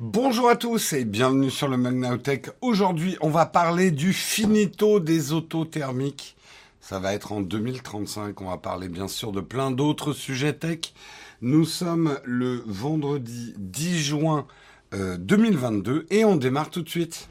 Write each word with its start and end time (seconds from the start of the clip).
Bonjour 0.00 0.48
à 0.48 0.56
tous 0.56 0.92
et 0.92 1.04
bienvenue 1.04 1.52
sur 1.52 1.68
le 1.68 1.76
Magnautech. 1.76 2.48
Aujourd'hui, 2.60 3.16
on 3.20 3.30
va 3.30 3.46
parler 3.46 3.92
du 3.92 4.12
finito 4.12 4.98
des 4.98 5.32
autos 5.32 5.64
thermiques. 5.66 6.36
Ça 6.80 6.98
va 6.98 7.14
être 7.14 7.30
en 7.30 7.40
2035. 7.40 8.40
On 8.40 8.50
va 8.50 8.56
parler 8.56 8.88
bien 8.88 9.06
sûr 9.06 9.30
de 9.30 9.40
plein 9.40 9.70
d'autres 9.70 10.12
sujets 10.12 10.52
tech. 10.52 10.92
Nous 11.42 11.64
sommes 11.64 12.18
le 12.24 12.64
vendredi 12.66 13.54
10 13.56 14.02
juin 14.02 14.46
2022 14.92 15.92
euh, 15.92 16.06
et 16.10 16.24
on 16.24 16.34
démarre 16.34 16.70
tout 16.70 16.82
de 16.82 16.88
suite. 16.88 17.28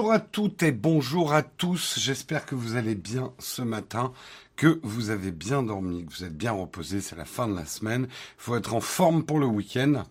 Bonjour 0.00 0.14
à 0.14 0.20
toutes 0.20 0.62
et 0.62 0.72
bonjour 0.72 1.34
à 1.34 1.42
tous. 1.42 1.98
J'espère 1.98 2.46
que 2.46 2.54
vous 2.54 2.76
allez 2.76 2.94
bien 2.94 3.34
ce 3.38 3.60
matin, 3.60 4.14
que 4.56 4.80
vous 4.82 5.10
avez 5.10 5.30
bien 5.30 5.62
dormi, 5.62 6.06
que 6.06 6.10
vous 6.10 6.24
êtes 6.24 6.34
bien 6.34 6.52
reposé. 6.52 7.02
C'est 7.02 7.16
la 7.16 7.26
fin 7.26 7.46
de 7.46 7.54
la 7.54 7.66
semaine. 7.66 8.04
Il 8.08 8.42
faut 8.42 8.56
être 8.56 8.72
en 8.72 8.80
forme 8.80 9.24
pour 9.24 9.38
le 9.38 9.44
week-end. 9.44 10.04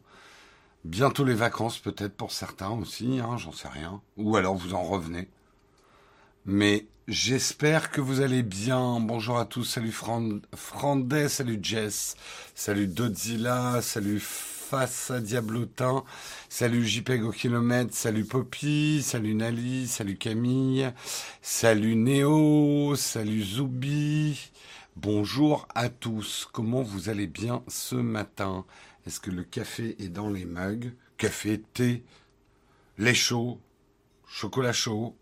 Bientôt 0.85 1.25
les 1.25 1.33
vacances 1.33 1.79
peut-être 1.79 2.15
pour 2.15 2.31
certains 2.31 2.69
aussi, 2.69 3.19
hein, 3.19 3.37
j'en 3.37 3.51
sais 3.51 3.67
rien. 3.67 3.99
Ou 4.15 4.37
alors 4.37 4.53
vous 4.53 4.75
en 4.75 4.83
revenez. 4.83 5.27
Mais 6.45 6.85
j'espère 7.07 7.89
que 7.89 7.99
vous 7.99 8.21
allez 8.21 8.43
bien. 8.43 8.99
Bonjour 8.99 9.39
à 9.39 9.45
tous. 9.45 9.63
Salut 9.63 9.91
Frandet, 9.91 11.29
salut 11.29 11.57
Jess, 11.63 12.15
salut 12.53 12.85
Dodzilla, 12.85 13.81
salut 13.81 14.21
face 14.69 15.09
à 15.09 15.19
Diablotin. 15.19 16.03
Salut 16.47 16.85
JPEG 16.85 17.23
au 17.23 17.31
kilomètre, 17.31 17.95
salut 17.95 18.23
Poppy, 18.23 19.01
salut 19.01 19.33
Nali, 19.33 19.87
salut 19.87 20.15
Camille, 20.15 20.93
salut 21.41 21.95
Néo, 21.95 22.95
salut 22.95 23.41
Zoubi. 23.41 24.51
Bonjour 24.95 25.67
à 25.73 25.89
tous, 25.89 26.47
comment 26.53 26.83
vous 26.83 27.09
allez 27.09 27.25
bien 27.25 27.63
ce 27.67 27.95
matin? 27.95 28.63
Est-ce 29.07 29.19
que 29.19 29.31
le 29.31 29.43
café 29.43 29.95
est 29.97 30.09
dans 30.09 30.29
les 30.29 30.45
mugs? 30.45 30.93
Café, 31.17 31.59
thé, 31.73 32.03
lait 32.99 33.15
chaud, 33.15 33.59
chocolat 34.27 34.73
chaud. 34.73 35.15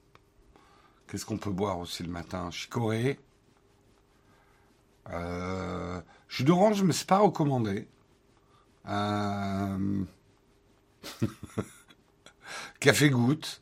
Qu'est-ce 1.07 1.25
qu'on 1.25 1.37
peut 1.37 1.51
boire 1.51 1.79
aussi 1.79 2.03
le 2.03 2.09
matin? 2.09 2.51
Chicorée. 2.51 3.17
Euh, 5.09 6.01
Jus 6.27 6.43
d'orange, 6.43 6.83
mais 6.83 6.91
c'est 6.91 7.07
pas 7.07 7.19
recommandé. 7.19 7.87
Euh, 8.87 10.03
café 12.79 13.09
goutte. 13.09 13.61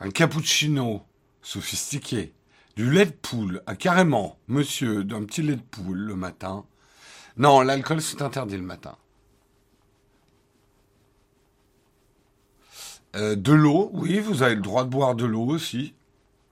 Un 0.00 0.10
cappuccino 0.10 1.04
sophistiqué. 1.42 2.32
Du 2.76 2.90
lait 2.90 3.06
de 3.06 3.10
poule. 3.10 3.62
Ah, 3.66 3.74
carrément, 3.74 4.38
monsieur, 4.48 5.02
d'un 5.04 5.24
petit 5.24 5.42
lait 5.42 5.56
de 5.56 5.62
poule 5.62 5.98
le 5.98 6.16
matin. 6.16 6.66
Non, 7.38 7.62
l'alcool, 7.62 8.02
c'est 8.02 8.20
interdit 8.20 8.56
le 8.56 8.62
matin. 8.62 8.96
Euh, 13.14 13.34
de 13.34 13.52
l'eau, 13.52 13.90
oui, 13.94 14.18
vous 14.18 14.42
avez 14.42 14.54
le 14.54 14.60
droit 14.60 14.84
de 14.84 14.90
boire 14.90 15.14
de 15.14 15.24
l'eau 15.24 15.46
aussi. 15.46 15.94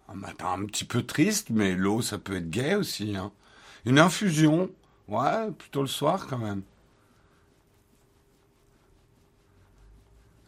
Un 0.08 0.14
matin 0.14 0.52
un 0.52 0.64
petit 0.64 0.84
peu 0.84 1.02
triste, 1.02 1.50
mais 1.50 1.74
l'eau, 1.74 2.00
ça 2.00 2.16
peut 2.18 2.36
être 2.36 2.48
gai 2.48 2.74
aussi. 2.74 3.16
Hein. 3.16 3.32
Une 3.84 3.98
infusion, 3.98 4.70
Ouais, 5.08 5.50
plutôt 5.52 5.82
le 5.82 5.86
soir 5.88 6.26
quand 6.26 6.38
même. 6.38 6.62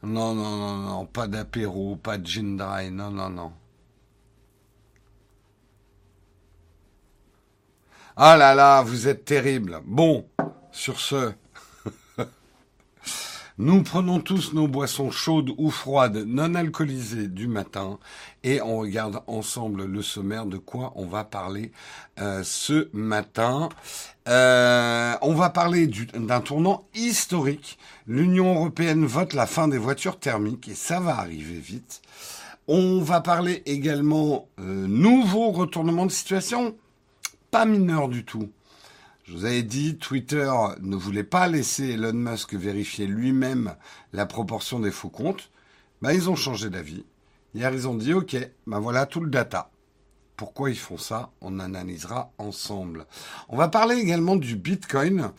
Non, 0.03 0.35
non, 0.35 0.57
non, 0.57 0.77
non, 0.77 1.07
pas 1.07 1.27
d'apéro, 1.27 1.97
pas 1.97 2.17
de 2.19 2.27
gin 2.27 2.57
dry, 2.57 2.91
non, 2.91 3.11
non, 3.11 3.29
non. 3.29 3.53
Ah 8.17 8.37
là 8.37 8.55
là, 8.55 8.83
vous 8.83 9.09
êtes 9.09 9.25
terrible. 9.25 9.81
Bon, 9.85 10.27
sur 10.73 11.01
ce, 11.01 11.33
nous 13.59 13.83
prenons 13.83 14.21
tous 14.21 14.53
nos 14.55 14.69
boissons 14.69 15.11
chaudes 15.11 15.51
ou 15.59 15.71
froides, 15.71 16.25
non 16.27 16.55
alcoolisées 16.55 17.29
du 17.29 17.49
matin, 17.49 17.99
et 18.43 18.63
on 18.63 18.79
regarde 18.79 19.23
ensemble 19.27 19.85
le 19.85 20.03
sommaire 20.03 20.47
de 20.47 20.57
quoi 20.59 20.93
on 20.97 21.07
va 21.07 21.25
parler 21.25 21.73
euh, 22.21 22.43
ce 22.43 22.89
matin. 22.95 23.69
Euh, 24.29 25.15
on 25.23 25.35
va 25.35 25.51
parler 25.51 25.87
d'un 25.87 26.41
tournant 26.41 26.89
historique. 26.95 27.79
L'Union 28.07 28.55
européenne 28.57 29.07
vote 29.07 29.35
la 29.35 29.47
fin 29.47 29.69
des 29.69 29.79
voitures 29.79 30.19
thermiques 30.19 30.69
et 30.69 30.75
ça 30.75 30.99
va 30.99 31.19
arriver 31.19 31.59
vite. 31.59 32.03
On 32.67 33.01
va 33.01 33.21
parler 33.21 33.63
également 33.67 34.49
euh, 34.59 34.87
nouveau 34.89 35.53
retournement 35.53 36.07
de 36.07 36.11
situation, 36.11 36.77
pas 37.53 37.65
mineur 37.65 38.09
du 38.09 38.25
tout. 38.25 38.51
Je 39.25 39.33
vous 39.33 39.45
avais 39.45 39.63
dit, 39.63 39.97
Twitter 39.97 40.51
ne 40.81 40.97
voulait 40.97 41.25
pas 41.25 41.47
laisser 41.47 41.91
Elon 41.91 42.13
Musk 42.13 42.55
vérifier 42.55 43.07
lui-même 43.07 43.75
la 44.13 44.27
proportion 44.27 44.81
des 44.81 44.91
faux 44.91 45.09
comptes. 45.09 45.51
Ben, 46.03 46.13
ils 46.13 46.29
ont 46.29 46.37
changé 46.37 46.71
d'avis. 46.71 47.05
Hier, 47.55 47.73
ils 47.73 47.89
ont 47.89 47.95
dit, 47.95 48.13
OK, 48.13 48.37
ben 48.67 48.81
voilà 48.81 49.07
tout 49.07 49.21
le 49.21 49.31
data. 49.31 49.71
Pourquoi 50.37 50.69
ils 50.69 50.79
font 50.79 50.99
ça 50.99 51.31
On 51.41 51.61
analysera 51.61 52.31
ensemble. 52.37 53.07
On 53.49 53.57
va 53.57 53.69
parler 53.69 53.97
également 53.97 54.37
du 54.37 54.55
Bitcoin. 54.55 55.31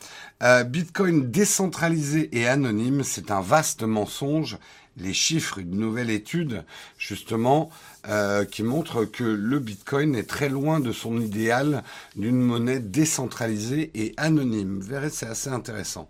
Euh, 0.42 0.64
Bitcoin 0.64 1.30
décentralisé 1.30 2.36
et 2.36 2.48
anonyme, 2.48 3.04
c'est 3.04 3.30
un 3.30 3.42
vaste 3.42 3.84
mensonge. 3.84 4.58
Les 4.98 5.14
chiffres 5.14 5.62
d'une 5.62 5.80
nouvelle 5.80 6.10
étude, 6.10 6.66
justement, 6.98 7.70
euh, 8.10 8.46
qui 8.46 8.64
montre 8.64 9.06
que 9.06 9.24
le 9.24 9.60
Bitcoin 9.60 10.16
est 10.16 10.28
très 10.28 10.50
loin 10.50 10.80
de 10.80 10.92
son 10.92 11.20
idéal 11.20 11.84
d'une 12.16 12.40
monnaie 12.40 12.80
décentralisée 12.80 13.92
et 13.96 14.14
anonyme. 14.18 14.80
Vous 14.80 14.88
verrez, 14.88 15.10
c'est 15.10 15.28
assez 15.28 15.50
intéressant. 15.50 16.10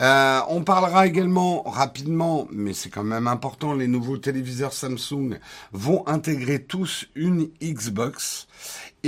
Euh, 0.00 0.40
on 0.48 0.62
parlera 0.62 1.06
également 1.06 1.62
rapidement, 1.62 2.48
mais 2.50 2.72
c'est 2.72 2.90
quand 2.90 3.04
même 3.04 3.26
important, 3.28 3.74
les 3.74 3.88
nouveaux 3.88 4.16
téléviseurs 4.16 4.72
Samsung 4.72 5.38
vont 5.72 6.06
intégrer 6.06 6.62
tous 6.62 7.06
une 7.14 7.48
Xbox. 7.62 8.46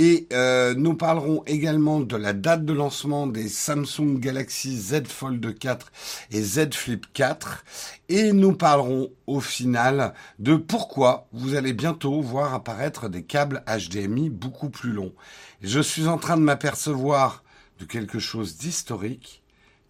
Et 0.01 0.29
euh, 0.31 0.75
nous 0.75 0.93
parlerons 0.93 1.43
également 1.45 1.99
de 1.99 2.15
la 2.15 2.31
date 2.31 2.63
de 2.63 2.71
lancement 2.71 3.27
des 3.27 3.49
Samsung 3.49 4.17
Galaxy 4.17 4.77
Z 4.77 5.07
Fold 5.07 5.59
4 5.59 5.91
et 6.31 6.41
Z 6.41 6.73
Flip 6.73 7.05
4. 7.11 7.65
Et 8.07 8.31
nous 8.31 8.53
parlerons 8.53 9.11
au 9.27 9.41
final 9.41 10.13
de 10.39 10.55
pourquoi 10.55 11.27
vous 11.33 11.55
allez 11.55 11.73
bientôt 11.73 12.21
voir 12.21 12.53
apparaître 12.53 13.09
des 13.09 13.23
câbles 13.23 13.61
HDMI 13.67 14.29
beaucoup 14.29 14.69
plus 14.69 14.93
longs. 14.93 15.13
Je 15.61 15.81
suis 15.81 16.07
en 16.07 16.17
train 16.17 16.37
de 16.37 16.43
m'apercevoir 16.43 17.43
de 17.79 17.83
quelque 17.83 18.19
chose 18.19 18.55
d'historique. 18.55 19.43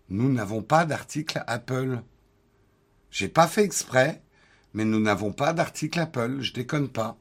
Nous 0.09 0.33
n'avons 0.33 0.63
pas 0.63 0.85
d'article 0.85 1.43
Apple. 1.45 2.01
J'ai 3.11 3.27
pas 3.27 3.45
fait 3.45 3.63
exprès, 3.63 4.23
mais 4.73 4.85
nous 4.85 4.99
n'avons 4.99 5.33
pas 5.33 5.53
d'article 5.53 5.99
Apple. 5.99 6.37
Je 6.41 6.53
déconne 6.53 6.89
pas. 6.89 7.15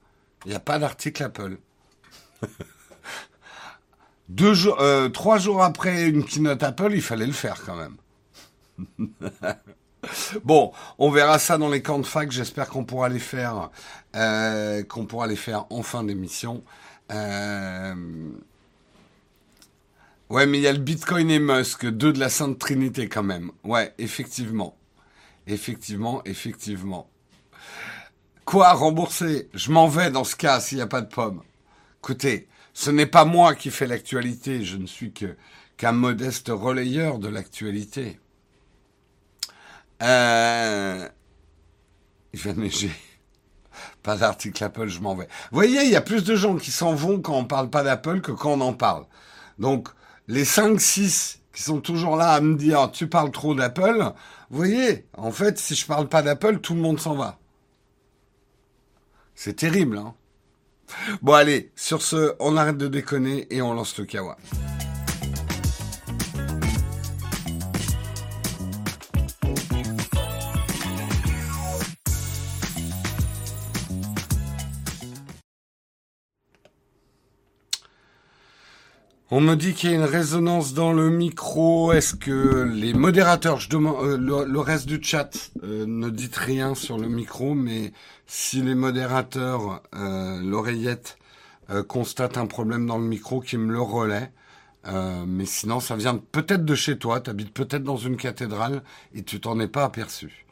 Il 0.46 0.48
n'y 0.48 0.54
a 0.54 0.60
pas 0.60 0.78
d'article 0.78 1.22
Apple. 1.22 1.58
Deux 4.28 4.52
jours, 4.52 4.80
euh, 4.80 5.08
trois 5.08 5.38
jours 5.38 5.62
après 5.62 6.06
une 6.06 6.24
keynote 6.24 6.62
Apple, 6.62 6.92
il 6.92 7.02
fallait 7.02 7.26
le 7.26 7.32
faire 7.32 7.62
quand 7.64 7.76
même. 7.76 7.96
bon, 10.44 10.72
on 10.98 11.10
verra 11.10 11.38
ça 11.38 11.56
dans 11.56 11.70
les 11.70 11.82
camps 11.82 11.98
de 11.98 12.06
fac. 12.06 12.30
J'espère 12.30 12.68
qu'on 12.68 12.84
pourra 12.84 13.08
les 13.08 13.18
faire, 13.18 13.70
euh, 14.14 14.82
qu'on 14.84 15.06
pourra 15.06 15.26
les 15.26 15.36
faire 15.36 15.64
en 15.70 15.82
fin 15.82 16.04
d'émission. 16.04 16.62
Euh... 17.10 17.94
Ouais, 20.28 20.44
mais 20.44 20.58
il 20.58 20.60
y 20.60 20.66
a 20.66 20.72
le 20.72 20.78
Bitcoin 20.78 21.30
et 21.30 21.38
Musk, 21.38 21.86
deux 21.86 22.12
de 22.12 22.20
la 22.20 22.28
Sainte 22.28 22.58
Trinité 22.58 23.08
quand 23.08 23.22
même. 23.22 23.50
Ouais, 23.64 23.94
effectivement. 23.96 24.76
Effectivement, 25.46 26.22
effectivement. 26.26 27.08
Quoi, 28.44 28.72
rembourser 28.74 29.48
Je 29.54 29.72
m'en 29.72 29.88
vais 29.88 30.10
dans 30.10 30.24
ce 30.24 30.36
cas 30.36 30.60
s'il 30.60 30.76
n'y 30.76 30.82
a 30.82 30.86
pas 30.86 31.00
de 31.00 31.08
pommes. 31.08 31.42
Écoutez, 32.02 32.46
ce 32.78 32.92
n'est 32.92 33.06
pas 33.06 33.24
moi 33.24 33.56
qui 33.56 33.72
fais 33.72 33.88
l'actualité, 33.88 34.64
je 34.64 34.76
ne 34.76 34.86
suis 34.86 35.12
que 35.12 35.36
qu'un 35.76 35.90
modeste 35.90 36.48
relayeur 36.48 37.18
de 37.18 37.26
l'actualité. 37.26 38.20
Euh... 40.00 41.08
Va 42.34 42.52
neiger. 42.52 42.92
Pas 44.04 44.16
d'article 44.16 44.62
Apple, 44.62 44.86
je 44.86 45.00
m'en 45.00 45.16
vais. 45.16 45.26
Vous 45.50 45.56
voyez, 45.56 45.82
il 45.82 45.90
y 45.90 45.96
a 45.96 46.00
plus 46.00 46.22
de 46.22 46.36
gens 46.36 46.54
qui 46.54 46.70
s'en 46.70 46.94
vont 46.94 47.20
quand 47.20 47.34
on 47.34 47.46
parle 47.46 47.68
pas 47.68 47.82
d'Apple 47.82 48.20
que 48.20 48.30
quand 48.30 48.52
on 48.52 48.60
en 48.60 48.74
parle. 48.74 49.06
Donc, 49.58 49.88
les 50.28 50.44
5-6 50.44 51.38
qui 51.52 51.62
sont 51.62 51.80
toujours 51.80 52.14
là 52.14 52.30
à 52.30 52.40
me 52.40 52.54
dire 52.54 52.92
tu 52.92 53.08
parles 53.08 53.32
trop 53.32 53.56
d'Apple, 53.56 54.12
vous 54.50 54.56
voyez, 54.56 55.04
en 55.16 55.32
fait, 55.32 55.58
si 55.58 55.74
je 55.74 55.84
parle 55.84 56.08
pas 56.08 56.22
d'Apple, 56.22 56.60
tout 56.60 56.74
le 56.74 56.80
monde 56.80 57.00
s'en 57.00 57.16
va. 57.16 57.40
C'est 59.34 59.54
terrible, 59.54 59.98
hein 59.98 60.14
Bon 61.22 61.32
allez, 61.32 61.72
sur 61.76 62.02
ce, 62.02 62.34
on 62.40 62.56
arrête 62.56 62.78
de 62.78 62.88
déconner 62.88 63.46
et 63.50 63.62
on 63.62 63.74
lance 63.74 63.96
le 63.98 64.04
kawa. 64.04 64.36
On 79.30 79.42
me 79.42 79.56
dit 79.56 79.74
qu'il 79.74 79.90
y 79.90 79.92
a 79.92 79.96
une 79.96 80.04
résonance 80.04 80.72
dans 80.72 80.94
le 80.94 81.10
micro. 81.10 81.92
Est-ce 81.92 82.14
que 82.14 82.62
les 82.74 82.94
modérateurs, 82.94 83.60
je 83.60 83.68
demande 83.68 84.02
euh, 84.02 84.46
le, 84.46 84.58
reste 84.60 84.86
du 84.86 85.00
chat, 85.02 85.50
euh, 85.62 85.84
ne 85.86 86.08
dites 86.08 86.36
rien 86.36 86.74
sur 86.74 86.96
le 86.96 87.08
micro, 87.08 87.52
mais 87.52 87.92
si 88.28 88.62
les 88.62 88.76
modérateurs, 88.76 89.82
euh, 89.94 90.40
l'oreillette, 90.40 91.18
constatent 91.86 92.38
un 92.38 92.46
problème 92.46 92.86
dans 92.86 92.96
le 92.96 93.04
micro, 93.04 93.40
qui 93.40 93.58
me 93.58 93.72
le 93.72 93.82
relaient. 93.82 94.32
mais 95.26 95.44
sinon, 95.44 95.80
ça 95.80 95.96
vient 95.96 96.16
peut-être 96.16 96.64
de 96.64 96.74
chez 96.74 96.98
toi. 96.98 97.20
Tu 97.20 97.28
habites 97.28 97.52
peut-être 97.52 97.84
dans 97.84 97.98
une 97.98 98.16
cathédrale 98.16 98.82
et 99.14 99.22
tu 99.22 99.38
t'en 99.38 99.60
es 99.60 99.68
pas 99.68 99.84
aperçu. 99.84 100.46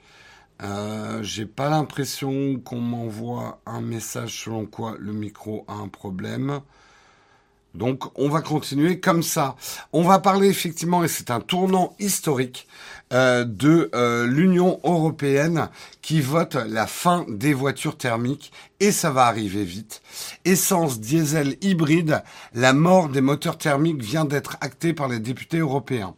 J'ai 1.22 1.46
pas 1.46 1.70
l'impression 1.70 2.58
qu'on 2.58 2.80
m'envoie 2.80 3.62
un 3.64 3.80
message 3.80 4.44
selon 4.44 4.66
quoi 4.66 4.96
le 4.98 5.14
micro 5.14 5.64
a 5.68 5.74
un 5.74 5.88
problème. 5.88 6.60
Donc 7.76 8.04
on 8.18 8.28
va 8.28 8.40
continuer 8.40 9.00
comme 9.00 9.22
ça. 9.22 9.54
On 9.92 10.02
va 10.02 10.18
parler 10.18 10.48
effectivement, 10.48 11.04
et 11.04 11.08
c'est 11.08 11.30
un 11.30 11.40
tournant 11.40 11.94
historique, 11.98 12.66
euh, 13.12 13.44
de 13.44 13.88
euh, 13.94 14.26
l'Union 14.26 14.80
européenne 14.82 15.68
qui 16.02 16.20
vote 16.20 16.56
la 16.56 16.88
fin 16.88 17.24
des 17.28 17.54
voitures 17.54 17.96
thermiques, 17.96 18.50
et 18.80 18.90
ça 18.90 19.10
va 19.10 19.26
arriver 19.26 19.62
vite. 19.62 20.02
Essence, 20.44 20.98
diesel, 20.98 21.56
hybride, 21.60 22.24
la 22.52 22.72
mort 22.72 23.08
des 23.08 23.20
moteurs 23.20 23.58
thermiques 23.58 24.02
vient 24.02 24.24
d'être 24.24 24.56
actée 24.60 24.92
par 24.92 25.06
les 25.06 25.20
députés 25.20 25.58
européens. 25.58 26.14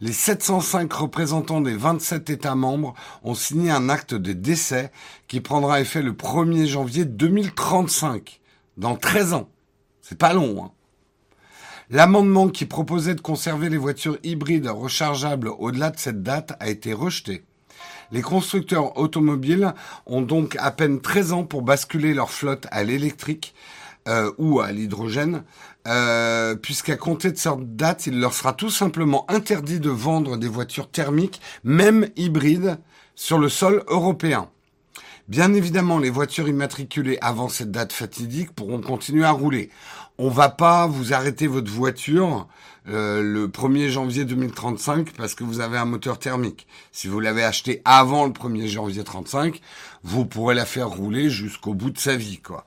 Les 0.00 0.12
705 0.12 0.92
représentants 0.92 1.60
des 1.60 1.76
27 1.76 2.30
États 2.30 2.54
membres 2.54 2.94
ont 3.22 3.34
signé 3.34 3.70
un 3.70 3.88
acte 3.88 4.14
de 4.14 4.32
décès 4.32 4.90
qui 5.28 5.40
prendra 5.40 5.80
effet 5.80 6.02
le 6.02 6.12
1er 6.12 6.66
janvier 6.66 7.04
2035, 7.04 8.40
dans 8.76 8.96
13 8.96 9.34
ans. 9.34 9.48
C'est 10.00 10.18
pas 10.18 10.32
long, 10.32 10.64
hein. 10.64 10.70
L'amendement 11.90 12.48
qui 12.48 12.64
proposait 12.64 13.14
de 13.14 13.20
conserver 13.20 13.68
les 13.68 13.76
voitures 13.76 14.18
hybrides 14.22 14.66
rechargeables 14.66 15.50
au-delà 15.58 15.90
de 15.90 15.98
cette 15.98 16.22
date 16.22 16.54
a 16.58 16.70
été 16.70 16.92
rejeté. 16.94 17.44
Les 18.10 18.22
constructeurs 18.22 18.96
automobiles 18.98 19.74
ont 20.06 20.22
donc 20.22 20.56
à 20.58 20.70
peine 20.70 21.00
13 21.00 21.32
ans 21.32 21.44
pour 21.44 21.62
basculer 21.62 22.14
leur 22.14 22.30
flotte 22.30 22.66
à 22.70 22.84
l'électrique 22.84 23.54
euh, 24.08 24.30
ou 24.38 24.60
à 24.60 24.72
l'hydrogène, 24.72 25.44
euh, 25.86 26.54
puisqu'à 26.54 26.96
compter 26.96 27.32
de 27.32 27.36
cette 27.36 27.76
date, 27.76 28.06
il 28.06 28.18
leur 28.18 28.34
sera 28.34 28.52
tout 28.52 28.70
simplement 28.70 29.30
interdit 29.30 29.80
de 29.80 29.90
vendre 29.90 30.36
des 30.36 30.48
voitures 30.48 30.90
thermiques, 30.90 31.40
même 31.64 32.08
hybrides, 32.16 32.78
sur 33.14 33.38
le 33.38 33.48
sol 33.48 33.84
européen. 33.88 34.48
Bien 35.26 35.54
évidemment, 35.54 35.98
les 35.98 36.10
voitures 36.10 36.48
immatriculées 36.48 37.16
avant 37.22 37.48
cette 37.48 37.70
date 37.70 37.94
fatidique 37.94 38.52
pourront 38.54 38.82
continuer 38.82 39.24
à 39.24 39.30
rouler 39.30 39.70
on 40.18 40.28
va 40.28 40.48
pas 40.48 40.86
vous 40.86 41.12
arrêter 41.12 41.46
votre 41.46 41.70
voiture 41.70 42.46
euh, 42.88 43.22
le 43.22 43.48
1er 43.48 43.88
janvier 43.88 44.24
2035 44.24 45.12
parce 45.12 45.34
que 45.34 45.42
vous 45.42 45.60
avez 45.60 45.78
un 45.78 45.86
moteur 45.86 46.18
thermique. 46.18 46.66
Si 46.92 47.08
vous 47.08 47.18
l'avez 47.18 47.42
acheté 47.42 47.82
avant 47.84 48.24
le 48.26 48.32
1er 48.32 48.66
janvier 48.66 49.02
35, 49.02 49.60
vous 50.02 50.24
pourrez 50.26 50.54
la 50.54 50.66
faire 50.66 50.88
rouler 50.88 51.30
jusqu'au 51.30 51.74
bout 51.74 51.90
de 51.90 51.98
sa 51.98 52.16
vie, 52.16 52.38
quoi. 52.38 52.66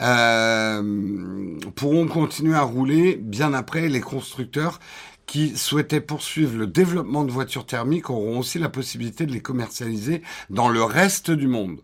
Euh, 0.00 1.58
pourront 1.74 2.06
continuer 2.06 2.56
à 2.56 2.62
rouler 2.62 3.16
bien 3.16 3.52
après 3.52 3.86
les 3.88 4.00
constructeurs 4.00 4.80
qui 5.26 5.56
souhaitaient 5.58 6.00
poursuivre 6.00 6.56
le 6.56 6.66
développement 6.66 7.22
de 7.24 7.30
voitures 7.30 7.66
thermiques 7.66 8.08
auront 8.08 8.38
aussi 8.38 8.58
la 8.58 8.70
possibilité 8.70 9.26
de 9.26 9.32
les 9.32 9.42
commercialiser 9.42 10.22
dans 10.48 10.70
le 10.70 10.82
reste 10.82 11.30
du 11.30 11.48
monde. 11.48 11.80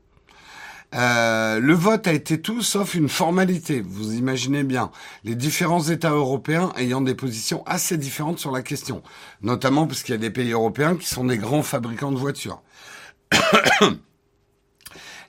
Euh, 0.94 1.59
le 1.59 1.75
vote 1.75 2.06
a 2.06 2.12
été 2.12 2.41
tout 2.41 2.62
sauf 2.62 2.94
une 2.94 3.09
formalité, 3.09 3.83
vous 3.85 4.15
imaginez 4.15 4.62
bien, 4.62 4.91
les 5.25 5.35
différents 5.35 5.83
États 5.83 6.12
européens 6.12 6.73
ayant 6.77 7.00
des 7.00 7.15
positions 7.15 7.65
assez 7.67 7.97
différentes 7.99 8.38
sur 8.38 8.53
la 8.53 8.62
question, 8.62 9.03
notamment 9.43 9.87
parce 9.87 10.03
qu'il 10.03 10.15
y 10.15 10.19
a 10.19 10.21
des 10.21 10.31
pays 10.31 10.53
européens 10.53 10.97
qui 10.97 11.06
sont 11.06 11.25
des 11.25 11.38
grands 11.38 11.62
fabricants 11.62 12.12
de 12.12 12.19
voitures. 12.19 12.62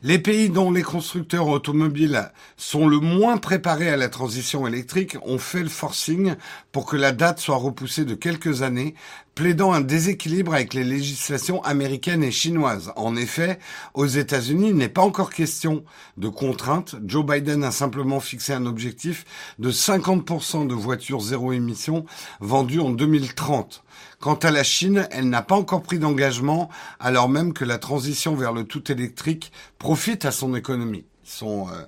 Les 0.04 0.20
pays 0.20 0.50
dont 0.50 0.70
les 0.72 0.84
constructeurs 0.84 1.48
automobiles 1.48 2.32
sont 2.56 2.88
le 2.88 3.00
moins 3.00 3.38
préparés 3.38 3.90
à 3.90 3.98
la 3.98 4.10
transition 4.10 4.68
électrique 4.68 5.18
ont 5.24 5.40
fait 5.40 5.64
le 5.64 5.70
forcing 5.70 6.36
pour 6.72 6.86
que 6.86 6.98
la 6.98 7.12
date 7.12 7.40
soit 7.40 7.56
repoussée 7.56 8.06
de 8.06 8.14
quelques 8.14 8.62
années, 8.62 8.94
plaidant 9.34 9.74
un 9.74 9.82
déséquilibre 9.82 10.54
avec 10.54 10.76
les 10.76 10.84
législations 10.84 11.64
américaines 11.64 12.24
et 12.24 12.30
chinoises. 12.30 12.92
En 12.96 13.16
effet, 13.16 13.58
aux 13.96 14.06
États-Unis, 14.06 14.70
il 14.70 14.76
n'est 14.76 14.88
pas 14.88 15.02
encore 15.02 15.32
question 15.32 15.84
de 16.18 16.30
contraintes. 16.30 16.96
Joe 17.04 17.26
Biden 17.26 17.64
a 17.64 17.72
simplement 17.72 18.20
fixé 18.20 18.54
un 18.54 18.68
objectif 18.68 19.26
de 19.58 19.72
50% 19.72 20.68
de 20.68 20.76
voitures 20.76 21.22
zéro 21.22 21.54
émission 21.54 22.06
vendues 22.40 22.82
en 22.82 22.92
2030. 22.92 23.84
Quant 24.20 24.36
à 24.36 24.50
la 24.50 24.64
Chine, 24.64 25.08
elle 25.12 25.30
n'a 25.30 25.44
pas 25.44 25.56
encore 25.56 25.84
pris 25.84 26.00
d'engagement, 26.00 26.70
alors 27.00 27.30
même 27.30 27.54
que 27.54 27.64
la 27.64 27.78
transition 27.78 28.36
vers 28.36 28.52
le 28.52 28.64
tout 28.64 28.92
électrique 28.92 29.52
profite 29.78 30.26
à 30.26 30.32
son 30.32 30.56
économie. 30.56 31.06
Ils 31.24 31.30
sont, 31.30 31.68
euh, 31.70 31.84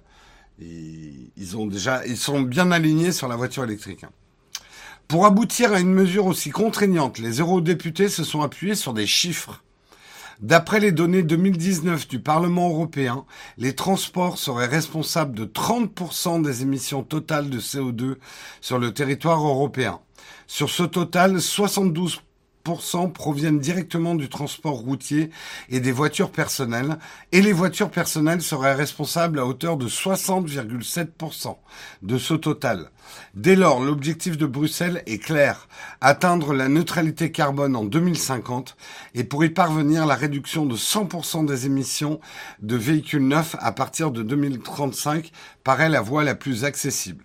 ils, 1.37 1.57
ont 1.57 1.65
déjà, 1.65 2.05
ils 2.05 2.17
sont 2.17 2.41
bien 2.41 2.71
alignés 2.71 3.11
sur 3.11 3.27
la 3.27 3.35
voiture 3.35 3.63
électrique. 3.63 4.03
Hein. 4.03 4.11
Pour 5.07 5.25
aboutir 5.25 5.73
à 5.73 5.79
une 5.79 5.91
mesure 5.91 6.27
aussi 6.27 6.51
contraignante, 6.51 7.17
les 7.17 7.39
eurodéputés 7.39 8.09
se 8.09 8.23
sont 8.23 8.41
appuyés 8.41 8.75
sur 8.75 8.93
des 8.93 9.07
chiffres. 9.07 9.63
D'après 10.39 10.79
les 10.79 10.91
données 10.91 11.23
2019 11.23 12.07
du 12.07 12.19
Parlement 12.19 12.69
européen, 12.69 13.25
les 13.57 13.73
transports 13.73 14.37
seraient 14.37 14.67
responsables 14.67 15.35
de 15.35 15.45
30% 15.45 16.43
des 16.43 16.61
émissions 16.61 17.03
totales 17.03 17.49
de 17.49 17.59
CO2 17.59 18.17
sur 18.61 18.77
le 18.77 18.93
territoire 18.93 19.45
européen. 19.45 19.99
Sur 20.51 20.71
ce 20.71 20.81
total, 20.81 21.37
72% 21.37 22.21
proviennent 23.13 23.59
directement 23.59 24.15
du 24.15 24.29
transport 24.29 24.79
routier 24.79 25.29
et 25.69 25.79
des 25.79 25.91
voitures 25.91 26.31
personnelles, 26.31 26.97
et 27.31 27.43
les 27.43 27.53
voitures 27.53 27.91
personnelles 27.91 28.41
seraient 28.41 28.73
responsables 28.73 29.37
à 29.37 29.45
hauteur 29.45 29.77
de 29.77 29.87
60,7% 29.87 31.55
de 32.01 32.17
ce 32.17 32.33
total. 32.33 32.89
Dès 33.35 33.55
lors, 33.55 33.79
l'objectif 33.79 34.39
de 34.39 34.47
Bruxelles 34.47 35.03
est 35.05 35.19
clair, 35.19 35.67
atteindre 36.01 36.51
la 36.55 36.67
neutralité 36.67 37.31
carbone 37.31 37.75
en 37.75 37.85
2050, 37.85 38.75
et 39.13 39.23
pour 39.23 39.45
y 39.45 39.51
parvenir, 39.51 40.07
la 40.07 40.15
réduction 40.15 40.65
de 40.65 40.75
100% 40.75 41.45
des 41.45 41.67
émissions 41.67 42.19
de 42.63 42.75
véhicules 42.75 43.27
neufs 43.27 43.55
à 43.59 43.71
partir 43.71 44.09
de 44.09 44.23
2035 44.23 45.31
paraît 45.63 45.89
la 45.89 46.01
voie 46.01 46.23
la 46.23 46.33
plus 46.33 46.65
accessible. 46.65 47.23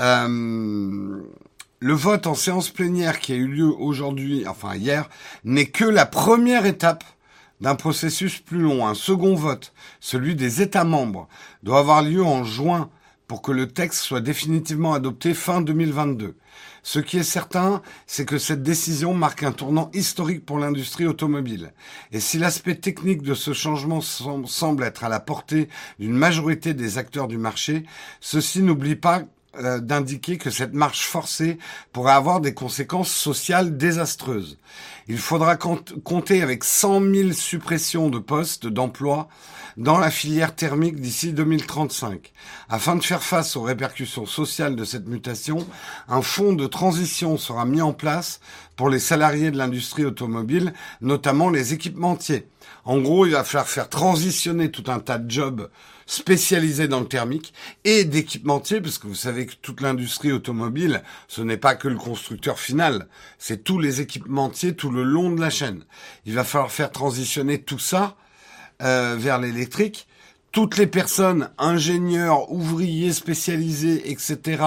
Euh, 0.00 1.20
le 1.82 1.94
vote 1.94 2.28
en 2.28 2.36
séance 2.36 2.70
plénière 2.70 3.18
qui 3.18 3.32
a 3.32 3.36
eu 3.36 3.48
lieu 3.48 3.66
aujourd'hui, 3.66 4.46
enfin 4.46 4.76
hier, 4.76 5.10
n'est 5.42 5.66
que 5.66 5.84
la 5.84 6.06
première 6.06 6.64
étape 6.64 7.02
d'un 7.60 7.74
processus 7.74 8.38
plus 8.38 8.60
long. 8.60 8.86
Un 8.86 8.94
second 8.94 9.34
vote, 9.34 9.72
celui 9.98 10.36
des 10.36 10.62
États 10.62 10.84
membres, 10.84 11.28
doit 11.64 11.80
avoir 11.80 12.02
lieu 12.02 12.22
en 12.22 12.44
juin 12.44 12.88
pour 13.26 13.42
que 13.42 13.50
le 13.50 13.66
texte 13.66 14.02
soit 14.02 14.20
définitivement 14.20 14.94
adopté 14.94 15.34
fin 15.34 15.60
2022. 15.60 16.36
Ce 16.84 17.00
qui 17.00 17.18
est 17.18 17.24
certain, 17.24 17.82
c'est 18.06 18.26
que 18.26 18.38
cette 18.38 18.62
décision 18.62 19.12
marque 19.12 19.42
un 19.42 19.50
tournant 19.50 19.90
historique 19.92 20.46
pour 20.46 20.60
l'industrie 20.60 21.06
automobile. 21.06 21.72
Et 22.12 22.20
si 22.20 22.38
l'aspect 22.38 22.76
technique 22.76 23.22
de 23.22 23.34
ce 23.34 23.52
changement 23.52 24.00
semble 24.00 24.84
être 24.84 25.02
à 25.02 25.08
la 25.08 25.18
portée 25.18 25.68
d'une 25.98 26.12
majorité 26.12 26.74
des 26.74 26.98
acteurs 26.98 27.26
du 27.26 27.38
marché, 27.38 27.82
ceci 28.20 28.62
n'oublie 28.62 28.96
pas 28.96 29.24
euh, 29.58 29.80
d'indiquer 29.80 30.38
que 30.38 30.50
cette 30.50 30.72
marche 30.72 31.02
forcée 31.02 31.58
pourrait 31.92 32.12
avoir 32.12 32.40
des 32.40 32.54
conséquences 32.54 33.12
sociales 33.12 33.76
désastreuses. 33.76 34.58
Il 35.08 35.18
faudra 35.18 35.56
compter 35.56 36.42
avec 36.42 36.64
100 36.64 37.02
000 37.12 37.32
suppressions 37.32 38.08
de 38.08 38.18
postes 38.18 38.66
d'emploi 38.66 39.28
dans 39.76 39.98
la 39.98 40.10
filière 40.10 40.54
thermique 40.54 41.00
d'ici 41.00 41.32
2035. 41.32 42.32
Afin 42.68 42.96
de 42.96 43.02
faire 43.02 43.22
face 43.22 43.56
aux 43.56 43.62
répercussions 43.62 44.26
sociales 44.26 44.76
de 44.76 44.84
cette 44.84 45.06
mutation, 45.06 45.66
un 46.08 46.22
fonds 46.22 46.52
de 46.52 46.66
transition 46.66 47.36
sera 47.36 47.64
mis 47.64 47.82
en 47.82 47.92
place 47.92 48.40
pour 48.76 48.88
les 48.88 48.98
salariés 48.98 49.50
de 49.50 49.58
l'industrie 49.58 50.04
automobile, 50.04 50.72
notamment 51.00 51.50
les 51.50 51.74
équipementiers. 51.74 52.46
En 52.84 52.98
gros, 52.98 53.26
il 53.26 53.32
va 53.32 53.44
falloir 53.44 53.68
faire 53.68 53.88
transitionner 53.88 54.70
tout 54.70 54.90
un 54.90 54.98
tas 54.98 55.18
de 55.18 55.30
jobs 55.30 55.68
spécialisés 56.12 56.88
dans 56.88 57.00
le 57.00 57.08
thermique 57.08 57.54
et 57.84 58.04
d'équipementiers, 58.04 58.82
parce 58.82 58.98
que 58.98 59.06
vous 59.06 59.14
savez 59.14 59.46
que 59.46 59.54
toute 59.54 59.80
l'industrie 59.80 60.30
automobile, 60.30 61.02
ce 61.26 61.40
n'est 61.40 61.56
pas 61.56 61.74
que 61.74 61.88
le 61.88 61.96
constructeur 61.96 62.58
final, 62.58 63.08
c'est 63.38 63.64
tous 63.64 63.78
les 63.78 64.02
équipementiers 64.02 64.76
tout 64.76 64.90
le 64.90 65.04
long 65.04 65.30
de 65.30 65.40
la 65.40 65.48
chaîne. 65.48 65.84
Il 66.26 66.34
va 66.34 66.44
falloir 66.44 66.70
faire 66.70 66.90
transitionner 66.90 67.62
tout 67.62 67.78
ça 67.78 68.16
euh, 68.82 69.16
vers 69.18 69.38
l'électrique 69.38 70.06
toutes 70.50 70.76
les 70.76 70.86
personnes, 70.86 71.48
ingénieurs, 71.56 72.52
ouvriers 72.52 73.14
spécialisés, 73.14 74.10
etc., 74.10 74.62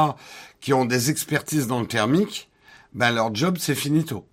qui 0.60 0.74
ont 0.74 0.86
des 0.86 1.12
expertises 1.12 1.68
dans 1.68 1.80
le 1.80 1.86
thermique, 1.86 2.50
ben 2.94 3.12
leur 3.12 3.36
job 3.36 3.58
c'est 3.60 3.76
finito. 3.76 4.28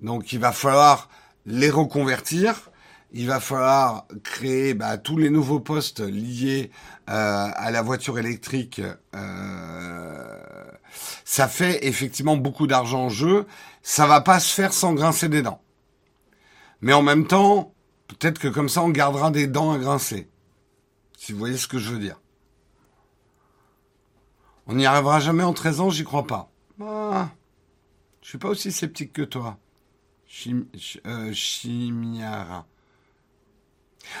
Donc 0.00 0.32
il 0.32 0.38
va 0.38 0.50
falloir 0.50 1.10
les 1.44 1.68
reconvertir, 1.68 2.70
il 3.12 3.26
va 3.26 3.40
falloir 3.40 4.06
créer 4.24 4.74
bah, 4.74 4.96
tous 4.98 5.18
les 5.18 5.30
nouveaux 5.30 5.60
postes 5.60 6.00
liés 6.00 6.70
euh, 7.10 7.48
à 7.54 7.70
la 7.70 7.82
voiture 7.82 8.18
électrique. 8.18 8.80
Euh, 9.14 10.32
ça 11.24 11.48
fait 11.48 11.86
effectivement 11.86 12.36
beaucoup 12.36 12.66
d'argent 12.66 13.04
en 13.04 13.08
jeu. 13.10 13.46
Ça 13.82 14.06
va 14.06 14.20
pas 14.20 14.40
se 14.40 14.52
faire 14.52 14.72
sans 14.72 14.94
grincer 14.94 15.28
des 15.28 15.42
dents. 15.42 15.62
Mais 16.80 16.94
en 16.94 17.02
même 17.02 17.26
temps, 17.26 17.74
peut-être 18.08 18.38
que 18.38 18.48
comme 18.48 18.68
ça, 18.68 18.82
on 18.82 18.90
gardera 18.90 19.30
des 19.30 19.46
dents 19.46 19.72
à 19.72 19.78
grincer. 19.78 20.28
Si 21.18 21.32
vous 21.32 21.38
voyez 21.38 21.58
ce 21.58 21.68
que 21.68 21.78
je 21.78 21.90
veux 21.90 21.98
dire. 21.98 22.20
On 24.66 24.74
n'y 24.74 24.86
arrivera 24.86 25.20
jamais 25.20 25.42
en 25.42 25.52
13 25.52 25.80
ans, 25.80 25.90
j'y 25.90 26.04
crois 26.04 26.26
pas. 26.26 26.50
Ah, 26.80 27.30
je 28.22 28.28
suis 28.28 28.38
pas 28.38 28.48
aussi 28.48 28.72
sceptique 28.72 29.12
que 29.12 29.22
toi. 29.22 29.58
Euh, 31.06 31.32
Chimiara. 31.32 32.66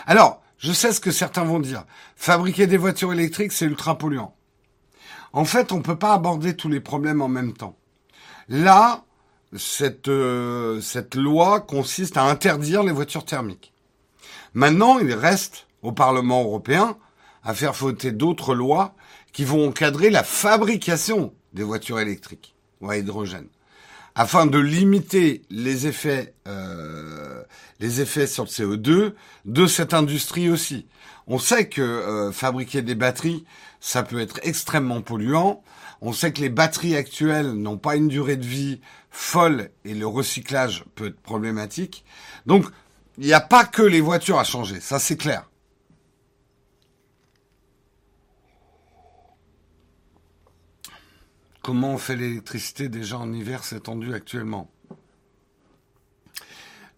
Alors, 0.06 0.42
je 0.58 0.72
sais 0.72 0.92
ce 0.92 1.00
que 1.00 1.10
certains 1.10 1.44
vont 1.44 1.60
dire. 1.60 1.84
Fabriquer 2.16 2.66
des 2.66 2.76
voitures 2.76 3.12
électriques, 3.12 3.52
c'est 3.52 3.64
ultra 3.64 3.98
polluant. 3.98 4.34
En 5.32 5.44
fait, 5.44 5.72
on 5.72 5.78
ne 5.78 5.82
peut 5.82 5.98
pas 5.98 6.14
aborder 6.14 6.54
tous 6.54 6.68
les 6.68 6.80
problèmes 6.80 7.22
en 7.22 7.28
même 7.28 7.52
temps. 7.52 7.76
Là, 8.48 9.04
cette, 9.56 10.08
euh, 10.08 10.80
cette 10.80 11.14
loi 11.14 11.60
consiste 11.60 12.16
à 12.16 12.24
interdire 12.24 12.82
les 12.82 12.92
voitures 12.92 13.24
thermiques. 13.24 13.72
Maintenant, 14.54 14.98
il 14.98 15.12
reste 15.12 15.66
au 15.82 15.92
Parlement 15.92 16.42
européen 16.42 16.96
à 17.42 17.54
faire 17.54 17.72
voter 17.72 18.12
d'autres 18.12 18.54
lois 18.54 18.94
qui 19.32 19.44
vont 19.44 19.68
encadrer 19.68 20.10
la 20.10 20.22
fabrication 20.22 21.34
des 21.54 21.62
voitures 21.62 22.00
électriques 22.00 22.54
ou 22.80 22.90
à 22.90 22.98
hydrogène 22.98 23.48
afin 24.14 24.46
de 24.46 24.58
limiter 24.58 25.42
les 25.50 25.86
effets, 25.86 26.34
euh, 26.48 27.42
les 27.80 28.00
effets 28.00 28.26
sur 28.26 28.44
le 28.44 28.48
CO2 28.48 29.12
de 29.44 29.66
cette 29.66 29.94
industrie 29.94 30.50
aussi. 30.50 30.86
On 31.26 31.38
sait 31.38 31.68
que 31.68 31.80
euh, 31.80 32.32
fabriquer 32.32 32.82
des 32.82 32.94
batteries, 32.94 33.44
ça 33.80 34.02
peut 34.02 34.20
être 34.20 34.40
extrêmement 34.42 35.00
polluant. 35.00 35.62
On 36.00 36.12
sait 36.12 36.32
que 36.32 36.40
les 36.40 36.48
batteries 36.48 36.96
actuelles 36.96 37.52
n'ont 37.52 37.78
pas 37.78 37.96
une 37.96 38.08
durée 38.08 38.36
de 38.36 38.46
vie 38.46 38.80
folle 39.10 39.70
et 39.84 39.94
le 39.94 40.06
recyclage 40.06 40.84
peut 40.94 41.08
être 41.08 41.20
problématique. 41.20 42.04
Donc, 42.46 42.66
il 43.18 43.26
n'y 43.26 43.34
a 43.34 43.40
pas 43.40 43.64
que 43.64 43.82
les 43.82 44.00
voitures 44.00 44.38
à 44.38 44.44
changer, 44.44 44.80
ça 44.80 44.98
c'est 44.98 45.16
clair. 45.16 45.48
Comment 51.62 51.92
on 51.92 51.98
fait 51.98 52.16
l'électricité 52.16 52.88
déjà 52.88 53.18
en 53.18 53.32
hiver 53.32 53.64
C'est 53.64 53.84
tendu 53.84 54.14
actuellement 54.14 54.68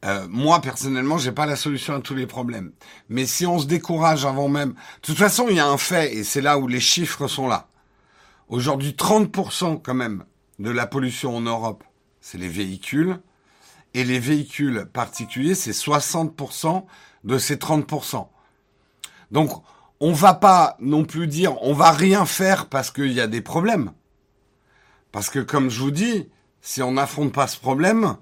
euh, 0.05 0.27
moi 0.29 0.61
personnellement, 0.61 1.17
j'ai 1.17 1.33
pas 1.33 1.47
la 1.47 1.57
solution 1.57 1.95
à 1.95 2.01
tous 2.01 2.15
les 2.15 2.27
problèmes. 2.27 2.73
Mais 3.09 3.25
si 3.25 3.47
on 3.47 3.59
se 3.59 3.67
décourage 3.67 4.27
avant 4.27 4.49
même, 4.49 4.73
de 4.73 5.01
toute 5.01 5.17
façon, 5.17 5.47
il 5.49 5.57
y 5.57 5.61
a 5.61 5.67
un 5.67 5.79
fait 5.79 6.15
et 6.15 6.25
c'est 6.25 6.43
là 6.43 6.59
où 6.59 6.69
les 6.69 6.81
chiffres 6.81 7.27
sont 7.27 7.49
là. 7.49 7.69
Aujourd'hui, 8.49 8.91
30% 8.91 9.81
quand 9.83 9.95
même 9.95 10.25
de 10.59 10.71
la 10.71 10.87
pollution 10.87 11.35
en 11.35 11.41
Europe, 11.41 11.85
c'est 12.21 12.37
les 12.37 12.51
véhicules 12.51 13.19
et 13.95 14.05
les 14.05 14.19
véhicules 14.19 14.87
particuliers, 14.93 15.55
c'est 15.55 15.71
60% 15.71 16.85
de 17.25 17.39
ces 17.39 17.57
30%. 17.57 18.29
Donc, 19.31 19.51
on 20.01 20.13
va 20.13 20.35
pas 20.35 20.77
non 20.81 21.05
plus 21.05 21.29
dire 21.29 21.57
on 21.63 21.73
va 21.73 21.93
rien 21.93 22.27
faire 22.27 22.67
parce 22.67 22.91
qu'il 22.91 23.13
y 23.13 23.23
a 23.23 23.27
des 23.27 23.41
problèmes. 23.41 23.91
Parce 25.15 25.31
que 25.31 25.39
comme 25.39 25.71
je 25.71 25.79
vous 25.79 25.93
dis, 25.93 26.29
si 26.61 26.83
on 26.83 26.91
n'affronte 26.91 27.33
pas 27.33 27.47
ce 27.47 27.57
problème, 27.57 28.17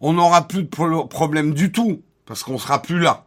on 0.00 0.12
n'aura 0.12 0.46
plus 0.46 0.62
de 0.62 0.68
problème 0.68 1.52
du 1.52 1.72
tout, 1.72 2.04
parce 2.26 2.44
qu'on 2.44 2.58
sera 2.58 2.80
plus 2.80 3.00
là. 3.00 3.26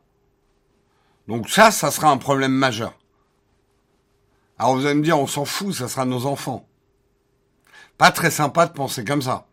Donc 1.28 1.50
ça, 1.50 1.72
ça 1.72 1.92
sera 1.92 2.10
un 2.10 2.16
problème 2.16 2.54
majeur. 2.54 2.98
Alors 4.58 4.78
vous 4.78 4.86
allez 4.86 4.96
me 4.96 5.04
dire, 5.04 5.20
on 5.20 5.28
s'en 5.28 5.44
fout, 5.44 5.74
ça 5.74 5.90
sera 5.90 6.06
nos 6.06 6.26
enfants. 6.26 6.66
Pas 7.98 8.12
très 8.12 8.32
sympa 8.32 8.66
de 8.66 8.72
penser 8.72 9.04
comme 9.04 9.22
ça. 9.22 9.46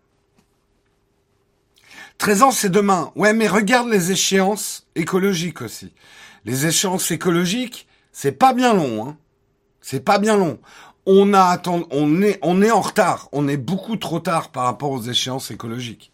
13 2.18 2.42
ans, 2.42 2.50
c'est 2.52 2.70
demain. 2.70 3.10
Ouais, 3.16 3.32
mais 3.32 3.48
regarde 3.48 3.88
les 3.88 4.12
échéances 4.12 4.86
écologiques 4.94 5.62
aussi. 5.62 5.92
Les 6.44 6.66
échéances 6.66 7.10
écologiques, 7.10 7.88
c'est 8.12 8.30
pas 8.30 8.52
bien 8.52 8.72
long, 8.72 9.08
hein. 9.08 9.16
C'est 9.80 10.04
pas 10.04 10.20
bien 10.20 10.36
long 10.36 10.60
on 11.08 12.22
est, 12.22 12.38
est 12.42 12.70
en 12.70 12.80
retard. 12.80 13.28
On 13.32 13.48
est 13.48 13.56
beaucoup 13.56 13.96
trop 13.96 14.20
tard 14.20 14.50
par 14.50 14.64
rapport 14.64 14.90
aux 14.90 15.02
échéances 15.02 15.50
écologiques. 15.50 16.12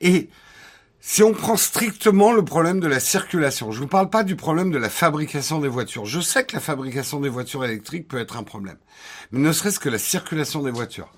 Et 0.00 0.28
si 1.00 1.22
on 1.22 1.32
prend 1.32 1.56
strictement 1.56 2.32
le 2.32 2.44
problème 2.44 2.80
de 2.80 2.86
la 2.86 3.00
circulation, 3.00 3.70
je 3.70 3.78
ne 3.78 3.84
vous 3.84 3.88
parle 3.88 4.10
pas 4.10 4.24
du 4.24 4.36
problème 4.36 4.70
de 4.70 4.78
la 4.78 4.90
fabrication 4.90 5.60
des 5.60 5.68
voitures. 5.68 6.04
Je 6.04 6.20
sais 6.20 6.44
que 6.44 6.54
la 6.54 6.60
fabrication 6.60 7.20
des 7.20 7.28
voitures 7.28 7.64
électriques 7.64 8.08
peut 8.08 8.18
être 8.18 8.36
un 8.36 8.42
problème. 8.42 8.76
Mais 9.30 9.40
ne 9.40 9.52
serait-ce 9.52 9.80
que 9.80 9.88
la 9.88 9.98
circulation 9.98 10.62
des 10.62 10.70
voitures. 10.70 11.12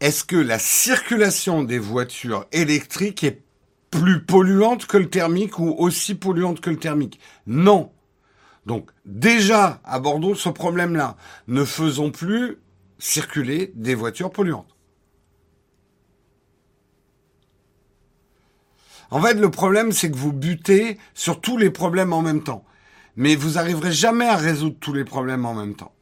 Est-ce 0.00 0.24
que 0.24 0.36
la 0.36 0.58
circulation 0.58 1.62
des 1.62 1.78
voitures 1.78 2.46
électriques 2.52 3.24
est 3.24 3.42
plus 3.90 4.22
polluante 4.24 4.86
que 4.86 4.98
le 4.98 5.10
thermique 5.10 5.58
ou 5.58 5.74
aussi 5.78 6.14
polluante 6.14 6.60
que 6.60 6.70
le 6.70 6.78
thermique? 6.78 7.20
Non. 7.46 7.90
Donc 8.66 8.90
déjà, 9.04 9.80
Bordeaux, 10.02 10.34
ce 10.34 10.48
problème-là, 10.48 11.16
ne 11.46 11.64
faisons 11.64 12.10
plus 12.10 12.58
circuler 12.98 13.72
des 13.74 13.94
voitures 13.94 14.30
polluantes. 14.30 14.76
En 19.10 19.22
fait, 19.22 19.34
le 19.34 19.50
problème, 19.52 19.92
c'est 19.92 20.10
que 20.10 20.16
vous 20.16 20.32
butez 20.32 20.98
sur 21.14 21.40
tous 21.40 21.56
les 21.56 21.70
problèmes 21.70 22.12
en 22.12 22.22
même 22.22 22.42
temps. 22.42 22.64
Mais 23.14 23.36
vous 23.36 23.52
n'arriverez 23.52 23.92
jamais 23.92 24.26
à 24.26 24.36
résoudre 24.36 24.76
tous 24.80 24.92
les 24.92 25.04
problèmes 25.04 25.46
en 25.46 25.54
même 25.54 25.76
temps. 25.76 25.92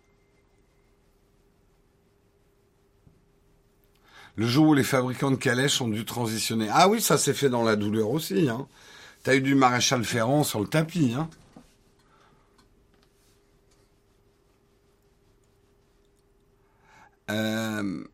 Le 4.37 4.47
jour 4.47 4.68
où 4.68 4.75
les 4.75 4.83
fabricants 4.83 5.30
de 5.30 5.37
calèches 5.37 5.80
ont 5.80 5.88
dû 5.88 6.04
transitionner. 6.04 6.68
Ah 6.73 6.88
oui, 6.88 7.00
ça 7.00 7.18
s'est 7.18 7.35
fait 7.35 7.50
dans 7.50 7.62
la 7.62 7.76
douleur 7.76 8.11
aussi. 8.11 8.49
Hein. 8.49 8.66
T'as 9.23 9.37
eu 9.37 9.42
du 9.42 9.54
maréchal 9.54 10.02
Ferrand 10.02 10.42
sur 10.42 10.61
le 10.61 10.66
tapis. 10.66 11.14
Hein. 11.16 11.28
Euh, 17.31 18.04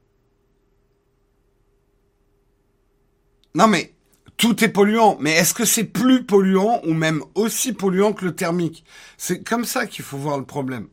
non 3.55 3.67
mais 3.67 3.95
tout 4.37 4.65
est 4.65 4.69
polluant, 4.69 5.19
mais 5.21 5.33
est-ce 5.33 5.53
que 5.53 5.65
c'est 5.65 5.85
plus 5.85 6.25
polluant 6.25 6.81
ou 6.85 6.95
même 6.95 7.23
aussi 7.35 7.73
polluant 7.73 8.13
que 8.13 8.25
le 8.25 8.35
thermique? 8.35 8.85
C'est 9.19 9.47
comme 9.47 9.65
ça 9.65 9.87
qu'il 9.87 10.05
faut 10.05 10.17
voir 10.17 10.39
le 10.39 10.47
problème. 10.47 10.89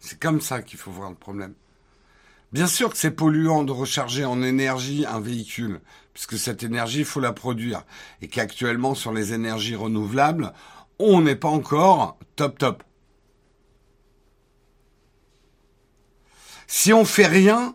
C'est 0.00 0.18
comme 0.18 0.40
ça 0.40 0.62
qu'il 0.62 0.78
faut 0.78 0.90
voir 0.90 1.10
le 1.10 1.16
problème. 1.16 1.54
Bien 2.52 2.66
sûr 2.66 2.90
que 2.90 2.96
c'est 2.96 3.10
polluant 3.10 3.64
de 3.64 3.72
recharger 3.72 4.24
en 4.24 4.42
énergie 4.42 5.04
un 5.06 5.20
véhicule, 5.20 5.80
puisque 6.14 6.38
cette 6.38 6.62
énergie, 6.62 7.00
il 7.00 7.04
faut 7.04 7.20
la 7.20 7.32
produire. 7.32 7.84
Et 8.22 8.28
qu'actuellement, 8.28 8.94
sur 8.94 9.12
les 9.12 9.32
énergies 9.32 9.74
renouvelables, 9.74 10.52
on 10.98 11.20
n'est 11.20 11.36
pas 11.36 11.48
encore 11.48 12.18
top 12.36 12.58
top. 12.58 12.82
Si 16.66 16.92
on 16.92 17.04
fait 17.04 17.26
rien, 17.26 17.74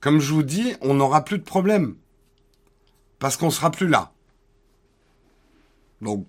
comme 0.00 0.20
je 0.20 0.32
vous 0.32 0.42
dis, 0.42 0.74
on 0.80 0.94
n'aura 0.94 1.24
plus 1.24 1.38
de 1.38 1.44
problème. 1.44 1.96
Parce 3.18 3.36
qu'on 3.36 3.50
sera 3.50 3.70
plus 3.70 3.88
là. 3.88 4.12
Donc, 6.00 6.26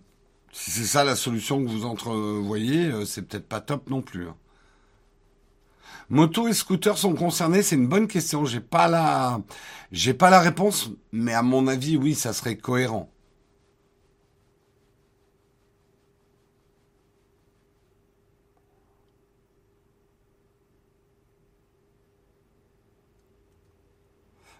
si 0.51 0.71
c'est 0.71 0.85
ça 0.85 1.03
la 1.03 1.15
solution 1.15 1.63
que 1.63 1.69
vous 1.69 1.85
entrevoyez, 1.85 2.87
euh, 2.87 3.05
c'est 3.05 3.21
peut-être 3.21 3.47
pas 3.47 3.61
top 3.61 3.89
non 3.89 4.01
plus. 4.01 4.27
Hein. 4.27 4.35
Moto 6.09 6.49
et 6.49 6.53
scooter 6.53 6.97
sont 6.97 7.13
concernés, 7.13 7.63
c'est 7.63 7.77
une 7.77 7.87
bonne 7.87 8.09
question. 8.09 8.43
J'ai 8.43 8.59
pas 8.59 8.89
la, 8.89 9.39
j'ai 9.93 10.13
pas 10.13 10.29
la 10.29 10.41
réponse, 10.41 10.89
mais 11.13 11.33
à 11.33 11.41
mon 11.41 11.67
avis, 11.67 11.95
oui, 11.95 12.15
ça 12.15 12.33
serait 12.33 12.57
cohérent. 12.57 13.09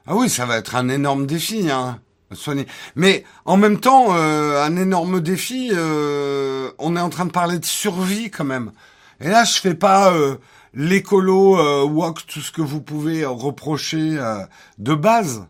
Ah 0.07 0.15
oui, 0.15 0.29
ça 0.29 0.45
va 0.45 0.57
être 0.57 0.75
un 0.75 0.89
énorme 0.89 1.25
défi, 1.25 1.69
hein. 1.69 1.99
Mais 2.95 3.25
en 3.43 3.57
même 3.57 3.79
temps, 3.79 4.15
euh, 4.15 4.63
un 4.63 4.77
énorme 4.77 5.19
défi. 5.19 5.69
Euh, 5.73 6.71
on 6.79 6.95
est 6.95 7.01
en 7.01 7.09
train 7.09 7.25
de 7.25 7.31
parler 7.31 7.59
de 7.59 7.65
survie 7.65 8.31
quand 8.31 8.45
même. 8.45 8.71
Et 9.19 9.27
là, 9.27 9.43
je 9.43 9.59
fais 9.59 9.75
pas 9.75 10.13
euh, 10.13 10.37
l'écolo 10.73 11.85
walk, 11.87 12.25
tout 12.25 12.39
ce 12.39 12.51
que 12.51 12.61
vous 12.61 12.81
pouvez 12.81 13.25
reprocher 13.25 14.17
de 14.77 14.95
base. 14.95 15.45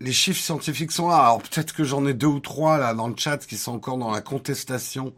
les 0.00 0.12
chiffres 0.12 0.40
scientifiques 0.40 0.92
sont 0.92 1.08
là. 1.08 1.16
Alors 1.18 1.42
peut-être 1.42 1.74
que 1.74 1.84
j'en 1.84 2.06
ai 2.06 2.14
deux 2.14 2.26
ou 2.26 2.40
trois 2.40 2.78
là 2.78 2.94
dans 2.94 3.08
le 3.08 3.16
chat 3.16 3.38
qui 3.46 3.58
sont 3.58 3.74
encore 3.74 3.98
dans 3.98 4.10
la 4.10 4.22
contestation 4.22 5.12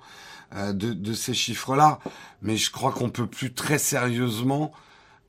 euh, 0.56 0.72
de, 0.72 0.94
de, 0.94 1.12
ces 1.12 1.34
chiffres-là, 1.34 1.98
mais 2.40 2.56
je 2.56 2.70
crois 2.70 2.90
qu'on 2.90 3.10
peut 3.10 3.26
plus 3.26 3.52
très 3.52 3.76
sérieusement 3.76 4.72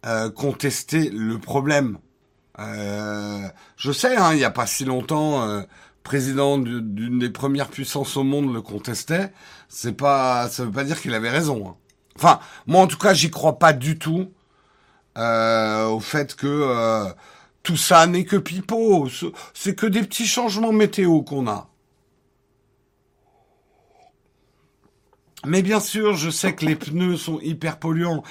euh, 0.06 0.30
contester 0.30 1.10
le 1.10 1.38
problème. 1.40 1.98
Euh, 2.60 3.48
je 3.76 3.92
sais, 3.92 4.16
hein, 4.16 4.32
il 4.32 4.38
n'y 4.38 4.46
a 4.46 4.52
pas 4.52 4.66
si 4.66 4.86
longtemps, 4.86 5.44
euh, 5.44 5.62
président 6.04 6.58
d'une 6.58 7.20
des 7.20 7.30
premières 7.30 7.68
puissances 7.68 8.16
au 8.16 8.24
monde 8.24 8.54
le 8.54 8.62
contestait. 8.62 9.32
C'est 9.68 9.94
pas, 9.94 10.50
ça 10.50 10.66
veut 10.66 10.72
pas 10.72 10.84
dire 10.84 11.02
qu'il 11.02 11.14
avait 11.14 11.30
raison. 11.30 11.70
Hein. 11.70 11.76
Enfin, 12.16 12.40
moi 12.66 12.82
en 12.82 12.88
tout 12.88 12.98
cas, 12.98 13.14
j'y 13.14 13.30
crois 13.30 13.60
pas 13.60 13.74
du 13.74 13.98
tout 13.98 14.32
au 15.16 16.00
fait 16.00 16.34
que 16.36 17.14
tout 17.62 17.76
ça 17.76 18.08
n'est 18.08 18.24
que 18.24 18.38
pipeau. 18.38 19.10
C'est 19.54 19.76
que 19.76 19.86
des 19.86 20.02
petits 20.04 20.28
changements 20.28 20.72
météo 20.72 21.22
qu'on 21.24 21.46
a. 21.48 21.70
Mais 25.46 25.62
bien 25.62 25.80
sûr, 25.80 26.16
je 26.16 26.30
sais 26.30 26.54
que 26.54 26.66
les 26.66 26.76
pneus 26.76 27.18
sont 27.18 27.40
hyper 27.40 27.80
polluants. 27.80 28.24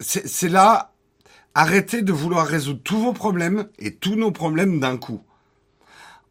C'est 0.00 0.48
là, 0.48 0.94
arrêtez 1.54 2.02
de 2.02 2.12
vouloir 2.12 2.46
résoudre 2.46 2.80
tous 2.82 2.98
vos 2.98 3.12
problèmes 3.12 3.68
et 3.78 3.94
tous 3.94 4.16
nos 4.16 4.32
problèmes 4.32 4.80
d'un 4.80 4.96
coup. 4.96 5.22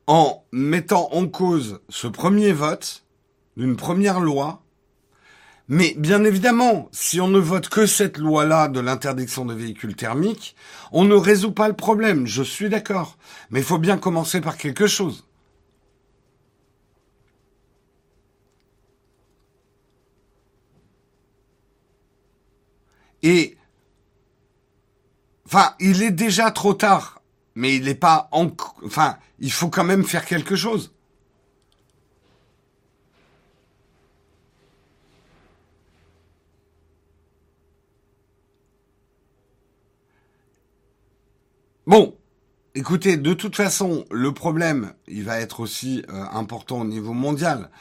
En 0.08 0.44
mettant 0.52 1.10
en 1.12 1.28
cause 1.28 1.82
ce 1.88 2.08
premier 2.08 2.52
vote 2.52 3.06
d'une 3.56 3.76
première 3.76 4.20
loi 4.20 4.64
mais 5.72 5.94
bien 5.96 6.24
évidemment, 6.24 6.90
si 6.92 7.22
on 7.22 7.28
ne 7.28 7.38
vote 7.38 7.70
que 7.70 7.86
cette 7.86 8.18
loi-là 8.18 8.70
de 8.70 8.80
l'interdiction 8.80 9.46
des 9.46 9.54
véhicules 9.54 9.96
thermiques, 9.96 10.56
on 10.92 11.04
ne 11.04 11.14
résout 11.14 11.52
pas 11.52 11.68
le 11.68 11.76
problème, 11.76 12.26
je 12.26 12.42
suis 12.42 12.70
d'accord. 12.70 13.18
Mais 13.52 13.60
il 13.60 13.66
faut 13.66 13.78
bien 13.78 14.00
commencer 14.00 14.42
par 14.42 14.58
quelque 14.58 14.88
chose. 14.88 15.28
Et, 23.22 23.58
enfin, 25.52 25.74
il 25.80 26.04
est 26.04 26.12
déjà 26.12 26.52
trop 26.52 26.76
tard, 26.76 27.22
mais 27.56 27.76
il 27.76 27.86
n'est 27.86 27.96
pas 27.96 28.30
en, 28.32 28.52
enfin, 28.86 29.18
il 29.40 29.52
faut 29.52 29.70
quand 29.70 29.84
même 29.84 30.04
faire 30.04 30.26
quelque 30.26 30.56
chose. 30.56 30.94
Bon, 41.88 42.16
écoutez, 42.76 43.18
de 43.18 43.34
toute 43.34 43.56
façon, 43.56 44.06
le 44.12 44.32
problème, 44.32 44.94
il 45.08 45.24
va 45.24 45.40
être 45.40 45.62
aussi 45.62 46.04
euh, 46.10 46.26
important 46.32 46.82
au 46.82 46.86
niveau 46.86 47.14
mondial. 47.14 47.72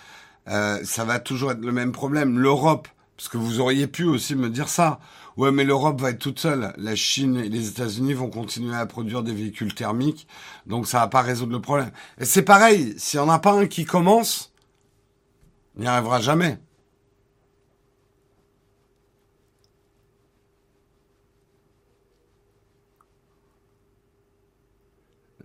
Euh, 0.49 0.79
ça 0.85 1.05
va 1.05 1.19
toujours 1.19 1.53
être 1.53 1.61
le 1.61 1.73
même 1.73 1.93
problème. 1.93 2.39
L'Europe, 2.39 2.89
parce 3.19 3.29
que 3.29 3.37
vous 3.37 3.61
auriez 3.61 3.87
pu 3.87 4.05
aussi 4.05 4.35
me 4.35 4.49
dire 4.49 4.71
ça. 4.71 5.01
Ouais, 5.39 5.53
mais 5.53 5.63
l'Europe 5.63 6.01
va 6.01 6.11
être 6.11 6.19
toute 6.19 6.41
seule. 6.41 6.75
La 6.79 6.97
Chine 6.97 7.37
et 7.37 7.49
les 7.49 7.69
États-Unis 7.69 8.13
vont 8.13 8.29
continuer 8.29 8.75
à 8.75 8.85
produire 8.87 9.23
des 9.23 9.33
véhicules 9.33 9.73
thermiques, 9.73 10.27
donc 10.67 10.89
ça 10.89 10.99
va 10.99 11.07
pas 11.07 11.23
résoudre 11.23 11.53
le 11.53 11.61
problème. 11.61 11.93
Et 12.19 12.25
c'est 12.25 12.43
pareil, 12.43 12.95
s'il 12.99 13.21
n'y 13.21 13.27
en 13.27 13.31
a 13.31 13.39
pas 13.39 13.53
un 13.53 13.67
qui 13.67 13.85
commence, 13.85 14.53
il 15.77 15.83
n'y 15.83 15.87
arrivera 15.87 16.21
jamais. 16.21 16.59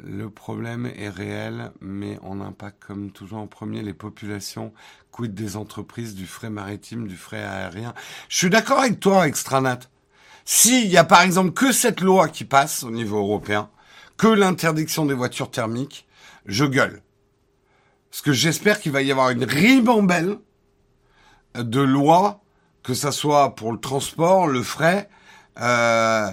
Le 0.03 0.29
problème 0.29 0.91
est 0.97 1.09
réel, 1.09 1.71
mais 1.79 2.19
on 2.23 2.41
impacte 2.41 2.83
comme 2.83 3.11
toujours 3.11 3.39
en 3.39 3.47
premier 3.47 3.81
les 3.81 3.93
populations, 3.93 4.73
quid 5.11 5.33
des 5.33 5.55
entreprises, 5.55 6.15
du 6.15 6.27
frais 6.27 6.49
maritime, 6.49 7.07
du 7.07 7.15
frais 7.15 7.43
aérien. 7.43 7.93
Je 8.29 8.37
suis 8.37 8.49
d'accord 8.49 8.79
avec 8.79 8.99
toi, 8.99 9.27
Extranat. 9.27 9.79
S'il 10.45 10.87
y 10.87 10.97
a 10.97 11.03
par 11.03 11.21
exemple 11.21 11.51
que 11.51 11.71
cette 11.71 12.01
loi 12.01 12.27
qui 12.27 12.43
passe 12.43 12.83
au 12.83 12.91
niveau 12.91 13.17
européen, 13.17 13.69
que 14.17 14.27
l'interdiction 14.27 15.05
des 15.05 15.13
voitures 15.13 15.49
thermiques, 15.49 16.07
je 16.45 16.65
gueule. 16.65 17.01
Parce 18.11 18.21
que 18.21 18.33
j'espère 18.33 18.79
qu'il 18.79 18.91
va 18.91 19.01
y 19.01 19.11
avoir 19.11 19.29
une 19.29 19.45
ribambelle 19.45 20.37
de 21.55 21.81
lois, 21.81 22.41
que 22.83 22.93
ça 22.93 23.11
soit 23.11 23.55
pour 23.55 23.71
le 23.71 23.79
transport, 23.79 24.47
le 24.47 24.61
frais, 24.61 25.09
euh, 25.59 26.29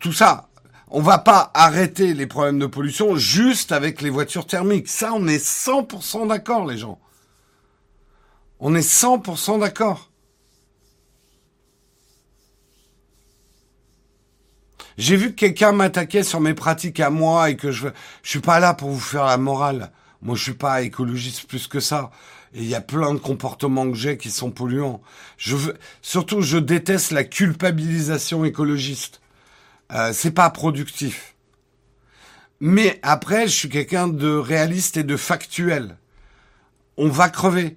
tout 0.00 0.12
ça 0.12 0.48
on 0.94 1.00
va 1.00 1.18
pas 1.18 1.50
arrêter 1.54 2.14
les 2.14 2.28
problèmes 2.28 2.60
de 2.60 2.66
pollution 2.66 3.16
juste 3.16 3.72
avec 3.72 4.00
les 4.00 4.10
voitures 4.10 4.46
thermiques. 4.46 4.86
Ça, 4.86 5.12
on 5.12 5.26
est 5.26 5.44
100% 5.44 6.28
d'accord, 6.28 6.66
les 6.66 6.78
gens. 6.78 7.00
On 8.60 8.76
est 8.76 8.88
100% 8.88 9.58
d'accord. 9.58 10.08
J'ai 14.96 15.16
vu 15.16 15.30
que 15.30 15.34
quelqu'un 15.34 15.72
m'attaquait 15.72 16.22
sur 16.22 16.38
mes 16.38 16.54
pratiques 16.54 17.00
à 17.00 17.10
moi 17.10 17.50
et 17.50 17.56
que 17.56 17.72
je 17.72 17.88
je 18.22 18.30
suis 18.30 18.38
pas 18.38 18.60
là 18.60 18.72
pour 18.72 18.90
vous 18.90 19.00
faire 19.00 19.24
la 19.24 19.36
morale. 19.36 19.90
Moi, 20.22 20.36
je 20.36 20.44
suis 20.44 20.54
pas 20.54 20.82
écologiste 20.82 21.48
plus 21.48 21.66
que 21.66 21.80
ça. 21.80 22.12
Il 22.54 22.66
y 22.66 22.76
a 22.76 22.80
plein 22.80 23.14
de 23.14 23.18
comportements 23.18 23.90
que 23.90 23.96
j'ai 23.96 24.16
qui 24.16 24.30
sont 24.30 24.52
polluants. 24.52 25.02
Je 25.38 25.56
veux, 25.56 25.76
surtout, 26.02 26.40
je 26.40 26.58
déteste 26.58 27.10
la 27.10 27.24
culpabilisation 27.24 28.44
écologiste. 28.44 29.20
Euh, 29.92 30.12
c'est 30.12 30.32
pas 30.32 30.50
productif. 30.50 31.34
Mais 32.60 32.98
après, 33.02 33.46
je 33.46 33.52
suis 33.52 33.68
quelqu'un 33.68 34.08
de 34.08 34.28
réaliste 34.28 34.96
et 34.96 35.04
de 35.04 35.16
factuel. 35.16 35.98
On 36.96 37.08
va 37.08 37.28
crever. 37.28 37.76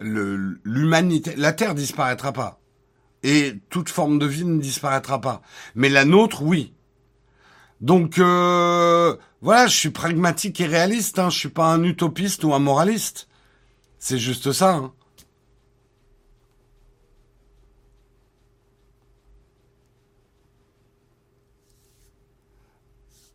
L'humanité, 0.00 1.34
la 1.36 1.52
Terre 1.52 1.74
disparaîtra 1.74 2.32
pas. 2.32 2.60
Et 3.22 3.54
toute 3.70 3.88
forme 3.88 4.18
de 4.18 4.26
vie 4.26 4.44
ne 4.44 4.60
disparaîtra 4.60 5.20
pas. 5.20 5.40
Mais 5.74 5.88
la 5.88 6.04
nôtre, 6.04 6.42
oui. 6.42 6.74
Donc 7.80 8.18
euh, 8.18 9.16
voilà, 9.40 9.66
je 9.66 9.76
suis 9.76 9.90
pragmatique 9.90 10.60
et 10.60 10.66
réaliste. 10.66 11.18
Hein. 11.18 11.30
Je 11.30 11.38
suis 11.38 11.48
pas 11.48 11.66
un 11.66 11.82
utopiste 11.82 12.44
ou 12.44 12.54
un 12.54 12.58
moraliste. 12.58 13.28
C'est 13.98 14.18
juste 14.18 14.52
ça. 14.52 14.74
Hein. 14.74 14.92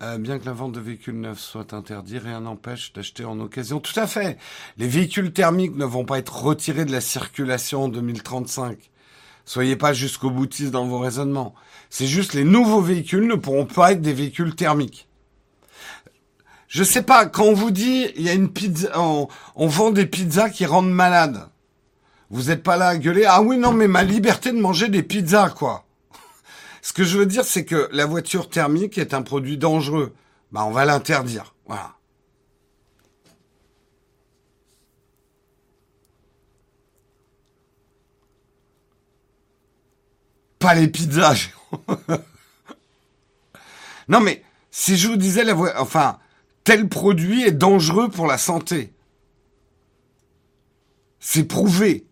Euh, 0.02 0.18
bien 0.18 0.40
que 0.40 0.46
la 0.46 0.54
vente 0.54 0.72
de 0.72 0.80
véhicules 0.80 1.20
neufs 1.20 1.42
soit 1.42 1.74
interdite, 1.74 2.24
rien 2.24 2.40
n'empêche 2.40 2.94
d'acheter 2.94 3.26
en 3.26 3.38
occasion. 3.42 3.82
Tout 3.82 4.00
à 4.00 4.08
fait. 4.08 4.38
Les 4.78 4.88
véhicules 4.88 5.34
thermiques 5.34 5.76
ne 5.76 5.84
vont 5.84 6.06
pas 6.06 6.20
être 6.20 6.42
retirés 6.42 6.86
de 6.86 6.92
la 6.94 7.02
circulation 7.02 7.84
en 7.84 7.90
2035. 7.90 8.78
Soyez 9.44 9.76
pas 9.76 9.92
jusqu'au 9.92 10.30
boutiste 10.30 10.72
dans 10.72 10.86
vos 10.86 11.00
raisonnements. 11.00 11.54
C'est 11.90 12.08
juste 12.08 12.34
les 12.34 12.46
nouveaux 12.46 12.82
véhicules 12.82 13.28
ne 13.28 13.36
pourront 13.36 13.66
pas 13.66 13.92
être 13.92 14.02
des 14.02 14.14
véhicules 14.14 14.56
thermiques. 14.56 15.10
Je 16.70 16.84
sais 16.84 17.02
pas, 17.02 17.26
quand 17.26 17.44
on 17.44 17.54
vous 17.54 17.72
dit, 17.72 18.08
il 18.16 18.22
y 18.22 18.30
a 18.30 18.34
une 18.34 18.54
pizza, 18.54 18.92
on, 18.96 19.28
on 19.56 19.68
vend 19.68 19.92
des 19.92 20.06
pizzas 20.06 20.50
qui 20.50 20.66
rendent 20.66 20.92
malades. 20.92 21.50
Vous 22.30 22.44
n'êtes 22.44 22.64
pas 22.64 22.78
là 22.78 22.90
à 22.90 22.98
gueuler, 22.98 23.26
ah 23.26 23.42
oui, 23.42 23.58
non, 23.58 23.74
mais 23.74 23.88
ma 23.88 24.04
liberté 24.04 24.52
de 24.52 24.60
manger 24.62 24.88
des 24.88 25.04
pizzas, 25.04 25.50
quoi. 25.50 25.89
Ce 26.82 26.94
que 26.94 27.04
je 27.04 27.18
veux 27.18 27.26
dire, 27.26 27.46
c'est 27.46 27.66
que 27.66 27.90
la 27.92 28.06
voiture 28.06 28.50
thermique 28.50 28.98
est 28.98 29.14
un 29.14 29.22
produit 29.22 29.58
dangereux. 29.58 30.14
Bah, 30.52 30.64
on 30.66 30.72
va 30.72 30.86
l'interdire. 30.86 31.54
Voilà. 31.66 31.96
Pas 40.60 40.74
les 40.74 40.88
pizzas. 40.88 41.50
non, 44.10 44.20
mais 44.20 44.44
si 44.72 44.98
je 44.98 45.08
vous 45.08 45.18
disais 45.18 45.44
la 45.44 45.54
voiture, 45.54 45.82
enfin, 45.82 46.20
tel 46.64 46.90
produit 46.90 47.44
est 47.44 47.52
dangereux 47.52 48.10
pour 48.10 48.28
la 48.28 48.38
santé. 48.38 48.94
C'est 51.20 51.46
prouvé 51.46 52.06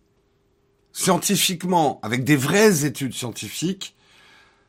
scientifiquement, 0.92 2.00
avec 2.02 2.24
des 2.24 2.36
vraies 2.36 2.84
études 2.84 3.14
scientifiques, 3.14 3.94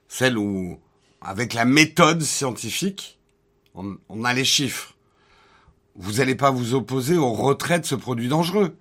celle 0.09 0.37
où, 0.37 0.77
avec 1.21 1.53
la 1.53 1.63
méthode 1.63 2.21
scientifique, 2.21 3.17
on, 3.75 4.25
a 4.25 4.33
les 4.33 4.43
chiffres. 4.43 4.95
Vous 5.95 6.13
n'allez 6.13 6.35
pas 6.35 6.51
vous 6.51 6.73
opposer 6.73 7.15
au 7.15 7.31
retrait 7.31 7.79
de 7.79 7.85
ce 7.85 7.95
produit 7.95 8.27
dangereux. 8.27 8.75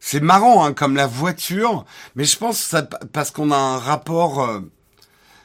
C'est 0.00 0.20
marrant, 0.20 0.64
hein, 0.64 0.72
comme 0.72 0.96
la 0.96 1.06
voiture, 1.06 1.84
mais 2.16 2.24
je 2.24 2.38
pense 2.38 2.58
ça, 2.58 2.82
parce 2.82 3.30
qu'on 3.30 3.50
a 3.50 3.56
un 3.56 3.78
rapport, 3.78 4.42
euh, 4.42 4.60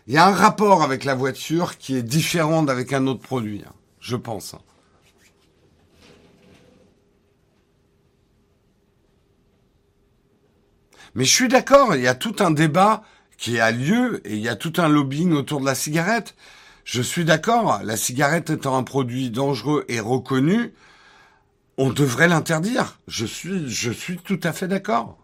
il 0.08 0.14
y 0.14 0.18
a 0.18 0.26
un 0.26 0.34
rapport 0.34 0.84
avec 0.84 1.04
la 1.04 1.16
voiture 1.16 1.78
qui 1.78 1.98
est 1.98 2.04
différent 2.04 2.64
d'avec 2.64 2.94
un 2.94 3.06
autre 3.08 3.22
produit, 3.22 3.62
hein, 3.68 3.74
je 4.00 4.16
pense. 4.16 4.56
Mais 11.16 11.26
je 11.26 11.34
suis 11.34 11.48
d'accord, 11.48 11.96
il 11.96 12.02
y 12.02 12.08
a 12.08 12.16
tout 12.16 12.36
un 12.40 12.52
débat 12.52 13.04
qui 13.38 13.60
a 13.60 13.72
lieu 13.72 14.22
et 14.26 14.34
il 14.34 14.42
y 14.42 14.50
a 14.50 14.56
tout 14.56 14.74
un 14.78 14.88
lobbying 14.88 15.34
autour 15.34 15.60
de 15.60 15.66
la 15.66 15.76
cigarette. 15.76 16.36
Je 16.86 17.02
suis 17.02 17.26
d'accord, 17.26 17.82
la 17.84 17.98
cigarette 17.98 18.50
étant 18.50 18.78
un 18.78 18.84
produit 18.84 19.30
dangereux 19.30 19.86
et 19.88 20.00
reconnu, 20.00 20.74
on 21.78 21.92
devrait 21.92 22.28
l'interdire. 22.28 23.00
Je 23.08 23.26
suis, 23.26 23.70
je 23.70 23.92
suis 23.92 24.18
tout 24.18 24.40
à 24.44 24.54
fait 24.54 24.68
d'accord. 24.68 25.18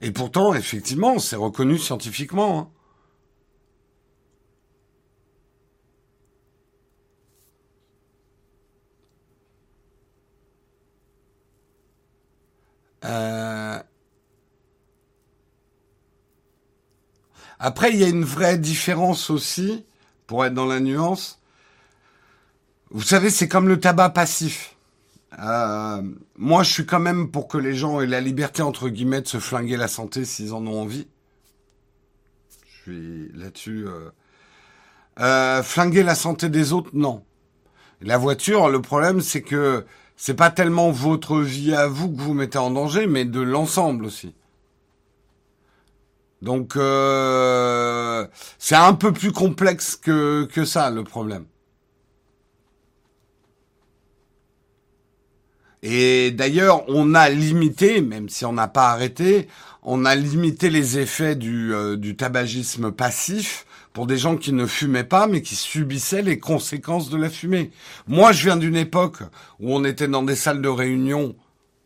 Et 0.00 0.12
pourtant, 0.12 0.54
effectivement, 0.54 1.18
c'est 1.18 1.36
reconnu 1.36 1.78
scientifiquement. 1.78 2.58
Hein. 2.58 2.77
Euh, 13.08 13.78
après, 17.58 17.90
il 17.90 17.96
y 17.98 18.04
a 18.04 18.08
une 18.08 18.24
vraie 18.24 18.58
différence 18.58 19.30
aussi, 19.30 19.84
pour 20.26 20.44
être 20.44 20.54
dans 20.54 20.66
la 20.66 20.80
nuance. 20.80 21.40
Vous 22.90 23.02
savez, 23.02 23.30
c'est 23.30 23.48
comme 23.48 23.68
le 23.68 23.80
tabac 23.80 24.10
passif. 24.10 24.76
Euh, 25.38 26.02
moi, 26.36 26.62
je 26.62 26.72
suis 26.72 26.86
quand 26.86 27.00
même 27.00 27.30
pour 27.30 27.48
que 27.48 27.58
les 27.58 27.74
gens 27.74 28.00
aient 28.00 28.06
la 28.06 28.20
liberté, 28.20 28.62
entre 28.62 28.88
guillemets, 28.88 29.22
de 29.22 29.28
se 29.28 29.38
flinguer 29.38 29.76
la 29.76 29.88
santé 29.88 30.24
s'ils 30.24 30.52
en 30.52 30.66
ont 30.66 30.80
envie. 30.80 31.06
Je 32.66 32.82
suis 32.82 33.32
là-dessus. 33.34 33.86
Euh... 35.18 35.62
Flinguer 35.62 36.02
la 36.04 36.14
santé 36.14 36.48
des 36.48 36.72
autres, 36.72 36.90
non. 36.92 37.24
La 38.00 38.16
voiture, 38.16 38.68
le 38.68 38.80
problème, 38.80 39.20
c'est 39.20 39.42
que 39.42 39.84
c'est 40.18 40.34
pas 40.34 40.50
tellement 40.50 40.90
votre 40.90 41.38
vie 41.38 41.72
à 41.72 41.86
vous 41.86 42.10
que 42.10 42.20
vous 42.20 42.34
mettez 42.34 42.58
en 42.58 42.72
danger, 42.72 43.06
mais 43.06 43.24
de 43.24 43.40
l'ensemble 43.40 44.04
aussi. 44.04 44.34
Donc, 46.42 46.74
euh, 46.74 48.26
c'est 48.58 48.74
un 48.74 48.94
peu 48.94 49.12
plus 49.12 49.30
complexe 49.30 49.94
que, 49.94 50.44
que 50.52 50.64
ça, 50.64 50.90
le 50.90 51.04
problème. 51.04 51.44
Et 55.84 56.32
d'ailleurs, 56.32 56.84
on 56.88 57.14
a 57.14 57.28
limité, 57.28 58.00
même 58.00 58.28
si 58.28 58.44
on 58.44 58.52
n'a 58.52 58.66
pas 58.66 58.90
arrêté, 58.90 59.46
on 59.84 60.04
a 60.04 60.16
limité 60.16 60.68
les 60.68 60.98
effets 60.98 61.36
du, 61.36 61.72
euh, 61.72 61.96
du 61.96 62.16
tabagisme 62.16 62.90
passif 62.90 63.66
pour 63.98 64.06
des 64.06 64.16
gens 64.16 64.36
qui 64.36 64.52
ne 64.52 64.64
fumaient 64.64 65.02
pas, 65.02 65.26
mais 65.26 65.42
qui 65.42 65.56
subissaient 65.56 66.22
les 66.22 66.38
conséquences 66.38 67.10
de 67.10 67.16
la 67.16 67.28
fumée. 67.28 67.72
Moi, 68.06 68.30
je 68.30 68.44
viens 68.44 68.56
d'une 68.56 68.76
époque 68.76 69.24
où 69.58 69.74
on 69.74 69.84
était 69.84 70.06
dans 70.06 70.22
des 70.22 70.36
salles 70.36 70.62
de 70.62 70.68
réunion 70.68 71.34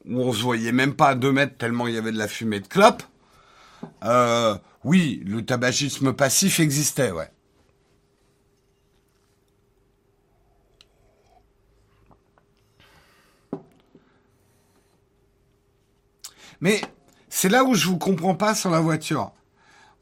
où 0.05 0.21
on 0.21 0.31
se 0.35 0.43
voyait 0.43 0.73
même 0.73 0.93
pas 0.93 1.09
à 1.09 1.15
deux 1.15 1.33
mètres 1.33 1.57
tellement 1.57 1.89
il 1.89 1.95
y 1.95 1.97
avait 1.97 2.13
de 2.13 2.19
la 2.19 2.29
fumée 2.29 2.61
de 2.61 2.67
clope. 2.67 3.03
Euh, 4.05 4.59
oui, 4.85 5.23
le 5.25 5.43
tabagisme 5.43 6.13
passif 6.13 6.61
existait, 6.61 7.13
ouais. 7.13 7.31
Mais 16.61 16.83
c'est 17.31 17.49
là 17.49 17.65
où 17.65 17.75
je 17.75 17.87
vous 17.87 17.97
comprends 17.97 18.35
pas 18.35 18.55
sur 18.55 18.69
la 18.69 18.81
voiture. 18.81 19.33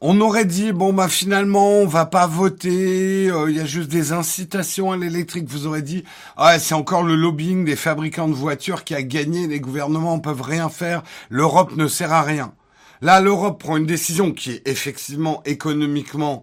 On 0.03 0.19
aurait 0.19 0.45
dit 0.45 0.71
bon 0.71 0.93
bah 0.93 1.07
finalement 1.07 1.73
on 1.73 1.85
va 1.85 2.07
pas 2.07 2.25
voter, 2.25 3.29
euh, 3.29 3.51
il 3.51 3.57
y 3.57 3.59
a 3.59 3.65
juste 3.65 3.89
des 3.89 4.13
incitations 4.13 4.91
à 4.91 4.97
l'électrique. 4.97 5.47
Vous 5.47 5.67
aurez 5.67 5.83
dit 5.83 6.03
ah 6.37 6.57
c'est 6.57 6.73
encore 6.73 7.03
le 7.03 7.15
lobbying 7.15 7.65
des 7.65 7.75
fabricants 7.75 8.27
de 8.27 8.33
voitures 8.33 8.83
qui 8.83 8.95
a 8.95 9.03
gagné, 9.03 9.45
les 9.45 9.59
gouvernements 9.59 10.15
ne 10.17 10.21
peuvent 10.21 10.41
rien 10.41 10.69
faire, 10.69 11.03
l'Europe 11.29 11.75
ne 11.75 11.87
sert 11.87 12.11
à 12.11 12.23
rien. 12.23 12.55
Là 13.01 13.21
l'Europe 13.21 13.59
prend 13.59 13.77
une 13.77 13.85
décision 13.85 14.31
qui 14.31 14.53
est 14.53 14.67
effectivement 14.67 15.43
économiquement 15.45 16.41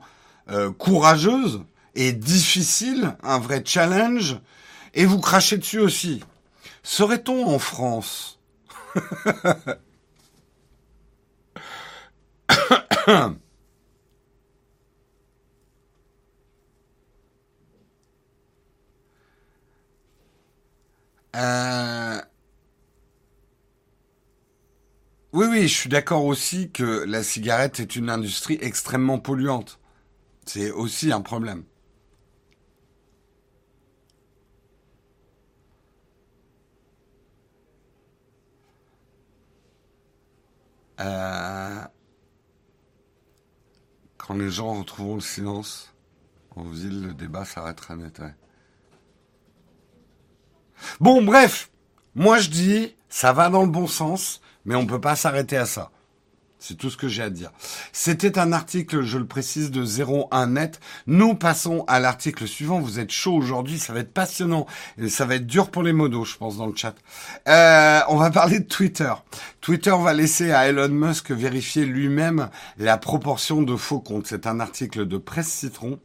euh, 0.53 0.71
courageuse 0.71 1.65
et 1.97 2.13
difficile, 2.13 3.17
un 3.25 3.41
vrai 3.41 3.65
challenge, 3.65 4.39
et 4.95 5.05
vous 5.05 5.19
crachez 5.19 5.57
dessus 5.57 5.81
aussi. 5.81 6.23
Serait-on 6.85 7.49
en 7.49 7.59
France 7.59 8.39
Euh, 21.39 22.21
oui, 25.33 25.47
oui, 25.49 25.63
je 25.69 25.75
suis 25.75 25.89
d'accord 25.89 26.25
aussi 26.25 26.71
que 26.71 27.05
la 27.07 27.23
cigarette 27.23 27.81
est 27.81 27.97
une 27.97 28.11
industrie 28.11 28.59
extrêmement 28.61 29.19
polluante. 29.19 29.79
C'est 30.47 30.71
aussi 30.73 31.13
un 31.13 31.21
problème. 31.23 31.65
Euh, 41.01 41.85
quand 44.17 44.35
les 44.35 44.51
gens 44.51 44.75
retrouveront 44.79 45.15
le 45.17 45.21
silence, 45.21 45.95
vous 46.57 46.75
dit 46.75 46.91
le 46.91 47.15
débat 47.15 47.45
s'arrêtera 47.45 47.97
net. 47.97 48.21
Bon, 51.01 51.23
bref, 51.23 51.71
moi 52.15 52.39
je 52.39 52.51
dis, 52.51 52.95
ça 53.09 53.33
va 53.33 53.49
dans 53.49 53.63
le 53.63 53.71
bon 53.71 53.87
sens, 53.87 54.41
mais 54.65 54.75
on 54.75 54.83
ne 54.83 54.89
peut 54.89 55.01
pas 55.01 55.17
s'arrêter 55.17 55.57
à 55.57 55.67
ça. 55.67 55.91
C'est 56.61 56.77
tout 56.77 56.91
ce 56.91 56.97
que 56.97 57.07
j'ai 57.07 57.23
à 57.23 57.31
dire. 57.31 57.53
C'était 57.93 58.37
un 58.37 58.53
article, 58.53 59.03
je 59.03 59.19
le 59.19 59.27
précise, 59.27 59.71
de 59.71 59.85
01 59.85 60.49
net. 60.49 60.81
Nous 61.07 61.35
passons 61.35 61.85
à 61.87 62.01
l'article 62.01 62.49
suivant. 62.49 62.81
Vous 62.81 62.99
êtes 62.99 63.13
chaud 63.13 63.35
aujourd'hui, 63.35 63.79
ça 63.79 63.93
va 63.93 64.01
être 64.01 64.13
passionnant. 64.13 64.67
Ça 65.09 65.25
va 65.25 65.37
être 65.37 65.47
dur 65.47 65.71
pour 65.71 65.85
les 65.85 65.93
modos, 65.93 66.25
je 66.25 66.37
pense, 66.37 66.57
dans 66.57 66.67
le 66.67 66.75
chat. 66.75 66.97
Euh, 67.47 68.01
on 68.09 68.17
va 68.17 68.31
parler 68.31 68.59
de 68.59 68.65
Twitter. 68.65 69.13
Twitter 69.61 69.95
va 70.01 70.13
laisser 70.13 70.51
à 70.51 70.67
Elon 70.67 70.89
Musk 70.89 71.31
vérifier 71.31 71.85
lui-même 71.85 72.51
la 72.77 72.99
proportion 72.99 73.63
de 73.63 73.77
faux 73.77 74.01
comptes. 74.01 74.27
C'est 74.27 74.49
un 74.49 74.59
article 74.59 75.07
de 75.07 75.17
Presse 75.17 75.49
Citron. 75.49 76.01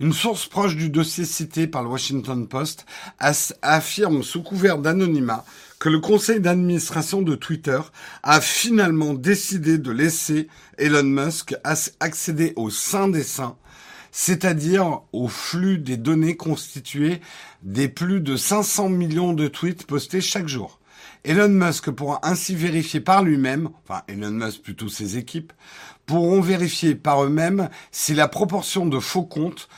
Une 0.00 0.14
source 0.14 0.46
proche 0.46 0.76
du 0.76 0.88
dossier 0.88 1.26
cité 1.26 1.66
par 1.66 1.82
le 1.82 1.90
Washington 1.90 2.48
Post 2.48 2.86
affirme 3.18 4.22
sous 4.22 4.42
couvert 4.42 4.78
d'anonymat 4.78 5.44
que 5.78 5.90
le 5.90 6.00
conseil 6.00 6.40
d'administration 6.40 7.20
de 7.20 7.34
Twitter 7.34 7.78
a 8.22 8.40
finalement 8.40 9.12
décidé 9.12 9.76
de 9.76 9.90
laisser 9.90 10.48
Elon 10.78 11.02
Musk 11.02 11.54
accéder 12.00 12.54
au 12.56 12.70
sein 12.70 13.08
des 13.08 13.22
saints, 13.22 13.58
c'est-à-dire 14.10 15.02
au 15.12 15.28
flux 15.28 15.76
des 15.76 15.98
données 15.98 16.36
constituées 16.38 17.20
des 17.62 17.90
plus 17.90 18.22
de 18.22 18.36
500 18.36 18.88
millions 18.88 19.34
de 19.34 19.48
tweets 19.48 19.86
postés 19.86 20.22
chaque 20.22 20.48
jour. 20.48 20.80
Elon 21.24 21.50
Musk 21.50 21.90
pourra 21.90 22.20
ainsi 22.22 22.54
vérifier 22.54 23.00
par 23.00 23.22
lui-même, 23.22 23.68
enfin 23.84 24.00
Elon 24.08 24.30
Musk 24.30 24.62
plutôt 24.62 24.88
ses 24.88 25.18
équipes, 25.18 25.52
pourront 26.06 26.40
vérifier 26.40 26.94
par 26.94 27.22
eux-mêmes 27.22 27.68
si 27.92 28.14
la 28.14 28.28
proportion 28.28 28.86
de 28.86 28.98
faux 28.98 29.24
comptes 29.24 29.68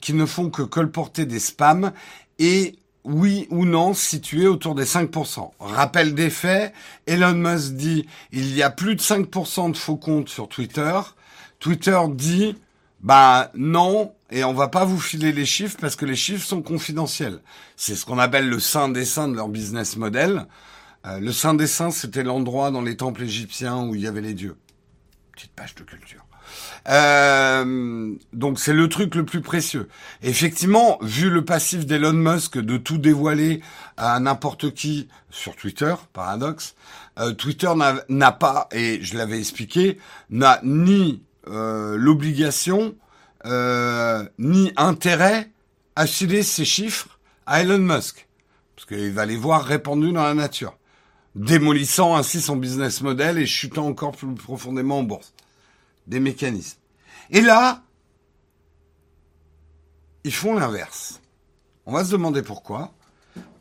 qui 0.00 0.12
ne 0.14 0.26
font 0.26 0.50
que 0.50 0.62
colporter 0.62 1.26
des 1.26 1.38
spams 1.38 1.92
et 2.38 2.76
oui 3.04 3.46
ou 3.50 3.64
non 3.64 3.94
situé 3.94 4.48
autour 4.48 4.74
des 4.74 4.84
5%. 4.84 5.50
Rappel 5.60 6.14
des 6.14 6.30
faits, 6.30 6.74
Elon 7.06 7.34
Musk 7.34 7.74
dit 7.74 8.06
il 8.32 8.54
y 8.54 8.62
a 8.62 8.70
plus 8.70 8.96
de 8.96 9.00
5% 9.00 9.72
de 9.72 9.76
faux 9.76 9.96
comptes 9.96 10.28
sur 10.28 10.48
Twitter. 10.48 11.00
Twitter 11.60 12.00
dit 12.10 12.56
bah 13.00 13.50
non 13.54 14.12
et 14.30 14.42
on 14.42 14.52
va 14.52 14.68
pas 14.68 14.84
vous 14.84 14.98
filer 14.98 15.32
les 15.32 15.46
chiffres 15.46 15.76
parce 15.80 15.94
que 15.94 16.04
les 16.04 16.16
chiffres 16.16 16.44
sont 16.44 16.62
confidentiels. 16.62 17.40
C'est 17.76 17.94
ce 17.94 18.04
qu'on 18.04 18.18
appelle 18.18 18.48
le 18.48 18.58
saint 18.58 18.88
des 18.88 19.04
saints 19.04 19.28
de 19.28 19.36
leur 19.36 19.48
business 19.48 19.96
model. 19.96 20.46
Euh, 21.06 21.20
le 21.20 21.32
saint 21.32 21.54
des 21.54 21.68
saints, 21.68 21.92
c'était 21.92 22.24
l'endroit 22.24 22.72
dans 22.72 22.82
les 22.82 22.96
temples 22.96 23.22
égyptiens 23.22 23.84
où 23.84 23.94
il 23.94 24.00
y 24.00 24.08
avait 24.08 24.20
les 24.20 24.34
dieux. 24.34 24.56
Petite 25.32 25.52
page 25.52 25.74
de 25.76 25.84
culture. 25.84 26.25
Euh, 26.88 28.14
donc 28.32 28.58
c'est 28.60 28.72
le 28.72 28.88
truc 28.88 29.14
le 29.14 29.24
plus 29.24 29.40
précieux. 29.40 29.88
Effectivement, 30.22 30.98
vu 31.02 31.30
le 31.30 31.44
passif 31.44 31.86
d'Elon 31.86 32.12
Musk 32.12 32.58
de 32.58 32.76
tout 32.76 32.98
dévoiler 32.98 33.60
à 33.96 34.18
n'importe 34.20 34.72
qui 34.72 35.08
sur 35.30 35.56
Twitter, 35.56 35.94
paradoxe, 36.12 36.74
euh, 37.18 37.32
Twitter 37.32 37.72
n'a 38.08 38.32
pas, 38.32 38.68
et 38.72 39.00
je 39.02 39.16
l'avais 39.16 39.38
expliqué, 39.38 39.98
n'a 40.30 40.60
ni 40.62 41.22
euh, 41.48 41.96
l'obligation 41.96 42.94
ni 44.40 44.72
intérêt 44.76 45.52
à 45.94 46.08
filer 46.08 46.42
ses 46.42 46.64
chiffres 46.64 47.20
à 47.46 47.62
Elon 47.62 47.78
Musk, 47.78 48.26
parce 48.74 48.86
qu'il 48.86 49.12
va 49.12 49.24
les 49.24 49.36
voir 49.36 49.62
répandus 49.62 50.10
dans 50.10 50.24
la 50.24 50.34
nature, 50.34 50.76
démolissant 51.36 52.16
ainsi 52.16 52.40
son 52.40 52.56
business 52.56 53.02
model 53.02 53.38
et 53.38 53.46
chutant 53.46 53.86
encore 53.86 54.16
plus 54.16 54.34
profondément 54.34 54.98
en 54.98 55.02
bourse 55.04 55.32
des 56.06 56.20
mécanismes. 56.20 56.78
Et 57.30 57.40
là, 57.40 57.82
ils 60.24 60.34
font 60.34 60.54
l'inverse. 60.54 61.20
On 61.86 61.92
va 61.92 62.04
se 62.04 62.10
demander 62.10 62.42
pourquoi. 62.42 62.92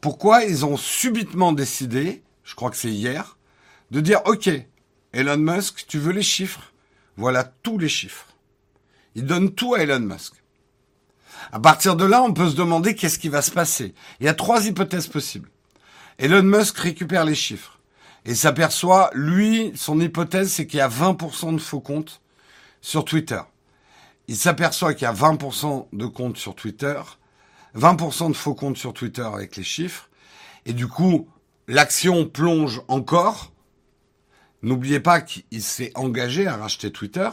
pourquoi 0.02 0.44
ils 0.44 0.66
ont 0.66 0.78
subitement 0.78 1.52
décidé, 1.52 2.24
je 2.44 2.56
crois 2.56 2.72
que 2.72 2.78
c'est 2.78 2.92
hier, 2.92 3.38
de 3.92 4.02
dire 4.02 4.22
OK, 4.26 4.50
Elon 5.14 5.38
Musk, 5.38 5.86
tu 5.88 6.00
veux 6.00 6.12
les 6.12 6.24
chiffres? 6.24 6.74
Voilà 7.18 7.44
tous 7.44 7.78
les 7.78 7.90
chiffres. 7.90 8.28
Ils 9.16 9.26
donnent 9.26 9.54
tout 9.54 9.76
à 9.76 9.80
Elon 9.80 10.00
Musk. 10.00 10.34
À 11.52 11.60
partir 11.60 11.96
de 11.96 12.06
là, 12.06 12.24
on 12.24 12.34
peut 12.34 12.50
se 12.50 12.56
demander 12.56 12.96
qu'est-ce 12.96 13.20
qui 13.20 13.30
va 13.30 13.42
se 13.42 13.52
passer. 13.52 13.94
Il 14.20 14.26
y 14.26 14.30
a 14.30 14.34
trois 14.34 14.66
hypothèses 14.66 15.08
possibles. 15.08 15.50
Elon 16.18 16.44
Musk 16.44 16.78
récupère 16.78 17.26
les 17.26 17.36
chiffres 17.36 17.80
et 18.26 18.36
s'aperçoit, 18.36 19.12
lui, 19.14 19.72
son 19.76 20.00
hypothèse, 20.00 20.52
c'est 20.52 20.66
qu'il 20.66 20.80
y 20.80 20.82
a 20.82 20.90
20% 20.90 21.54
de 21.54 21.60
faux 21.60 21.80
comptes 21.80 22.22
sur 22.86 23.04
Twitter. 23.04 23.42
Il 24.28 24.36
s'aperçoit 24.36 24.94
qu'il 24.94 25.04
y 25.04 25.08
a 25.08 25.14
20% 25.14 25.88
de 25.92 26.06
comptes 26.06 26.38
sur 26.38 26.54
Twitter 26.54 27.02
20% 27.76 28.30
de 28.30 28.36
faux 28.36 28.54
comptes 28.54 28.78
sur 28.78 28.94
Twitter 28.94 29.24
avec 29.24 29.56
les 29.58 29.64
chiffres. 29.64 30.08
Et 30.68 30.74
du 30.74 30.88
coup, 30.88 31.28
l'action 31.68 32.26
plonge 32.26 32.82
encore. 32.88 33.52
N'oubliez 34.62 35.00
pas 35.00 35.20
qu'il 35.20 35.62
s'est 35.62 35.92
engagé 35.96 36.48
à 36.48 36.58
racheter 36.58 36.92
Twitter. 36.92 37.30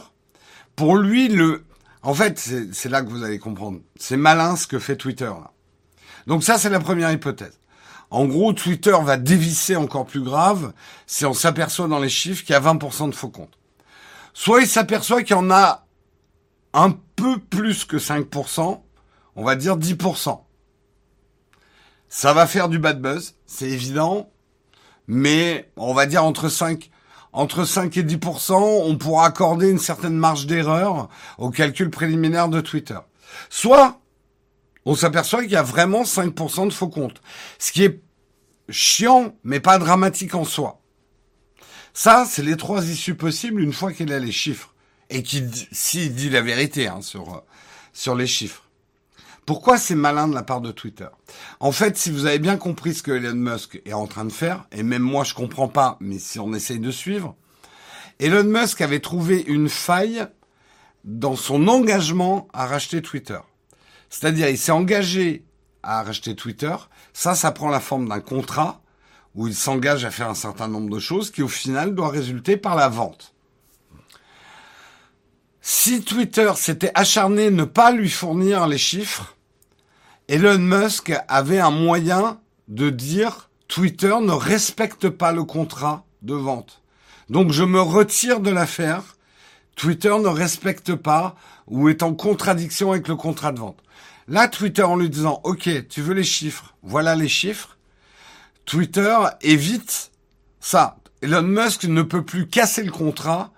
Pour 0.75 0.97
lui, 0.97 1.29
le, 1.29 1.63
en 2.01 2.15
fait, 2.15 2.39
c'est 2.39 2.89
là 2.89 3.03
que 3.03 3.09
vous 3.09 3.23
allez 3.23 3.39
comprendre. 3.39 3.79
C'est 3.95 4.17
malin 4.17 4.55
ce 4.55 4.67
que 4.67 4.79
fait 4.79 4.97
Twitter. 4.97 5.25
Là. 5.25 5.51
Donc 6.27 6.43
ça, 6.43 6.57
c'est 6.57 6.69
la 6.69 6.79
première 6.79 7.11
hypothèse. 7.11 7.59
En 8.09 8.25
gros, 8.25 8.53
Twitter 8.53 8.95
va 9.03 9.17
dévisser 9.17 9.75
encore 9.75 10.05
plus 10.05 10.21
grave 10.21 10.73
si 11.07 11.25
on 11.25 11.33
s'aperçoit 11.33 11.87
dans 11.87 11.99
les 11.99 12.09
chiffres 12.09 12.43
qu'il 12.43 12.53
y 12.53 12.55
a 12.55 12.59
20% 12.59 13.09
de 13.09 13.15
faux 13.15 13.29
comptes. 13.29 13.57
Soit 14.33 14.61
il 14.61 14.67
s'aperçoit 14.67 15.23
qu'il 15.23 15.35
y 15.35 15.39
en 15.39 15.51
a 15.51 15.85
un 16.73 16.91
peu 17.15 17.37
plus 17.39 17.85
que 17.85 17.97
5%, 17.97 18.81
on 19.35 19.43
va 19.43 19.55
dire 19.55 19.77
10%. 19.77 20.41
Ça 22.09 22.33
va 22.33 22.47
faire 22.47 22.69
du 22.69 22.79
bad 22.79 23.01
buzz, 23.01 23.35
c'est 23.45 23.69
évident, 23.69 24.31
mais 25.07 25.71
on 25.77 25.93
va 25.93 26.05
dire 26.05 26.23
entre 26.23 26.49
5, 26.49 26.89
entre 27.31 27.65
5 27.65 27.97
et 27.97 28.03
10%, 28.03 28.53
on 28.53 28.97
pourra 28.97 29.25
accorder 29.25 29.69
une 29.69 29.79
certaine 29.79 30.15
marge 30.15 30.45
d'erreur 30.45 31.09
au 31.37 31.49
calcul 31.49 31.89
préliminaire 31.89 32.49
de 32.49 32.61
Twitter. 32.61 32.99
Soit, 33.49 33.99
on 34.85 34.95
s'aperçoit 34.95 35.41
qu'il 35.41 35.51
y 35.51 35.55
a 35.55 35.63
vraiment 35.63 36.03
5% 36.03 36.67
de 36.67 36.73
faux 36.73 36.89
comptes. 36.89 37.21
Ce 37.57 37.71
qui 37.71 37.83
est 37.83 38.03
chiant, 38.69 39.35
mais 39.43 39.59
pas 39.59 39.79
dramatique 39.79 40.35
en 40.35 40.45
soi. 40.45 40.82
Ça, 41.93 42.25
c'est 42.27 42.43
les 42.43 42.57
trois 42.57 42.85
issues 42.85 43.15
possibles 43.15 43.61
une 43.61 43.73
fois 43.73 43.93
qu'il 43.93 44.11
a 44.11 44.19
les 44.19 44.31
chiffres. 44.31 44.73
Et 45.09 45.21
qu'il, 45.21 45.51
s'il 45.71 46.15
dit 46.15 46.29
la 46.29 46.41
vérité, 46.41 46.87
hein, 46.87 47.01
sur, 47.01 47.43
sur 47.93 48.15
les 48.15 48.25
chiffres. 48.25 48.63
Pourquoi 49.45 49.77
c'est 49.77 49.95
malin 49.95 50.27
de 50.27 50.33
la 50.33 50.41
part 50.41 50.61
de 50.61 50.71
Twitter? 50.71 51.07
En 51.59 51.71
fait, 51.71 51.97
si 51.97 52.09
vous 52.09 52.25
avez 52.25 52.39
bien 52.39 52.57
compris 52.57 52.93
ce 52.93 53.03
que 53.03 53.11
Elon 53.11 53.35
Musk 53.35 53.81
est 53.85 53.93
en 53.93 54.07
train 54.07 54.25
de 54.25 54.31
faire, 54.31 54.65
et 54.71 54.83
même 54.83 55.01
moi 55.01 55.23
je 55.25 55.33
comprends 55.33 55.67
pas, 55.67 55.97
mais 55.99 56.17
si 56.17 56.39
on 56.39 56.53
essaye 56.53 56.79
de 56.79 56.91
suivre, 56.91 57.35
Elon 58.19 58.45
Musk 58.45 58.79
avait 58.79 59.01
trouvé 59.01 59.43
une 59.45 59.69
faille 59.69 60.25
dans 61.03 61.35
son 61.35 61.67
engagement 61.67 62.47
à 62.53 62.65
racheter 62.65 63.01
Twitter. 63.01 63.39
C'est-à-dire, 64.09 64.47
il 64.47 64.57
s'est 64.57 64.71
engagé 64.71 65.43
à 65.81 66.03
racheter 66.03 66.35
Twitter. 66.35 66.75
Ça, 67.11 67.35
ça 67.35 67.51
prend 67.51 67.69
la 67.69 67.79
forme 67.79 68.07
d'un 68.07 68.21
contrat 68.21 68.82
où 69.35 69.47
il 69.47 69.55
s'engage 69.55 70.05
à 70.05 70.11
faire 70.11 70.29
un 70.29 70.35
certain 70.35 70.67
nombre 70.67 70.89
de 70.89 70.99
choses 70.99 71.31
qui, 71.31 71.41
au 71.41 71.47
final, 71.47 71.95
doit 71.95 72.09
résulter 72.09 72.57
par 72.57 72.75
la 72.75 72.89
vente. 72.89 73.33
Si 75.61 76.03
Twitter 76.03 76.51
s'était 76.55 76.91
acharné 76.93 77.49
ne 77.49 77.63
pas 77.63 77.91
lui 77.91 78.09
fournir 78.09 78.67
les 78.67 78.77
chiffres, 78.77 79.35
Elon 80.27 80.59
Musk 80.59 81.13
avait 81.27 81.59
un 81.59 81.71
moyen 81.71 82.39
de 82.67 82.89
dire 82.89 83.49
Twitter 83.67 84.13
ne 84.21 84.31
respecte 84.31 85.09
pas 85.09 85.31
le 85.31 85.43
contrat 85.43 86.05
de 86.21 86.33
vente. 86.33 86.81
Donc 87.29 87.51
je 87.51 87.63
me 87.63 87.81
retire 87.81 88.39
de 88.39 88.49
l'affaire. 88.49 89.15
Twitter 89.75 90.15
ne 90.19 90.27
respecte 90.27 90.95
pas 90.95 91.35
ou 91.67 91.89
est 91.89 92.03
en 92.03 92.13
contradiction 92.13 92.91
avec 92.91 93.07
le 93.07 93.15
contrat 93.15 93.51
de 93.51 93.59
vente. 93.59 93.79
Là, 94.27 94.47
Twitter 94.47 94.83
en 94.83 94.95
lui 94.95 95.09
disant 95.09 95.41
OK, 95.43 95.69
tu 95.87 96.01
veux 96.01 96.13
les 96.13 96.23
chiffres, 96.23 96.75
voilà 96.83 97.15
les 97.15 97.27
chiffres. 97.27 97.77
Twitter 98.65 99.17
évite 99.41 100.11
ça. 100.59 100.97
Elon 101.21 101.43
Musk 101.43 101.85
ne 101.85 102.01
peut 102.01 102.23
plus 102.23 102.47
casser 102.47 102.83
le 102.83 102.91
contrat 102.91 103.51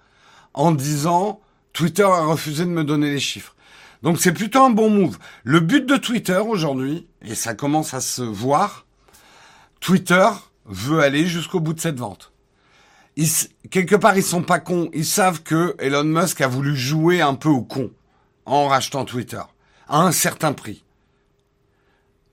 en 0.53 0.71
disant 0.71 1.41
Twitter 1.73 2.03
a 2.03 2.25
refusé 2.25 2.65
de 2.65 2.69
me 2.69 2.83
donner 2.83 3.11
les 3.11 3.19
chiffres. 3.19 3.55
Donc 4.01 4.19
c'est 4.19 4.33
plutôt 4.33 4.63
un 4.63 4.69
bon 4.69 4.89
move. 4.89 5.17
Le 5.43 5.59
but 5.59 5.85
de 5.85 5.97
Twitter 5.97 6.37
aujourd'hui, 6.37 7.07
et 7.21 7.35
ça 7.35 7.53
commence 7.55 7.93
à 7.93 8.01
se 8.01 8.21
voir, 8.21 8.85
Twitter 9.79 10.29
veut 10.65 11.01
aller 11.01 11.27
jusqu'au 11.27 11.59
bout 11.59 11.73
de 11.73 11.79
cette 11.79 11.99
vente. 11.99 12.31
quelque 13.69 13.95
part, 13.95 14.17
ils 14.17 14.23
sont 14.23 14.43
pas 14.43 14.59
cons. 14.59 14.89
Ils 14.93 15.05
savent 15.05 15.43
que 15.43 15.75
Elon 15.79 16.03
Musk 16.03 16.41
a 16.41 16.47
voulu 16.47 16.75
jouer 16.75 17.21
un 17.21 17.35
peu 17.35 17.49
au 17.49 17.61
con 17.61 17.91
en 18.45 18.67
rachetant 18.67 19.05
Twitter 19.05 19.41
à 19.87 20.01
un 20.01 20.11
certain 20.11 20.53
prix. 20.53 20.83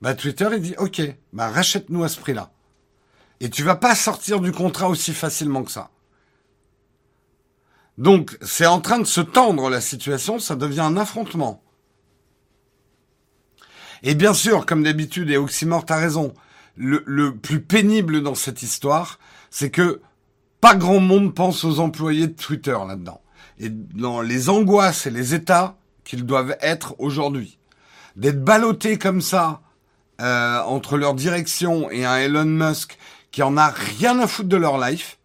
Bah, 0.01 0.15
Twitter, 0.15 0.47
il 0.53 0.61
dit, 0.61 0.75
OK, 0.77 1.01
bah, 1.31 1.49
rachète-nous 1.49 2.03
à 2.03 2.09
ce 2.09 2.19
prix-là. 2.19 2.52
Et 3.43 3.49
tu 3.49 3.61
vas 3.61 3.75
pas 3.75 3.93
sortir 3.93 4.39
du 4.39 4.53
contrat 4.53 4.87
aussi 4.87 5.13
facilement 5.13 5.63
que 5.63 5.71
ça. 5.71 5.89
Donc, 7.97 8.37
c'est 8.41 8.65
en 8.65 8.79
train 8.79 8.99
de 8.99 9.03
se 9.03 9.19
tendre 9.19 9.69
la 9.69 9.81
situation, 9.81 10.39
ça 10.39 10.55
devient 10.55 10.79
un 10.79 10.95
affrontement. 10.95 11.61
Et 14.01 14.15
bien 14.15 14.33
sûr, 14.33 14.65
comme 14.65 14.81
d'habitude, 14.81 15.29
et 15.29 15.35
Oxymore 15.35 15.83
a 15.89 15.97
raison, 15.97 16.33
le, 16.77 17.03
le, 17.05 17.35
plus 17.35 17.59
pénible 17.59 18.23
dans 18.23 18.33
cette 18.33 18.63
histoire, 18.63 19.19
c'est 19.49 19.71
que 19.71 19.99
pas 20.61 20.75
grand 20.75 21.01
monde 21.01 21.35
pense 21.35 21.65
aux 21.65 21.81
employés 21.81 22.27
de 22.27 22.41
Twitter 22.41 22.77
là-dedans. 22.87 23.19
Et 23.59 23.67
dans 23.67 24.21
les 24.21 24.47
angoisses 24.47 25.05
et 25.05 25.11
les 25.11 25.33
états 25.33 25.75
qu'ils 26.05 26.25
doivent 26.25 26.55
être 26.61 26.95
aujourd'hui. 26.97 27.59
D'être 28.15 28.41
ballottés 28.41 28.97
comme 28.97 29.19
ça, 29.19 29.59
euh, 30.21 30.61
entre 30.61 30.95
leur 30.95 31.15
direction 31.15 31.89
et 31.89 32.05
un 32.05 32.15
Elon 32.17 32.45
Musk 32.45 32.97
qui 33.33 33.41
en 33.41 33.57
a 33.57 33.69
rien 33.69 34.19
à 34.19 34.27
foutre 34.27 34.47
de 34.47 34.57
leur 34.57 34.77
life, 34.77 35.17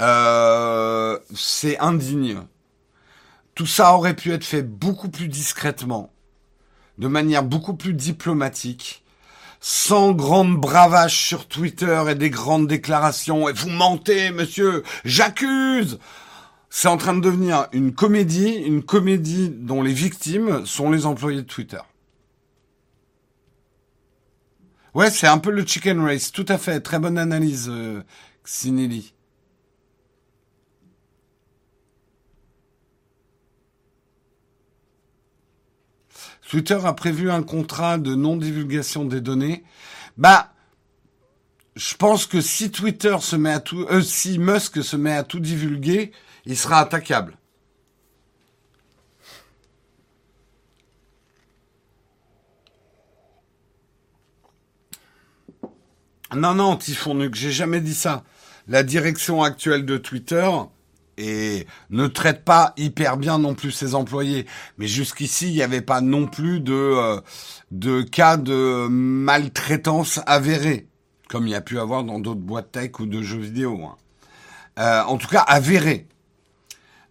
euh, 0.00 1.18
c'est 1.34 1.78
indigne. 1.78 2.40
Tout 3.54 3.66
ça 3.66 3.94
aurait 3.94 4.16
pu 4.16 4.32
être 4.32 4.44
fait 4.44 4.62
beaucoup 4.62 5.10
plus 5.10 5.28
discrètement, 5.28 6.10
de 6.96 7.06
manière 7.08 7.42
beaucoup 7.42 7.74
plus 7.74 7.92
diplomatique, 7.92 9.04
sans 9.60 10.12
grande 10.12 10.56
bravage 10.56 11.14
sur 11.14 11.46
Twitter 11.46 12.02
et 12.08 12.14
des 12.14 12.30
grandes 12.30 12.66
déclarations. 12.66 13.46
Et 13.46 13.52
vous 13.52 13.68
mentez, 13.68 14.30
monsieur, 14.30 14.82
j'accuse. 15.04 15.98
C'est 16.70 16.88
en 16.88 16.96
train 16.96 17.12
de 17.12 17.20
devenir 17.20 17.66
une 17.72 17.92
comédie, 17.94 18.54
une 18.54 18.82
comédie 18.82 19.50
dont 19.50 19.82
les 19.82 19.92
victimes 19.92 20.64
sont 20.64 20.90
les 20.90 21.04
employés 21.04 21.42
de 21.42 21.46
Twitter. 21.46 21.80
Ouais, 24.94 25.10
c'est 25.10 25.26
un 25.26 25.38
peu 25.38 25.50
le 25.50 25.64
chicken 25.64 26.00
race, 26.00 26.32
tout 26.32 26.44
à 26.48 26.58
fait. 26.58 26.80
Très 26.80 26.98
bonne 26.98 27.18
analyse, 27.18 27.68
euh, 27.70 28.02
Twitter 36.48 36.78
a 36.84 36.92
prévu 36.92 37.30
un 37.30 37.42
contrat 37.42 37.96
de 37.96 38.14
non-divulgation 38.14 39.06
des 39.06 39.22
données. 39.22 39.64
Bah, 40.18 40.52
je 41.76 41.94
pense 41.94 42.26
que 42.26 42.42
si 42.42 42.70
Twitter 42.70 43.16
se 43.20 43.36
met 43.36 43.52
à 43.52 43.60
tout, 43.60 43.86
euh, 43.90 44.02
si 44.02 44.38
Musk 44.38 44.82
se 44.82 44.96
met 44.96 45.14
à 45.14 45.22
tout 45.22 45.40
divulguer, 45.40 46.12
il 46.44 46.58
sera 46.58 46.80
attaquable. 46.80 47.38
Non, 56.34 56.54
non, 56.54 56.76
Typhon 56.76 57.28
j'ai 57.32 57.50
jamais 57.50 57.80
dit 57.80 57.94
ça. 57.94 58.24
La 58.68 58.82
direction 58.82 59.42
actuelle 59.42 59.84
de 59.84 59.96
Twitter, 59.96 60.48
et 61.18 61.66
ne 61.90 62.06
traite 62.06 62.44
pas 62.44 62.72
hyper 62.76 63.16
bien 63.16 63.38
non 63.38 63.54
plus 63.54 63.70
ses 63.70 63.94
employés. 63.94 64.46
Mais 64.78 64.86
jusqu'ici, 64.86 65.48
il 65.48 65.54
n'y 65.54 65.62
avait 65.62 65.82
pas 65.82 66.00
non 66.00 66.26
plus 66.26 66.60
de, 66.60 66.72
euh, 66.72 67.20
de 67.70 68.02
cas 68.02 68.36
de 68.36 68.86
maltraitance 68.88 70.20
avérée, 70.26 70.86
comme 71.28 71.46
il 71.46 71.50
y 71.50 71.56
a 71.56 71.60
pu 71.60 71.78
avoir 71.78 72.04
dans 72.04 72.18
d'autres 72.18 72.40
boîtes 72.40 72.72
tech 72.72 72.98
ou 73.00 73.06
de 73.06 73.22
jeux 73.22 73.38
vidéo. 73.38 73.80
Hein. 73.84 73.96
Euh, 74.78 75.02
en 75.02 75.18
tout 75.18 75.28
cas, 75.28 75.40
avéré. 75.40 76.06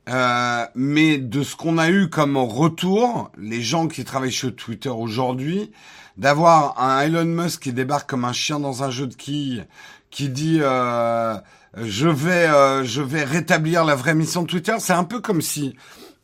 Euh, 0.10 0.66
mais 0.74 1.20
de 1.20 1.44
ce 1.44 1.56
qu'on 1.56 1.78
a 1.78 1.90
eu 1.90 2.10
comme 2.10 2.36
retour, 2.38 3.32
les 3.38 3.62
gens 3.62 3.88
qui 3.88 4.04
travaillent 4.04 4.32
sur 4.32 4.56
Twitter 4.56 4.90
aujourd'hui, 4.90 5.72
d'avoir 6.18 6.82
un 6.82 7.02
Elon 7.02 7.26
Musk 7.26 7.64
qui 7.64 7.74
débarque 7.74 8.10
comme 8.10 8.26
un 8.26 8.34
chien 8.34 8.60
dans 8.60 8.84
un 8.84 8.92
jeu 8.92 9.08
de 9.08 9.16
quilles, 9.16 9.66
qui 10.10 10.30
dit 10.30 10.60
euh, 10.62 11.38
je 11.76 12.08
vais 12.08 12.48
euh, 12.48 12.84
je 12.84 13.02
vais 13.02 13.24
rétablir 13.24 13.86
la 13.86 13.96
vraie 13.96 14.16
mission 14.16 14.44
de 14.44 14.48
Twitter. 14.48 14.76
C'est 14.80 14.94
un 14.94 15.04
peu 15.04 15.22
comme 15.22 15.42
si 15.42 15.76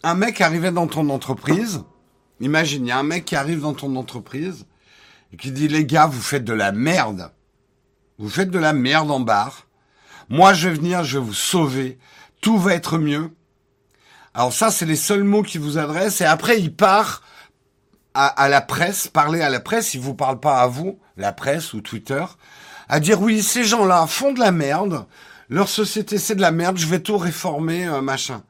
un 0.03 0.13
mec 0.13 0.41
arrivait 0.41 0.71
dans 0.71 0.87
ton 0.87 1.09
entreprise. 1.09 1.83
Imagine, 2.39 2.85
il 2.85 2.89
y 2.89 2.91
a 2.91 2.99
un 2.99 3.03
mec 3.03 3.25
qui 3.25 3.35
arrive 3.35 3.61
dans 3.61 3.73
ton 3.73 3.95
entreprise 3.95 4.65
et 5.33 5.37
qui 5.37 5.51
dit 5.51 5.67
les 5.67 5.85
gars, 5.85 6.07
vous 6.07 6.21
faites 6.21 6.43
de 6.43 6.53
la 6.53 6.71
merde. 6.71 7.31
Vous 8.19 8.29
faites 8.29 8.51
de 8.51 8.59
la 8.59 8.73
merde 8.73 9.11
en 9.11 9.19
barre. 9.19 9.67
Moi, 10.29 10.53
je 10.53 10.69
vais 10.69 10.75
venir, 10.75 11.03
je 11.03 11.19
vais 11.19 11.25
vous 11.25 11.33
sauver. 11.33 11.97
Tout 12.41 12.57
va 12.57 12.73
être 12.73 12.97
mieux. 12.97 13.31
Alors 14.33 14.53
ça, 14.53 14.69
c'est 14.69 14.85
les 14.85 14.95
seuls 14.95 15.23
mots 15.23 15.43
qu'il 15.43 15.61
vous 15.61 15.77
adresse. 15.77 16.21
Et 16.21 16.25
après, 16.25 16.59
il 16.59 16.75
part 16.75 17.23
à, 18.17 18.49
la 18.49 18.61
presse, 18.61 19.07
parler 19.07 19.41
à 19.41 19.49
la 19.49 19.59
presse. 19.59 19.93
Il 19.93 20.01
vous 20.01 20.15
parle 20.15 20.39
pas 20.39 20.61
à 20.61 20.67
vous, 20.67 20.99
la 21.17 21.31
presse 21.31 21.73
ou 21.73 21.81
Twitter, 21.81 22.23
à 22.89 22.99
dire 22.99 23.21
oui, 23.21 23.43
ces 23.43 23.63
gens-là 23.63 24.07
font 24.07 24.33
de 24.33 24.39
la 24.39 24.51
merde. 24.51 25.05
Leur 25.49 25.69
société, 25.69 26.17
c'est 26.17 26.35
de 26.35 26.41
la 26.41 26.51
merde. 26.51 26.77
Je 26.77 26.87
vais 26.87 26.99
tout 26.99 27.17
réformer, 27.17 27.87
euh, 27.87 28.01
machin. 28.01 28.43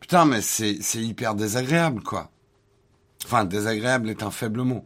Putain, 0.00 0.24
mais 0.24 0.40
c'est 0.40 0.78
hyper 0.94 1.34
désagréable, 1.34 2.02
quoi. 2.02 2.30
Enfin, 3.24 3.44
désagréable 3.44 4.10
est 4.10 4.22
un 4.22 4.30
faible 4.30 4.62
mot. 4.62 4.84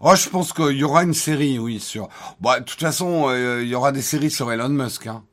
Oh, 0.00 0.14
je 0.14 0.28
pense 0.28 0.52
qu'il 0.52 0.76
y 0.76 0.84
aura 0.84 1.04
une 1.04 1.14
série, 1.14 1.58
oui, 1.58 1.80
sur. 1.80 2.08
Bon, 2.40 2.58
de 2.58 2.64
toute 2.64 2.80
façon, 2.80 3.28
euh, 3.30 3.62
il 3.62 3.68
y 3.68 3.74
aura 3.74 3.92
des 3.92 4.02
séries 4.02 4.30
sur 4.30 4.52
Elon 4.52 4.68
Musk. 4.68 5.06
Hein. 5.06 5.24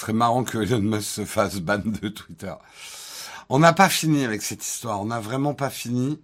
Ce 0.00 0.06
serait 0.06 0.14
marrant 0.14 0.44
que 0.44 0.56
Elon 0.56 0.80
Musk 0.80 1.02
se 1.02 1.24
fasse 1.26 1.56
ban 1.56 1.76
de 1.84 2.08
Twitter. 2.08 2.54
On 3.50 3.58
n'a 3.58 3.74
pas 3.74 3.90
fini 3.90 4.24
avec 4.24 4.40
cette 4.40 4.66
histoire. 4.66 5.02
On 5.02 5.04
n'a 5.04 5.20
vraiment 5.20 5.52
pas 5.52 5.68
fini. 5.68 6.18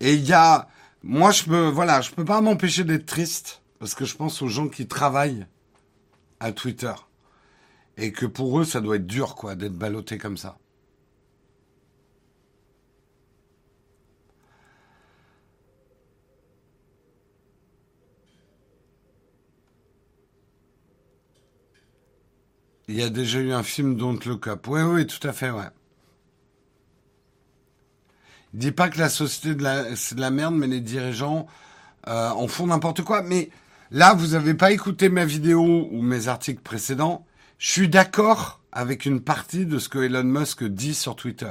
Et 0.00 0.14
il 0.14 0.24
y 0.24 0.32
a, 0.32 0.66
moi, 1.02 1.30
je 1.30 1.42
peux, 1.42 1.68
voilà, 1.68 2.00
je 2.00 2.10
peux 2.10 2.24
pas 2.24 2.40
m'empêcher 2.40 2.84
d'être 2.84 3.04
triste 3.04 3.60
parce 3.80 3.94
que 3.94 4.06
je 4.06 4.16
pense 4.16 4.40
aux 4.40 4.48
gens 4.48 4.68
qui 4.68 4.86
travaillent 4.86 5.46
à 6.40 6.52
Twitter 6.52 6.94
et 7.98 8.12
que 8.12 8.24
pour 8.24 8.58
eux, 8.60 8.64
ça 8.64 8.80
doit 8.80 8.96
être 8.96 9.06
dur, 9.06 9.34
quoi, 9.34 9.56
d'être 9.56 9.76
ballotté 9.76 10.16
comme 10.16 10.38
ça. 10.38 10.56
Il 22.88 22.96
y 22.96 23.02
a 23.02 23.10
déjà 23.10 23.38
eu 23.38 23.52
un 23.52 23.62
film 23.62 23.96
Don't 23.96 24.18
Look 24.24 24.48
Up. 24.48 24.66
Oui, 24.66 24.80
oui, 24.80 25.06
tout 25.06 25.26
à 25.28 25.32
fait, 25.32 25.50
ouais. 25.50 25.68
Il 28.54 28.60
dit 28.60 28.72
pas 28.72 28.88
que 28.88 28.98
la 28.98 29.10
société 29.10 29.54
de 29.54 29.66
c'est 29.94 30.14
de 30.14 30.22
la 30.22 30.30
merde, 30.30 30.54
mais 30.54 30.66
les 30.66 30.80
dirigeants 30.80 31.46
euh, 32.08 32.30
en 32.30 32.48
font 32.48 32.66
n'importe 32.66 33.02
quoi. 33.02 33.20
Mais 33.22 33.50
là, 33.90 34.14
vous 34.14 34.28
n'avez 34.28 34.54
pas 34.54 34.72
écouté 34.72 35.10
ma 35.10 35.26
vidéo 35.26 35.88
ou 35.92 36.00
mes 36.00 36.28
articles 36.28 36.62
précédents. 36.62 37.26
Je 37.58 37.70
suis 37.70 37.88
d'accord 37.90 38.60
avec 38.72 39.04
une 39.04 39.20
partie 39.20 39.66
de 39.66 39.78
ce 39.78 39.90
que 39.90 39.98
Elon 39.98 40.24
Musk 40.24 40.64
dit 40.64 40.94
sur 40.94 41.14
Twitter. 41.14 41.50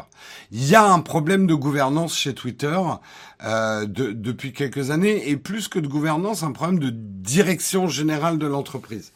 Il 0.51 0.65
y 0.65 0.73
a 0.73 0.91
un 0.91 1.01
problème 1.01 1.45
de 1.45 1.53
gouvernance 1.53 2.17
chez 2.17 2.33
Twitter 2.33 2.79
euh, 3.43 3.85
depuis 3.85 4.53
quelques 4.53 4.89
années, 4.89 5.29
et 5.29 5.37
plus 5.37 5.67
que 5.67 5.77
de 5.77 5.87
gouvernance, 5.87 6.41
un 6.41 6.51
problème 6.51 6.79
de 6.79 6.89
direction 6.89 7.87
générale 7.87 8.39
de 8.39 8.47
l'entreprise. 8.47 9.11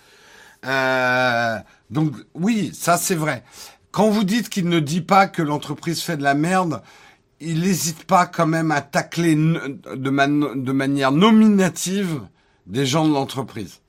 Euh, 0.65 1.57
donc 1.89 2.13
oui, 2.33 2.71
ça 2.73 2.97
c'est 2.97 3.15
vrai. 3.15 3.43
Quand 3.91 4.09
vous 4.09 4.23
dites 4.23 4.49
qu'il 4.49 4.69
ne 4.69 4.79
dit 4.79 5.01
pas 5.01 5.27
que 5.27 5.41
l'entreprise 5.41 6.01
fait 6.01 6.17
de 6.17 6.23
la 6.23 6.33
merde, 6.33 6.81
il 7.39 7.61
n'hésite 7.61 8.05
pas 8.05 8.25
quand 8.27 8.47
même 8.47 8.71
à 8.71 8.81
tacler 8.81 9.35
de, 9.35 9.79
de 9.95 10.71
manière 10.71 11.11
nominative 11.11 12.21
des 12.67 12.85
gens 12.85 13.07
de 13.07 13.13
l'entreprise. 13.13 13.81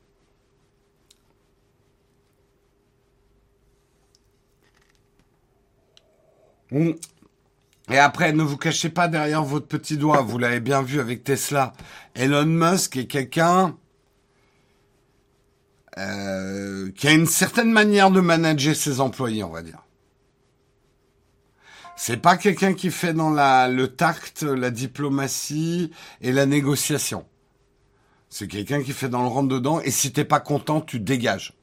Et 7.90 7.98
après, 7.98 8.32
ne 8.32 8.42
vous 8.42 8.56
cachez 8.56 8.88
pas 8.88 9.08
derrière 9.08 9.44
votre 9.44 9.66
petit 9.66 9.98
doigt. 9.98 10.22
Vous 10.22 10.38
l'avez 10.38 10.60
bien 10.60 10.82
vu 10.82 11.00
avec 11.00 11.22
Tesla. 11.22 11.74
Elon 12.14 12.46
Musk 12.46 12.96
est 12.96 13.06
quelqu'un 13.06 13.76
euh, 15.98 16.90
qui 16.92 17.08
a 17.08 17.12
une 17.12 17.26
certaine 17.26 17.70
manière 17.70 18.10
de 18.10 18.20
manager 18.20 18.74
ses 18.74 19.00
employés, 19.00 19.44
on 19.44 19.50
va 19.50 19.62
dire. 19.62 19.82
C'est 21.96 22.16
pas 22.16 22.36
quelqu'un 22.36 22.74
qui 22.74 22.90
fait 22.90 23.12
dans 23.12 23.30
la, 23.30 23.68
le 23.68 23.88
tact, 23.88 24.42
la 24.42 24.70
diplomatie 24.70 25.92
et 26.20 26.32
la 26.32 26.46
négociation. 26.46 27.26
C'est 28.28 28.48
quelqu'un 28.48 28.82
qui 28.82 28.92
fait 28.92 29.10
dans 29.10 29.22
le 29.22 29.28
rentre 29.28 29.48
dedans 29.48 29.80
et 29.80 29.90
si 29.90 30.12
t'es 30.12 30.24
pas 30.24 30.40
content, 30.40 30.80
tu 30.80 30.98
dégages. 30.98 31.54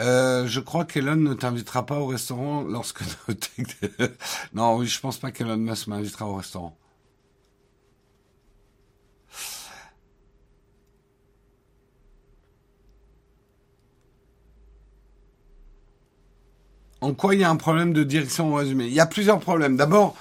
Euh, 0.00 0.46
je 0.46 0.60
crois 0.60 0.84
qu'Elon 0.84 1.16
ne 1.16 1.34
t'invitera 1.34 1.84
pas 1.84 1.98
au 1.98 2.06
restaurant 2.06 2.62
lorsque... 2.62 3.02
non, 4.52 4.76
oui, 4.76 4.86
je 4.86 5.00
pense 5.00 5.18
pas 5.18 5.32
qu'Elon 5.32 5.56
Musk 5.56 5.88
m'invitera 5.88 6.26
au 6.26 6.36
restaurant. 6.36 6.78
En 17.00 17.14
quoi 17.14 17.34
il 17.34 17.40
y 17.40 17.44
a 17.44 17.50
un 17.50 17.56
problème 17.56 17.92
de 17.92 18.02
direction 18.02 18.52
au 18.52 18.56
résumé? 18.56 18.86
Il 18.86 18.92
y 18.92 19.00
a 19.00 19.06
plusieurs 19.06 19.38
problèmes. 19.38 19.76
D'abord, 19.76 20.16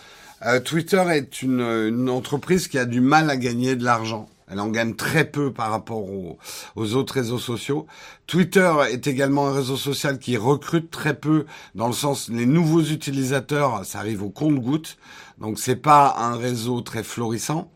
euh, 0.46 0.60
Twitter 0.60 1.04
est 1.10 1.42
une 1.42 2.10
entreprise 2.10 2.68
qui 2.68 2.78
a 2.78 2.86
du 2.86 3.02
mal 3.02 3.30
à 3.30 3.38
gagner 3.38 3.76
de 3.76 3.84
l'argent. 3.84 4.28
Elle 4.50 4.62
en 4.62 4.70
gagne 4.70 4.96
très 4.96 5.26
peu 5.26 5.52
par 5.52 5.72
rapport 5.72 6.06
aux, 6.08 6.94
autres 6.94 7.16
réseaux 7.16 7.40
sociaux. 7.40 7.86
Twitter 8.28 8.72
est 8.90 9.06
également 9.06 9.48
un 9.48 9.54
réseau 9.54 9.76
social 9.76 10.20
qui 10.20 10.38
recrute 10.38 10.90
très 10.90 11.16
peu 11.16 11.46
dans 11.76 11.88
le 11.88 11.94
sens 11.94 12.30
les 12.30 12.46
nouveaux 12.46 12.82
utilisateurs, 12.82 13.84
ça 13.84 14.00
arrive 14.00 14.24
au 14.24 14.30
compte-goutte. 14.30 14.98
Donc 15.40 15.60
c'est 15.60 15.76
pas 15.76 16.16
un 16.18 16.38
réseau 16.38 16.80
très 16.80 17.04
florissant. 17.04 17.70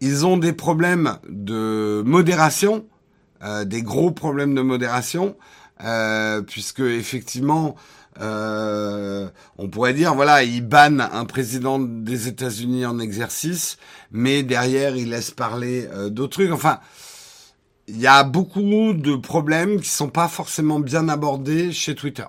Ils 0.00 0.24
ont 0.24 0.38
des 0.38 0.54
problèmes 0.54 1.18
de 1.28 2.02
modération, 2.06 2.86
euh, 3.42 3.66
des 3.66 3.82
gros 3.82 4.10
problèmes 4.10 4.54
de 4.54 4.62
modération, 4.62 5.36
euh, 5.84 6.40
puisque 6.40 6.80
effectivement 6.80 7.76
euh, 8.20 9.28
on 9.58 9.68
pourrait 9.68 9.94
dire, 9.94 10.14
voilà, 10.14 10.42
il 10.42 10.62
banne 10.62 11.00
un 11.00 11.24
président 11.24 11.78
des 11.78 12.28
États-Unis 12.28 12.86
en 12.86 12.98
exercice, 12.98 13.78
mais 14.10 14.42
derrière, 14.42 14.96
il 14.96 15.10
laisse 15.10 15.30
parler 15.30 15.88
euh, 15.92 16.08
d'autres 16.10 16.34
trucs. 16.34 16.52
Enfin, 16.52 16.80
il 17.86 18.00
y 18.00 18.06
a 18.06 18.24
beaucoup 18.24 18.92
de 18.92 19.16
problèmes 19.16 19.80
qui 19.80 19.88
sont 19.88 20.10
pas 20.10 20.28
forcément 20.28 20.80
bien 20.80 21.08
abordés 21.08 21.72
chez 21.72 21.94
Twitter. 21.94 22.26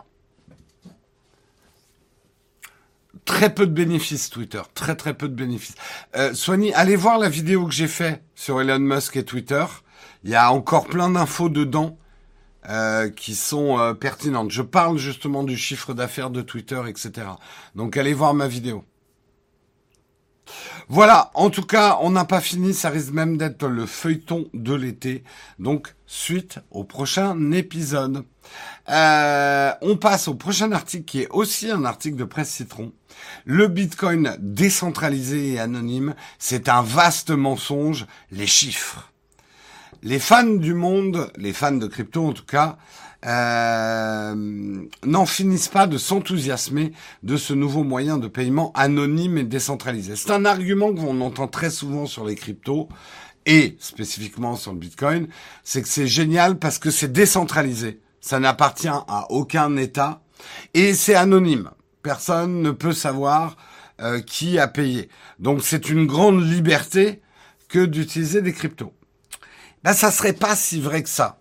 Très 3.26 3.54
peu 3.54 3.68
de 3.68 3.74
bénéfices 3.74 4.30
Twitter, 4.30 4.62
très 4.74 4.96
très 4.96 5.14
peu 5.14 5.28
de 5.28 5.36
bénéfices. 5.36 5.76
Euh, 6.16 6.34
Soigny, 6.34 6.74
allez 6.74 6.96
voir 6.96 7.20
la 7.20 7.30
vidéo 7.30 7.68
que 7.68 7.74
j'ai 7.74 7.88
fait 7.88 8.24
sur 8.36 8.62
Elon 8.62 8.80
Musk 8.80 9.18
et 9.18 9.26
Twitter. 9.26 9.66
Il 10.24 10.30
y 10.30 10.36
a 10.36 10.52
encore 10.52 10.88
plein 10.88 11.10
d'infos 11.12 11.50
dedans. 11.50 11.98
Euh, 12.70 13.10
qui 13.10 13.34
sont 13.34 13.80
euh, 13.80 13.96
pertinentes. 13.96 14.52
Je 14.52 14.62
parle 14.62 15.00
justement 15.00 15.44
du 15.44 15.58
chiffre 15.58 15.96
d'affaires 15.96 16.30
de 16.30 16.44
Twitter, 16.44 16.80
etc. 16.88 17.28
Donc 17.74 17.98
allez 17.98 18.14
voir 18.14 18.36
ma 18.36 18.48
vidéo. 18.48 18.86
Voilà, 20.88 21.32
en 21.34 21.50
tout 21.50 21.64
cas, 21.64 21.98
on 22.02 22.12
n'a 22.12 22.26
pas 22.26 22.42
fini, 22.42 22.76
ça 22.76 22.90
risque 22.90 23.12
même 23.12 23.38
d'être 23.38 23.68
le 23.68 23.88
feuilleton 23.88 24.50
de 24.54 24.76
l'été. 24.76 25.24
Donc, 25.58 25.96
suite 26.06 26.60
au 26.70 26.84
prochain 26.84 27.52
épisode. 27.52 28.24
Euh, 28.90 29.72
on 29.82 29.98
passe 29.98 30.28
au 30.28 30.36
prochain 30.36 30.72
article 30.72 31.06
qui 31.06 31.22
est 31.22 31.30
aussi 31.30 31.72
un 31.72 31.86
article 31.86 32.18
de 32.18 32.24
Presse 32.24 32.52
Citron. 32.52 32.92
Le 33.46 33.68
Bitcoin 33.68 34.36
décentralisé 34.40 35.54
et 35.54 35.60
anonyme, 35.60 36.14
c'est 36.38 36.70
un 36.70 36.84
vaste 36.84 37.32
mensonge, 37.32 38.06
les 38.32 38.48
chiffres 38.48 39.09
les 40.04 40.20
fans 40.20 40.44
du 40.44 40.74
monde, 40.74 41.32
les 41.38 41.54
fans 41.54 41.72
de 41.72 41.88
crypto 41.88 42.28
en 42.28 42.34
tout 42.34 42.46
cas, 42.46 42.78
euh, 43.26 44.34
n'en 45.06 45.26
finissent 45.26 45.68
pas 45.68 45.88
de 45.88 45.98
s'enthousiasmer 45.98 46.94
de 47.24 47.36
ce 47.36 47.54
nouveau 47.54 47.84
moyen 47.84 48.18
de 48.18 48.28
paiement 48.28 48.72
anonyme 48.76 49.38
et 49.38 49.44
décentralisé. 49.44 50.16
C'est 50.16 50.32
un 50.32 50.46
argument 50.46 50.94
qu'on 50.94 51.20
entend 51.20 51.48
très 51.48 51.70
souvent 51.70 52.06
sur 52.06 52.26
les 52.26 52.36
cryptos 52.36 52.88
et 53.46 53.76
spécifiquement 53.80 54.56
sur 54.56 54.72
le 54.72 54.80
Bitcoin, 54.80 55.28
c'est 55.64 55.82
que 55.82 55.88
c'est 55.88 56.08
génial 56.08 56.60
parce 56.60 56.78
que 56.78 56.92
c'est 56.92 57.12
décentralisé. 57.12 58.00
Ça 58.22 58.40
n'appartient 58.40 58.88
à 58.88 59.28
aucun 59.32 59.76
État 59.76 60.22
et 60.74 60.94
c'est 60.94 61.16
anonyme. 61.16 61.72
Personne 62.04 62.62
ne 62.62 62.72
peut 62.72 62.94
savoir 62.94 63.58
euh, 64.02 64.22
qui 64.22 64.60
a 64.60 64.68
payé. 64.68 65.10
Donc 65.40 65.62
c'est 65.64 65.90
une 65.90 66.06
grande 66.06 66.42
liberté 66.42 67.22
que 67.68 67.86
d'utiliser 67.86 68.42
des 68.42 68.54
cryptos 68.54 68.94
ben 69.84 69.94
ça 69.94 70.12
serait 70.12 70.34
pas 70.34 70.56
si 70.56 70.80
vrai 70.80 71.04
que 71.04 71.10
ça. 71.10 71.40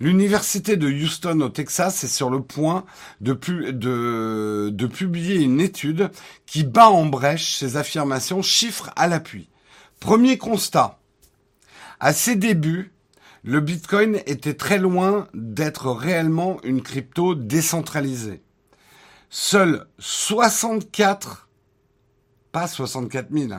L'université 0.00 0.76
de 0.76 0.88
Houston 0.88 1.40
au 1.42 1.48
Texas 1.48 2.02
est 2.02 2.08
sur 2.08 2.28
le 2.28 2.42
point 2.42 2.84
de, 3.20 3.34
publier 4.86 5.36
une 5.36 5.60
étude 5.60 6.10
qui 6.44 6.64
bat 6.64 6.88
en 6.88 7.06
brèche 7.06 7.56
ces 7.56 7.76
affirmations 7.76 8.42
chiffres 8.42 8.90
à 8.96 9.06
l'appui. 9.06 9.48
Premier 10.00 10.38
constat. 10.38 10.98
À 12.00 12.12
ses 12.12 12.34
débuts, 12.34 12.92
le 13.44 13.60
Bitcoin 13.60 14.20
était 14.26 14.54
très 14.54 14.78
loin 14.78 15.28
d'être 15.34 15.92
réellement 15.92 16.58
une 16.64 16.82
crypto 16.82 17.36
décentralisée. 17.36 18.42
Seuls 19.30 19.86
64, 20.00 21.48
pas 22.50 22.66
64 22.66 23.28
000, 23.30 23.52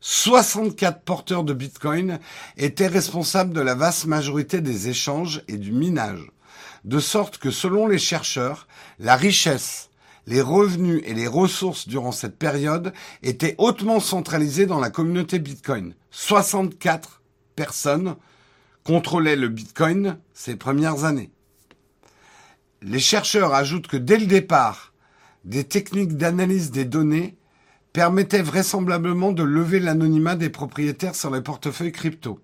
64 0.00 1.02
porteurs 1.02 1.44
de 1.44 1.52
Bitcoin 1.52 2.20
étaient 2.56 2.86
responsables 2.86 3.52
de 3.52 3.60
la 3.60 3.74
vaste 3.74 4.06
majorité 4.06 4.60
des 4.60 4.88
échanges 4.88 5.42
et 5.48 5.56
du 5.56 5.72
minage. 5.72 6.30
De 6.84 7.00
sorte 7.00 7.38
que 7.38 7.50
selon 7.50 7.88
les 7.88 7.98
chercheurs, 7.98 8.68
la 9.00 9.16
richesse, 9.16 9.90
les 10.26 10.40
revenus 10.40 11.02
et 11.04 11.14
les 11.14 11.26
ressources 11.26 11.88
durant 11.88 12.12
cette 12.12 12.38
période 12.38 12.92
étaient 13.22 13.56
hautement 13.58 13.98
centralisés 13.98 14.66
dans 14.66 14.78
la 14.78 14.90
communauté 14.90 15.38
Bitcoin. 15.38 15.94
64 16.10 17.22
personnes 17.56 18.14
contrôlaient 18.84 19.36
le 19.36 19.48
Bitcoin 19.48 20.18
ces 20.32 20.54
premières 20.54 21.04
années. 21.04 21.30
Les 22.82 23.00
chercheurs 23.00 23.52
ajoutent 23.52 23.88
que 23.88 23.96
dès 23.96 24.18
le 24.18 24.26
départ, 24.26 24.92
des 25.44 25.64
techniques 25.64 26.16
d'analyse 26.16 26.70
des 26.70 26.84
données 26.84 27.36
permettait 27.98 28.42
vraisemblablement 28.42 29.32
de 29.32 29.42
lever 29.42 29.80
l'anonymat 29.80 30.36
des 30.36 30.50
propriétaires 30.50 31.16
sur 31.16 31.32
les 31.32 31.40
portefeuilles 31.40 31.90
crypto. 31.90 32.38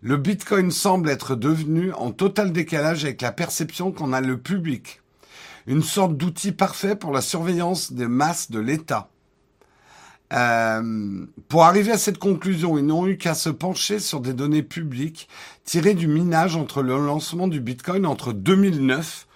Le 0.00 0.16
Bitcoin 0.16 0.72
semble 0.72 1.08
être 1.08 1.36
devenu 1.36 1.92
en 1.92 2.10
total 2.10 2.50
décalage 2.50 3.04
avec 3.04 3.22
la 3.22 3.30
perception 3.30 3.92
qu'en 3.92 4.12
a 4.12 4.20
le 4.20 4.38
public, 4.38 5.02
une 5.68 5.84
sorte 5.84 6.16
d'outil 6.16 6.50
parfait 6.50 6.96
pour 6.96 7.12
la 7.12 7.20
surveillance 7.20 7.92
des 7.92 8.08
masses 8.08 8.50
de 8.50 8.58
l'État. 8.58 9.08
Euh, 10.32 11.24
pour 11.46 11.62
arriver 11.62 11.92
à 11.92 11.98
cette 11.98 12.18
conclusion, 12.18 12.76
ils 12.76 12.86
n'ont 12.86 13.06
eu 13.06 13.18
qu'à 13.18 13.34
se 13.34 13.50
pencher 13.50 14.00
sur 14.00 14.18
des 14.20 14.32
données 14.32 14.64
publiques 14.64 15.28
tirées 15.64 15.94
du 15.94 16.08
minage 16.08 16.56
entre 16.56 16.82
le 16.82 16.98
lancement 16.98 17.46
du 17.46 17.60
Bitcoin 17.60 18.04
entre 18.04 18.32
2009, 18.32 19.28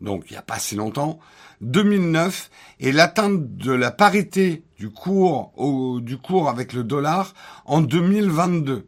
donc 0.00 0.26
il 0.30 0.34
n'y 0.34 0.38
a 0.38 0.42
pas 0.42 0.60
si 0.60 0.76
longtemps, 0.76 1.18
2009 1.60 2.50
et 2.80 2.92
l'atteinte 2.92 3.56
de 3.56 3.72
la 3.72 3.90
parité 3.90 4.64
du 4.78 4.90
cours, 4.90 5.52
au, 5.56 6.00
du 6.00 6.18
cours 6.18 6.48
avec 6.48 6.72
le 6.72 6.84
dollar 6.84 7.34
en 7.64 7.80
2022. 7.80 8.86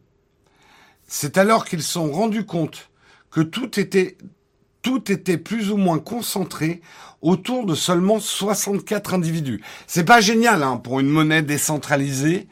C'est 1.07 1.39
alors 1.39 1.64
qu'ils 1.64 1.83
se 1.83 1.93
sont 1.93 2.12
rendus 2.12 2.45
compte 2.45 2.91
que 3.31 3.41
tout 3.41 3.81
était, 3.81 4.19
tout 4.83 5.11
était 5.11 5.39
plus 5.39 5.71
ou 5.71 5.77
moins 5.77 5.99
concentré 5.99 6.83
autour 7.23 7.66
de 7.66 7.75
seulement 7.75 8.21
64 8.21 9.14
individus. 9.14 9.62
C'est 9.87 10.05
pas 10.05 10.21
génial 10.21 10.62
hein, 10.62 10.77
pour 10.77 11.01
une 11.01 11.09
monnaie 11.09 11.43
décentralisée 11.43 12.49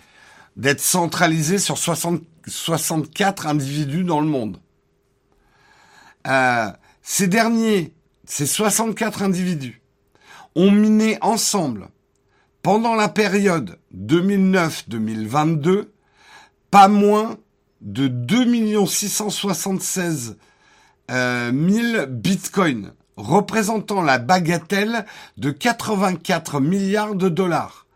d'être 0.57 0.81
centralisé 0.81 1.59
sur 1.59 1.77
60, 1.77 2.23
64 2.47 3.47
individus 3.47 4.05
dans 4.05 4.21
le 4.21 4.27
monde. 4.27 4.59
Euh, 6.27 6.71
ces 7.03 7.29
derniers, 7.29 7.95
ces 8.25 8.47
64 8.47 9.23
individus, 9.23 9.83
ont 10.57 10.73
miné 10.73 11.19
ensemble 11.21 11.89
pendant 12.63 12.97
la 12.97 13.09
période 13.09 13.79
2009-2022 13.95 15.87
pas 16.73 16.89
moins 16.89 17.39
de 17.81 18.09
2 18.09 18.87
676 18.87 20.37
000 21.09 22.07
bitcoins, 22.09 22.93
représentant 23.17 24.03
la 24.03 24.19
bagatelle 24.19 25.07
de 25.37 25.51
84 25.51 26.61
milliards 26.61 27.15
de 27.15 27.29
dollars. 27.29 27.87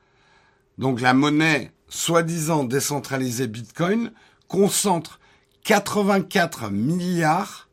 Donc 0.78 1.00
la 1.00 1.14
monnaie 1.14 1.72
soi-disant 1.88 2.62
décentralisée 2.64 3.48
bitcoin 3.48 4.12
concentre 4.48 5.18
84 5.64 6.70
milliards 6.70 7.68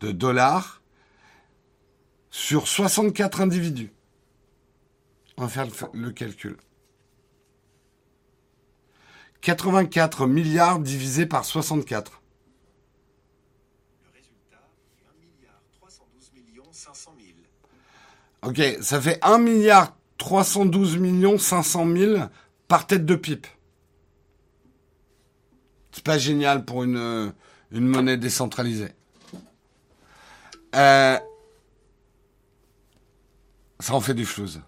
de 0.00 0.12
dollars 0.12 0.82
sur 2.30 2.68
64 2.68 3.40
individus. 3.40 3.95
On 5.36 5.42
va 5.42 5.48
faire 5.48 5.66
le, 5.92 6.10
calcul. 6.12 6.56
84 9.42 10.26
milliards 10.26 10.78
divisé 10.80 11.26
par 11.26 11.44
64. 11.44 12.22
Le 14.02 14.10
résultat 14.14 14.56
est 14.98 15.04
1 15.06 15.12
milliard 15.20 15.60
312 15.78 16.32
millions 16.32 16.72
500 16.72 17.14
000. 17.18 18.50
Ok, 18.50 18.82
ça 18.82 19.00
fait 19.00 19.18
1 19.22 19.38
milliard 19.38 19.96
312 20.16 20.96
millions 20.96 21.38
500 21.38 21.86
000 21.94 22.24
par 22.66 22.86
tête 22.86 23.04
de 23.04 23.14
pipe. 23.14 23.46
C'est 25.92 26.04
pas 26.04 26.18
génial 26.18 26.64
pour 26.64 26.82
une, 26.82 27.32
une 27.72 27.86
monnaie 27.86 28.16
décentralisée. 28.16 28.92
Euh, 30.74 31.18
ça 33.80 33.94
en 33.94 34.00
fait 34.00 34.14
du 34.14 34.24
flouze. 34.24 34.62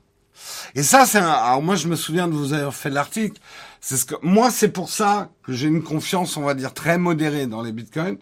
Et 0.75 0.83
ça, 0.83 1.07
c'est 1.07 1.19
un... 1.19 1.29
Alors 1.29 1.63
moi, 1.63 1.77
je 1.77 1.89
me 1.89 1.97
souviens 1.97 2.29
de 2.29 2.33
vous 2.35 2.53
avoir 2.53 2.75
fait 2.75 2.91
l'article. 2.91 3.41
C'est 3.81 3.97
ce 3.97 4.05
que 4.05 4.15
moi, 4.23 4.51
c'est 4.51 4.69
pour 4.69 4.91
ça 4.91 5.31
que 5.43 5.53
j'ai 5.53 5.69
une 5.69 5.83
confiance, 5.83 6.37
on 6.37 6.43
va 6.43 6.55
dire, 6.55 6.75
très 6.75 6.99
modérée 6.99 7.47
dans 7.47 7.63
les 7.63 7.73
bitcoins. 7.73 8.19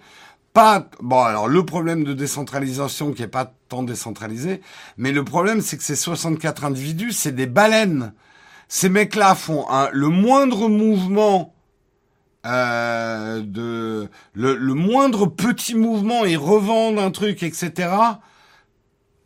Pas 0.52 0.88
bon. 1.00 1.22
Alors 1.22 1.48
le 1.48 1.66
problème 1.66 2.04
de 2.04 2.14
décentralisation 2.14 3.12
qui 3.12 3.22
est 3.22 3.28
pas 3.28 3.52
tant 3.68 3.82
décentralisé, 3.82 4.62
mais 4.96 5.12
le 5.12 5.22
problème, 5.24 5.60
c'est 5.60 5.76
que 5.76 5.82
ces 5.82 5.96
64 5.96 6.64
individus, 6.64 7.12
c'est 7.12 7.32
des 7.32 7.46
baleines. 7.46 8.14
Ces 8.68 8.88
mecs-là 8.88 9.34
font 9.34 9.68
un, 9.68 9.90
le 9.92 10.08
moindre 10.08 10.68
mouvement. 10.68 11.52
Euh, 12.46 13.42
de 13.42 14.08
le, 14.34 14.54
le 14.54 14.74
moindre 14.74 15.26
petit 15.26 15.74
mouvement, 15.74 16.24
ils 16.24 16.38
revendent 16.38 17.00
un 17.00 17.10
truc, 17.10 17.42
etc. 17.42 17.90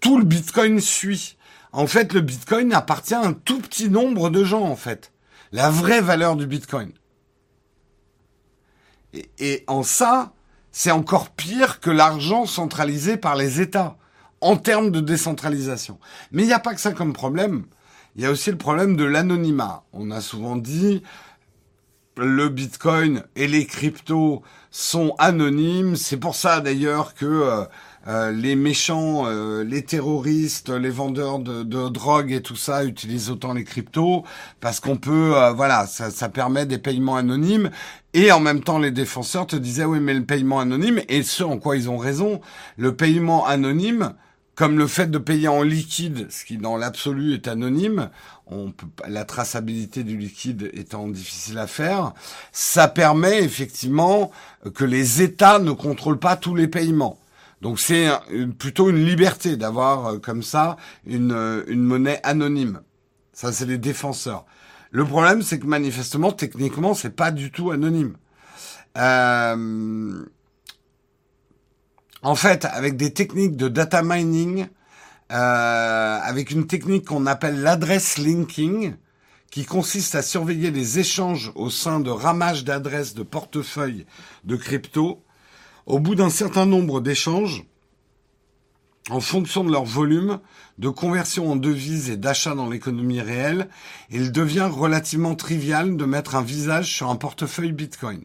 Tout 0.01 0.19
le 0.19 0.25
Bitcoin 0.25 0.81
suit. 0.81 1.37
En 1.73 1.87
fait, 1.87 2.13
le 2.13 2.21
Bitcoin 2.21 2.73
appartient 2.73 3.15
à 3.15 3.23
un 3.23 3.33
tout 3.33 3.61
petit 3.61 3.89
nombre 3.89 4.31
de 4.31 4.45
gens, 4.45 4.65
en 4.65 4.77
fait. 4.77 5.13
La 5.53 5.71
vraie 5.71 6.01
valeur 6.01 6.37
du 6.37 6.47
Bitcoin. 6.47 6.93
Et, 9.39 9.65
en 9.67 9.83
ça, 9.83 10.33
c'est 10.73 10.91
encore 10.91 11.31
pire 11.31 11.81
que 11.81 11.91
l'argent 11.91 12.47
centralisé 12.47 13.17
par 13.17 13.37
les 13.37 13.61
États, 13.61 13.97
en 14.41 14.57
termes 14.57 14.91
de 14.91 15.01
décentralisation. 15.01 15.99
Mais 16.33 16.43
il 16.43 16.47
n'y 16.47 16.53
a 16.53 16.61
pas 16.61 16.75
que 16.75 16.81
ça 16.81 16.93
comme 16.93 17.13
problème. 17.13 17.67
Il 18.17 18.23
y 18.23 18.27
a 18.27 18.31
aussi 18.31 18.51
le 18.51 18.59
problème 18.59 18.97
de 18.97 19.05
l'anonymat. 19.05 19.85
On 19.93 20.11
a 20.11 20.21
souvent 20.21 20.57
dit, 20.57 21.03
le 22.17 22.49
Bitcoin 22.49 23.25
et 23.37 23.47
les 23.47 23.67
cryptos 23.67 24.43
sont 24.71 25.15
anonymes. 25.19 25.97
C'est 25.97 26.17
pour 26.17 26.35
ça 26.35 26.61
d'ailleurs 26.61 27.15
que 27.15 27.27
euh, 27.27 27.65
euh, 28.09 28.33
les 28.33 28.57
méchants, 28.57 29.27
euh, 29.27 29.63
les 29.63 29.83
terroristes, 29.83 30.71
les 30.71 30.89
vendeurs 30.89 31.39
de, 31.39 31.63
de, 31.63 31.89
drogue 31.91 32.33
et 32.33 32.41
tout 32.41 32.57
ça 32.57 32.85
utilisent 32.85 33.29
autant 33.29 33.53
les 33.53 33.65
cryptos 33.65 34.25
parce 34.61 34.81
qu'on 34.81 34.97
peut, 34.97 35.37
euh, 35.37 35.53
voilà, 35.53 35.87
ça, 35.87 36.11
ça, 36.11 36.31
permet 36.31 36.65
des 36.65 36.79
paiements 36.79 37.17
anonymes. 37.17 37.71
Et 38.15 38.33
en 38.33 38.41
même 38.41 38.63
temps, 38.63 38.79
les 38.79 38.91
défenseurs 38.91 39.47
te 39.47 39.57
disaient 39.57 39.85
oui, 39.85 40.01
mais 40.01 40.15
le 40.15 40.25
paiement 40.25 40.61
anonyme 40.61 41.03
et 41.09 41.23
ce 41.23 41.43
en 41.45 41.59
quoi 41.59 41.77
ils 41.77 41.91
ont 41.91 41.99
raison, 41.99 42.41
le 42.79 42.97
paiement 42.97 43.47
anonyme, 43.47 44.15
comme 44.55 44.79
le 44.79 44.87
fait 44.87 45.11
de 45.11 45.19
payer 45.19 45.49
en 45.49 45.63
liquide, 45.63 46.27
ce 46.31 46.47
qui 46.47 46.57
dans 46.57 46.79
l'absolu 46.79 47.35
est 47.35 47.49
anonyme, 47.49 48.09
on 48.47 48.73
peut, 48.73 48.87
la 49.09 49.27
traçabilité 49.27 50.05
du 50.05 50.17
liquide 50.17 50.71
étant 50.73 51.07
difficile 51.07 51.59
à 51.59 51.67
faire, 51.67 52.15
ça 52.51 52.89
permet 52.89 53.43
effectivement 53.45 54.31
que 54.75 54.85
les 54.85 55.21
États 55.21 55.59
ne 55.59 55.73
contrôlent 55.73 56.19
pas 56.19 56.37
tous 56.37 56.55
les 56.55 56.67
paiements. 56.67 57.20
Donc 57.61 57.79
c'est 57.79 58.09
plutôt 58.59 58.89
une 58.89 59.05
liberté 59.05 59.57
d'avoir 59.57 60.07
euh, 60.07 60.19
comme 60.19 60.43
ça 60.43 60.77
une, 61.07 61.33
euh, 61.33 61.63
une 61.69 61.83
monnaie 61.83 62.21
anonyme. 62.23 62.81
Ça, 63.33 63.53
c'est 63.53 63.67
les 63.67 63.79
défenseurs. 63.79 64.47
Le 64.91 65.05
problème, 65.05 65.43
c'est 65.43 65.59
que 65.59 65.67
manifestement, 65.67 66.33
techniquement, 66.33 66.95
c'est 66.95 67.15
pas 67.15 67.31
du 67.31 67.51
tout 67.51 67.71
anonyme. 67.71 68.17
Euh, 68.99 70.25
en 72.23 72.35
fait, 72.35 72.65
avec 72.65 72.97
des 72.97 73.13
techniques 73.13 73.57
de 73.57 73.69
data 73.69 74.03
mining, 74.03 74.67
euh, 75.31 76.19
avec 76.23 76.51
une 76.51 76.67
technique 76.67 77.07
qu'on 77.07 77.27
appelle 77.27 77.63
l'adresse 77.63 78.19
linking, 78.19 78.95
qui 79.51 79.65
consiste 79.65 80.15
à 80.15 80.23
surveiller 80.23 80.71
les 80.71 80.99
échanges 80.99 81.53
au 81.55 81.71
sein 81.71 82.01
de 82.01 82.11
ramages 82.11 82.65
d'adresses 82.65 83.15
de 83.15 83.23
portefeuilles 83.23 84.07
de 84.45 84.57
crypto, 84.57 85.23
au 85.87 85.99
bout 85.99 86.15
d'un 86.15 86.31
certain 86.31 86.67
nombre 86.67 87.01
d'échanges, 87.01 87.65
en 89.09 89.21
fonction 89.21 89.65
de 89.65 89.73
leur 89.73 89.85
volume 89.85 90.41
de 90.79 90.89
conversion 90.89 91.51
en 91.51 91.57
devises 91.57 92.11
et 92.11 92.17
d'achat 92.17 92.55
dans 92.55 92.69
l'économie 92.69 93.21
réelle, 93.21 93.69
il 94.11 94.33
devient 94.33 94.69
relativement 94.71 95.35
trivial 95.35 95.97
de 95.97 96.05
mettre 96.05 96.37
un 96.37 96.43
visage 96.43 96.93
sur 96.93 97.11
un 97.11 97.17
portefeuille 97.17 97.73
Bitcoin. 97.73 98.25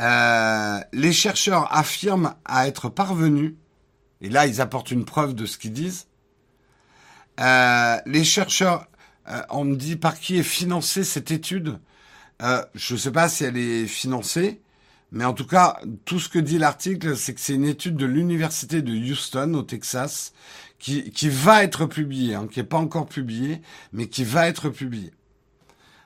Euh, 0.00 0.80
les 0.92 1.12
chercheurs 1.12 1.68
affirment 1.74 2.34
à 2.44 2.66
être 2.66 2.88
parvenus, 2.88 3.54
et 4.22 4.30
là 4.30 4.46
ils 4.46 4.60
apportent 4.60 4.90
une 4.90 5.04
preuve 5.04 5.34
de 5.34 5.46
ce 5.46 5.58
qu'ils 5.58 5.72
disent, 5.72 6.06
euh, 7.38 7.96
les 8.06 8.24
chercheurs, 8.24 8.86
euh, 9.28 9.42
on 9.50 9.64
me 9.64 9.76
dit 9.76 9.96
par 9.96 10.18
qui 10.18 10.38
est 10.38 10.42
financée 10.42 11.04
cette 11.04 11.30
étude, 11.30 11.78
je 12.74 12.94
ne 12.94 12.98
sais 12.98 13.12
pas 13.12 13.28
si 13.28 13.44
elle 13.44 13.58
est 13.58 13.86
financée, 13.86 14.62
Mais 15.12 15.24
en 15.24 15.32
tout 15.34 15.46
cas, 15.46 15.80
tout 16.04 16.20
ce 16.20 16.28
que 16.28 16.38
dit 16.38 16.58
l'article, 16.58 17.16
c'est 17.16 17.34
que 17.34 17.40
c'est 17.40 17.54
une 17.54 17.66
étude 17.66 17.96
de 17.96 18.06
l'université 18.06 18.80
de 18.82 18.92
Houston, 18.92 19.54
au 19.54 19.62
Texas, 19.62 20.32
qui, 20.78 21.10
qui 21.10 21.28
va 21.28 21.64
être 21.64 21.86
publiée, 21.86 22.34
hein, 22.34 22.46
qui 22.50 22.60
n'est 22.60 22.66
pas 22.66 22.78
encore 22.78 23.06
publiée, 23.06 23.60
mais 23.92 24.06
qui 24.06 24.24
va 24.24 24.46
être 24.46 24.68
publiée. 24.68 25.12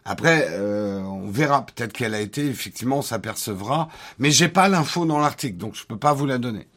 Après, 0.04 0.48
euh, 0.50 1.00
on 1.02 1.30
verra. 1.30 1.64
Peut-être 1.64 1.92
qu'elle 1.92 2.14
a 2.14 2.20
été, 2.20 2.46
effectivement, 2.46 2.98
on 2.98 3.02
s'apercevra. 3.02 3.88
Mais 4.18 4.30
j'ai 4.30 4.48
pas 4.48 4.68
l'info 4.68 5.06
dans 5.06 5.18
l'article, 5.18 5.56
donc 5.56 5.74
je 5.74 5.84
peux 5.84 5.98
pas 5.98 6.12
vous 6.12 6.26
la 6.26 6.38
donner. 6.38 6.68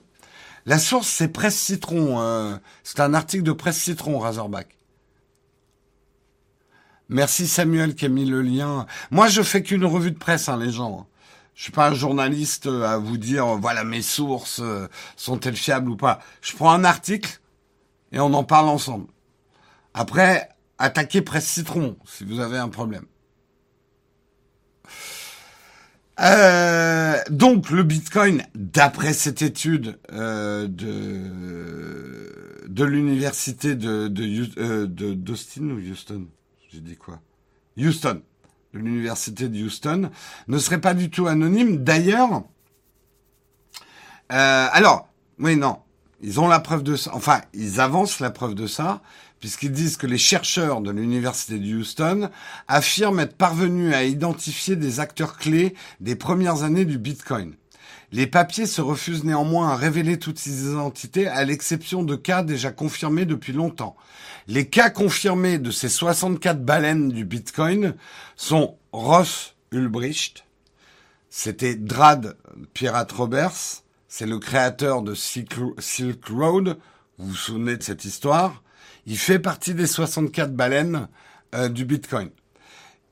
La 0.66 0.80
source, 0.80 1.08
c'est 1.08 1.30
Presse 1.30 1.58
Citron. 1.58 2.22
Euh, 2.22 2.58
c'est 2.84 3.00
un 3.00 3.14
article 3.14 3.44
de 3.44 3.52
Presse 3.52 3.82
Citron, 3.82 4.20
Razorback. 4.20 4.78
Merci 7.10 7.48
Samuel 7.48 7.96
qui 7.96 8.06
a 8.06 8.10
mis 8.10 8.26
le 8.26 8.42
lien. 8.42 8.86
Moi, 9.12 9.28
je 9.28 9.42
fais 9.42 9.64
qu'une 9.64 9.86
revue 9.86 10.12
de 10.12 10.18
presse, 10.18 10.50
hein, 10.50 10.58
les 10.58 10.72
gens. 10.72 11.08
Je 11.58 11.64
suis 11.64 11.72
pas 11.72 11.90
un 11.90 11.96
journaliste 11.96 12.68
à 12.68 13.00
vous 13.00 13.18
dire, 13.18 13.58
voilà, 13.58 13.84
mes 13.84 14.04
sources 14.04 14.60
euh, 14.62 14.88
sont-elles 15.16 15.56
fiables 15.56 15.90
ou 15.90 15.96
pas. 15.96 16.20
Je 16.40 16.56
prends 16.56 16.72
un 16.72 16.84
article 16.84 17.42
et 18.12 18.20
on 18.20 18.32
en 18.36 18.44
parle 18.44 18.70
ensemble. 18.70 19.08
Après, 19.96 20.50
attaquez 20.78 21.24
Presse 21.24 21.48
Citron 21.48 21.98
si 22.06 22.26
vous 22.26 22.42
avez 22.42 22.60
un 22.60 22.70
problème. 22.70 23.06
Euh, 26.20 27.18
donc 27.32 27.72
le 27.72 27.82
Bitcoin, 27.82 28.44
d'après 28.54 29.14
cette 29.14 29.42
étude 29.42 29.98
euh, 30.12 30.68
de 30.68 32.68
de 32.68 32.84
l'université 32.84 33.76
de 33.76 34.08
de, 34.08 34.60
euh, 34.60 34.86
d'Austin 34.86 35.72
ou 35.72 35.80
Houston, 35.80 36.28
j'ai 36.72 36.82
dit 36.82 36.98
quoi? 36.98 37.20
Houston, 37.78 38.22
de 38.74 38.80
l'université 38.80 39.50
de 39.50 39.64
Houston, 39.64 40.10
ne 40.48 40.58
serait 40.60 40.82
pas 40.82 40.94
du 40.94 41.10
tout 41.10 41.28
anonyme. 41.28 41.84
D'ailleurs, 41.84 42.44
euh, 44.32 44.68
alors 44.72 45.08
oui 45.40 45.56
non, 45.56 45.78
ils 46.22 46.40
ont 46.40 46.48
la 46.48 46.60
preuve 46.60 46.84
de 46.84 46.96
ça. 46.96 47.12
Enfin, 47.14 47.42
ils 47.54 47.80
avancent 47.80 48.20
la 48.20 48.32
preuve 48.32 48.56
de 48.56 48.68
ça 48.68 49.02
puisqu'ils 49.40 49.72
disent 49.72 49.98
que 49.98 50.08
les 50.08 50.18
chercheurs 50.18 50.82
de 50.82 50.92
l'université 50.92 51.60
de 51.60 51.76
Houston 51.78 52.30
affirment 52.68 53.20
être 53.20 53.36
parvenus 53.36 53.94
à 53.94 54.04
identifier 54.04 54.76
des 54.76 55.00
acteurs 55.00 55.38
clés 55.38 55.76
des 56.00 56.16
premières 56.16 56.64
années 56.64 56.86
du 56.86 56.98
Bitcoin. 56.98 57.54
Les 58.12 58.26
papiers 58.26 58.66
se 58.66 58.82
refusent 58.82 59.26
néanmoins 59.26 59.70
à 59.70 59.76
révéler 59.76 60.18
toutes 60.18 60.40
ces 60.40 60.66
identités, 60.66 61.28
à 61.28 61.44
l'exception 61.44 62.04
de 62.04 62.16
cas 62.16 62.42
déjà 62.42 62.72
confirmés 62.72 63.26
depuis 63.26 63.54
longtemps. 63.54 63.96
Les 64.50 64.66
cas 64.68 64.90
confirmés 64.90 65.58
de 65.58 65.72
ces 65.72 65.90
64 65.90 66.64
baleines 66.64 67.10
du 67.10 67.26
Bitcoin 67.26 67.96
sont 68.38 68.78
Ross 68.94 69.56
Ulbricht, 69.72 70.46
c'était 71.30 71.76
Drad 71.76 72.38
Pirate 72.74 73.12
Roberts, 73.12 73.84
c'est 74.08 74.26
le 74.26 74.40
créateur 74.40 75.02
de 75.02 75.14
Silk 75.16 75.54
Road, 76.30 76.78
vous 77.18 77.28
vous 77.28 77.36
souvenez 77.36 77.76
de 77.76 77.84
cette 77.84 78.06
histoire, 78.06 78.64
il 79.06 79.18
fait 79.18 79.40
partie 79.40 79.74
des 79.74 79.86
64 79.86 80.54
baleines 80.56 81.10
euh, 81.54 81.68
du 81.68 81.84
Bitcoin. 81.84 82.30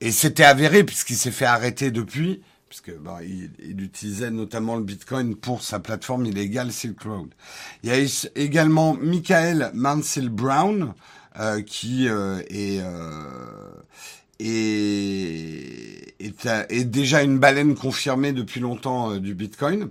Et 0.00 0.12
c'était 0.12 0.44
avéré 0.44 0.84
puisqu'il 0.84 1.16
s'est 1.16 1.30
fait 1.30 1.44
arrêter 1.44 1.90
depuis, 1.90 2.42
puisque 2.70 2.92
il, 3.22 3.80
utilisait 3.82 4.30
notamment 4.30 4.76
le 4.76 4.82
Bitcoin 4.82 5.36
pour 5.36 5.62
sa 5.62 5.80
plateforme 5.80 6.24
illégale 6.24 6.72
Silk 6.72 7.02
Road. 7.02 7.28
Il 7.82 7.90
y 7.90 7.92
a 7.92 8.28
également 8.34 8.94
Michael 8.94 9.70
Mansell 9.74 10.30
Brown 10.30 10.94
qui 11.66 12.08
euh, 12.08 12.40
est, 12.48 12.82
est, 14.40 16.14
est, 16.20 16.46
est, 16.70 16.84
déjà 16.84 17.22
une 17.22 17.38
baleine 17.38 17.74
confirmée 17.74 18.32
depuis 18.32 18.60
longtemps 18.60 19.16
du 19.16 19.34
Bitcoin. 19.34 19.90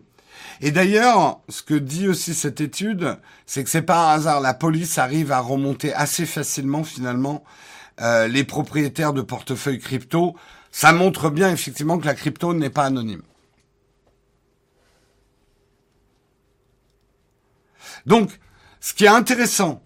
Et 0.61 0.71
d'ailleurs, 0.71 1.41
ce 1.49 1.61
que 1.61 1.73
dit 1.73 2.07
aussi 2.07 2.33
cette 2.33 2.61
étude, 2.61 3.17
c'est 3.45 3.63
que 3.63 3.69
c'est 3.69 3.81
pas 3.81 4.11
un 4.11 4.15
hasard. 4.15 4.41
La 4.41 4.53
police 4.53 4.97
arrive 4.97 5.31
à 5.31 5.39
remonter 5.39 5.93
assez 5.93 6.25
facilement 6.25 6.83
finalement 6.83 7.43
euh, 8.01 8.27
les 8.27 8.43
propriétaires 8.43 9.13
de 9.13 9.21
portefeuilles 9.21 9.79
crypto. 9.79 10.35
Ça 10.71 10.91
montre 10.91 11.29
bien 11.29 11.51
effectivement 11.51 11.97
que 11.97 12.05
la 12.05 12.15
crypto 12.15 12.53
n'est 12.53 12.69
pas 12.69 12.85
anonyme. 12.85 13.21
Donc, 18.05 18.39
ce 18.79 18.93
qui 18.93 19.05
est 19.05 19.09
intéressant, 19.09 19.81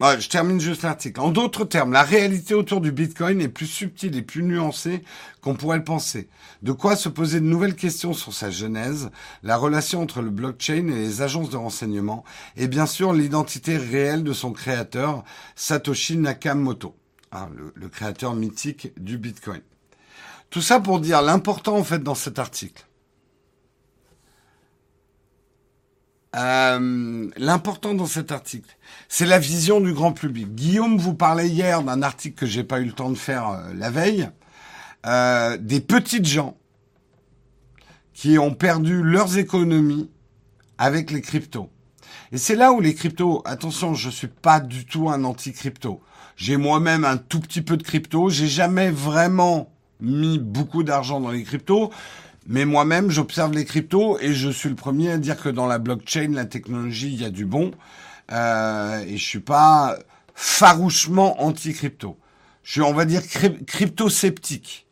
je 0.00 0.28
termine 0.28 0.60
juste 0.60 0.82
l'article. 0.82 1.20
En 1.20 1.30
d'autres 1.30 1.64
termes, 1.64 1.92
la 1.92 2.02
réalité 2.02 2.54
autour 2.54 2.80
du 2.80 2.92
Bitcoin 2.92 3.40
est 3.40 3.48
plus 3.48 3.66
subtile 3.66 4.16
et 4.16 4.22
plus 4.22 4.44
nuancée 4.44 5.02
qu'on 5.40 5.54
pourrait 5.54 5.78
le 5.78 5.84
penser. 5.84 6.28
De 6.62 6.72
quoi 6.72 6.94
se 6.94 7.08
poser 7.08 7.40
de 7.40 7.46
nouvelles 7.46 7.74
questions 7.74 8.12
sur 8.12 8.32
sa 8.32 8.50
genèse, 8.50 9.10
la 9.42 9.56
relation 9.56 10.00
entre 10.00 10.22
le 10.22 10.30
blockchain 10.30 10.86
et 10.88 10.94
les 10.94 11.22
agences 11.22 11.50
de 11.50 11.56
renseignement, 11.56 12.24
et 12.56 12.68
bien 12.68 12.86
sûr 12.86 13.12
l'identité 13.12 13.76
réelle 13.76 14.22
de 14.22 14.32
son 14.32 14.52
créateur, 14.52 15.24
Satoshi 15.56 16.16
Nakamoto, 16.16 16.94
hein, 17.32 17.48
le, 17.56 17.72
le 17.74 17.88
créateur 17.88 18.34
mythique 18.34 18.92
du 18.98 19.18
Bitcoin. 19.18 19.62
Tout 20.50 20.62
ça 20.62 20.78
pour 20.80 21.00
dire 21.00 21.22
l'important 21.22 21.76
en 21.76 21.84
fait 21.84 22.02
dans 22.02 22.14
cet 22.14 22.38
article. 22.38 22.84
Euh, 26.36 27.30
l'important 27.36 27.94
dans 27.94 28.06
cet 28.06 28.32
article, 28.32 28.76
c'est 29.08 29.24
la 29.24 29.38
vision 29.38 29.80
du 29.80 29.94
grand 29.94 30.12
public. 30.12 30.54
Guillaume 30.54 30.98
vous 30.98 31.14
parlait 31.14 31.48
hier 31.48 31.82
d'un 31.82 32.02
article 32.02 32.36
que 32.36 32.46
j'ai 32.46 32.64
pas 32.64 32.80
eu 32.80 32.84
le 32.84 32.92
temps 32.92 33.10
de 33.10 33.16
faire 33.16 33.48
euh, 33.48 33.72
la 33.74 33.90
veille, 33.90 34.28
euh, 35.06 35.56
des 35.56 35.80
petites 35.80 36.26
gens 36.26 36.56
qui 38.12 38.38
ont 38.38 38.52
perdu 38.52 39.02
leurs 39.02 39.38
économies 39.38 40.10
avec 40.76 41.10
les 41.10 41.22
cryptos. 41.22 41.70
Et 42.30 42.36
c'est 42.36 42.56
là 42.56 42.72
où 42.72 42.80
les 42.80 42.94
cryptos, 42.94 43.42
attention, 43.46 43.94
je 43.94 44.10
suis 44.10 44.28
pas 44.28 44.60
du 44.60 44.84
tout 44.84 45.08
un 45.08 45.24
anti-crypto. 45.24 46.02
J'ai 46.36 46.56
moi-même 46.56 47.04
un 47.04 47.16
tout 47.16 47.40
petit 47.40 47.62
peu 47.62 47.76
de 47.76 47.82
crypto. 47.82 48.28
J'ai 48.28 48.48
jamais 48.48 48.90
vraiment 48.90 49.72
mis 50.00 50.38
beaucoup 50.38 50.82
d'argent 50.82 51.20
dans 51.20 51.30
les 51.30 51.42
cryptos. 51.42 51.90
Mais 52.48 52.64
moi-même, 52.64 53.10
j'observe 53.10 53.52
les 53.52 53.66
cryptos 53.66 54.18
et 54.20 54.32
je 54.32 54.48
suis 54.48 54.70
le 54.70 54.74
premier 54.74 55.10
à 55.12 55.18
dire 55.18 55.36
que 55.36 55.50
dans 55.50 55.66
la 55.66 55.78
blockchain, 55.78 56.30
la 56.32 56.46
technologie, 56.46 57.12
il 57.12 57.20
y 57.20 57.24
a 57.26 57.30
du 57.30 57.44
bon. 57.44 57.72
Euh, 58.32 59.04
et 59.06 59.18
je 59.18 59.24
suis 59.24 59.40
pas 59.40 59.98
farouchement 60.34 61.42
anti-crypto. 61.42 62.18
Je 62.62 62.72
suis, 62.72 62.80
on 62.80 62.94
va 62.94 63.04
dire, 63.04 63.20
crypto-sceptique. 63.66 64.86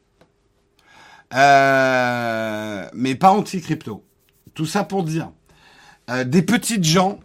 Euh, 1.34 2.86
mais 2.92 3.14
pas 3.14 3.30
anti-crypto. 3.30 4.04
Tout 4.52 4.66
ça 4.66 4.84
pour 4.84 5.02
dire, 5.02 5.32
euh, 6.10 6.24
des 6.24 6.42
petites 6.42 6.84
gens 6.84 7.20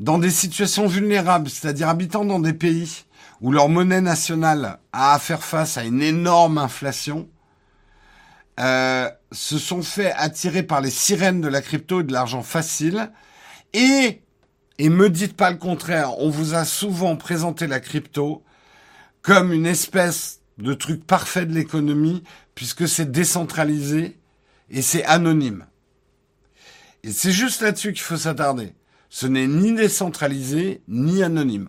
dans 0.00 0.18
des 0.18 0.30
situations 0.30 0.88
vulnérables, 0.88 1.48
c'est-à-dire 1.48 1.88
habitant 1.88 2.24
dans 2.24 2.40
des 2.40 2.52
pays 2.52 3.04
où 3.40 3.52
leur 3.52 3.68
monnaie 3.68 4.00
nationale 4.00 4.80
a 4.92 5.14
à 5.14 5.18
faire 5.20 5.44
face 5.44 5.78
à 5.78 5.84
une 5.84 6.02
énorme 6.02 6.58
inflation, 6.58 7.28
euh, 8.60 9.08
se 9.30 9.58
sont 9.58 9.82
fait 9.82 10.12
attirer 10.12 10.62
par 10.62 10.80
les 10.80 10.90
sirènes 10.90 11.40
de 11.40 11.48
la 11.48 11.62
crypto 11.62 12.00
et 12.00 12.04
de 12.04 12.12
l'argent 12.12 12.42
facile. 12.42 13.10
Et, 13.72 14.22
et 14.78 14.88
me 14.88 15.08
dites 15.08 15.36
pas 15.36 15.50
le 15.50 15.56
contraire, 15.56 16.18
on 16.18 16.28
vous 16.28 16.54
a 16.54 16.64
souvent 16.64 17.16
présenté 17.16 17.66
la 17.66 17.80
crypto 17.80 18.42
comme 19.22 19.52
une 19.52 19.66
espèce 19.66 20.40
de 20.58 20.74
truc 20.74 21.06
parfait 21.06 21.46
de 21.46 21.54
l'économie, 21.54 22.22
puisque 22.54 22.86
c'est 22.86 23.10
décentralisé 23.10 24.18
et 24.70 24.82
c'est 24.82 25.04
anonyme. 25.04 25.66
Et 27.04 27.10
c'est 27.10 27.32
juste 27.32 27.62
là-dessus 27.62 27.92
qu'il 27.92 28.02
faut 28.02 28.16
s'attarder. 28.16 28.74
Ce 29.08 29.26
n'est 29.26 29.46
ni 29.46 29.74
décentralisé, 29.74 30.82
ni 30.88 31.22
anonyme. 31.22 31.68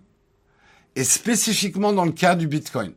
Et 0.96 1.04
spécifiquement 1.04 1.94
dans 1.94 2.06
le 2.06 2.12
cas 2.12 2.36
du 2.36 2.48
Bitcoin. 2.48 2.94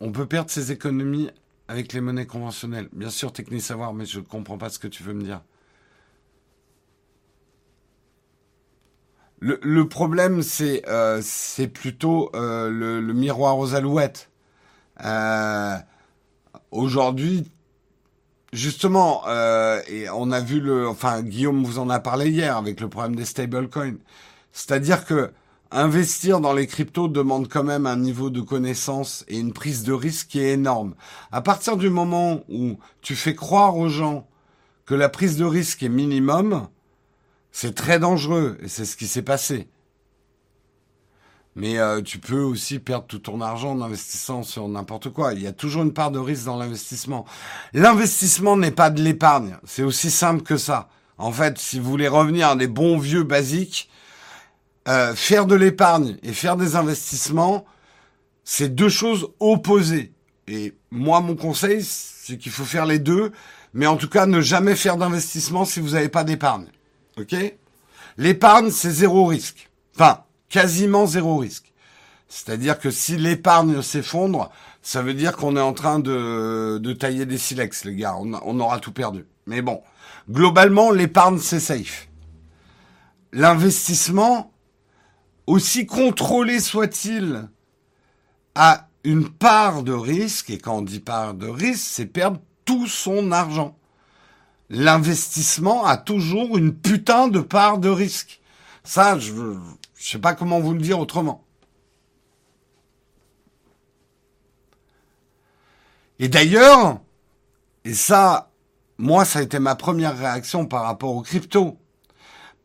On 0.00 0.12
peut 0.12 0.26
perdre 0.26 0.50
ses 0.50 0.72
économies 0.72 1.30
avec 1.66 1.92
les 1.92 2.00
monnaies 2.00 2.26
conventionnelles. 2.26 2.88
Bien 2.92 3.10
sûr, 3.10 3.32
technique 3.32 3.62
savoir, 3.62 3.92
mais 3.92 4.06
je 4.06 4.20
ne 4.20 4.24
comprends 4.24 4.58
pas 4.58 4.70
ce 4.70 4.78
que 4.78 4.88
tu 4.88 5.02
veux 5.02 5.12
me 5.12 5.22
dire. 5.22 5.42
Le, 9.40 9.84
problème, 9.84 10.42
c'est 10.42 10.82
euh, 10.88 11.22
plutôt 11.72 12.30
euh, 12.34 12.68
le, 12.68 13.12
miroir 13.12 13.56
aux 13.58 13.74
alouettes. 13.74 14.30
Euh, 15.04 15.76
aujourd'hui, 16.72 17.48
justement, 18.52 19.22
et 19.86 20.08
on 20.10 20.32
a 20.32 20.40
vu 20.40 20.60
le, 20.60 20.88
enfin 20.88 21.22
Guillaume 21.22 21.62
vous 21.62 21.78
en 21.78 21.88
a 21.88 22.00
parlé 22.00 22.30
hier 22.30 22.56
avec 22.56 22.80
le 22.80 22.88
problème 22.88 23.14
des 23.14 23.24
stablecoins. 23.24 23.98
C'est-à-dire 24.50 25.04
que 25.04 25.30
Investir 25.70 26.40
dans 26.40 26.54
les 26.54 26.66
cryptos 26.66 27.08
demande 27.08 27.48
quand 27.48 27.62
même 27.62 27.84
un 27.84 27.96
niveau 27.96 28.30
de 28.30 28.40
connaissance 28.40 29.24
et 29.28 29.38
une 29.38 29.52
prise 29.52 29.82
de 29.82 29.92
risque 29.92 30.28
qui 30.28 30.40
est 30.40 30.54
énorme. 30.54 30.94
À 31.30 31.42
partir 31.42 31.76
du 31.76 31.90
moment 31.90 32.42
où 32.48 32.78
tu 33.02 33.14
fais 33.14 33.34
croire 33.34 33.76
aux 33.76 33.90
gens 33.90 34.26
que 34.86 34.94
la 34.94 35.10
prise 35.10 35.36
de 35.36 35.44
risque 35.44 35.82
est 35.82 35.90
minimum, 35.90 36.68
c'est 37.52 37.74
très 37.74 37.98
dangereux 37.98 38.56
et 38.62 38.68
c'est 38.68 38.86
ce 38.86 38.96
qui 38.96 39.06
s'est 39.06 39.22
passé. 39.22 39.68
Mais 41.54 41.78
euh, 41.78 42.00
tu 42.00 42.18
peux 42.18 42.40
aussi 42.40 42.78
perdre 42.78 43.06
tout 43.06 43.18
ton 43.18 43.42
argent 43.42 43.72
en 43.72 43.82
investissant 43.82 44.44
sur 44.44 44.68
n'importe 44.68 45.10
quoi. 45.10 45.34
Il 45.34 45.42
y 45.42 45.46
a 45.46 45.52
toujours 45.52 45.82
une 45.82 45.92
part 45.92 46.10
de 46.10 46.18
risque 46.18 46.46
dans 46.46 46.56
l'investissement. 46.56 47.26
L'investissement 47.74 48.56
n'est 48.56 48.70
pas 48.70 48.88
de 48.88 49.02
l'épargne. 49.02 49.58
C'est 49.64 49.82
aussi 49.82 50.10
simple 50.10 50.42
que 50.42 50.56
ça. 50.56 50.88
En 51.18 51.32
fait, 51.32 51.58
si 51.58 51.78
vous 51.78 51.90
voulez 51.90 52.08
revenir 52.08 52.48
à 52.48 52.56
des 52.56 52.68
bons 52.68 52.96
vieux 52.96 53.24
basiques, 53.24 53.90
euh, 54.88 55.14
faire 55.14 55.46
de 55.46 55.54
l'épargne 55.54 56.16
et 56.22 56.32
faire 56.32 56.56
des 56.56 56.74
investissements, 56.74 57.64
c'est 58.44 58.74
deux 58.74 58.88
choses 58.88 59.28
opposées. 59.38 60.12
Et 60.46 60.74
moi, 60.90 61.20
mon 61.20 61.36
conseil, 61.36 61.82
c'est 61.82 62.38
qu'il 62.38 62.52
faut 62.52 62.64
faire 62.64 62.86
les 62.86 62.98
deux, 62.98 63.32
mais 63.74 63.86
en 63.86 63.96
tout 63.96 64.08
cas, 64.08 64.24
ne 64.24 64.40
jamais 64.40 64.74
faire 64.74 64.96
d'investissement 64.96 65.66
si 65.66 65.80
vous 65.80 65.90
n'avez 65.90 66.08
pas 66.08 66.24
d'épargne. 66.24 66.66
OK? 67.18 67.34
L'épargne, 68.16 68.70
c'est 68.70 68.90
zéro 68.90 69.26
risque. 69.26 69.68
Enfin, 69.94 70.24
quasiment 70.48 71.06
zéro 71.06 71.36
risque. 71.36 71.72
C'est-à-dire 72.28 72.78
que 72.78 72.90
si 72.90 73.16
l'épargne 73.16 73.82
s'effondre, 73.82 74.50
ça 74.80 75.02
veut 75.02 75.14
dire 75.14 75.36
qu'on 75.36 75.56
est 75.56 75.60
en 75.60 75.74
train 75.74 75.98
de, 75.98 76.78
de 76.80 76.92
tailler 76.94 77.26
des 77.26 77.38
silex, 77.38 77.84
les 77.84 77.94
gars. 77.94 78.16
On, 78.18 78.32
on 78.42 78.60
aura 78.60 78.80
tout 78.80 78.92
perdu. 78.92 79.26
Mais 79.46 79.60
bon, 79.60 79.82
globalement, 80.30 80.90
l'épargne, 80.90 81.38
c'est 81.38 81.60
safe. 81.60 82.08
L'investissement, 83.32 84.52
aussi 85.48 85.86
contrôlé 85.86 86.60
soit-il, 86.60 87.48
a 88.54 88.88
une 89.02 89.30
part 89.30 89.82
de 89.82 89.92
risque, 89.92 90.50
et 90.50 90.58
quand 90.58 90.76
on 90.76 90.82
dit 90.82 91.00
part 91.00 91.32
de 91.32 91.46
risque, 91.46 91.86
c'est 91.90 92.04
perdre 92.04 92.40
tout 92.66 92.86
son 92.86 93.32
argent. 93.32 93.74
L'investissement 94.68 95.86
a 95.86 95.96
toujours 95.96 96.58
une 96.58 96.74
putain 96.74 97.28
de 97.28 97.40
part 97.40 97.78
de 97.78 97.88
risque. 97.88 98.42
Ça, 98.84 99.18
je 99.18 99.32
ne 99.32 99.58
sais 99.94 100.18
pas 100.18 100.34
comment 100.34 100.60
vous 100.60 100.74
le 100.74 100.82
dire 100.82 101.00
autrement. 101.00 101.42
Et 106.18 106.28
d'ailleurs, 106.28 107.00
et 107.84 107.94
ça, 107.94 108.50
moi, 108.98 109.24
ça 109.24 109.38
a 109.38 109.42
été 109.42 109.58
ma 109.60 109.76
première 109.76 110.18
réaction 110.18 110.66
par 110.66 110.82
rapport 110.82 111.14
aux 111.14 111.22
crypto. 111.22 111.78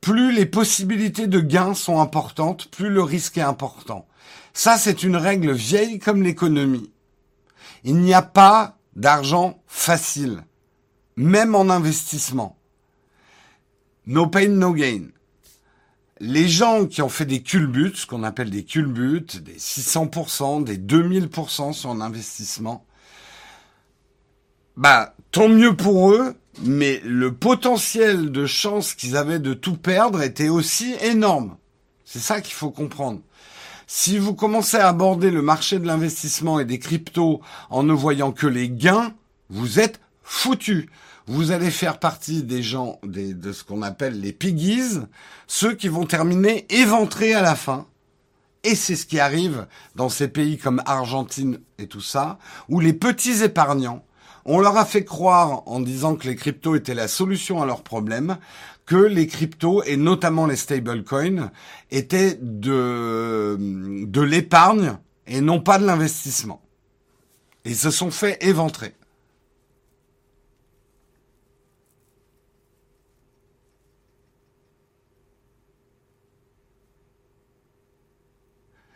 Plus 0.03 0.33
les 0.33 0.45
possibilités 0.45 1.27
de 1.27 1.39
gains 1.39 1.73
sont 1.73 2.01
importantes, 2.01 2.67
plus 2.71 2.89
le 2.89 3.01
risque 3.01 3.37
est 3.37 3.41
important. 3.41 4.05
Ça, 4.53 4.77
c'est 4.77 5.03
une 5.03 5.15
règle 5.15 5.53
vieille 5.53 5.97
comme 5.97 6.23
l'économie. 6.23 6.91
Il 7.85 7.95
n'y 7.95 8.13
a 8.13 8.21
pas 8.21 8.77
d'argent 8.97 9.63
facile, 9.65 10.43
même 11.15 11.55
en 11.55 11.69
investissement. 11.69 12.57
No 14.05 14.27
pain, 14.27 14.49
no 14.49 14.73
gain. 14.73 15.05
Les 16.19 16.49
gens 16.49 16.85
qui 16.85 17.01
ont 17.01 17.07
fait 17.07 17.25
des 17.25 17.41
culbutes, 17.41 17.95
ce 17.95 18.05
qu'on 18.05 18.23
appelle 18.23 18.49
des 18.49 18.65
culbutes, 18.65 19.41
des 19.41 19.57
600%, 19.57 20.65
des 20.65 20.77
2000% 20.77 21.71
sur 21.71 21.91
un 21.91 22.01
investissement, 22.01 22.85
bah, 24.75 25.15
tant 25.31 25.47
mieux 25.47 25.77
pour 25.77 26.11
eux, 26.11 26.35
mais 26.61 27.01
le 27.03 27.33
potentiel 27.33 28.31
de 28.31 28.45
chance 28.45 28.93
qu'ils 28.93 29.17
avaient 29.17 29.39
de 29.39 29.53
tout 29.53 29.77
perdre 29.77 30.21
était 30.21 30.49
aussi 30.49 30.95
énorme. 31.01 31.57
C'est 32.05 32.19
ça 32.19 32.41
qu'il 32.41 32.53
faut 32.53 32.71
comprendre. 32.71 33.21
Si 33.87 34.17
vous 34.17 34.33
commencez 34.33 34.77
à 34.77 34.87
aborder 34.87 35.31
le 35.31 35.41
marché 35.41 35.79
de 35.79 35.85
l'investissement 35.87 36.59
et 36.59 36.65
des 36.65 36.79
cryptos 36.79 37.41
en 37.69 37.83
ne 37.83 37.93
voyant 37.93 38.31
que 38.31 38.47
les 38.47 38.69
gains, 38.69 39.13
vous 39.49 39.79
êtes 39.79 39.99
foutu. 40.23 40.89
Vous 41.25 41.51
allez 41.51 41.71
faire 41.71 41.99
partie 41.99 42.43
des 42.43 42.63
gens 42.63 42.99
de 43.03 43.51
ce 43.51 43.63
qu'on 43.63 43.81
appelle 43.81 44.19
les 44.19 44.33
piggies, 44.33 44.99
ceux 45.47 45.73
qui 45.73 45.87
vont 45.87 46.05
terminer 46.05 46.65
éventrés 46.69 47.33
à 47.33 47.41
la 47.41 47.55
fin. 47.55 47.87
Et 48.63 48.75
c'est 48.75 48.95
ce 48.95 49.05
qui 49.05 49.19
arrive 49.19 49.67
dans 49.95 50.09
ces 50.09 50.27
pays 50.27 50.57
comme 50.57 50.81
Argentine 50.85 51.59
et 51.77 51.87
tout 51.87 52.01
ça, 52.01 52.39
où 52.69 52.79
les 52.79 52.93
petits 52.93 53.43
épargnants, 53.43 54.03
on 54.45 54.59
leur 54.59 54.77
a 54.77 54.85
fait 54.85 55.05
croire 55.05 55.63
en 55.65 55.79
disant 55.79 56.15
que 56.15 56.27
les 56.27 56.35
cryptos 56.35 56.75
étaient 56.75 56.93
la 56.93 57.07
solution 57.07 57.61
à 57.61 57.65
leurs 57.65 57.83
problèmes, 57.83 58.37
que 58.85 58.95
les 58.95 59.27
cryptos 59.27 59.83
et 59.83 59.97
notamment 59.97 60.45
les 60.45 60.55
stablecoins 60.55 61.51
étaient 61.91 62.37
de, 62.41 63.57
de 63.59 64.21
l'épargne 64.21 64.97
et 65.27 65.41
non 65.41 65.61
pas 65.61 65.79
de 65.79 65.85
l'investissement. 65.85 66.61
Ils 67.65 67.77
se 67.77 67.91
sont 67.91 68.11
fait 68.11 68.43
éventrer. 68.43 68.93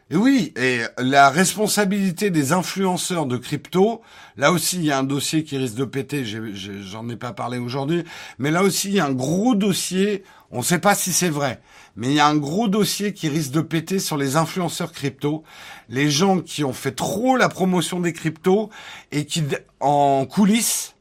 Et 0.09 0.15
oui, 0.15 0.53
et 0.55 0.83
la 0.99 1.29
responsabilité 1.29 2.29
des 2.29 2.53
influenceurs 2.53 3.25
de 3.25 3.35
crypto, 3.35 4.01
là 4.37 4.53
aussi 4.53 4.77
il 4.77 4.85
y 4.85 4.91
a 4.91 4.97
un 4.97 5.03
dossier 5.03 5.43
qui 5.43 5.57
risque 5.57 5.75
de 5.75 5.83
péter, 5.83 6.23
j'en 6.23 7.09
ai, 7.09 7.17
pas 7.17 7.33
parlé 7.33 7.57
aujourd'hui, 7.57 8.05
mais 8.39 8.49
là 8.49 8.63
aussi 8.63 8.87
il 8.87 8.93
y 8.93 8.99
a 9.01 9.05
un 9.05 9.11
gros 9.11 9.53
dossier, 9.53 10.23
on 10.49 10.59
ne 10.59 10.63
sait 10.63 10.79
pas 10.79 10.95
si 10.95 11.11
c'est 11.11 11.27
vrai, 11.27 11.59
mais 11.97 12.07
il 12.07 12.13
y 12.13 12.21
a 12.21 12.27
un 12.27 12.37
gros 12.37 12.69
dossier 12.69 13.13
qui 13.13 13.27
risque 13.27 13.51
de 13.51 13.59
péter 13.59 13.99
sur 13.99 14.15
les 14.15 14.37
influenceurs 14.37 14.93
crypto, 14.93 15.43
les 15.89 16.09
gens 16.09 16.39
qui 16.39 16.63
ont 16.63 16.71
fait 16.71 16.93
trop 16.93 17.35
la 17.35 17.49
promotion 17.49 17.99
des 17.99 18.13
cryptos 18.13 18.69
et 19.11 19.25
qui 19.25 19.43
en 19.81 20.25
coulisses 20.25 20.95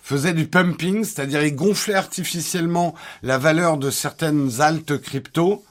faisaient 0.00 0.34
du 0.34 0.48
pumping, 0.48 1.04
c'est-à-dire 1.04 1.44
ils 1.44 1.54
gonflaient 1.54 1.94
artificiellement 1.94 2.96
la 3.22 3.38
valeur 3.38 3.76
de 3.76 3.90
certaines 3.90 4.60
altes 4.60 5.00
crypto, 5.00 5.64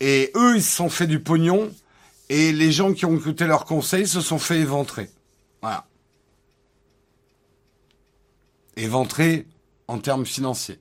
et 0.00 0.32
eux 0.34 0.56
ils 0.56 0.62
se 0.62 0.76
sont 0.76 0.88
fait 0.88 1.06
du 1.06 1.20
pognon 1.20 1.70
et 2.30 2.52
les 2.52 2.70
gens 2.70 2.94
qui 2.94 3.04
ont 3.04 3.16
écouté 3.16 3.44
leurs 3.44 3.64
conseils 3.64 4.06
se 4.06 4.20
sont 4.20 4.38
fait 4.38 4.60
éventrer. 4.60 5.10
Voilà. 5.60 5.84
Éventrer 8.76 9.48
en 9.88 9.98
termes 9.98 10.24
financiers. 10.24 10.78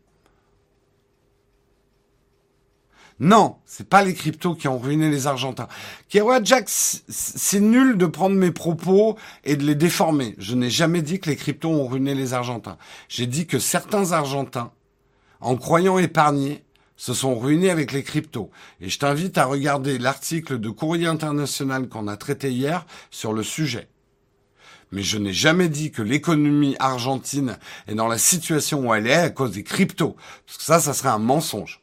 Non, 3.20 3.58
c'est 3.66 3.90
pas 3.90 4.04
les 4.04 4.14
cryptos 4.14 4.54
qui 4.54 4.68
ont 4.68 4.78
ruiné 4.78 5.10
les 5.10 5.26
Argentins. 5.26 5.68
Kerouac 6.08 6.46
Jack, 6.46 6.70
c'est 6.70 7.60
nul 7.60 7.98
de 7.98 8.06
prendre 8.06 8.36
mes 8.36 8.52
propos 8.52 9.18
et 9.44 9.58
de 9.58 9.66
les 9.66 9.76
déformer. 9.76 10.36
Je 10.38 10.54
n'ai 10.54 10.70
jamais 10.70 11.02
dit 11.02 11.20
que 11.20 11.32
les 11.32 11.36
cryptos 11.36 11.72
ont 11.72 11.88
ruiné 11.88 12.14
les 12.14 12.34
Argentins. 12.34 12.78
J'ai 13.10 13.26
dit 13.26 13.48
que 13.48 13.58
certains 13.58 14.12
Argentins, 14.12 14.72
en 15.42 15.58
croyant 15.58 15.98
épargner, 15.98 16.64
se 17.00 17.14
sont 17.14 17.40
ruinés 17.40 17.70
avec 17.70 17.94
les 17.94 18.04
cryptos. 18.04 18.52
Et 18.82 18.90
je 18.90 19.00
t'invite 19.00 19.38
à 19.38 19.46
regarder 19.46 19.98
l'article 19.98 20.60
de 20.60 20.70
Courrier 20.70 21.08
International 21.08 21.88
qu'on 21.88 22.10
a 22.10 22.18
traité 22.18 22.52
hier 22.52 22.86
sur 23.10 23.32
le 23.32 23.42
sujet. 23.42 23.88
Mais 24.92 25.02
je 25.02 25.18
n'ai 25.18 25.32
jamais 25.32 25.70
dit 25.70 25.92
que 25.92 26.02
l'économie 26.02 26.76
argentine 26.78 27.58
est 27.88 27.96
dans 27.96 28.10
la 28.10 28.18
situation 28.18 28.86
où 28.86 28.94
elle 28.94 29.08
est 29.08 29.14
à 29.14 29.30
cause 29.30 29.52
des 29.52 29.64
cryptos. 29.64 30.18
Parce 30.46 30.58
que 30.58 30.64
ça, 30.66 30.82
ça 30.82 30.94
serait 30.94 31.08
un 31.08 31.20
mensonge. 31.20 31.82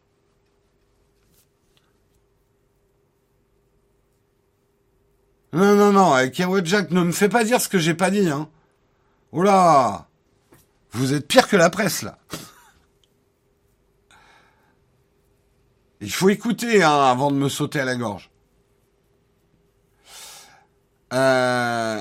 Non, 5.54 5.76
non, 5.76 5.92
non, 5.92 6.12
avec 6.12 6.34
Jack, 6.66 6.90
ne 6.90 7.04
me 7.04 7.12
fais 7.12 7.30
pas 7.30 7.42
dire 7.42 7.62
ce 7.62 7.70
que 7.70 7.78
j'ai 7.78 7.94
pas 7.94 8.10
dit, 8.10 8.28
hein. 8.28 8.50
Oula! 9.32 10.08
Vous 10.90 11.14
êtes 11.14 11.26
pire 11.26 11.48
que 11.48 11.56
la 11.56 11.70
presse, 11.70 12.02
là. 12.02 12.18
Il 16.06 16.12
faut 16.12 16.28
écouter 16.28 16.84
hein, 16.84 17.10
avant 17.10 17.32
de 17.32 17.36
me 17.36 17.48
sauter 17.48 17.80
à 17.80 17.84
la 17.84 17.96
gorge. 17.96 18.30
Euh... 21.12 22.00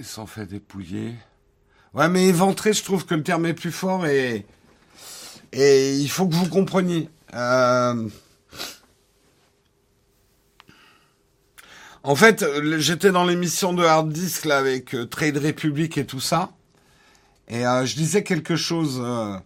Ils 0.00 0.04
s'en 0.04 0.26
fait 0.26 0.46
dépouiller. 0.46 1.14
Ouais, 1.94 2.08
mais 2.08 2.26
éventrer, 2.26 2.72
je 2.72 2.82
trouve 2.82 3.06
que 3.06 3.14
le 3.14 3.22
terme 3.22 3.46
est 3.46 3.54
plus 3.54 3.70
fort 3.70 4.04
et 4.04 4.44
il 5.52 6.08
faut 6.08 6.26
que 6.26 6.34
vous 6.34 6.48
compreniez. 6.48 7.08
Euh... 7.34 8.08
En 12.02 12.16
fait, 12.16 12.44
j'étais 12.78 13.12
dans 13.12 13.24
l'émission 13.24 13.72
de 13.72 13.84
Hard 13.84 14.10
Disk 14.10 14.44
avec 14.46 14.96
euh, 14.96 15.06
Trade 15.06 15.36
Republic 15.36 15.96
et 15.98 16.04
tout 16.04 16.18
ça. 16.18 16.50
Et 17.52 17.66
euh, 17.66 17.84
je 17.84 17.94
disais 17.96 18.22
quelque 18.22 18.56
chose. 18.56 18.98
Euh, 19.04 19.36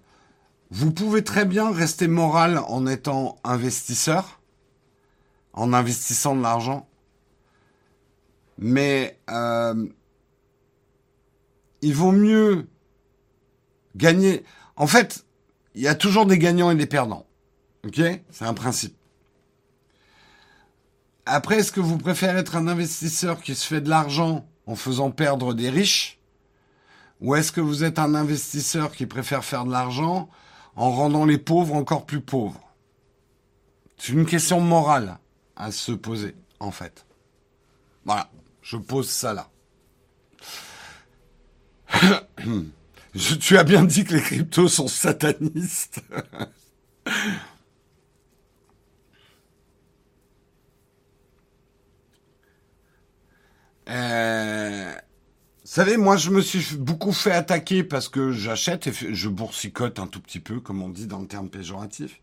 vous 0.71 0.93
pouvez 0.93 1.25
très 1.25 1.45
bien 1.45 1.73
rester 1.73 2.07
moral 2.07 2.59
en 2.69 2.87
étant 2.87 3.37
investisseur, 3.43 4.41
en 5.53 5.73
investissant 5.73 6.37
de 6.37 6.41
l'argent, 6.41 6.89
mais 8.59 9.19
euh, 9.29 9.89
il 11.83 11.95
vaut 11.95 12.13
mieux 12.13 12.69
gagner. 13.97 14.45
En 14.77 14.87
fait, 14.87 15.27
il 15.75 15.83
y 15.83 15.89
a 15.89 15.97
toujours 15.97 16.27
des 16.27 16.39
gagnants 16.39 16.71
et 16.71 16.77
des 16.77 16.87
perdants. 16.87 17.27
Ok? 17.85 18.01
C'est 18.31 18.45
un 18.45 18.55
principe. 18.55 18.97
Après, 21.25 21.59
est-ce 21.59 21.73
que 21.73 21.81
vous 21.81 21.99
préférez 21.99 22.39
être 22.39 22.55
un 22.55 22.69
investisseur 22.69 23.41
qui 23.41 23.57
se 23.57 23.67
fait 23.67 23.81
de 23.81 23.91
l'argent 23.91 24.49
en 24.67 24.77
faisant 24.77 25.11
perdre 25.11 25.55
des 25.55 25.71
riches 25.71 26.16
ou 27.21 27.35
est-ce 27.35 27.53
que 27.53 27.61
vous 27.61 27.85
êtes 27.85 27.99
un 27.99 28.15
investisseur 28.15 28.93
qui 28.93 29.07
préfère 29.07 29.45
faire 29.45 29.65
de 29.65 29.73
l'argent 29.73 30.29
en 30.75 30.91
rendant 30.91 31.25
les 31.25 31.39
pauvres 31.39 31.75
encore 31.75 32.07
plus 32.07 32.21
pauvres? 32.21 32.61
C'est 33.97 34.13
une 34.13 34.27
question 34.27 34.61
morale 34.61 35.19
à 35.57 35.71
se 35.71 35.93
poser, 35.93 36.35
en 36.61 36.71
fait. 36.71 37.07
Voilà, 38.05 38.31
je 38.63 38.77
pose 38.77 39.09
ça 39.09 39.33
là. 39.33 39.51
tu 43.41 43.57
as 43.57 43.65
bien 43.65 43.85
dit 43.85 44.05
que 44.05 44.15
les 44.15 44.21
cryptos 44.21 44.69
sont 44.69 44.89
satanistes. 44.89 46.01
Euh, 53.89 54.93
savez, 55.67 55.97
moi, 55.97 56.17
je 56.17 56.31
me 56.31 56.41
suis 56.41 56.77
beaucoup 56.77 57.13
fait 57.13 57.33
attaquer 57.33 57.83
parce 57.83 58.09
que 58.09 58.33
j'achète 58.33 58.87
et 58.87 58.93
je 58.93 59.29
boursicote 59.29 59.99
un 59.99 60.07
tout 60.07 60.21
petit 60.21 60.41
peu, 60.41 60.61
comme 60.61 60.83
on 60.83 60.89
dit 60.89 61.07
dans 61.07 61.19
le 61.19 61.27
terme 61.27 61.49
péjoratif. 61.49 62.21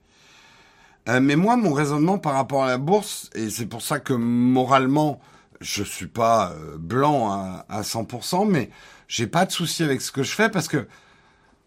Euh, 1.09 1.19
mais 1.19 1.35
moi, 1.35 1.57
mon 1.57 1.73
raisonnement 1.73 2.17
par 2.17 2.33
rapport 2.33 2.63
à 2.63 2.67
la 2.67 2.77
bourse, 2.77 3.29
et 3.35 3.49
c'est 3.49 3.65
pour 3.65 3.81
ça 3.81 3.99
que 3.99 4.13
moralement, 4.13 5.19
je 5.59 5.83
suis 5.83 6.07
pas 6.07 6.53
euh, 6.53 6.77
blanc 6.77 7.31
à, 7.31 7.65
à 7.67 7.81
100%, 7.81 8.49
mais 8.49 8.69
j'ai 9.09 9.27
pas 9.27 9.45
de 9.45 9.51
souci 9.51 9.83
avec 9.83 10.01
ce 10.01 10.11
que 10.11 10.23
je 10.23 10.31
fais 10.31 10.49
parce 10.49 10.69
que 10.69 10.87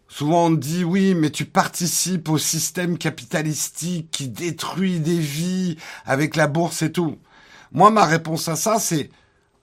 souvent 0.07 0.47
on 0.47 0.51
dit 0.51 0.83
oui, 0.83 1.13
mais 1.13 1.29
tu 1.29 1.45
participes 1.45 2.29
au 2.29 2.39
système 2.39 2.97
capitalistique 2.97 4.09
qui 4.11 4.27
détruit 4.29 4.99
des 4.99 5.19
vies 5.19 5.77
avec 6.05 6.35
la 6.35 6.47
bourse 6.47 6.81
et 6.81 6.91
tout. 6.91 7.19
Moi, 7.71 7.91
ma 7.91 8.05
réponse 8.05 8.47
à 8.47 8.55
ça, 8.55 8.79
c'est 8.79 9.11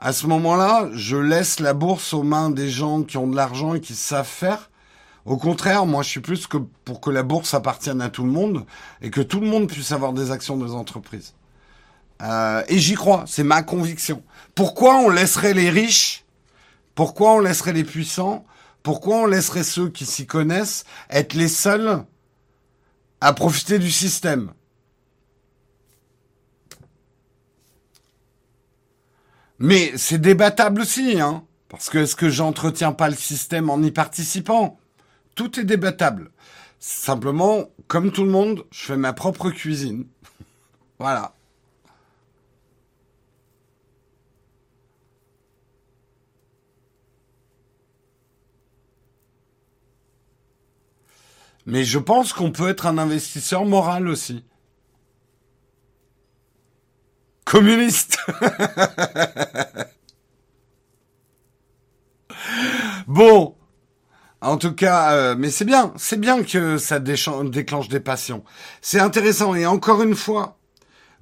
à 0.05 0.13
ce 0.13 0.27
moment-là, 0.27 0.91
je 0.93 1.17
laisse 1.17 1.61
la 1.61 1.73
bourse 1.73 2.13
aux 2.13 2.23
mains 2.23 2.51
des 2.51 2.69
gens 2.69 3.05
qui 3.05 3.17
ont 3.17 3.27
de 3.27 3.35
l'argent 3.35 3.73
et 3.73 3.81
qui 3.81 3.95
savent 3.95 4.27
faire. 4.27 4.71
Au 5.25 5.39
contraire, 5.39 5.87
moi, 5.87 6.03
je 6.03 6.11
suis 6.11 6.21
plus 6.21 6.47
que 6.47 6.59
pour 6.59 7.01
que 7.01 7.09
la 7.09 7.23
bourse 7.23 7.55
appartienne 7.55 8.03
à 8.03 8.11
tout 8.11 8.23
le 8.23 8.31
monde 8.31 8.67
et 9.01 9.09
que 9.09 9.23
tout 9.23 9.41
le 9.41 9.47
monde 9.47 9.67
puisse 9.67 9.93
avoir 9.93 10.13
des 10.13 10.31
actions 10.31 10.59
des 10.59 10.73
entreprises. 10.73 11.33
Euh, 12.21 12.63
et 12.69 12.79
j'y 12.79 12.97
crois, 12.97 13.25
c'est 13.27 13.45
ma 13.45 13.63
conviction. 13.63 14.23
Pourquoi 14.55 14.99
on 14.99 15.09
laisserait 15.09 15.55
les 15.55 15.71
riches? 15.71 16.27
Pourquoi 16.95 17.37
on 17.37 17.39
laisserait 17.39 17.73
les 17.73 17.85
puissants? 17.85 18.45
Pourquoi 18.83 19.17
on 19.17 19.27
laisserait 19.27 19.65
ceux 19.65 19.89
qui 19.89 20.05
s'y 20.05 20.27
connaissent 20.27 20.85
être 21.09 21.33
les 21.33 21.49
seuls 21.49 22.05
à 23.23 23.33
profiter 23.33 23.79
du 23.79 23.91
système? 23.91 24.53
Mais 29.59 29.93
c'est 29.97 30.19
débattable 30.19 30.83
aussi, 30.83 31.21
hein. 31.21 31.45
Parce 31.69 31.91
que 31.91 31.99
est-ce 31.99 32.17
que 32.17 32.29
j'entretiens 32.29 32.93
pas 32.93 33.09
le 33.09 33.17
système 33.17 33.71
en 33.71 33.83
y 33.83 33.91
participant? 33.91 34.79
Tout 35.35 35.59
est 35.59 35.65
débattable. 35.65 36.31
Simplement, 36.79 37.65
comme 37.89 38.13
tout 38.13 38.25
le 38.25 38.31
monde, 38.31 38.65
je 38.71 38.85
fais 38.85 38.97
ma 38.97 39.13
propre 39.13 39.51
cuisine. 39.51 40.07
voilà. 40.99 41.35
Mais 51.67 51.85
je 51.85 51.99
pense 51.99 52.33
qu'on 52.33 52.53
peut 52.53 52.69
être 52.69 52.87
un 52.87 52.99
investisseur 52.99 53.65
moral 53.65 54.09
aussi. 54.09 54.45
Communiste 57.55 58.19
Bon, 63.07 63.55
en 64.41 64.57
tout 64.57 64.73
cas, 64.73 65.13
euh, 65.13 65.37
mais 65.39 65.51
c'est 65.51 65.65
bien, 65.65 65.93
c'est 65.97 66.19
bien 66.19 66.43
que 66.43 66.79
ça 66.79 66.99
déclenche 66.99 67.89
des 67.89 68.01
passions. 68.01 68.43
C'est 68.81 68.99
intéressant 68.99 69.55
et 69.55 69.67
encore 69.67 70.03
une 70.03 70.17
fois, 70.17 70.59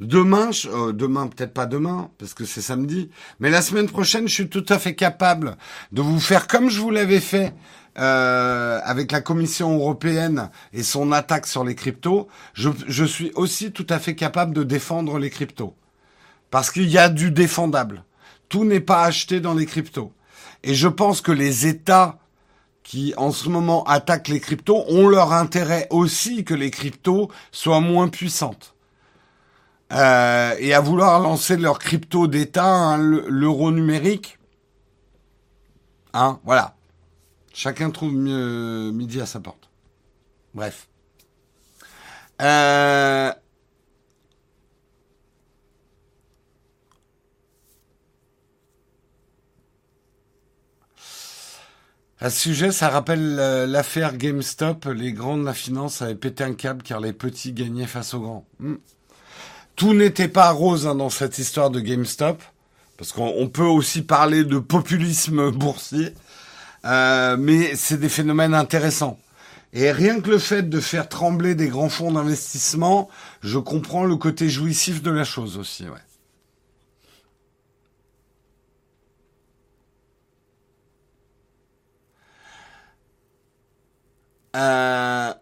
demain, 0.00 0.48
euh, 0.64 0.94
demain 0.94 1.26
peut-être 1.26 1.52
pas 1.52 1.66
demain 1.66 2.08
parce 2.16 2.32
que 2.32 2.46
c'est 2.46 2.62
samedi, 2.62 3.10
mais 3.38 3.50
la 3.50 3.60
semaine 3.60 3.90
prochaine, 3.90 4.26
je 4.26 4.32
suis 4.32 4.48
tout 4.48 4.64
à 4.70 4.78
fait 4.78 4.94
capable 4.94 5.58
de 5.92 6.00
vous 6.00 6.18
faire 6.18 6.46
comme 6.46 6.70
je 6.70 6.80
vous 6.80 6.88
l'avais 6.90 7.20
fait 7.20 7.52
euh, 7.98 8.80
avec 8.84 9.12
la 9.12 9.20
Commission 9.20 9.74
européenne 9.74 10.48
et 10.72 10.82
son 10.82 11.12
attaque 11.12 11.46
sur 11.46 11.62
les 11.62 11.74
cryptos. 11.74 12.26
Je, 12.54 12.70
je 12.88 13.04
suis 13.04 13.32
aussi 13.34 13.70
tout 13.70 13.86
à 13.90 13.98
fait 13.98 14.14
capable 14.14 14.54
de 14.54 14.62
défendre 14.62 15.18
les 15.18 15.28
cryptos. 15.28 15.76
Parce 16.52 16.70
qu'il 16.70 16.88
y 16.90 16.98
a 16.98 17.08
du 17.08 17.30
défendable. 17.30 18.04
Tout 18.50 18.66
n'est 18.66 18.80
pas 18.80 19.04
acheté 19.04 19.40
dans 19.40 19.54
les 19.54 19.64
cryptos. 19.64 20.12
Et 20.62 20.74
je 20.74 20.86
pense 20.86 21.22
que 21.22 21.32
les 21.32 21.66
États 21.66 22.18
qui 22.82 23.14
en 23.16 23.32
ce 23.32 23.48
moment 23.48 23.84
attaquent 23.84 24.28
les 24.28 24.38
cryptos 24.38 24.84
ont 24.88 25.08
leur 25.08 25.32
intérêt 25.32 25.86
aussi 25.88 26.44
que 26.44 26.52
les 26.52 26.70
cryptos 26.70 27.30
soient 27.52 27.80
moins 27.80 28.08
puissantes. 28.08 28.74
Euh, 29.92 30.54
et 30.58 30.74
à 30.74 30.80
vouloir 30.80 31.20
lancer 31.20 31.56
leur 31.56 31.78
crypto 31.78 32.26
d'État, 32.26 32.66
hein, 32.66 32.98
l'euro 32.98 33.70
numérique, 33.70 34.38
hein, 36.12 36.38
voilà. 36.44 36.76
Chacun 37.54 37.90
trouve 37.90 38.12
mieux, 38.12 38.90
midi 38.92 39.22
à 39.22 39.26
sa 39.26 39.40
porte. 39.40 39.70
Bref. 40.52 40.86
Euh, 42.42 43.32
À 52.22 52.30
ce 52.30 52.38
sujet, 52.38 52.70
ça 52.70 52.88
rappelle 52.88 53.36
euh, 53.40 53.66
l'affaire 53.66 54.16
GameStop. 54.16 54.84
Les 54.84 55.12
grands 55.12 55.36
de 55.36 55.44
la 55.44 55.54
finance 55.54 56.02
avaient 56.02 56.14
pété 56.14 56.44
un 56.44 56.54
câble 56.54 56.84
car 56.84 57.00
les 57.00 57.12
petits 57.12 57.52
gagnaient 57.52 57.88
face 57.88 58.14
aux 58.14 58.20
grands. 58.20 58.46
Hmm. 58.60 58.76
Tout 59.74 59.92
n'était 59.92 60.28
pas 60.28 60.48
rose 60.52 60.86
hein, 60.86 60.94
dans 60.94 61.10
cette 61.10 61.38
histoire 61.38 61.70
de 61.70 61.80
GameStop, 61.80 62.40
parce 62.96 63.10
qu'on 63.10 63.48
peut 63.48 63.64
aussi 63.64 64.02
parler 64.02 64.44
de 64.44 64.60
populisme 64.60 65.50
boursier, 65.58 66.14
euh, 66.84 67.36
mais 67.36 67.74
c'est 67.74 67.98
des 67.98 68.08
phénomènes 68.08 68.54
intéressants. 68.54 69.18
Et 69.72 69.90
rien 69.90 70.20
que 70.20 70.30
le 70.30 70.38
fait 70.38 70.62
de 70.62 70.78
faire 70.78 71.08
trembler 71.08 71.56
des 71.56 71.66
grands 71.66 71.88
fonds 71.88 72.12
d'investissement, 72.12 73.08
je 73.42 73.58
comprends 73.58 74.04
le 74.04 74.14
côté 74.14 74.48
jouissif 74.48 75.02
de 75.02 75.10
la 75.10 75.24
chose 75.24 75.58
aussi. 75.58 75.86
Euh... 84.56 85.32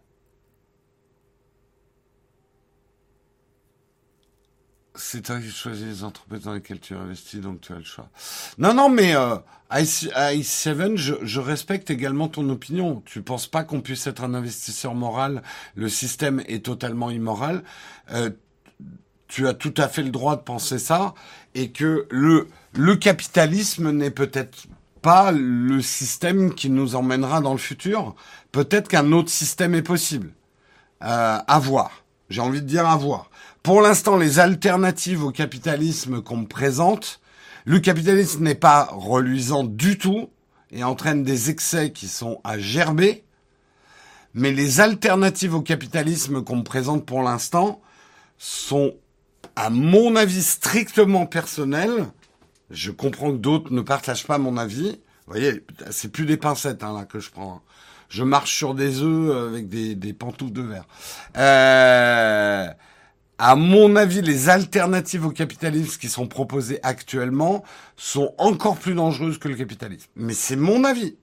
C'est 4.94 5.22
toi 5.22 5.40
qui 5.40 5.50
choisis 5.50 5.86
les 5.86 6.04
entreprises 6.04 6.42
dans 6.42 6.52
lesquelles 6.52 6.78
tu 6.78 6.94
investis, 6.94 7.40
donc 7.40 7.62
tu 7.62 7.72
as 7.72 7.76
le 7.76 7.84
choix. 7.84 8.10
Non, 8.58 8.74
non, 8.74 8.90
mais 8.90 9.16
euh, 9.16 9.36
i7, 9.70 10.96
je, 10.96 11.14
je, 11.22 11.40
respecte 11.40 11.90
également 11.90 12.28
ton 12.28 12.48
opinion. 12.50 13.02
Tu 13.06 13.22
penses 13.22 13.46
pas 13.46 13.64
qu'on 13.64 13.80
puisse 13.80 14.06
être 14.06 14.22
un 14.22 14.34
investisseur 14.34 14.94
moral? 14.94 15.42
Le 15.74 15.88
système 15.88 16.42
est 16.46 16.64
totalement 16.66 17.10
immoral. 17.10 17.64
Euh, 18.12 18.30
tu 19.26 19.48
as 19.48 19.54
tout 19.54 19.74
à 19.78 19.88
fait 19.88 20.02
le 20.02 20.10
droit 20.10 20.36
de 20.36 20.42
penser 20.42 20.78
ça, 20.78 21.14
et 21.54 21.70
que 21.70 22.06
le 22.10 22.48
le 22.74 22.94
capitalisme 22.96 23.90
n'est 23.90 24.10
peut-être 24.10 24.66
pas 25.02 25.32
le 25.32 25.80
système 25.82 26.54
qui 26.54 26.70
nous 26.70 26.94
emmènera 26.94 27.40
dans 27.40 27.52
le 27.52 27.58
futur. 27.58 28.14
Peut-être 28.52 28.88
qu'un 28.88 29.12
autre 29.12 29.30
système 29.30 29.74
est 29.74 29.82
possible. 29.82 30.32
Euh, 31.02 31.38
à 31.46 31.58
voir. 31.58 32.04
J'ai 32.28 32.42
envie 32.42 32.60
de 32.60 32.66
dire 32.66 32.86
à 32.86 32.96
voir. 32.96 33.30
Pour 33.62 33.80
l'instant, 33.80 34.16
les 34.16 34.38
alternatives 34.38 35.24
au 35.24 35.30
capitalisme 35.30 36.22
qu'on 36.22 36.38
me 36.38 36.46
présente, 36.46 37.20
le 37.64 37.78
capitalisme 37.80 38.44
n'est 38.44 38.54
pas 38.54 38.88
reluisant 38.92 39.64
du 39.64 39.96
tout 39.96 40.28
et 40.70 40.84
entraîne 40.84 41.22
des 41.22 41.50
excès 41.50 41.90
qui 41.92 42.06
sont 42.06 42.40
à 42.44 42.58
gerber. 42.58 43.24
Mais 44.34 44.52
les 44.52 44.80
alternatives 44.80 45.54
au 45.54 45.62
capitalisme 45.62 46.44
qu'on 46.44 46.56
me 46.56 46.62
présente 46.62 47.06
pour 47.06 47.22
l'instant 47.22 47.80
sont, 48.38 48.94
à 49.56 49.70
mon 49.70 50.16
avis, 50.16 50.42
strictement 50.42 51.26
personnelles 51.26 52.06
je 52.70 52.90
comprends 52.90 53.32
que 53.32 53.38
d'autres 53.38 53.72
ne 53.72 53.80
partagent 53.80 54.26
pas 54.26 54.38
mon 54.38 54.56
avis. 54.56 55.00
Vous 55.26 55.32
voyez, 55.32 55.64
c'est 55.90 56.10
plus 56.10 56.26
des 56.26 56.36
pincettes 56.36 56.82
hein, 56.82 56.94
là 56.96 57.04
que 57.04 57.20
je 57.20 57.30
prends. 57.30 57.62
Je 58.08 58.24
marche 58.24 58.54
sur 58.54 58.74
des 58.74 59.02
œufs 59.02 59.48
avec 59.48 59.68
des, 59.68 59.94
des 59.94 60.12
pantoufles 60.12 60.52
de 60.52 60.62
verre. 60.62 60.86
Euh, 61.36 62.68
à 63.38 63.54
mon 63.54 63.96
avis, 63.96 64.20
les 64.20 64.48
alternatives 64.48 65.24
au 65.24 65.30
capitalisme 65.30 65.98
qui 65.98 66.08
sont 66.08 66.26
proposées 66.26 66.80
actuellement 66.82 67.64
sont 67.96 68.34
encore 68.38 68.76
plus 68.76 68.94
dangereuses 68.94 69.38
que 69.38 69.48
le 69.48 69.54
capitalisme. 69.54 70.08
Mais 70.16 70.34
c'est 70.34 70.56
mon 70.56 70.84
avis. 70.84 71.16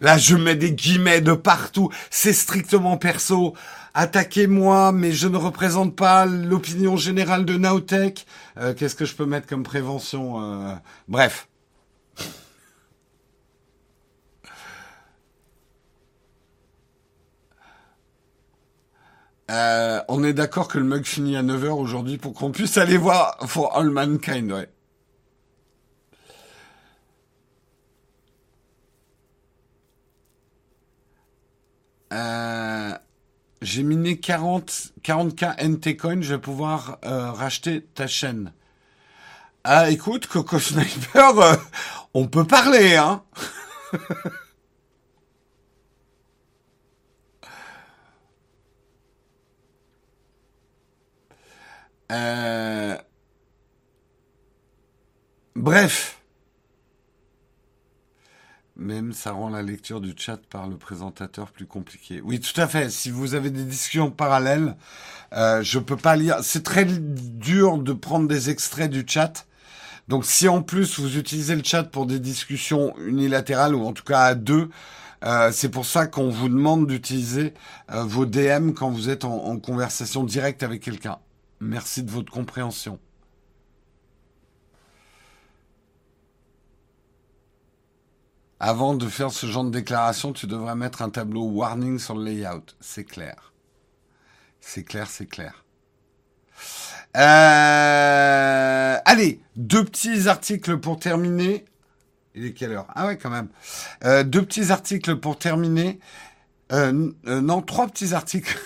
Là, 0.00 0.16
je 0.16 0.36
mets 0.36 0.54
des 0.54 0.72
guillemets 0.72 1.20
de 1.20 1.32
partout. 1.32 1.90
C'est 2.10 2.32
strictement 2.32 2.96
perso 2.96 3.54
attaquez-moi, 3.98 4.92
mais 4.92 5.10
je 5.10 5.26
ne 5.26 5.36
représente 5.36 5.96
pas 5.96 6.24
l'opinion 6.24 6.96
générale 6.96 7.44
de 7.44 7.56
Naotech. 7.58 8.26
Euh, 8.56 8.72
qu'est-ce 8.72 8.94
que 8.94 9.04
je 9.04 9.14
peux 9.14 9.26
mettre 9.26 9.48
comme 9.48 9.64
prévention 9.64 10.40
euh, 10.40 10.74
Bref. 11.08 11.48
Euh, 19.50 20.00
on 20.08 20.22
est 20.22 20.32
d'accord 20.32 20.68
que 20.68 20.78
le 20.78 20.84
mug 20.84 21.04
finit 21.04 21.36
à 21.36 21.42
9h 21.42 21.70
aujourd'hui 21.70 22.18
pour 22.18 22.34
qu'on 22.34 22.52
puisse 22.52 22.76
aller 22.78 22.98
voir 22.98 23.36
For 23.48 23.76
All 23.76 23.90
Mankind, 23.90 24.52
ouais. 24.52 24.68
Euh, 32.12 32.92
j'ai 33.62 33.82
miné 33.82 34.18
40, 34.18 34.92
40k 35.02 35.56
NT 35.62 35.96
coin, 35.96 36.20
je 36.20 36.34
vais 36.34 36.40
pouvoir 36.40 36.98
euh, 37.04 37.30
racheter 37.32 37.82
ta 37.94 38.06
chaîne. 38.06 38.52
Ah, 39.64 39.90
écoute, 39.90 40.26
Coco 40.26 40.58
Sniper, 40.60 41.38
euh, 41.38 41.56
on 42.14 42.26
peut 42.26 42.44
parler, 42.44 42.96
hein 42.96 43.22
Euh, 52.10 52.96
bref. 55.56 56.17
Même 58.78 59.12
ça 59.12 59.32
rend 59.32 59.48
la 59.48 59.62
lecture 59.62 60.00
du 60.00 60.14
chat 60.16 60.36
par 60.36 60.68
le 60.68 60.76
présentateur 60.76 61.50
plus 61.50 61.66
compliquée. 61.66 62.20
Oui, 62.22 62.38
tout 62.38 62.58
à 62.60 62.68
fait. 62.68 62.90
Si 62.90 63.10
vous 63.10 63.34
avez 63.34 63.50
des 63.50 63.64
discussions 63.64 64.12
parallèles, 64.12 64.76
euh, 65.32 65.62
je 65.64 65.80
peux 65.80 65.96
pas 65.96 66.14
lire. 66.14 66.38
C'est 66.42 66.62
très 66.62 66.84
dur 66.84 67.78
de 67.78 67.92
prendre 67.92 68.28
des 68.28 68.50
extraits 68.50 68.88
du 68.88 69.04
chat. 69.04 69.46
Donc 70.06 70.24
si 70.24 70.46
en 70.48 70.62
plus 70.62 71.00
vous 71.00 71.18
utilisez 71.18 71.56
le 71.56 71.64
chat 71.64 71.82
pour 71.82 72.06
des 72.06 72.20
discussions 72.20 72.94
unilatérales 72.98 73.74
ou 73.74 73.84
en 73.84 73.92
tout 73.92 74.04
cas 74.04 74.20
à 74.20 74.34
deux, 74.36 74.70
euh, 75.24 75.50
c'est 75.52 75.70
pour 75.70 75.84
ça 75.84 76.06
qu'on 76.06 76.30
vous 76.30 76.48
demande 76.48 76.86
d'utiliser 76.86 77.54
euh, 77.90 78.04
vos 78.04 78.26
DM 78.26 78.74
quand 78.74 78.90
vous 78.90 79.10
êtes 79.10 79.24
en 79.24 79.58
conversation 79.58 80.22
directe 80.22 80.62
avec 80.62 80.82
quelqu'un. 80.82 81.18
Merci 81.60 82.04
de 82.04 82.12
votre 82.12 82.30
compréhension. 82.30 83.00
Avant 88.60 88.94
de 88.94 89.06
faire 89.08 89.30
ce 89.30 89.46
genre 89.46 89.64
de 89.64 89.70
déclaration, 89.70 90.32
tu 90.32 90.46
devrais 90.46 90.74
mettre 90.74 91.02
un 91.02 91.10
tableau 91.10 91.44
warning 91.44 91.98
sur 91.98 92.16
le 92.16 92.24
layout. 92.24 92.64
C'est 92.80 93.04
clair. 93.04 93.52
C'est 94.60 94.82
clair, 94.82 95.08
c'est 95.08 95.26
clair. 95.26 95.64
Euh, 97.16 98.98
allez, 99.04 99.40
deux 99.56 99.84
petits 99.84 100.28
articles 100.28 100.78
pour 100.78 100.98
terminer. 100.98 101.64
Il 102.34 102.46
est 102.46 102.52
quelle 102.52 102.72
heure? 102.72 102.86
Ah 102.94 103.06
ouais, 103.06 103.16
quand 103.16 103.30
même. 103.30 103.48
Euh, 104.04 104.24
deux 104.24 104.42
petits 104.42 104.72
articles 104.72 105.16
pour 105.16 105.38
terminer. 105.38 106.00
Euh, 106.72 107.12
non, 107.24 107.62
trois 107.62 107.86
petits 107.86 108.12
articles. 108.12 108.58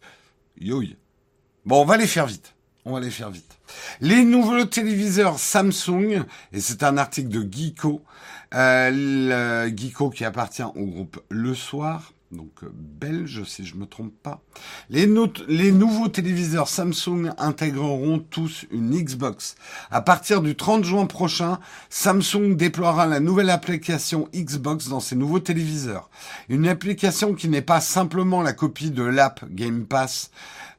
Yoï. 0.60 0.96
Bon, 1.66 1.82
on 1.82 1.84
va 1.84 1.96
les 1.98 2.06
faire 2.06 2.26
vite. 2.26 2.54
On 2.84 2.92
va 2.92 3.00
les 3.00 3.10
faire 3.10 3.30
vite. 3.30 3.58
Les 4.00 4.24
nouveaux 4.24 4.64
téléviseurs 4.64 5.38
Samsung, 5.38 6.24
et 6.52 6.60
c'est 6.60 6.82
un 6.82 6.98
article 6.98 7.28
de 7.28 7.40
Geeko, 7.50 8.02
euh, 8.54 9.70
Geeko 9.74 10.10
qui 10.10 10.24
appartient 10.24 10.62
au 10.62 10.86
groupe 10.86 11.20
Le 11.28 11.54
Soir, 11.54 12.13
donc 12.34 12.50
euh, 12.62 12.70
belge 12.72 13.44
si 13.44 13.64
je 13.64 13.76
me 13.76 13.86
trompe 13.86 14.12
pas. 14.22 14.42
Les, 14.90 15.08
les 15.48 15.72
nouveaux 15.72 16.08
téléviseurs 16.08 16.68
Samsung 16.68 17.30
intégreront 17.38 18.18
tous 18.18 18.66
une 18.70 18.90
Xbox. 18.90 19.56
À 19.90 20.00
partir 20.00 20.42
du 20.42 20.56
30 20.56 20.84
juin 20.84 21.06
prochain, 21.06 21.58
Samsung 21.90 22.56
déploiera 22.56 23.06
la 23.06 23.20
nouvelle 23.20 23.50
application 23.50 24.28
Xbox 24.34 24.88
dans 24.88 25.00
ses 25.00 25.16
nouveaux 25.16 25.40
téléviseurs. 25.40 26.10
Une 26.48 26.68
application 26.68 27.34
qui 27.34 27.48
n'est 27.48 27.62
pas 27.62 27.80
simplement 27.80 28.42
la 28.42 28.52
copie 28.52 28.90
de 28.90 29.02
l'app 29.02 29.44
Game 29.50 29.84
Pass 29.86 30.30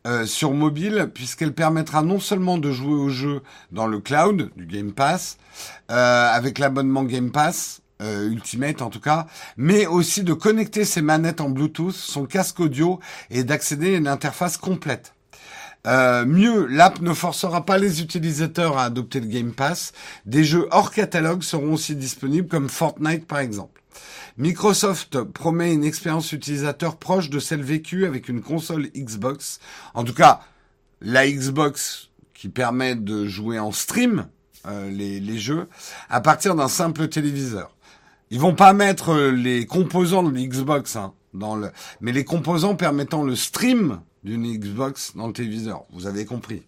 euh, 0.06 0.28
sur 0.28 0.52
mobile, 0.52 1.10
puisqu'elle 1.14 1.54
permettra 1.54 2.04
non 2.04 2.20
seulement 2.20 2.60
de 2.60 2.72
jouer 2.72 2.94
au 2.94 3.10
jeu 3.10 3.42
dans 3.72 3.88
le 3.88 4.00
cloud 4.00 4.52
du 4.56 4.68
Game 4.68 4.92
Pass, 4.92 5.38
euh, 5.90 6.30
avec 6.32 6.60
l'abonnement 6.60 7.04
Game 7.04 7.32
Pass, 7.32 7.82
euh, 8.02 8.30
Ultimate 8.30 8.82
en 8.82 8.90
tout 8.90 9.00
cas, 9.00 9.28
mais 9.58 9.86
aussi 9.86 10.24
de 10.24 10.34
connecter 10.34 10.86
ses 10.86 11.02
manettes 11.02 11.42
en 11.42 11.50
Bluetooth, 11.50 11.94
son 11.94 12.26
casque 12.26 12.60
audio 12.60 13.00
et 13.30 13.44
d'accéder 13.44 13.96
à 13.96 13.98
une 13.98 14.08
interface 14.08 14.58
complète. 14.58 15.14
mieux, 15.86 16.66
l'app 16.66 17.00
ne 17.02 17.14
forcera 17.14 17.66
pas 17.66 17.78
les 17.78 18.02
utilisateurs 18.02 18.78
à 18.78 18.86
adopter 18.86 19.20
le 19.20 19.28
Game 19.28 19.54
Pass. 19.54 19.94
Des 20.26 20.44
jeux 20.44 20.68
hors 20.72 20.92
catalogue 20.92 21.44
seront 21.44 21.74
aussi 21.74 21.96
disponibles 21.96 22.48
comme 22.48 22.70
Fortnite 22.70 23.28
par 23.28 23.40
exemple. 23.40 23.82
Microsoft 24.38 25.22
promet 25.22 25.74
une 25.74 25.86
expérience 25.86 26.34
utilisateur 26.34 26.98
proche 26.98 27.30
de 27.30 27.40
celle 27.40 27.64
vécue 27.64 28.06
avec 28.06 28.28
une 28.28 28.42
console 28.42 28.90
Xbox. 28.94 29.60
En 29.94 30.04
tout 30.04 30.14
cas, 30.14 30.42
la 31.02 31.30
Xbox 31.30 32.10
qui 32.34 32.50
permet 32.50 32.96
de 32.96 33.26
jouer 33.28 33.60
en 33.60 33.72
stream 33.72 34.28
euh, 34.68 34.90
les, 34.90 35.38
jeux 35.38 35.68
à 36.10 36.20
partir 36.20 36.56
d'un 36.56 36.68
simple 36.68 37.08
téléviseur. 37.08 37.75
Ils 38.32 38.40
vont 38.40 38.56
pas 38.56 38.74
mettre 38.74 39.10
euh, 39.10 39.32
les 39.32 39.66
composants 39.66 40.24
de 40.24 40.32
l'Xbox 40.36 40.96
hein, 40.96 41.14
dans 41.34 41.56
le, 41.56 41.72
mais 42.02 42.12
les 42.12 42.26
composants 42.26 42.76
permettant 42.76 43.24
le 43.24 43.36
stream 43.36 44.02
d'une 44.24 44.46
Xbox 44.58 45.16
dans 45.16 45.28
le 45.28 45.34
téléviseur. 45.34 45.84
Vous 45.92 46.08
avez 46.08 46.26
compris. 46.26 46.64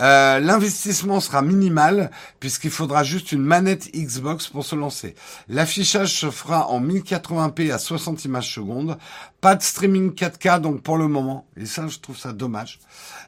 Euh, 0.00 0.40
l'investissement 0.40 1.20
sera 1.20 1.42
minimal 1.42 2.10
puisqu'il 2.38 2.70
faudra 2.70 3.04
juste 3.04 3.32
une 3.32 3.42
manette 3.42 3.90
Xbox 3.94 4.48
pour 4.48 4.64
se 4.64 4.74
lancer. 4.74 5.14
L'affichage 5.48 6.18
se 6.18 6.30
fera 6.30 6.68
en 6.68 6.80
1080p 6.80 7.72
à 7.72 7.78
60 7.78 8.24
images 8.24 8.52
secondes. 8.52 8.96
Pas 9.40 9.54
de 9.56 9.62
streaming 9.62 10.12
4K 10.14 10.60
donc 10.60 10.82
pour 10.82 10.96
le 10.96 11.06
moment. 11.06 11.46
Et 11.56 11.66
ça, 11.66 11.86
je 11.86 11.98
trouve 11.98 12.16
ça 12.16 12.32
dommage. 12.32 12.80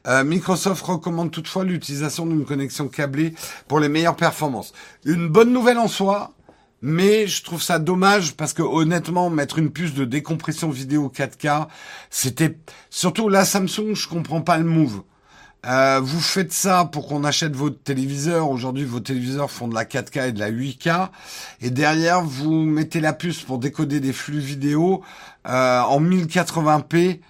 Euh, 0.07 0.25
Microsoft 0.25 0.83
recommande 0.85 1.31
toutefois 1.31 1.65
l'utilisation 1.65 2.27
d'une 2.27 2.45
connexion 2.45 2.89
câblée 2.89 3.35
pour 3.69 3.79
les 3.79 3.89
meilleures 3.89 4.17
performances. 4.17 4.73
Une 5.05 5.29
bonne 5.29 5.53
nouvelle 5.53 5.79
en 5.79 5.89
soi, 5.89 6.33
mais 6.83 7.29
je 7.29 7.45
trouve 7.45 7.63
ça 7.63 7.79
dommage 7.79 8.35
parce 8.35 8.53
que 8.53 8.63
honnêtement, 8.63 9.31
mettre 9.31 9.59
une 9.59 9.71
puce 9.71 9.95
de 9.95 10.05
décompression 10.05 10.69
vidéo 10.69 11.11
4K, 11.15 11.69
c'était 12.11 12.59
surtout 12.91 13.29
là 13.29 13.45
Samsung, 13.45 13.95
je 13.95 14.09
comprends 14.09 14.43
pas 14.43 14.59
le 14.59 14.65
move. 14.65 15.03
Euh, 15.65 16.01
vous 16.03 16.21
faites 16.21 16.53
ça 16.53 16.85
pour 16.85 17.07
qu'on 17.07 17.23
achète 17.23 17.55
votre 17.55 17.81
téléviseur. 17.81 18.51
Aujourd'hui, 18.51 18.85
vos 18.85 18.99
téléviseurs 18.99 19.49
font 19.49 19.69
de 19.69 19.75
la 19.75 19.85
4K 19.85 20.31
et 20.31 20.33
de 20.33 20.41
la 20.41 20.51
8K. 20.51 21.11
Et 21.61 21.71
derrière, 21.71 22.23
vous 22.23 22.51
mettez 22.65 23.01
la 23.01 23.13
puce 23.13 23.43
pour 23.43 23.59
décoder 23.59 24.01
des 24.01 24.13
flux 24.13 24.41
vidéo 24.41 25.05
euh, 25.47 25.81
en 25.81 26.01
1080p 26.01 27.21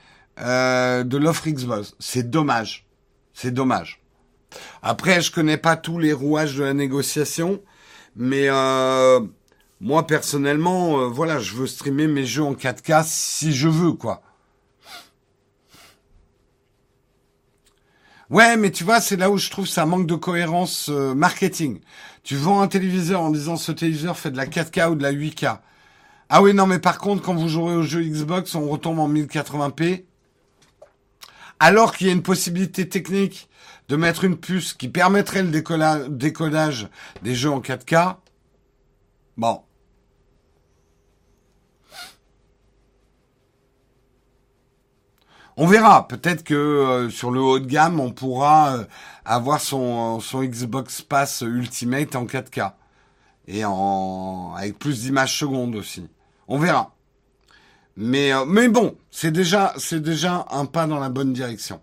euh, 0.41 1.05
de 1.05 1.17
l'offre 1.19 1.47
Xbox. 1.47 1.95
C'est 1.99 2.31
dommage. 2.31 2.87
C'est 3.35 3.53
dommage. 3.53 4.01
Après, 4.83 5.21
je 5.21 5.31
connais 5.31 5.59
pas 5.59 5.77
tous 5.77 5.99
les 5.99 6.15
rouages 6.15 6.57
de 6.57 6.63
la 6.63 6.75
négociation, 6.75 7.61
mais 8.17 8.49
moi 9.83 10.07
personnellement, 10.07 11.09
voilà, 11.11 11.39
je 11.39 11.55
veux 11.55 11.66
streamer 11.66 12.07
mes 12.07 12.24
jeux 12.24 12.45
en 12.45 12.55
4K 12.55 13.05
si 13.05 13.53
je 13.53 13.68
veux, 13.68 13.93
quoi. 13.93 14.22
Ouais, 18.33 18.57
mais 18.57 18.70
tu 18.70 18.83
vois, 18.83 19.03
c'est 19.03 19.16
là 19.16 19.30
où 19.30 19.37
je 19.37 19.51
trouve 19.51 19.66
ça 19.66 19.85
manque 19.85 20.07
de 20.07 20.14
cohérence 20.14 20.89
euh, 20.89 21.14
marketing. 21.14 21.80
Tu 22.22 22.35
vends 22.35 22.62
un 22.62 22.66
téléviseur 22.66 23.20
en 23.20 23.28
disant 23.28 23.57
ce 23.57 23.72
téléviseur 23.72 24.16
fait 24.16 24.30
de 24.30 24.39
la 24.39 24.47
4K 24.47 24.93
ou 24.93 24.95
de 24.95 25.03
la 25.03 25.12
8K. 25.12 25.59
Ah 26.30 26.43
oui, 26.43 26.55
non, 26.55 26.66
mais 26.66 26.78
par 26.78 26.97
contre, 26.97 27.22
quand 27.22 27.35
vous 27.35 27.51
jouez 27.51 27.74
au 27.74 27.83
jeu 27.83 28.01
Xbox, 28.03 28.55
on 28.55 28.70
retombe 28.70 29.01
en 29.01 29.09
1080p. 29.11 30.05
Alors 31.61 31.95
qu'il 31.95 32.07
y 32.07 32.11
a 32.11 32.14
une 32.14 32.22
possibilité 32.22 32.89
technique 32.89 33.51
de 33.91 33.97
mettre 33.97 34.24
une 34.24 34.39
puce 34.39 34.72
qui 34.72 34.89
permettrait 34.89 35.43
le 35.43 36.09
décollage 36.09 36.89
des 37.20 37.35
jeux 37.35 37.51
en 37.51 37.61
4K. 37.61 38.16
Bon, 39.37 39.61
On 45.57 45.67
verra. 45.67 46.09
Peut-être 46.09 46.45
que 46.45 46.55
euh, 46.55 47.11
sur 47.11 47.31
le 47.31 47.41
haut 47.41 47.59
de 47.59 47.67
gamme, 47.67 48.01
on 48.01 48.11
pourra 48.11 48.77
euh, 48.77 48.85
avoir 49.25 49.61
son, 49.61 50.21
Xbox 50.35 51.03
Pass 51.03 51.43
Ultimate 51.43 52.17
en 52.17 52.25
4K 52.25 52.73
et 53.49 53.65
en 53.65 54.55
avec 54.57 54.79
plus 54.79 55.03
d'images 55.03 55.39
secondes 55.39 55.75
aussi. 55.75 56.09
On 56.49 56.59
verra. 56.59 56.95
Mais 57.97 58.33
euh, 58.33 58.45
mais 58.47 58.69
bon, 58.69 58.97
c'est 59.11 59.31
déjà 59.31 59.75
c'est 59.77 60.01
déjà 60.01 60.47
un 60.51 60.65
pas 60.65 60.87
dans 60.87 60.99
la 60.99 61.11
bonne 61.11 61.35
direction. 61.35 61.81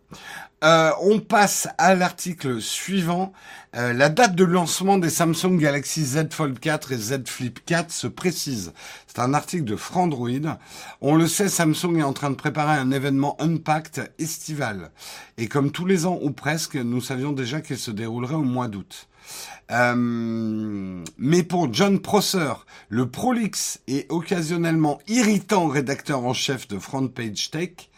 Euh, 0.63 0.91
on 1.01 1.19
passe 1.19 1.67
à 1.77 1.95
l'article 1.95 2.61
suivant. 2.61 3.31
Euh, 3.75 3.93
la 3.93 4.09
date 4.09 4.35
de 4.35 4.43
lancement 4.43 4.97
des 4.97 5.09
Samsung 5.09 5.57
Galaxy 5.57 6.03
Z 6.03 6.31
Fold 6.31 6.59
4 6.59 6.91
et 6.91 6.97
Z 6.97 7.27
Flip 7.27 7.63
4 7.65 7.91
se 7.91 8.07
précise. 8.07 8.73
C'est 9.07 9.19
un 9.19 9.33
article 9.33 9.63
de 9.63 9.77
Frandroid. 9.77 10.57
On 11.01 11.15
le 11.15 11.27
sait, 11.27 11.47
Samsung 11.47 11.97
est 11.99 12.03
en 12.03 12.13
train 12.13 12.29
de 12.29 12.35
préparer 12.35 12.77
un 12.77 12.91
événement 12.91 13.37
Unpacked 13.39 14.11
estival. 14.19 14.91
Et 15.37 15.47
comme 15.47 15.71
tous 15.71 15.85
les 15.85 16.05
ans 16.05 16.19
ou 16.21 16.31
presque, 16.31 16.75
nous 16.75 17.01
savions 17.01 17.31
déjà 17.31 17.61
qu'il 17.61 17.77
se 17.77 17.91
déroulerait 17.91 18.35
au 18.35 18.43
mois 18.43 18.67
d'août. 18.67 19.07
Euh, 19.71 21.03
mais 21.17 21.43
pour 21.43 21.71
John 21.73 21.99
Prosser, 21.99 22.53
le 22.89 23.07
prolixe 23.07 23.79
et 23.87 24.07
occasionnellement 24.09 24.99
irritant 25.07 25.67
rédacteur 25.67 26.25
en 26.25 26.33
chef 26.33 26.67
de 26.67 26.79
Front 26.79 27.07
Page 27.07 27.51
Tech, 27.51 27.88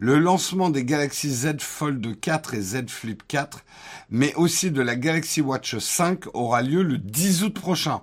le 0.00 0.18
lancement 0.18 0.70
des 0.70 0.84
Galaxy 0.84 1.30
Z 1.30 1.60
Fold 1.60 2.18
4 2.20 2.54
et 2.54 2.60
Z 2.60 2.88
Flip 2.88 3.22
4, 3.28 3.64
mais 4.08 4.34
aussi 4.34 4.70
de 4.70 4.80
la 4.80 4.96
Galaxy 4.96 5.42
Watch 5.42 5.76
5 5.76 6.34
aura 6.34 6.62
lieu 6.62 6.82
le 6.82 6.96
10 6.96 7.44
août 7.44 7.54
prochain. 7.54 8.00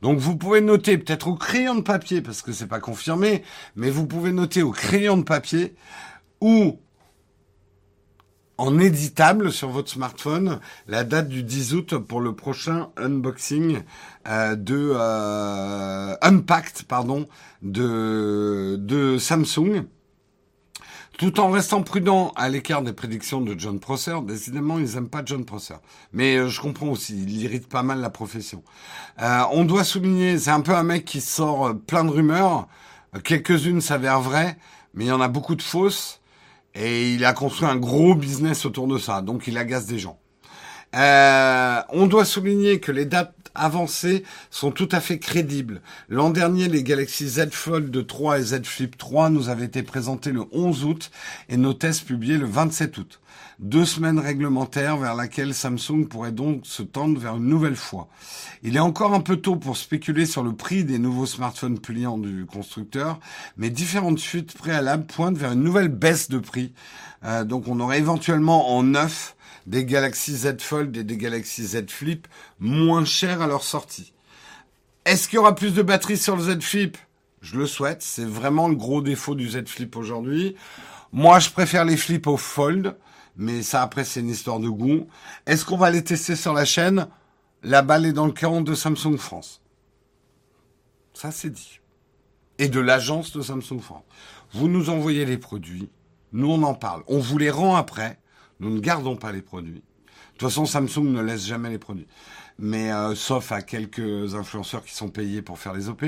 Donc 0.00 0.18
vous 0.18 0.36
pouvez 0.36 0.62
noter 0.62 0.96
peut-être 0.96 1.28
au 1.28 1.34
crayon 1.34 1.74
de 1.74 1.82
papier, 1.82 2.22
parce 2.22 2.40
que 2.40 2.52
c'est 2.52 2.66
pas 2.66 2.80
confirmé, 2.80 3.44
mais 3.76 3.90
vous 3.90 4.06
pouvez 4.06 4.32
noter 4.32 4.62
au 4.62 4.70
crayon 4.70 5.18
de 5.18 5.22
papier 5.22 5.74
ou 6.40 6.80
en 8.56 8.78
éditable 8.78 9.52
sur 9.52 9.68
votre 9.68 9.90
smartphone 9.90 10.60
la 10.86 11.04
date 11.04 11.28
du 11.28 11.42
10 11.42 11.74
août 11.74 11.98
pour 11.98 12.20
le 12.20 12.34
prochain 12.34 12.88
unboxing 12.96 13.82
euh, 14.28 14.54
de 14.54 14.92
euh, 14.94 16.14
Unpacked 16.22 16.84
pardon 16.86 17.26
de 17.62 18.76
de 18.78 19.18
Samsung 19.18 19.86
tout 21.18 21.40
en 21.40 21.50
restant 21.50 21.82
prudent 21.82 22.32
à 22.36 22.48
l'écart 22.48 22.82
des 22.82 22.92
prédictions 22.92 23.40
de 23.40 23.58
John 23.58 23.78
Prosser. 23.78 24.16
Décidément, 24.26 24.78
ils 24.78 24.96
aiment 24.96 25.08
pas 25.08 25.22
John 25.24 25.44
Prosser. 25.44 25.74
Mais 26.12 26.36
euh, 26.36 26.48
je 26.48 26.60
comprends 26.60 26.88
aussi, 26.88 27.14
il 27.22 27.42
irrite 27.42 27.68
pas 27.68 27.82
mal 27.82 28.00
la 28.00 28.10
profession. 28.10 28.62
Euh, 29.22 29.42
on 29.52 29.64
doit 29.64 29.84
souligner, 29.84 30.38
c'est 30.38 30.50
un 30.50 30.60
peu 30.60 30.74
un 30.74 30.82
mec 30.82 31.04
qui 31.04 31.20
sort 31.20 31.68
euh, 31.68 31.74
plein 31.74 32.04
de 32.04 32.10
rumeurs. 32.10 32.68
Quelques-unes 33.22 33.80
s'avèrent 33.80 34.20
vraies, 34.20 34.56
mais 34.94 35.04
il 35.04 35.08
y 35.08 35.12
en 35.12 35.20
a 35.20 35.28
beaucoup 35.28 35.54
de 35.54 35.62
fausses. 35.62 36.20
Et 36.74 37.12
il 37.12 37.24
a 37.24 37.32
construit 37.32 37.68
un 37.68 37.76
gros 37.76 38.16
business 38.16 38.66
autour 38.66 38.88
de 38.88 38.98
ça, 38.98 39.22
donc 39.22 39.46
il 39.46 39.56
agace 39.58 39.86
des 39.86 40.00
gens. 40.00 40.18
On 40.92 42.06
doit 42.08 42.24
souligner 42.24 42.80
que 42.80 42.90
les 42.90 43.04
dates 43.04 43.43
avancées 43.54 44.24
sont 44.50 44.70
tout 44.70 44.88
à 44.92 45.00
fait 45.00 45.18
crédibles. 45.18 45.80
L'an 46.08 46.30
dernier, 46.30 46.68
les 46.68 46.82
Galaxy 46.82 47.28
Z 47.28 47.50
Fold 47.52 48.06
3 48.06 48.38
et 48.38 48.42
Z 48.42 48.64
Flip 48.64 48.96
3 48.96 49.30
nous 49.30 49.48
avaient 49.48 49.64
été 49.64 49.82
présentés 49.82 50.32
le 50.32 50.44
11 50.52 50.84
août 50.84 51.10
et 51.48 51.56
nos 51.56 51.74
tests 51.74 52.04
publiés 52.04 52.38
le 52.38 52.46
27 52.46 52.98
août. 52.98 53.20
Deux 53.60 53.84
semaines 53.84 54.18
réglementaires 54.18 54.96
vers 54.96 55.14
laquelle 55.14 55.54
Samsung 55.54 56.06
pourrait 56.08 56.32
donc 56.32 56.62
se 56.64 56.82
tendre 56.82 57.20
vers 57.20 57.36
une 57.36 57.46
nouvelle 57.46 57.76
fois. 57.76 58.08
Il 58.62 58.76
est 58.76 58.80
encore 58.80 59.14
un 59.14 59.20
peu 59.20 59.36
tôt 59.36 59.56
pour 59.56 59.76
spéculer 59.76 60.26
sur 60.26 60.42
le 60.42 60.54
prix 60.54 60.84
des 60.84 60.98
nouveaux 60.98 61.26
smartphones 61.26 61.78
pliants 61.78 62.18
du 62.18 62.46
constructeur, 62.46 63.20
mais 63.56 63.70
différentes 63.70 64.20
fuites 64.20 64.56
préalables 64.56 65.06
pointent 65.06 65.38
vers 65.38 65.52
une 65.52 65.62
nouvelle 65.62 65.88
baisse 65.88 66.28
de 66.28 66.38
prix. 66.38 66.72
Euh, 67.24 67.44
donc 67.44 67.68
on 67.68 67.78
aurait 67.78 67.98
éventuellement 67.98 68.76
en 68.76 68.82
neuf 68.82 69.36
des 69.66 69.84
Galaxy 69.84 70.36
Z 70.36 70.60
Fold 70.60 70.96
et 70.96 71.04
des 71.04 71.16
Galaxy 71.16 71.66
Z 71.66 71.88
Flip 71.88 72.28
moins 72.58 73.04
chers 73.04 73.42
à 73.42 73.46
leur 73.46 73.62
sortie. 73.62 74.12
Est-ce 75.04 75.28
qu'il 75.28 75.36
y 75.36 75.38
aura 75.38 75.54
plus 75.54 75.74
de 75.74 75.82
batterie 75.82 76.16
sur 76.16 76.36
le 76.36 76.42
Z 76.42 76.60
Flip? 76.60 76.96
Je 77.40 77.56
le 77.56 77.66
souhaite. 77.66 78.02
C'est 78.02 78.24
vraiment 78.24 78.68
le 78.68 78.76
gros 78.76 79.02
défaut 79.02 79.34
du 79.34 79.50
Z 79.50 79.66
Flip 79.66 79.96
aujourd'hui. 79.96 80.56
Moi, 81.12 81.38
je 81.38 81.50
préfère 81.50 81.84
les 81.84 81.96
flips 81.96 82.26
au 82.26 82.36
Fold, 82.36 82.96
mais 83.36 83.62
ça 83.62 83.82
après 83.82 84.04
c'est 84.04 84.20
une 84.20 84.30
histoire 84.30 84.60
de 84.60 84.68
goût. 84.68 85.06
Est-ce 85.46 85.64
qu'on 85.64 85.76
va 85.76 85.90
les 85.90 86.02
tester 86.02 86.36
sur 86.36 86.52
la 86.52 86.64
chaîne? 86.64 87.06
La 87.62 87.82
balle 87.82 88.06
est 88.06 88.12
dans 88.12 88.26
le 88.26 88.32
camp 88.32 88.62
de 88.62 88.74
Samsung 88.74 89.16
France. 89.16 89.62
Ça 91.12 91.30
c'est 91.30 91.50
dit. 91.50 91.80
Et 92.58 92.68
de 92.68 92.80
l'agence 92.80 93.32
de 93.32 93.42
Samsung 93.42 93.80
France. 93.80 94.04
Vous 94.52 94.68
nous 94.68 94.90
envoyez 94.90 95.24
les 95.24 95.38
produits, 95.38 95.88
nous 96.32 96.50
on 96.50 96.62
en 96.62 96.74
parle. 96.74 97.02
On 97.06 97.18
vous 97.18 97.38
les 97.38 97.50
rend 97.50 97.76
après. 97.76 98.18
Nous 98.60 98.70
ne 98.70 98.80
gardons 98.80 99.16
pas 99.16 99.32
les 99.32 99.42
produits. 99.42 99.82
De 100.34 100.38
toute 100.38 100.48
façon, 100.48 100.66
Samsung 100.66 101.12
ne 101.12 101.22
laisse 101.22 101.46
jamais 101.46 101.70
les 101.70 101.78
produits. 101.78 102.08
Mais 102.58 102.92
euh, 102.92 103.14
sauf 103.14 103.50
à 103.52 103.62
quelques 103.62 104.34
influenceurs 104.34 104.84
qui 104.84 104.94
sont 104.94 105.08
payés 105.08 105.42
pour 105.42 105.58
faire 105.58 105.72
les 105.72 105.88
OP. 105.88 106.04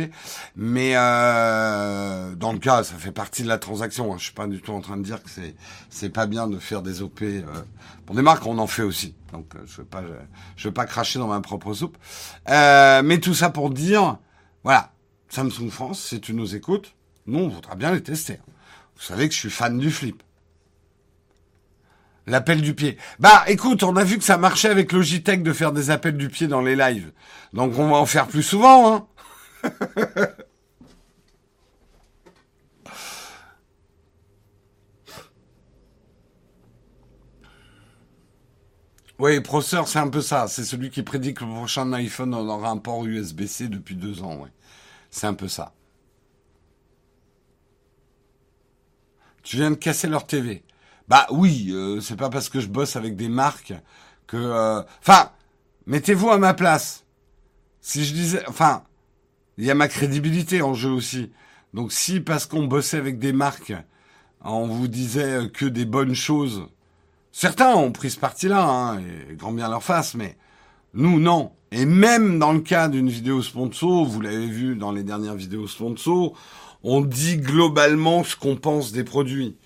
Mais 0.54 0.92
euh, 0.94 2.34
dans 2.34 2.52
le 2.52 2.58
cas, 2.58 2.82
ça 2.84 2.94
fait 2.96 3.12
partie 3.12 3.42
de 3.42 3.48
la 3.48 3.58
transaction. 3.58 4.12
Hein. 4.12 4.16
Je 4.18 4.24
suis 4.24 4.32
pas 4.32 4.46
du 4.46 4.60
tout 4.60 4.72
en 4.72 4.80
train 4.80 4.96
de 4.96 5.02
dire 5.02 5.22
que 5.22 5.30
c'est 5.30 5.54
c'est 5.90 6.08
pas 6.08 6.26
bien 6.26 6.46
de 6.46 6.58
faire 6.58 6.82
des 6.82 7.02
OP 7.02 7.22
euh, 7.22 7.42
pour 8.04 8.14
des 8.14 8.22
marques. 8.22 8.46
On 8.46 8.58
en 8.58 8.66
fait 8.66 8.82
aussi. 8.82 9.14
Donc 9.32 9.54
je 9.64 9.78
veux 9.78 9.84
pas 9.84 10.02
je 10.56 10.68
veux 10.68 10.74
pas 10.74 10.86
cracher 10.86 11.18
dans 11.18 11.28
ma 11.28 11.40
propre 11.40 11.72
soupe. 11.72 11.96
mais 12.48 13.18
tout 13.20 13.34
ça 13.34 13.50
pour 13.50 13.70
dire, 13.70 14.18
voilà, 14.62 14.92
Samsung 15.28 15.70
France, 15.70 16.00
si 16.00 16.20
tu 16.20 16.32
nous 16.32 16.54
écoutes, 16.54 16.94
nous 17.26 17.40
on 17.40 17.48
voudra 17.48 17.74
bien 17.74 17.92
les 17.92 18.02
tester. 18.02 18.38
Vous 18.96 19.02
savez 19.02 19.28
que 19.28 19.34
je 19.34 19.40
suis 19.40 19.50
fan 19.50 19.78
du 19.78 19.90
flip. 19.90 20.22
L'appel 22.26 22.60
du 22.60 22.74
pied. 22.74 22.98
Bah 23.20 23.44
écoute, 23.46 23.84
on 23.84 23.94
a 23.96 24.02
vu 24.02 24.18
que 24.18 24.24
ça 24.24 24.36
marchait 24.36 24.68
avec 24.68 24.92
Logitech 24.92 25.42
de 25.44 25.52
faire 25.52 25.72
des 25.72 25.90
appels 25.90 26.16
du 26.16 26.28
pied 26.28 26.48
dans 26.48 26.60
les 26.60 26.74
lives. 26.74 27.12
Donc 27.52 27.78
on 27.78 27.88
va 27.88 27.96
en 27.96 28.06
faire 28.06 28.26
plus 28.26 28.42
souvent, 28.42 28.94
hein. 28.94 29.06
oui, 39.18 39.40
processeur, 39.40 39.86
c'est 39.86 39.98
un 40.00 40.08
peu 40.08 40.20
ça. 40.20 40.48
C'est 40.48 40.64
celui 40.64 40.90
qui 40.90 41.02
prédit 41.04 41.32
que 41.32 41.44
le 41.44 41.50
prochain 41.52 41.92
iPhone 41.92 42.34
aura 42.34 42.70
un 42.70 42.78
port 42.78 43.04
USB-C 43.06 43.68
depuis 43.68 43.94
deux 43.94 44.22
ans, 44.22 44.36
ouais. 44.38 44.50
C'est 45.10 45.26
un 45.28 45.34
peu 45.34 45.48
ça. 45.48 45.72
Tu 49.44 49.56
viens 49.58 49.70
de 49.70 49.76
casser 49.76 50.08
leur 50.08 50.26
TV. 50.26 50.64
Bah 51.08 51.26
oui, 51.30 51.70
euh, 51.70 52.00
c'est 52.00 52.16
pas 52.16 52.30
parce 52.30 52.48
que 52.48 52.60
je 52.60 52.68
bosse 52.68 52.96
avec 52.96 53.16
des 53.16 53.28
marques 53.28 53.74
que... 54.26 54.36
Euh, 54.36 54.82
enfin, 55.00 55.30
mettez-vous 55.86 56.30
à 56.30 56.38
ma 56.38 56.54
place. 56.54 57.04
Si 57.80 58.04
je 58.04 58.12
disais... 58.12 58.42
Enfin, 58.48 58.82
il 59.58 59.64
y 59.64 59.70
a 59.70 59.74
ma 59.74 59.88
crédibilité 59.88 60.62
en 60.62 60.74
jeu 60.74 60.90
aussi. 60.90 61.30
Donc 61.74 61.92
si 61.92 62.20
parce 62.20 62.46
qu'on 62.46 62.64
bossait 62.64 62.98
avec 62.98 63.18
des 63.18 63.32
marques, 63.32 63.74
on 64.42 64.66
vous 64.66 64.88
disait 64.88 65.48
que 65.52 65.66
des 65.66 65.84
bonnes 65.84 66.14
choses, 66.14 66.66
certains 67.32 67.74
ont 67.74 67.92
pris 67.92 68.10
ce 68.10 68.18
parti-là, 68.18 68.64
hein, 68.64 68.98
et 68.98 69.34
grand 69.34 69.52
bien 69.52 69.68
leur 69.68 69.82
face, 69.82 70.14
mais 70.14 70.36
nous, 70.94 71.20
non. 71.20 71.52
Et 71.72 71.84
même 71.84 72.38
dans 72.38 72.52
le 72.52 72.60
cas 72.60 72.88
d'une 72.88 73.08
vidéo 73.08 73.42
sponsor, 73.42 74.04
vous 74.04 74.20
l'avez 74.20 74.46
vu 74.46 74.76
dans 74.76 74.92
les 74.92 75.02
dernières 75.02 75.34
vidéos 75.34 75.66
sponsor, 75.66 76.32
on 76.82 77.00
dit 77.00 77.38
globalement 77.38 78.24
ce 78.24 78.36
qu'on 78.36 78.56
pense 78.56 78.92
des 78.92 79.04
produits. 79.04 79.56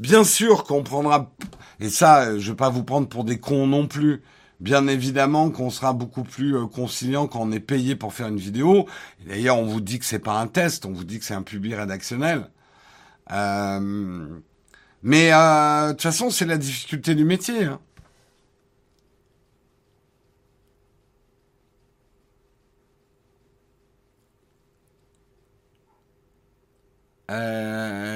Bien 0.00 0.24
sûr 0.24 0.64
qu'on 0.64 0.82
prendra, 0.82 1.30
et 1.78 1.90
ça, 1.90 2.38
je 2.38 2.50
vais 2.52 2.56
pas 2.56 2.70
vous 2.70 2.84
prendre 2.84 3.06
pour 3.06 3.22
des 3.22 3.38
cons 3.38 3.66
non 3.66 3.86
plus. 3.86 4.22
Bien 4.58 4.86
évidemment 4.88 5.50
qu'on 5.50 5.68
sera 5.70 5.92
beaucoup 5.92 6.22
plus 6.22 6.56
euh, 6.56 6.66
conciliant 6.66 7.26
quand 7.26 7.40
on 7.40 7.52
est 7.52 7.60
payé 7.60 7.96
pour 7.96 8.14
faire 8.14 8.28
une 8.28 8.38
vidéo. 8.38 8.86
D'ailleurs, 9.26 9.58
on 9.58 9.66
vous 9.66 9.82
dit 9.82 9.98
que 9.98 10.06
c'est 10.06 10.18
pas 10.18 10.40
un 10.40 10.46
test, 10.46 10.86
on 10.86 10.92
vous 10.92 11.04
dit 11.04 11.18
que 11.18 11.24
c'est 11.26 11.34
un 11.34 11.42
public 11.42 11.74
rédactionnel. 11.74 12.50
Euh, 13.32 14.28
mais 15.02 15.32
euh, 15.34 15.88
de 15.88 15.92
toute 15.92 16.02
façon, 16.02 16.30
c'est 16.30 16.46
la 16.46 16.58
difficulté 16.58 17.14
du 17.14 17.24
métier. 17.24 17.64
Hein. 17.64 17.80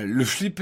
le 0.07 0.25
flip 0.25 0.61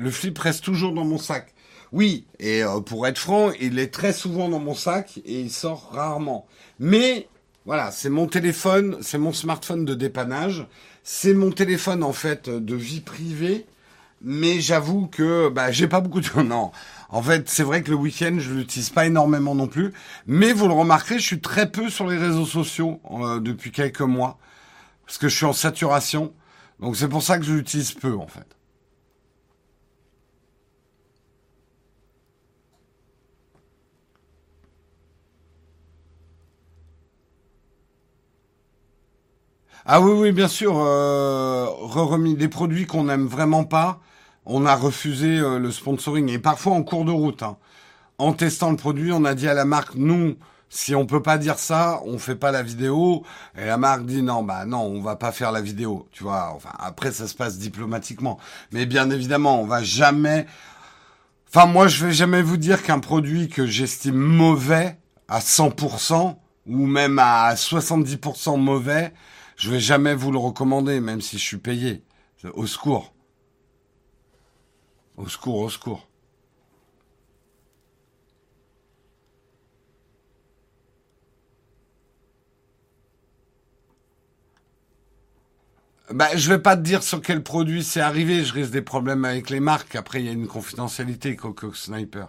le 0.00 0.10
flip 0.10 0.38
reste 0.38 0.64
toujours 0.64 0.92
dans 0.92 1.04
mon 1.04 1.18
sac. 1.18 1.54
Oui, 1.92 2.24
et 2.38 2.62
euh, 2.62 2.80
pour 2.80 3.06
être 3.06 3.18
franc, 3.18 3.50
il 3.60 3.78
est 3.78 3.92
très 3.92 4.12
souvent 4.12 4.48
dans 4.48 4.60
mon 4.60 4.74
sac 4.74 5.20
et 5.24 5.40
il 5.40 5.50
sort 5.50 5.90
rarement. 5.92 6.46
Mais 6.78 7.28
voilà, 7.66 7.90
c'est 7.90 8.10
mon 8.10 8.26
téléphone, 8.26 8.98
c'est 9.02 9.18
mon 9.18 9.32
smartphone 9.32 9.84
de 9.84 9.94
dépannage, 9.94 10.66
c'est 11.02 11.34
mon 11.34 11.50
téléphone 11.50 12.02
en 12.02 12.12
fait 12.12 12.48
de 12.48 12.74
vie 12.74 13.00
privée. 13.00 13.66
Mais 14.22 14.60
j'avoue 14.60 15.06
que 15.06 15.48
bah 15.48 15.72
j'ai 15.72 15.88
pas 15.88 16.00
beaucoup 16.00 16.20
de 16.20 16.42
non. 16.42 16.70
En 17.08 17.22
fait, 17.22 17.48
c'est 17.48 17.62
vrai 17.62 17.82
que 17.82 17.90
le 17.90 17.96
week-end 17.96 18.36
je 18.38 18.52
l'utilise 18.52 18.90
pas 18.90 19.06
énormément 19.06 19.54
non 19.54 19.66
plus. 19.66 19.92
Mais 20.26 20.52
vous 20.52 20.68
le 20.68 20.74
remarquerez, 20.74 21.18
je 21.18 21.26
suis 21.26 21.40
très 21.40 21.70
peu 21.70 21.90
sur 21.90 22.06
les 22.06 22.18
réseaux 22.18 22.46
sociaux 22.46 23.00
euh, 23.10 23.40
depuis 23.40 23.72
quelques 23.72 24.00
mois 24.00 24.38
parce 25.06 25.18
que 25.18 25.28
je 25.28 25.36
suis 25.36 25.46
en 25.46 25.52
saturation. 25.52 26.32
Donc 26.78 26.96
c'est 26.96 27.08
pour 27.08 27.22
ça 27.22 27.38
que 27.38 27.44
je 27.44 27.52
l'utilise 27.52 27.92
peu 27.92 28.14
en 28.14 28.26
fait. 28.26 28.59
Ah 39.92 40.00
oui, 40.00 40.12
oui, 40.12 40.30
bien 40.30 40.46
sûr. 40.46 40.78
Euh, 40.78 41.66
remis 41.66 42.36
des 42.36 42.46
produits 42.46 42.86
qu'on 42.86 43.02
n'aime 43.02 43.26
vraiment 43.26 43.64
pas, 43.64 43.98
on 44.46 44.64
a 44.64 44.76
refusé 44.76 45.40
euh, 45.40 45.58
le 45.58 45.72
sponsoring 45.72 46.30
et 46.30 46.38
parfois 46.38 46.74
en 46.74 46.84
cours 46.84 47.04
de 47.04 47.10
route. 47.10 47.42
Hein. 47.42 47.56
En 48.16 48.32
testant 48.32 48.70
le 48.70 48.76
produit, 48.76 49.10
on 49.10 49.24
a 49.24 49.34
dit 49.34 49.48
à 49.48 49.54
la 49.54 49.64
marque 49.64 49.96
nous, 49.96 50.36
si 50.68 50.94
on 50.94 51.06
peut 51.06 51.22
pas 51.22 51.38
dire 51.38 51.58
ça, 51.58 52.00
on 52.04 52.20
fait 52.20 52.36
pas 52.36 52.52
la 52.52 52.62
vidéo. 52.62 53.24
Et 53.58 53.66
la 53.66 53.78
marque 53.78 54.06
dit 54.06 54.22
non, 54.22 54.44
bah 54.44 54.64
non, 54.64 54.82
on 54.82 55.02
va 55.02 55.16
pas 55.16 55.32
faire 55.32 55.50
la 55.50 55.60
vidéo. 55.60 56.06
Tu 56.12 56.22
vois. 56.22 56.52
Enfin, 56.54 56.70
après 56.78 57.10
ça 57.10 57.26
se 57.26 57.34
passe 57.34 57.58
diplomatiquement, 57.58 58.38
mais 58.70 58.86
bien 58.86 59.10
évidemment, 59.10 59.60
on 59.60 59.66
va 59.66 59.82
jamais. 59.82 60.46
Enfin, 61.48 61.66
moi, 61.66 61.88
je 61.88 62.06
vais 62.06 62.12
jamais 62.12 62.42
vous 62.42 62.58
dire 62.58 62.84
qu'un 62.84 63.00
produit 63.00 63.48
que 63.48 63.66
j'estime 63.66 64.14
mauvais 64.14 64.98
à 65.26 65.40
100% 65.40 66.36
ou 66.68 66.86
même 66.86 67.18
à 67.18 67.52
70% 67.54 68.56
mauvais, 68.56 69.12
je 69.60 69.70
vais 69.70 69.78
jamais 69.78 70.14
vous 70.14 70.32
le 70.32 70.38
recommander, 70.38 71.00
même 71.00 71.20
si 71.20 71.36
je 71.36 71.44
suis 71.44 71.58
payé. 71.58 72.02
Au 72.54 72.66
secours. 72.66 73.12
Au 75.18 75.28
secours, 75.28 75.56
au 75.56 75.68
secours. 75.68 76.08
Bah, 86.10 86.34
je 86.34 86.48
vais 86.48 86.58
pas 86.58 86.74
te 86.76 86.80
dire 86.80 87.02
sur 87.02 87.20
quel 87.20 87.42
produit 87.42 87.84
c'est 87.84 88.00
arrivé, 88.00 88.42
je 88.44 88.54
risque 88.54 88.72
des 88.72 88.80
problèmes 88.80 89.26
avec 89.26 89.50
les 89.50 89.60
marques. 89.60 89.94
Après, 89.94 90.20
il 90.22 90.26
y 90.26 90.30
a 90.30 90.32
une 90.32 90.48
confidentialité, 90.48 91.36
Coco 91.36 91.74
Sniper. 91.74 92.28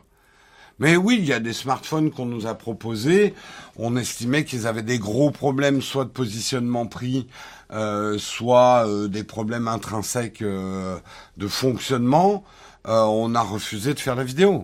Mais 0.81 0.97
oui, 0.97 1.17
il 1.19 1.25
y 1.27 1.31
a 1.31 1.39
des 1.39 1.53
smartphones 1.53 2.09
qu'on 2.09 2.25
nous 2.25 2.47
a 2.47 2.55
proposés. 2.55 3.35
On 3.77 3.95
estimait 3.95 4.45
qu'ils 4.45 4.65
avaient 4.65 4.81
des 4.81 4.97
gros 4.97 5.29
problèmes, 5.29 5.79
soit 5.81 6.05
de 6.05 6.09
positionnement 6.09 6.87
prix, 6.87 7.27
euh, 7.71 8.17
soit 8.17 8.87
euh, 8.87 9.07
des 9.07 9.23
problèmes 9.23 9.67
intrinsèques 9.67 10.41
euh, 10.41 10.97
de 11.37 11.47
fonctionnement. 11.47 12.43
on 12.83 13.35
a 13.35 13.41
refusé 13.41 13.93
de 13.93 13.99
faire 13.99 14.15
la 14.15 14.23
vidéo. 14.23 14.63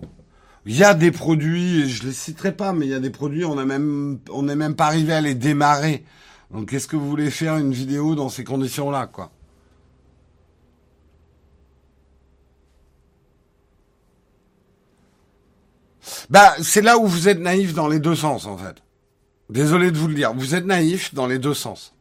Il 0.66 0.76
y 0.76 0.82
a 0.82 0.92
des 0.92 1.12
produits, 1.12 1.88
je 1.88 2.04
les 2.04 2.12
citerai 2.12 2.50
pas, 2.52 2.72
mais 2.72 2.86
il 2.86 2.90
y 2.90 2.94
a 2.94 3.00
des 3.00 3.10
produits, 3.10 3.44
on 3.44 3.56
on 3.56 4.42
n'est 4.42 4.56
même 4.56 4.74
pas 4.74 4.86
arrivé 4.86 5.12
à 5.12 5.20
les 5.20 5.34
démarrer 5.34 6.04
donc, 6.50 6.70
quest 6.70 6.84
ce 6.84 6.88
que 6.88 6.96
vous 6.96 7.08
voulez 7.08 7.30
faire 7.30 7.58
une 7.58 7.72
vidéo 7.72 8.14
dans 8.14 8.30
ces 8.30 8.42
conditions-là, 8.42 9.06
quoi? 9.06 9.30
Bah, 16.30 16.54
c'est 16.62 16.82
là 16.82 16.98
où 16.98 17.06
vous 17.06 17.28
êtes 17.28 17.40
naïf 17.40 17.74
dans 17.74 17.88
les 17.88 17.98
deux 17.98 18.14
sens, 18.14 18.46
en 18.46 18.56
fait. 18.56 18.76
Désolé 19.50 19.90
de 19.90 19.98
vous 19.98 20.08
le 20.08 20.14
dire. 20.14 20.34
Vous 20.34 20.54
êtes 20.54 20.66
naïf 20.66 21.14
dans 21.14 21.26
les 21.26 21.38
deux 21.38 21.54
sens. 21.54 21.94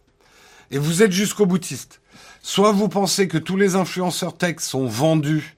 Et 0.72 0.78
vous 0.78 1.02
êtes 1.04 1.12
jusqu'au 1.12 1.46
boutiste. 1.46 2.02
Soit 2.42 2.72
vous 2.72 2.90
pensez 2.90 3.28
que 3.28 3.38
tous 3.38 3.58
les 3.58 3.76
influenceurs 3.76 4.38
tech 4.38 4.60
sont 4.60 4.86
vendus 4.86 5.56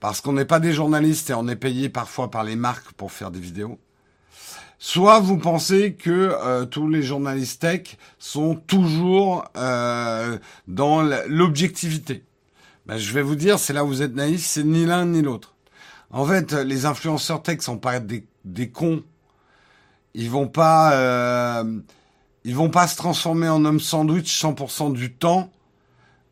parce 0.00 0.20
qu'on 0.20 0.34
n'est 0.34 0.44
pas 0.44 0.60
des 0.60 0.72
journalistes 0.72 1.30
et 1.30 1.34
on 1.34 1.48
est 1.48 1.56
payé 1.56 1.88
parfois 1.88 2.30
par 2.30 2.44
les 2.44 2.56
marques 2.56 2.92
pour 2.92 3.10
faire 3.10 3.30
des 3.30 3.40
vidéos. 3.40 3.78
Soit 4.78 5.18
vous 5.20 5.38
pensez 5.38 5.94
que 5.94 6.10
euh, 6.10 6.66
tous 6.66 6.88
les 6.88 7.02
journalistes 7.02 7.62
tech 7.62 7.96
sont 8.18 8.54
toujours 8.54 9.44
euh, 9.56 10.36
dans 10.68 11.00
l'objectivité. 11.26 12.22
Ben, 12.84 12.98
je 12.98 13.12
vais 13.14 13.22
vous 13.22 13.34
dire, 13.34 13.58
c'est 13.58 13.72
là 13.72 13.84
où 13.84 13.88
vous 13.88 14.02
êtes 14.02 14.14
naïf, 14.14 14.44
c'est 14.44 14.64
ni 14.64 14.84
l'un 14.84 15.06
ni 15.06 15.22
l'autre. 15.22 15.53
En 16.14 16.24
fait, 16.24 16.52
les 16.52 16.86
influenceurs 16.86 17.42
tech 17.42 17.60
sont 17.60 17.76
pas 17.76 17.98
des, 17.98 18.24
des 18.44 18.70
cons. 18.70 19.02
Ils 20.14 20.30
vont 20.30 20.46
pas, 20.46 20.94
euh, 20.94 21.80
ils 22.44 22.54
vont 22.54 22.70
pas 22.70 22.86
se 22.86 22.96
transformer 22.96 23.48
en 23.48 23.64
homme 23.64 23.80
sandwich 23.80 24.40
100% 24.40 24.92
du 24.92 25.12
temps. 25.12 25.50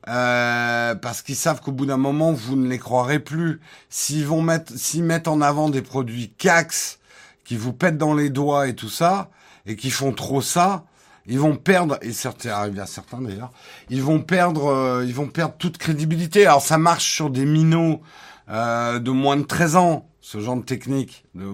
parce 0.05 1.23
qu'ils 1.23 1.35
savent 1.35 1.61
qu'au 1.61 1.73
bout 1.73 1.87
d'un 1.87 1.97
moment, 1.97 2.33
vous 2.33 2.55
ne 2.55 2.69
les 2.69 2.79
croirez 2.79 3.19
plus. 3.19 3.61
S'ils 3.91 4.25
vont 4.25 4.41
mettre, 4.41 4.73
s'ils 4.77 5.03
mettent 5.03 5.27
en 5.27 5.41
avant 5.41 5.69
des 5.69 5.83
produits 5.83 6.33
Cax, 6.39 7.01
qui 7.45 7.57
vous 7.57 7.73
pètent 7.73 7.99
dans 7.99 8.15
les 8.15 8.31
doigts 8.31 8.69
et 8.69 8.77
tout 8.77 8.89
ça, 8.89 9.31
et 9.67 9.75
qui 9.75 9.91
font 9.91 10.13
trop 10.13 10.43
ça, 10.43 10.85
ils 11.27 11.41
vont 11.41 11.57
perdre, 11.57 11.99
et 12.03 12.13
c'est 12.13 12.47
arrivé 12.47 12.81
à 12.81 12.87
certains 12.87 13.21
d'ailleurs, 13.21 13.51
ils 13.91 14.03
vont 14.03 14.21
perdre, 14.21 14.67
euh, 14.67 15.05
ils 15.05 15.15
vont 15.15 15.29
perdre 15.29 15.55
toute 15.59 15.77
crédibilité. 15.77 16.47
Alors 16.47 16.63
ça 16.63 16.79
marche 16.79 17.13
sur 17.13 17.31
des 17.31 17.47
minots 17.47 18.01
euh, 18.49 18.99
de 18.99 19.11
moins 19.11 19.37
de 19.37 19.45
13 19.45 19.77
ans, 19.77 20.09
ce 20.21 20.41
genre 20.41 20.57
de 20.57 20.63
technique, 20.63 21.25
de, 21.35 21.47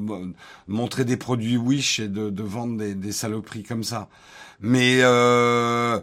montrer 0.66 1.04
des 1.04 1.16
produits 1.16 1.56
Wish 1.56 2.00
et 2.00 2.08
de, 2.08 2.42
vendre 2.42 2.76
des, 2.76 3.12
saloperies 3.12 3.62
comme 3.62 3.84
ça. 3.84 4.08
Mais 4.60 4.98
euh, 5.02 6.00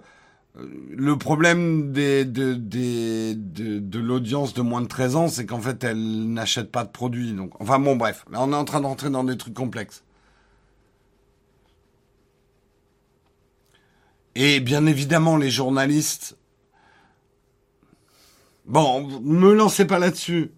le 0.56 1.18
problème 1.18 1.92
des, 1.92 2.26
de, 2.26 2.54
de, 2.54 3.34
de 3.80 4.00
l'audience 4.00 4.54
de 4.54 4.62
moins 4.62 4.82
de 4.82 4.88
13 4.88 5.16
ans, 5.16 5.28
c'est 5.28 5.46
qu'en 5.46 5.60
fait, 5.60 5.84
elle 5.84 6.32
n'achète 6.32 6.72
pas 6.72 6.84
de 6.84 6.90
produits. 6.90 7.34
Donc, 7.34 7.52
enfin 7.60 7.80
bon, 7.80 7.96
bref, 7.96 8.26
là, 8.32 8.40
on 8.42 8.52
est 8.52 8.56
en 8.56 8.66
train 8.66 8.82
d'entrer 8.82 9.10
dans 9.10 9.24
des 9.24 9.38
trucs 9.38 9.54
complexes. 9.54 10.04
Et 14.36 14.60
bien 14.60 14.86
évidemment, 14.86 15.38
les 15.38 15.50
journalistes. 15.50 16.38
Bon, 18.66 19.08
me 19.22 19.54
lancez 19.54 19.86
pas 19.86 20.00
là-dessus. 20.00 20.52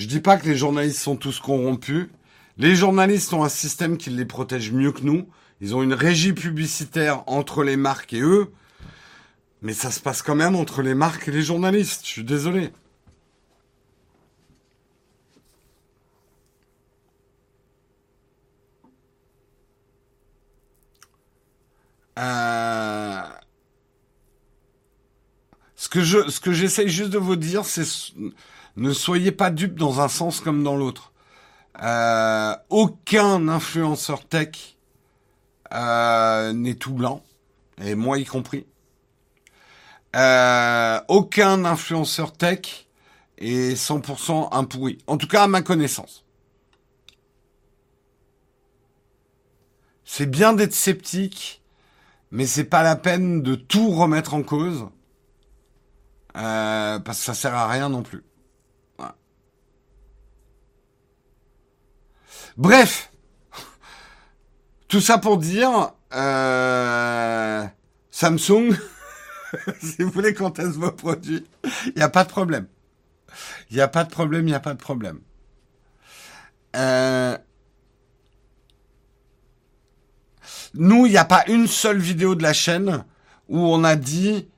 Je 0.00 0.06
dis 0.06 0.20
pas 0.20 0.38
que 0.38 0.46
les 0.46 0.56
journalistes 0.56 0.98
sont 0.98 1.14
tous 1.14 1.40
corrompus. 1.40 2.08
Les 2.56 2.74
journalistes 2.74 3.34
ont 3.34 3.44
un 3.44 3.50
système 3.50 3.98
qui 3.98 4.08
les 4.08 4.24
protège 4.24 4.72
mieux 4.72 4.92
que 4.92 5.02
nous. 5.02 5.28
Ils 5.60 5.74
ont 5.74 5.82
une 5.82 5.92
régie 5.92 6.32
publicitaire 6.32 7.22
entre 7.26 7.62
les 7.64 7.76
marques 7.76 8.14
et 8.14 8.22
eux. 8.22 8.50
Mais 9.60 9.74
ça 9.74 9.90
se 9.90 10.00
passe 10.00 10.22
quand 10.22 10.34
même 10.34 10.56
entre 10.56 10.80
les 10.80 10.94
marques 10.94 11.28
et 11.28 11.32
les 11.32 11.42
journalistes. 11.42 12.00
Je 12.04 12.12
suis 12.12 12.24
désolé. 12.24 12.72
Euh, 22.18 23.20
ce 25.76 25.90
que 25.90 26.02
je, 26.02 26.30
ce 26.30 26.40
que 26.40 26.52
j'essaye 26.52 26.88
juste 26.88 27.10
de 27.10 27.18
vous 27.18 27.36
dire, 27.36 27.66
c'est 27.66 27.84
ne 28.80 28.92
soyez 28.92 29.32
pas 29.32 29.50
dupes 29.50 29.78
dans 29.78 30.00
un 30.00 30.08
sens 30.08 30.40
comme 30.40 30.64
dans 30.64 30.76
l'autre. 30.76 31.12
Euh, 31.82 32.54
aucun 32.68 33.48
influenceur 33.48 34.26
tech 34.26 34.76
euh, 35.72 36.52
n'est 36.52 36.74
tout 36.74 36.92
blanc, 36.92 37.22
et 37.82 37.94
moi 37.94 38.18
y 38.18 38.24
compris. 38.24 38.66
Euh, 40.16 41.00
aucun 41.08 41.64
influenceur 41.64 42.32
tech 42.32 42.88
est 43.38 43.76
100% 43.76 44.48
un. 44.52 44.68
En 45.06 45.16
tout 45.16 45.28
cas, 45.28 45.44
à 45.44 45.46
ma 45.46 45.62
connaissance. 45.62 46.24
C'est 50.04 50.26
bien 50.26 50.52
d'être 50.52 50.74
sceptique, 50.74 51.62
mais 52.32 52.46
c'est 52.46 52.64
pas 52.64 52.82
la 52.82 52.96
peine 52.96 53.42
de 53.42 53.54
tout 53.54 53.90
remettre 53.90 54.34
en 54.34 54.42
cause. 54.42 54.88
Euh, 56.36 56.98
parce 56.98 57.18
que 57.18 57.24
ça 57.24 57.34
sert 57.34 57.54
à 57.54 57.68
rien 57.68 57.88
non 57.88 58.02
plus. 58.02 58.24
Bref, 62.56 63.12
tout 64.88 65.00
ça 65.00 65.18
pour 65.18 65.38
dire 65.38 65.92
euh, 66.12 67.64
Samsung 68.10 68.74
si 69.80 70.02
vous 70.02 70.10
voulez 70.10 70.34
qu'on 70.34 70.50
teste 70.50 70.76
vos 70.76 70.92
produits, 70.92 71.46
il 71.86 71.92
n'y 71.96 72.02
a 72.02 72.08
pas 72.08 72.24
de 72.24 72.28
problème. 72.28 72.66
Il 73.70 73.76
n'y 73.76 73.82
a 73.82 73.88
pas 73.88 74.04
de 74.04 74.10
problème, 74.10 74.42
il 74.42 74.50
n'y 74.50 74.54
a 74.54 74.60
pas 74.60 74.74
de 74.74 74.78
problème. 74.78 75.20
Euh, 76.76 77.36
nous, 80.74 81.06
il 81.06 81.10
n'y 81.10 81.18
a 81.18 81.24
pas 81.24 81.44
une 81.48 81.66
seule 81.66 81.98
vidéo 81.98 82.34
de 82.34 82.42
la 82.42 82.52
chaîne 82.52 83.04
où 83.48 83.58
on 83.58 83.82
a 83.84 83.96
dit, 83.96 84.48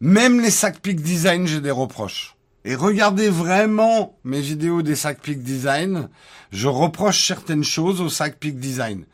même 0.00 0.40
les 0.40 0.50
sacs 0.50 0.80
Peak 0.80 1.00
Design, 1.00 1.46
j'ai 1.46 1.60
des 1.60 1.70
reproches. 1.70 2.36
Et 2.64 2.76
regardez 2.76 3.28
vraiment 3.28 4.18
mes 4.24 4.40
vidéos 4.40 4.82
des 4.82 4.94
sacs 4.94 5.20
Peak 5.20 5.42
Design. 5.42 6.08
Je 6.52 6.68
reproche 6.68 7.26
certaines 7.26 7.64
choses 7.64 8.00
aux 8.00 8.08
sacs 8.08 8.38
Peak 8.38 8.58
Design. 8.60 9.04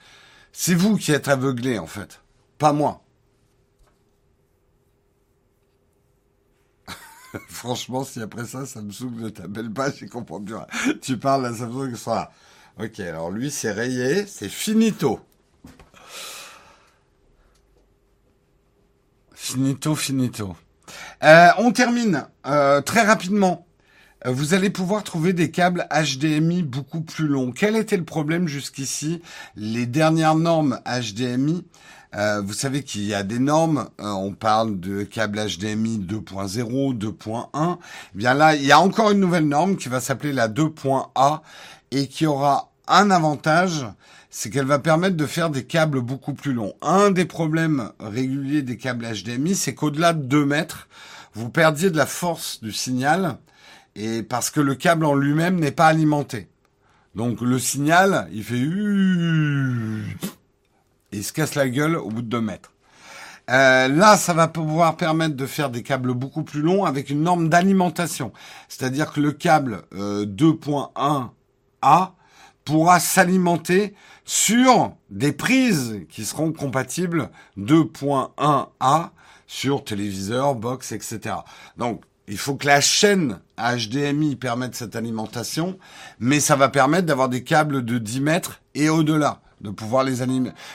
C'est 0.53 0.75
vous 0.75 0.97
qui 0.97 1.13
êtes 1.13 1.29
aveuglés, 1.29 1.79
en 1.79 1.87
fait. 1.87 2.21
Pas 2.59 2.73
moi. 2.73 3.03
Franchement, 7.49 8.05
si 8.05 8.21
après 8.21 8.45
ça, 8.45 8.67
ça 8.67 8.83
me 8.83 8.91
Samsung 8.91 9.17
ne 9.17 9.29
t'appelle 9.31 9.73
pas, 9.73 9.91
je 9.91 10.05
comprends 10.07 10.43
plus 10.43 10.57
rien. 10.57 10.67
Tu 11.01 11.17
parles 11.17 11.47
à 11.47 11.55
Samsung, 11.55 11.95
ça. 11.97 12.33
Ok, 12.79 13.01
alors 13.01 13.31
lui, 13.31 13.51
c'est 13.51 13.73
rayé, 13.73 14.27
c'est 14.27 14.49
finito. 14.49 15.21
Finito, 19.35 19.95
finito. 19.95 20.57
Euh, 21.25 21.49
on 21.59 21.73
termine 21.73 22.25
euh, 22.47 22.81
très 22.81 23.03
rapidement. 23.03 23.67
Euh, 24.27 24.31
vous 24.31 24.55
allez 24.55 24.71
pouvoir 24.71 25.03
trouver 25.03 25.33
des 25.33 25.51
câbles 25.51 25.89
HDMI 25.91 26.63
beaucoup 26.63 27.01
plus 27.01 27.27
longs. 27.27 27.53
Quel 27.53 27.77
était 27.77 27.97
le 27.97 28.05
problème 28.05 28.47
jusqu'ici? 28.47 29.21
Les 29.57 29.87
dernières 29.87 30.37
normes 30.37 30.81
HDMI 30.87 31.65
vous 32.43 32.55
savez 32.55 32.85
qu'il 32.85 33.03
y 33.03 33.13
a 33.13 33.23
des 33.23 33.39
normes. 33.39 33.91
On 33.99 34.33
parle 34.33 34.81
de 34.81 35.03
câble 35.03 35.39
HDMI 35.39 35.99
2.0, 35.99 36.97
2.1. 36.97 37.77
Eh 38.15 38.19
bien 38.19 38.33
là, 38.33 38.55
il 38.55 38.65
y 38.65 38.73
a 38.73 38.81
encore 38.81 39.11
une 39.11 39.21
nouvelle 39.21 39.47
norme 39.47 39.77
qui 39.77 39.91
va 39.91 40.01
s'appeler 40.01 40.33
la 40.33 40.49
2.A 40.49 41.43
et 41.91 42.09
qui 42.09 42.27
aura 42.27 42.71
un 42.89 43.11
avantage, 43.11 43.85
c'est 44.31 44.51
qu'elle 44.51 44.67
va 44.67 44.79
permettre 44.79 45.17
de 45.17 45.27
faire 45.27 45.51
des 45.51 45.65
câbles 45.65 46.01
beaucoup 46.01 46.35
plus 46.35 46.53
longs. 46.53 46.75
Un 46.83 47.11
des 47.11 47.25
problèmes 47.25 47.91
réguliers 47.99 48.63
des 48.63 48.77
câbles 48.77 49.07
HDMI, 49.07 49.55
c'est 49.55 49.75
qu'au-delà 49.75 50.13
de 50.13 50.23
2 50.23 50.45
mètres, 50.45 50.89
vous 51.35 51.51
perdiez 51.51 51.91
de 51.91 51.97
la 51.97 52.07
force 52.07 52.63
du 52.63 52.73
signal 52.73 53.39
et 53.97 54.23
parce 54.23 54.51
que 54.51 54.61
le 54.61 54.75
câble 54.75 55.05
en 55.05 55.15
lui-même 55.15 55.59
n'est 55.59 55.73
pas 55.73 55.87
alimenté. 55.87 56.49
Donc 57.15 57.41
le 57.41 57.59
signal, 57.59 58.29
il 58.33 58.45
fait 58.45 58.61
et 61.11 61.17
il 61.17 61.25
se 61.25 61.33
casse 61.33 61.55
la 61.55 61.69
gueule 61.69 61.97
au 61.97 62.11
bout 62.11 62.23
de 62.23 62.29
deux 62.29 62.41
mètres. 62.41 62.73
Euh, 63.51 63.89
là, 63.89 64.19
ça 64.19 64.35
va 64.35 64.47
pouvoir 64.47 64.97
permettre 64.97 65.35
de 65.35 65.47
faire 65.47 65.71
des 65.71 65.83
câbles 65.83 66.13
beaucoup 66.13 66.43
plus 66.43 66.61
longs 66.61 66.85
avec 66.85 67.09
une 67.09 67.23
norme 67.23 67.49
d'alimentation. 67.49 68.33
C'est-à-dire 68.69 69.11
que 69.11 69.21
le 69.21 69.33
câble 69.33 69.85
2.1A 69.95 70.91
euh, 71.83 72.07
pourra 72.69 73.01
s'alimenter 73.01 73.95
sur 74.27 74.93
des 75.09 75.33
prises 75.33 76.03
qui 76.11 76.27
seront 76.27 76.53
compatibles 76.53 77.31
2.1A 77.57 79.09
sur 79.47 79.85
téléviseur, 79.85 80.55
box, 80.55 80.93
etc. 80.93 81.37
Donc, 81.79 82.03
il 82.27 82.37
faut 82.37 82.57
que 82.57 82.67
la 82.67 82.83
chaîne 82.83 83.41
HDMI 83.57 84.37
permette 84.37 84.75
cette 84.75 84.97
alimentation, 84.97 85.79
mais 86.21 86.41
ça 86.41 86.57
va 86.57 86.69
permettre 86.69 87.07
d'avoir 87.07 87.31
des 87.31 87.43
câbles 87.43 87.87
de 87.87 87.97
10 87.97 88.21
mètres 88.21 88.61
et 88.75 88.91
au-delà, 88.91 89.41
de 89.63 89.71
pouvoir 89.71 90.05
les, 90.05 90.17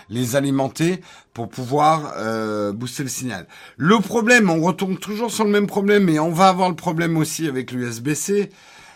les 0.09 0.35
alimenter 0.35 0.99
pour 1.35 1.47
pouvoir 1.47 2.13
euh, 2.17 2.73
booster 2.73 3.03
le 3.03 3.09
signal. 3.09 3.45
Le 3.77 3.99
problème, 3.99 4.49
on 4.49 4.61
retourne 4.63 4.97
toujours 4.97 5.29
sur 5.29 5.43
le 5.43 5.51
même 5.51 5.67
problème, 5.67 6.05
mais 6.05 6.17
on 6.17 6.31
va 6.31 6.47
avoir 6.47 6.69
le 6.69 6.75
problème 6.75 7.17
aussi 7.17 7.47
avec 7.47 7.71
l'USB-C, 7.71 8.49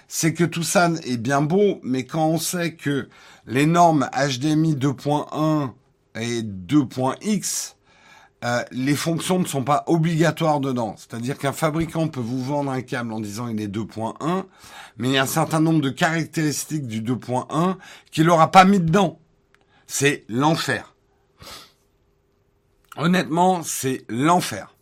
c'est 0.07 0.34
que 0.34 0.43
tout 0.43 0.63
ça 0.63 0.89
est 1.05 1.17
bien 1.17 1.41
beau, 1.41 1.79
mais 1.84 2.05
quand 2.05 2.27
on 2.27 2.38
sait 2.38 2.73
que 2.73 3.09
les 3.45 3.65
normes 3.65 4.09
HDMI 4.13 4.75
2.1 4.75 5.71
et 6.15 6.41
2.x, 6.41 7.75
euh, 8.43 8.63
les 8.71 8.95
fonctions 8.95 9.39
ne 9.39 9.45
sont 9.45 9.63
pas 9.63 9.84
obligatoires 9.88 10.59
dedans. 10.59 10.95
C'est-à-dire 10.97 11.38
qu'un 11.38 11.53
fabricant 11.53 12.07
peut 12.07 12.19
vous 12.19 12.43
vendre 12.43 12.71
un 12.71 12.81
câble 12.81 13.11
en 13.11 13.19
disant 13.19 13.47
il 13.47 13.59
est 13.59 13.67
2.1, 13.67 14.43
mais 14.97 15.09
il 15.09 15.13
y 15.13 15.17
a 15.17 15.23
un 15.23 15.25
certain 15.25 15.59
nombre 15.59 15.81
de 15.81 15.89
caractéristiques 15.89 16.88
du 16.88 17.01
2.1 17.01 17.77
qu'il 18.11 18.27
n'aura 18.27 18.51
pas 18.51 18.63
mis 18.63 18.79
dedans. 18.79 19.19
C'est 19.88 20.23
l'enfer. 20.29 20.93
Honnêtement, 22.95 23.63
c'est 23.63 24.05
l'enfer. 24.09 24.77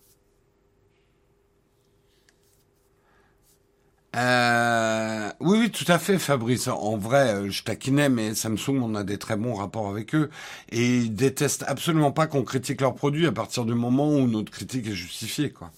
Euh, 4.16 5.30
oui, 5.42 5.60
oui, 5.60 5.72
tout 5.72 5.90
à 5.92 6.00
fait, 6.00 6.18
Fabrice. 6.20 6.68
En 6.68 6.98
vrai, 6.98 7.34
euh, 7.34 7.50
je 7.50 7.64
taquinais, 7.64 8.10
mais 8.10 8.34
Samsung, 8.34 8.80
on 8.82 8.96
a 8.96 9.04
des 9.04 9.18
très 9.18 9.36
bons 9.36 9.54
rapports 9.56 9.90
avec 9.90 10.16
eux. 10.16 10.30
Et 10.70 10.98
ils 11.00 11.14
détestent 11.14 11.66
absolument 11.68 12.12
pas 12.12 12.28
qu'on 12.28 12.44
critique 12.44 12.82
leurs 12.82 12.96
produits 12.96 13.28
à 13.28 13.32
partir 13.32 13.66
du 13.66 13.74
moment 13.74 14.10
où 14.10 14.28
notre 14.28 14.52
critique 14.52 14.88
est 14.88 14.94
justifiée, 14.94 15.50
quoi. 15.52 15.72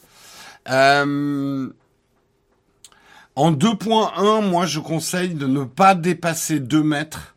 Euh, 0.69 1.69
en 3.35 3.51
2.1, 3.51 4.41
moi, 4.47 4.65
je 4.65 4.79
conseille 4.79 5.33
de 5.33 5.47
ne 5.47 5.63
pas 5.63 5.95
dépasser 5.95 6.59
2 6.59 6.83
mètres 6.83 7.35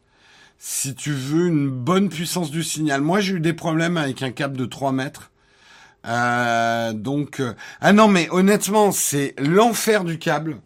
si 0.58 0.94
tu 0.94 1.12
veux 1.12 1.46
une 1.46 1.70
bonne 1.70 2.10
puissance 2.10 2.50
du 2.50 2.62
signal. 2.62 3.00
Moi, 3.00 3.20
j'ai 3.20 3.34
eu 3.34 3.40
des 3.40 3.54
problèmes 3.54 3.96
avec 3.96 4.22
un 4.22 4.30
câble 4.30 4.56
de 4.56 4.66
3 4.66 4.92
mètres. 4.92 5.30
donc, 6.94 7.42
ah 7.80 7.92
non, 7.92 8.08
mais 8.08 8.28
honnêtement, 8.30 8.92
c'est 8.92 9.34
l'enfer 9.38 10.04
du 10.04 10.18
câble. 10.18 10.58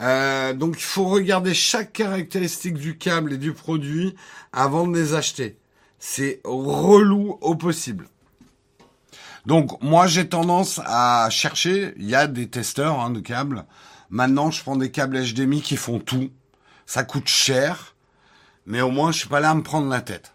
Euh, 0.00 0.54
donc 0.54 0.76
il 0.78 0.82
faut 0.82 1.04
regarder 1.04 1.52
chaque 1.52 1.92
caractéristique 1.92 2.74
du 2.74 2.96
câble 2.96 3.34
et 3.34 3.38
du 3.38 3.52
produit 3.52 4.14
avant 4.52 4.86
de 4.86 4.96
les 4.96 5.14
acheter. 5.14 5.58
C'est 5.98 6.40
relou 6.44 7.38
au 7.40 7.54
possible. 7.54 8.08
Donc 9.46 9.82
moi 9.82 10.06
j'ai 10.06 10.28
tendance 10.28 10.80
à 10.84 11.28
chercher, 11.30 11.94
il 11.98 12.08
y 12.08 12.14
a 12.14 12.26
des 12.26 12.48
testeurs 12.48 13.00
hein, 13.00 13.10
de 13.10 13.20
câbles. 13.20 13.64
Maintenant 14.08 14.50
je 14.50 14.62
prends 14.62 14.76
des 14.76 14.90
câbles 14.90 15.22
HDMI 15.22 15.60
qui 15.60 15.76
font 15.76 15.98
tout. 15.98 16.30
Ça 16.86 17.04
coûte 17.04 17.28
cher, 17.28 17.94
mais 18.66 18.80
au 18.80 18.90
moins 18.90 19.12
je 19.12 19.18
suis 19.18 19.28
pas 19.28 19.40
là 19.40 19.50
à 19.50 19.54
me 19.54 19.62
prendre 19.62 19.88
la 19.88 20.00
tête 20.00 20.34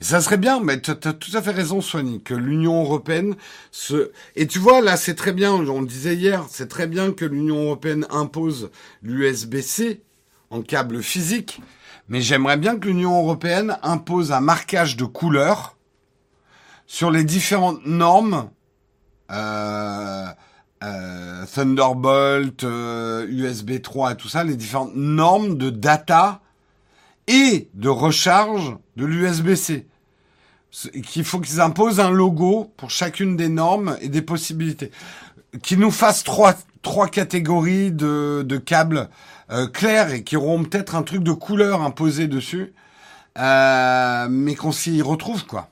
ça 0.00 0.20
serait 0.20 0.36
bien, 0.36 0.60
mais 0.60 0.80
tu 0.80 0.90
as, 0.90 0.94
tout 0.94 1.30
à 1.34 1.42
fait 1.42 1.50
raison, 1.50 1.80
Soigny, 1.80 2.22
que 2.22 2.34
l'Union 2.34 2.82
européenne 2.82 3.34
se... 3.72 4.12
Et 4.36 4.46
tu 4.46 4.58
vois, 4.58 4.80
là, 4.80 4.96
c'est 4.96 5.14
très 5.14 5.32
bien, 5.32 5.52
on 5.54 5.80
le 5.80 5.86
disait 5.86 6.14
hier, 6.14 6.44
c'est 6.48 6.68
très 6.68 6.86
bien 6.86 7.12
que 7.12 7.24
l'Union 7.24 7.64
européenne 7.64 8.06
impose 8.10 8.70
l'USB-C 9.02 10.02
en 10.50 10.62
câble 10.62 11.02
physique, 11.02 11.60
mais 12.08 12.20
j'aimerais 12.20 12.56
bien 12.56 12.78
que 12.78 12.86
l'Union 12.86 13.18
européenne 13.20 13.76
impose 13.82 14.32
un 14.32 14.40
marquage 14.40 14.96
de 14.96 15.04
couleur 15.04 15.76
sur 16.86 17.10
les 17.10 17.24
différentes 17.24 17.84
normes 17.84 18.50
euh, 19.30 20.26
euh, 20.82 21.44
Thunderbolt, 21.52 22.62
USB 22.62 23.70
euh, 23.72 23.80
3 23.82 24.12
et 24.12 24.16
tout 24.16 24.28
ça, 24.28 24.44
les 24.44 24.56
différentes 24.56 24.94
normes 24.94 25.58
de 25.58 25.70
data 25.70 26.40
et 27.28 27.68
de 27.74 27.88
recharge 27.88 28.76
de 28.96 29.04
l'USB-C. 29.04 29.86
Qu'il 31.04 31.24
faut 31.24 31.40
qu'ils 31.40 31.60
imposent 31.60 32.00
un 32.00 32.10
logo 32.10 32.72
pour 32.76 32.90
chacune 32.90 33.36
des 33.36 33.48
normes 33.48 33.96
et 34.00 34.08
des 34.08 34.22
possibilités. 34.22 34.90
Qu'ils 35.62 35.78
nous 35.78 35.90
fassent 35.90 36.24
trois, 36.24 36.54
trois 36.82 37.08
catégories 37.08 37.90
de, 37.90 38.44
de 38.46 38.56
câbles 38.58 39.08
euh, 39.50 39.66
clairs 39.66 40.12
et 40.12 40.24
qui 40.24 40.36
auront 40.36 40.62
peut-être 40.64 40.94
un 40.94 41.02
truc 41.02 41.22
de 41.22 41.32
couleur 41.32 41.80
imposé 41.82 42.26
dessus, 42.26 42.74
euh, 43.38 44.26
mais 44.28 44.54
qu'on 44.54 44.72
s'y 44.72 45.00
retrouve, 45.00 45.46
quoi. 45.46 45.70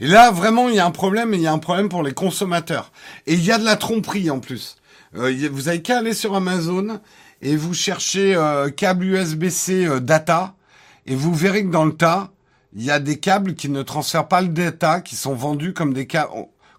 Et 0.00 0.06
là, 0.06 0.30
vraiment, 0.30 0.68
il 0.68 0.74
y 0.74 0.78
a 0.78 0.86
un 0.86 0.90
problème, 0.90 1.32
et 1.32 1.38
il 1.38 1.42
y 1.42 1.46
a 1.46 1.52
un 1.52 1.58
problème 1.58 1.88
pour 1.88 2.02
les 2.02 2.12
consommateurs. 2.12 2.92
Et 3.26 3.34
il 3.34 3.44
y 3.44 3.50
a 3.50 3.58
de 3.58 3.64
la 3.64 3.76
tromperie 3.76 4.30
en 4.30 4.40
plus. 4.40 4.76
Euh, 5.16 5.48
vous 5.50 5.68
avez 5.68 5.80
qu'à 5.80 5.98
aller 5.98 6.12
sur 6.12 6.34
Amazon 6.34 7.00
et 7.40 7.56
vous 7.56 7.74
cherchez 7.74 8.34
euh, 8.34 8.68
câble 8.70 9.04
USB-C 9.04 9.86
euh, 9.86 10.00
data, 10.00 10.54
et 11.06 11.14
vous 11.14 11.34
verrez 11.34 11.64
que 11.64 11.70
dans 11.70 11.84
le 11.84 11.94
tas, 11.94 12.30
il 12.74 12.82
y 12.82 12.90
a 12.90 12.98
des 12.98 13.18
câbles 13.18 13.54
qui 13.54 13.68
ne 13.68 13.82
transfèrent 13.82 14.28
pas 14.28 14.42
le 14.42 14.48
data, 14.48 15.00
qui 15.00 15.16
sont 15.16 15.34
vendus 15.34 15.72
comme 15.72 15.94
des 15.94 16.06
câbles 16.06 16.30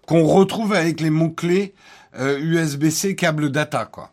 qu'on 0.06 0.24
retrouve 0.24 0.72
avec 0.72 1.00
les 1.00 1.10
mots-clés 1.10 1.74
USB-C 2.18 3.14
câble 3.14 3.50
data, 3.50 3.84
quoi. 3.84 4.10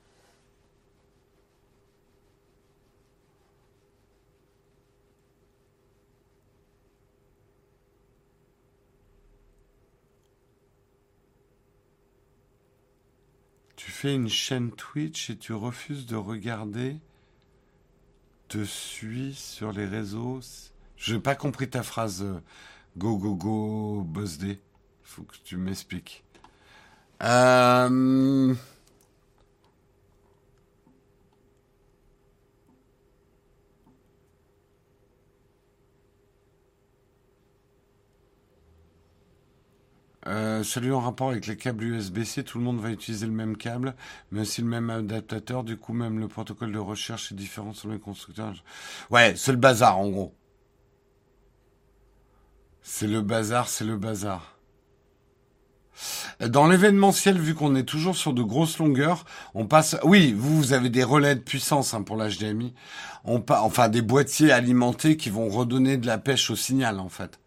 Une 14.03 14.29
chaîne 14.29 14.71
Twitch 14.71 15.29
et 15.29 15.37
tu 15.37 15.53
refuses 15.53 16.05
de 16.05 16.15
regarder, 16.15 16.97
te 18.47 18.63
suis 18.63 19.33
sur 19.33 19.71
les 19.71 19.85
réseaux. 19.85 20.41
Je 20.97 21.15
n'ai 21.15 21.21
pas 21.21 21.35
compris 21.35 21.69
ta 21.69 21.83
phrase. 21.83 22.23
Euh, 22.23 22.39
go, 22.97 23.17
go, 23.17 23.35
go, 23.35 24.03
boss 24.03 24.37
day. 24.37 24.59
Faut 25.03 25.23
que 25.23 25.35
tu 25.43 25.57
m'expliques. 25.57 26.23
Euh... 27.23 28.53
Euh, 40.27 40.63
salut 40.63 40.91
en 40.91 41.01
rapport 41.01 41.29
avec 41.29 41.45
les 41.45 41.55
câbles 41.55 41.83
USB-C, 41.83 42.43
tout 42.43 42.57
le 42.57 42.63
monde 42.63 42.79
va 42.79 42.89
utiliser 42.89 43.27
le 43.27 43.31
même 43.31 43.57
câble, 43.57 43.95
mais 44.31 44.41
aussi 44.41 44.61
le 44.61 44.67
même 44.67 44.89
adaptateur. 44.89 45.63
Du 45.63 45.77
coup, 45.77 45.93
même 45.93 46.19
le 46.19 46.27
protocole 46.27 46.71
de 46.71 46.79
recherche 46.79 47.31
est 47.31 47.35
différent 47.35 47.73
sur 47.73 47.89
les 47.89 47.99
constructeurs. 47.99 48.53
Ouais, 49.11 49.35
c'est 49.37 49.51
le 49.51 49.57
bazar 49.57 49.99
en 49.99 50.09
gros. 50.09 50.33
C'est 52.81 53.07
le 53.07 53.21
bazar, 53.21 53.67
c'est 53.69 53.85
le 53.85 53.97
bazar. 53.97 54.57
Dans 56.39 56.67
l'événementiel, 56.67 57.39
vu 57.39 57.55
qu'on 57.55 57.75
est 57.75 57.83
toujours 57.83 58.15
sur 58.15 58.33
de 58.33 58.43
grosses 58.43 58.79
longueurs, 58.79 59.25
on 59.53 59.65
passe. 59.65 59.95
Oui, 60.03 60.33
vous, 60.33 60.57
vous 60.57 60.73
avez 60.73 60.89
des 60.89 61.03
relais 61.03 61.35
de 61.35 61.39
puissance 61.39 61.93
hein, 61.93 62.01
pour 62.01 62.17
l'HDMI. 62.17 62.73
On 63.23 63.43
enfin 63.49 63.89
des 63.89 64.01
boîtiers 64.01 64.51
alimentés 64.51 65.17
qui 65.17 65.29
vont 65.29 65.49
redonner 65.49 65.97
de 65.97 66.07
la 66.07 66.17
pêche 66.17 66.49
au 66.49 66.55
signal, 66.55 66.99
en 66.99 67.09
fait. 67.09 67.39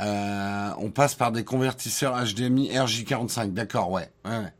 Euh, 0.00 0.70
on 0.78 0.90
passe 0.90 1.14
par 1.14 1.32
des 1.32 1.44
convertisseurs 1.44 2.14
HDMI 2.24 2.70
RJ45. 2.70 3.52
D'accord, 3.52 3.90
ouais. 3.90 4.10
ouais, 4.24 4.52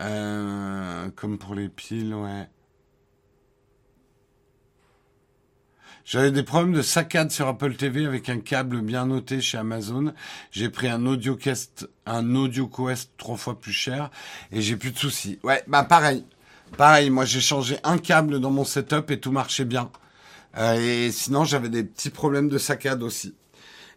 euh, 0.00 1.10
comme 1.16 1.38
pour 1.38 1.54
les 1.54 1.68
piles, 1.68 2.14
ouais. 2.14 2.48
J'avais 6.04 6.30
des 6.30 6.42
problèmes 6.42 6.72
de 6.72 6.82
saccade 6.82 7.30
sur 7.30 7.46
Apple 7.46 7.74
TV 7.74 8.06
avec 8.06 8.28
un 8.28 8.40
câble 8.40 8.80
bien 8.80 9.06
noté 9.06 9.40
chez 9.40 9.58
Amazon. 9.58 10.12
J'ai 10.50 10.68
pris 10.68 10.88
un 10.88 11.06
AudioQuest, 11.06 11.88
un 12.06 12.34
AudioQuest 12.34 13.10
trois 13.16 13.36
fois 13.36 13.58
plus 13.58 13.72
cher 13.72 14.10
et 14.50 14.60
j'ai 14.60 14.76
plus 14.76 14.90
de 14.90 14.98
soucis. 14.98 15.38
Ouais, 15.42 15.62
bah 15.68 15.84
pareil. 15.84 16.24
Pareil, 16.76 17.10
moi 17.10 17.24
j'ai 17.24 17.40
changé 17.40 17.78
un 17.84 17.98
câble 17.98 18.40
dans 18.40 18.50
mon 18.50 18.64
setup 18.64 19.10
et 19.10 19.20
tout 19.20 19.32
marchait 19.32 19.64
bien. 19.64 19.90
Euh, 20.56 21.06
et 21.06 21.12
sinon, 21.12 21.44
j'avais 21.44 21.68
des 21.68 21.84
petits 21.84 22.10
problèmes 22.10 22.48
de 22.48 22.58
saccade 22.58 23.02
aussi. 23.02 23.34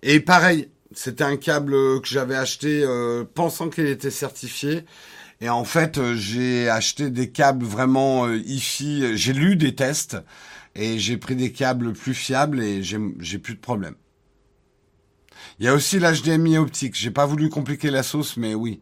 Et 0.04 0.20
pareil, 0.20 0.70
c'était 0.94 1.24
un 1.24 1.38
câble 1.38 1.72
que 2.02 2.08
j'avais 2.08 2.36
acheté 2.36 2.84
euh, 2.84 3.24
pensant 3.34 3.70
qu'il 3.70 3.88
était 3.88 4.12
certifié. 4.12 4.86
Et 5.42 5.50
en 5.50 5.64
fait, 5.66 5.98
euh, 5.98 6.16
j'ai 6.16 6.70
acheté 6.70 7.10
des 7.10 7.30
câbles 7.30 7.66
vraiment 7.66 8.28
euh, 8.28 8.38
IFI. 8.38 9.18
J'ai 9.18 9.34
lu 9.34 9.56
des 9.56 9.76
tests 9.76 10.18
et 10.76 10.98
j'ai 11.00 11.18
pris 11.18 11.36
des 11.36 11.52
câbles 11.52 11.94
plus 11.94 12.14
fiables 12.14 12.62
et 12.62 12.84
j'ai 12.84 13.40
plus 13.40 13.56
de 13.56 13.60
problème. 13.60 13.96
Il 15.60 15.66
y 15.66 15.68
a 15.68 15.74
aussi 15.74 16.00
l'HDMI 16.00 16.58
optique. 16.58 16.96
J'ai 16.96 17.12
pas 17.12 17.26
voulu 17.26 17.50
compliquer 17.50 17.92
la 17.92 18.04
sauce, 18.04 18.38
mais 18.38 18.56
oui, 18.56 18.82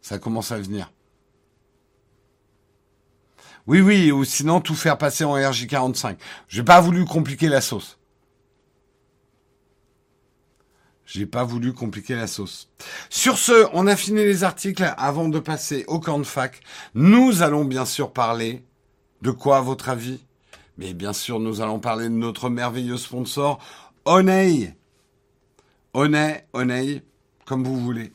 ça 0.00 0.18
commence 0.18 0.52
à 0.52 0.58
venir. 0.58 0.90
Oui, 3.66 3.80
oui, 3.80 4.12
ou 4.12 4.24
sinon 4.24 4.60
tout 4.60 4.74
faire 4.74 4.98
passer 4.98 5.24
en 5.24 5.36
RJ45. 5.36 6.16
J'ai 6.48 6.62
pas 6.62 6.80
voulu 6.80 7.04
compliquer 7.04 7.48
la 7.48 7.60
sauce. 7.60 7.98
J'ai 11.06 11.26
pas 11.26 11.44
voulu 11.44 11.72
compliquer 11.72 12.14
la 12.14 12.26
sauce. 12.26 12.70
Sur 13.08 13.38
ce, 13.38 13.68
on 13.72 13.86
a 13.86 13.96
fini 13.96 14.22
les 14.22 14.42
articles 14.42 14.94
avant 14.96 15.28
de 15.28 15.38
passer 15.38 15.84
au 15.86 16.00
camp 16.00 16.18
de 16.18 16.24
fac. 16.24 16.60
Nous 16.94 17.42
allons 17.42 17.64
bien 17.64 17.84
sûr 17.84 18.12
parler 18.12 18.64
de 19.22 19.30
quoi 19.30 19.58
à 19.58 19.60
votre 19.60 19.88
avis? 19.88 20.24
Mais 20.78 20.92
bien 20.92 21.12
sûr, 21.12 21.38
nous 21.38 21.60
allons 21.60 21.78
parler 21.78 22.04
de 22.04 22.14
notre 22.14 22.48
merveilleux 22.50 22.96
sponsor, 22.96 23.58
Onei. 24.04 24.74
Onei, 25.92 26.44
Onei, 26.52 27.02
comme 27.44 27.64
vous 27.64 27.78
voulez. 27.78 28.12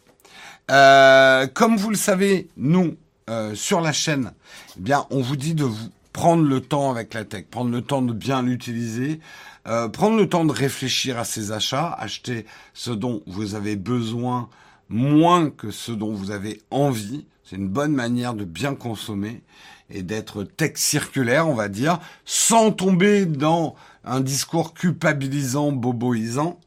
Euh, 0.70 1.48
comme 1.48 1.78
vous 1.78 1.90
le 1.90 1.96
savez, 1.96 2.50
nous, 2.58 2.96
euh, 3.30 3.56
sur 3.56 3.82
la 3.82 3.94
chaîne, 3.94 4.34
eh 4.78 4.82
bien, 4.82 5.06
on 5.10 5.22
vous 5.22 5.36
dit 5.36 5.56
de 5.56 5.64
vous 5.64 5.90
prendre 6.12 6.44
le 6.44 6.62
temps 6.62 6.92
avec 6.92 7.14
la 7.14 7.24
tech, 7.24 7.46
prendre 7.50 7.72
le 7.72 7.82
temps 7.82 8.02
de 8.02 8.14
bien 8.14 8.42
l'utiliser, 8.42 9.20
euh, 9.68 9.88
prendre 9.88 10.18
le 10.18 10.28
temps 10.28 10.46
de 10.46 10.52
réfléchir 10.52 11.18
à 11.18 11.24
ses 11.24 11.52
achats, 11.52 11.94
acheter 11.94 12.46
ce 12.74 12.92
dont 12.92 13.22
vous 13.26 13.56
avez 13.56 13.76
besoin 13.76 14.50
moins 14.90 15.50
que 15.50 15.72
ce 15.72 15.92
dont 15.92 16.14
vous 16.14 16.32
avez 16.32 16.62
envie. 16.72 17.26
C'est 17.44 17.56
une 17.56 17.70
bonne 17.70 17.94
manière 17.94 18.34
de 18.34 18.44
bien 18.44 18.76
consommer 18.76 19.44
et 19.90 20.04
d'être 20.04 20.44
tech 20.44 20.74
circulaire, 20.76 21.48
on 21.48 21.56
va 21.56 21.68
dire, 21.68 22.00
sans 22.26 22.72
tomber 22.72 23.26
dans 23.26 23.76
un 24.04 24.22
discours 24.22 24.74
culpabilisant, 24.74 25.72
boboisant. 25.72 26.60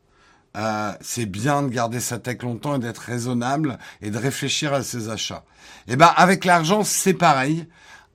Euh, 0.57 0.93
c'est 1.01 1.27
bien 1.27 1.63
de 1.63 1.69
garder 1.69 2.01
sa 2.01 2.19
tech 2.19 2.43
longtemps 2.43 2.77
et 2.77 2.79
d'être 2.79 2.99
raisonnable 2.99 3.79
et 4.03 4.11
de 4.11 4.19
réfléchir 4.19 4.75
à 4.75 4.83
ses 4.83 5.09
achats. 5.09 5.45
Et 5.89 5.93
eh 5.93 5.97
ben 5.97 6.13
avec 6.15 6.45
l'argent 6.45 6.85
c'est 6.85 7.15
pareil. 7.15 7.67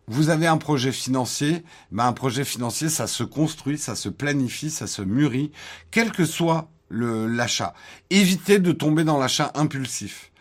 Vous 0.07 0.29
avez 0.29 0.45
un 0.47 0.57
projet 0.57 0.91
financier, 0.91 1.63
ben 1.91 2.05
un 2.05 2.13
projet 2.13 2.45
financier 2.45 2.89
ça 2.89 3.07
se 3.07 3.23
construit, 3.23 3.79
ça 3.79 3.95
se 3.95 4.07
planifie, 4.07 4.69
ça 4.69 4.85
se 4.85 5.01
mûrit, 5.01 5.51
quel 5.89 6.11
que 6.11 6.25
soit 6.25 6.69
l'achat. 6.91 7.73
Évitez 8.11 8.59
de 8.59 8.71
tomber 8.71 9.03
dans 9.03 9.17
l'achat 9.17 9.51
impulsif. 9.55 10.31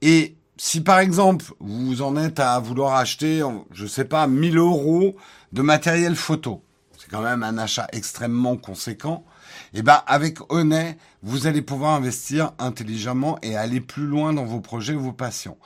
Et 0.00 0.36
si 0.56 0.80
par 0.80 0.98
exemple 0.98 1.46
vous 1.60 2.02
en 2.02 2.16
êtes 2.16 2.40
à 2.40 2.58
vouloir 2.58 2.96
acheter, 2.96 3.42
je 3.72 3.86
sais 3.86 4.04
pas, 4.04 4.26
1000 4.26 4.58
euros 4.58 5.16
de 5.52 5.62
matériel 5.62 6.16
photo, 6.16 6.62
c'est 6.98 7.10
quand 7.10 7.22
même 7.22 7.42
un 7.42 7.58
achat 7.58 7.86
extrêmement 7.92 8.56
conséquent. 8.56 9.24
Et 9.74 9.78
eh 9.78 9.82
ben 9.82 10.02
avec 10.06 10.38
Honnet, 10.50 10.96
vous 11.22 11.46
allez 11.46 11.62
pouvoir 11.62 11.94
investir 11.94 12.52
intelligemment 12.58 13.38
et 13.42 13.56
aller 13.56 13.80
plus 13.80 14.06
loin 14.06 14.32
dans 14.32 14.44
vos 14.44 14.60
projets, 14.60 14.94
vos 14.94 15.12
passions 15.12 15.56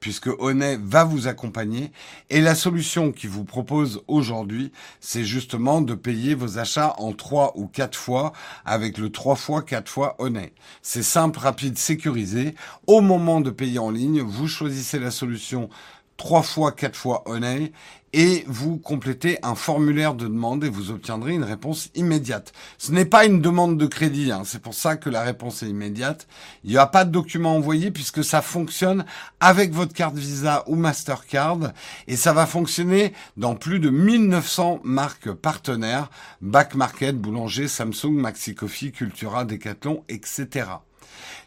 puisque 0.00 0.28
Honnet 0.38 0.78
va 0.82 1.04
vous 1.04 1.28
accompagner. 1.28 1.92
Et 2.30 2.40
la 2.40 2.54
solution 2.54 3.12
qu'il 3.12 3.30
vous 3.30 3.44
propose 3.44 4.02
aujourd'hui, 4.08 4.72
c'est 5.00 5.24
justement 5.24 5.80
de 5.80 5.94
payer 5.94 6.34
vos 6.34 6.58
achats 6.58 6.94
en 6.98 7.12
trois 7.12 7.52
ou 7.56 7.66
quatre 7.66 7.98
fois 7.98 8.32
avec 8.64 8.98
le 8.98 9.10
trois 9.10 9.36
fois, 9.36 9.62
quatre 9.62 9.90
fois 9.90 10.16
Honnet. 10.18 10.52
C'est 10.82 11.02
simple, 11.02 11.38
rapide, 11.38 11.78
sécurisé. 11.78 12.54
Au 12.86 13.00
moment 13.00 13.40
de 13.40 13.50
payer 13.50 13.78
en 13.78 13.90
ligne, 13.90 14.20
vous 14.20 14.48
choisissez 14.48 14.98
la 14.98 15.10
solution 15.10 15.68
trois 16.16 16.42
fois, 16.42 16.72
quatre 16.72 16.96
fois 16.96 17.22
Honey 17.26 17.72
et 18.18 18.44
vous 18.48 18.78
complétez 18.78 19.38
un 19.42 19.54
formulaire 19.54 20.14
de 20.14 20.26
demande 20.26 20.64
et 20.64 20.70
vous 20.70 20.90
obtiendrez 20.90 21.34
une 21.34 21.44
réponse 21.44 21.90
immédiate. 21.94 22.54
Ce 22.78 22.90
n'est 22.90 23.04
pas 23.04 23.26
une 23.26 23.42
demande 23.42 23.76
de 23.76 23.84
crédit, 23.84 24.32
hein. 24.32 24.40
c'est 24.46 24.62
pour 24.62 24.72
ça 24.72 24.96
que 24.96 25.10
la 25.10 25.20
réponse 25.20 25.62
est 25.62 25.68
immédiate. 25.68 26.26
Il 26.64 26.70
n'y 26.70 26.78
a 26.78 26.86
pas 26.86 27.04
de 27.04 27.10
document 27.10 27.54
envoyé 27.54 27.90
puisque 27.90 28.24
ça 28.24 28.40
fonctionne 28.40 29.04
avec 29.38 29.74
votre 29.74 29.92
carte 29.92 30.16
Visa 30.16 30.64
ou 30.66 30.76
Mastercard 30.76 31.74
et 32.08 32.16
ça 32.16 32.32
va 32.32 32.46
fonctionner 32.46 33.12
dans 33.36 33.54
plus 33.54 33.80
de 33.80 33.90
1900 33.90 34.80
marques 34.82 35.30
partenaires, 35.32 36.08
Back 36.40 36.74
Market, 36.74 37.18
Boulanger, 37.18 37.68
Samsung, 37.68 38.14
Maxi 38.14 38.54
Coffee, 38.54 38.92
Cultura, 38.92 39.44
Decathlon, 39.44 40.04
etc. 40.08 40.70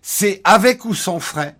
C'est 0.03 0.39
avec 0.43 0.85
ou 0.85 0.93
sans 0.93 1.19
frais, 1.19 1.55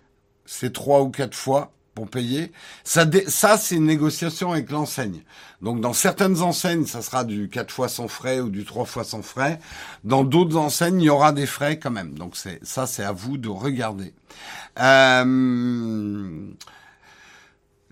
c'est 0.45 0.72
trois 0.72 1.02
ou 1.02 1.10
quatre 1.10 1.36
fois 1.36 1.72
payer. 2.06 2.52
Ça, 2.84 3.06
ça 3.28 3.58
c'est 3.58 3.76
une 3.76 3.86
négociation 3.86 4.52
avec 4.52 4.70
l'enseigne. 4.72 5.22
Donc 5.62 5.82
dans 5.82 5.94
certaines 5.94 6.42
enseignes, 6.42 6.86
ça 6.86 7.02
sera 7.02 7.24
du 7.24 7.50
4 7.50 7.72
fois 7.72 7.90
sans 7.90 8.08
frais 8.08 8.40
ou 8.40 8.50
du 8.50 8.66
3 8.66 8.86
fois 8.86 9.04
sans 9.04 9.22
frais. 9.22 9.60
Dans 10.04 10.24
d'autres 10.24 10.58
enseignes, 10.58 11.02
il 11.02 11.06
y 11.06 11.10
aura 11.10 11.32
des 11.32 11.46
frais 11.46 11.78
quand 11.80 11.92
même. 11.92 12.14
Donc 12.18 12.36
ça, 12.36 12.88
c'est 12.88 13.04
à 13.04 13.12
vous 13.12 13.38
de 13.38 13.50
regarder. 13.50 14.14
Euh, 14.80 16.48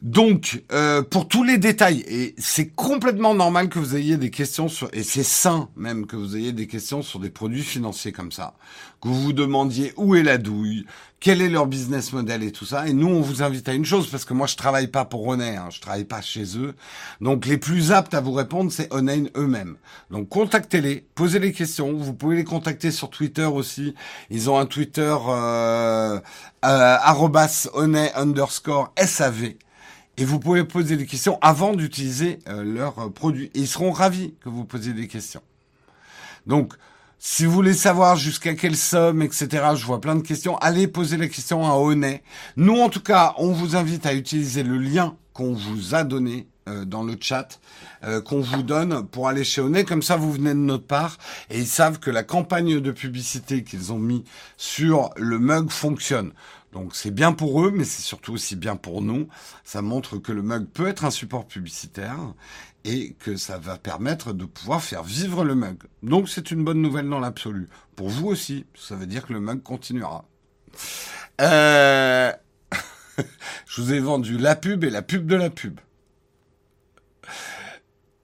donc, 0.03 0.63
euh, 0.71 1.01
pour 1.01 1.27
tous 1.27 1.43
les 1.43 1.57
détails, 1.57 2.03
et 2.07 2.35
c'est 2.37 2.67
complètement 2.67 3.33
normal 3.33 3.67
que 3.67 3.79
vous 3.79 3.95
ayez 3.95 4.17
des 4.17 4.29
questions 4.29 4.67
sur, 4.67 4.89
et 4.93 5.01
c'est 5.01 5.23
sain 5.23 5.69
même 5.75 6.05
que 6.05 6.15
vous 6.15 6.35
ayez 6.35 6.51
des 6.51 6.67
questions 6.67 7.01
sur 7.01 7.19
des 7.19 7.31
produits 7.31 7.63
financiers 7.63 8.11
comme 8.11 8.31
ça, 8.31 8.53
que 9.01 9.07
vous 9.07 9.19
vous 9.19 9.33
demandiez 9.33 9.93
où 9.97 10.13
est 10.13 10.21
la 10.21 10.37
douille, 10.37 10.85
quel 11.19 11.41
est 11.41 11.49
leur 11.49 11.65
business 11.65 12.13
model 12.13 12.43
et 12.43 12.51
tout 12.51 12.65
ça. 12.65 12.87
Et 12.87 12.93
nous, 12.93 13.07
on 13.07 13.21
vous 13.21 13.41
invite 13.41 13.67
à 13.69 13.73
une 13.73 13.85
chose, 13.85 14.07
parce 14.07 14.23
que 14.23 14.35
moi, 14.35 14.45
je 14.45 14.55
travaille 14.55 14.85
pas 14.89 15.03
pour 15.03 15.25
Onet, 15.25 15.55
hein, 15.55 15.69
je 15.71 15.81
travaille 15.81 16.05
pas 16.05 16.21
chez 16.21 16.59
eux. 16.59 16.75
Donc, 17.19 17.47
les 17.47 17.57
plus 17.57 17.91
aptes 17.91 18.13
à 18.13 18.21
vous 18.21 18.33
répondre, 18.33 18.71
c'est 18.71 18.93
Onet 18.93 19.31
eux-mêmes. 19.35 19.77
Donc, 20.11 20.29
contactez-les, 20.29 21.07
posez 21.15 21.39
les 21.39 21.53
questions. 21.53 21.91
Vous 21.93 22.13
pouvez 22.13 22.35
les 22.35 22.43
contacter 22.43 22.91
sur 22.91 23.09
Twitter 23.09 23.45
aussi. 23.45 23.95
Ils 24.29 24.47
ont 24.51 24.59
un 24.59 24.67
Twitter 24.67 25.15
euh, 25.27 26.19
euh, 26.65 26.97
underscore 28.15 28.93
SAV 29.03 29.55
et 30.17 30.25
vous 30.25 30.39
pouvez 30.39 30.63
poser 30.63 30.97
des 30.97 31.05
questions 31.05 31.37
avant 31.41 31.73
d'utiliser 31.73 32.39
euh, 32.47 32.63
leurs 32.63 32.99
euh, 32.99 33.09
produits. 33.09 33.51
Ils 33.53 33.67
seront 33.67 33.91
ravis 33.91 34.33
que 34.41 34.49
vous 34.49 34.65
posiez 34.65 34.93
des 34.93 35.07
questions. 35.07 35.41
Donc, 36.47 36.73
si 37.19 37.45
vous 37.45 37.51
voulez 37.51 37.73
savoir 37.73 38.15
jusqu'à 38.15 38.55
quelle 38.55 38.75
somme, 38.75 39.21
etc., 39.21 39.47
je 39.75 39.85
vois 39.85 40.01
plein 40.01 40.15
de 40.15 40.21
questions, 40.21 40.57
allez 40.57 40.87
poser 40.87 41.17
la 41.17 41.27
question 41.27 41.65
à 41.65 41.71
Honnet. 41.71 42.23
Nous, 42.57 42.75
en 42.75 42.89
tout 42.89 43.01
cas, 43.01 43.33
on 43.37 43.51
vous 43.51 43.75
invite 43.75 44.05
à 44.05 44.13
utiliser 44.13 44.63
le 44.63 44.77
lien 44.77 45.15
qu'on 45.33 45.53
vous 45.53 45.93
a 45.93 46.03
donné 46.03 46.47
euh, 46.67 46.85
dans 46.85 47.03
le 47.03 47.15
chat, 47.19 47.59
qu'on 48.25 48.41
vous 48.41 48.61
donne 48.61 49.05
pour 49.07 49.27
aller 49.27 49.43
chez 49.43 49.59
Honnet. 49.59 49.83
Comme 49.83 50.03
ça, 50.03 50.15
vous 50.15 50.31
venez 50.31 50.51
de 50.51 50.59
notre 50.59 50.85
part 50.85 51.17
et 51.49 51.57
ils 51.57 51.67
savent 51.67 51.99
que 51.99 52.11
la 52.11 52.23
campagne 52.23 52.79
de 52.79 52.91
publicité 52.91 53.63
qu'ils 53.63 53.91
ont 53.91 53.97
mis 53.97 54.23
sur 54.55 55.09
le 55.17 55.39
mug 55.39 55.71
fonctionne. 55.71 56.31
Donc 56.73 56.95
c'est 56.95 57.11
bien 57.11 57.31
pour 57.31 57.65
eux, 57.65 57.71
mais 57.71 57.83
c'est 57.83 58.01
surtout 58.01 58.33
aussi 58.33 58.55
bien 58.55 58.75
pour 58.75 59.01
nous. 59.01 59.27
Ça 59.63 59.81
montre 59.81 60.17
que 60.17 60.31
le 60.31 60.41
mug 60.41 60.67
peut 60.67 60.87
être 60.87 61.05
un 61.05 61.11
support 61.11 61.47
publicitaire 61.47 62.17
et 62.83 63.13
que 63.19 63.35
ça 63.35 63.57
va 63.57 63.77
permettre 63.77 64.33
de 64.33 64.45
pouvoir 64.45 64.81
faire 64.81 65.03
vivre 65.03 65.43
le 65.43 65.55
mug. 65.55 65.77
Donc 66.03 66.29
c'est 66.29 66.51
une 66.51 66.63
bonne 66.63 66.81
nouvelle 66.81 67.09
dans 67.09 67.19
l'absolu. 67.19 67.67
Pour 67.95 68.09
vous 68.09 68.27
aussi, 68.27 68.65
ça 68.75 68.95
veut 68.95 69.07
dire 69.07 69.25
que 69.25 69.33
le 69.33 69.39
mug 69.39 69.63
continuera. 69.63 70.25
Euh... 71.41 72.31
Je 73.65 73.81
vous 73.81 73.93
ai 73.93 73.99
vendu 73.99 74.37
la 74.37 74.55
pub 74.55 74.83
et 74.83 74.89
la 74.89 75.01
pub 75.01 75.25
de 75.25 75.35
la 75.35 75.49
pub. 75.49 75.79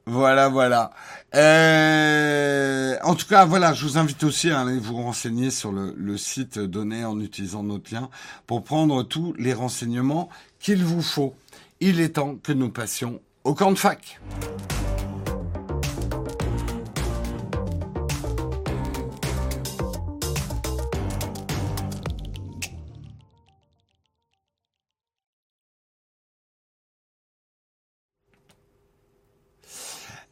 Voilà, 0.06 0.50
voilà. 0.50 0.92
Euh, 1.36 2.96
en 3.04 3.16
tout 3.16 3.26
cas, 3.28 3.46
voilà, 3.46 3.74
je 3.74 3.86
vous 3.86 3.98
invite 3.98 4.24
aussi 4.24 4.52
à 4.52 4.62
aller 4.62 4.78
vous 4.78 4.98
renseigner 4.98 5.50
sur 5.50 5.72
le, 5.72 6.18
site 6.18 6.60
donné 6.60 7.06
en 7.06 7.20
utilisant 7.20 7.64
notre 7.64 7.94
lien 7.94 8.10
pour 8.46 8.64
prendre 8.64 9.04
tous 9.04 9.34
les 9.40 9.54
renseignements 9.54 10.30
qu'il 10.60 10.84
vous 10.84 11.02
faut. 11.02 11.34
Il 11.80 12.00
est 12.00 12.10
temps 12.10 12.36
que 12.36 12.52
nous 12.52 12.70
passions 12.70 13.20
au 13.44 13.56
camp 13.56 13.72
de 13.72 13.78
fac. 13.78 14.20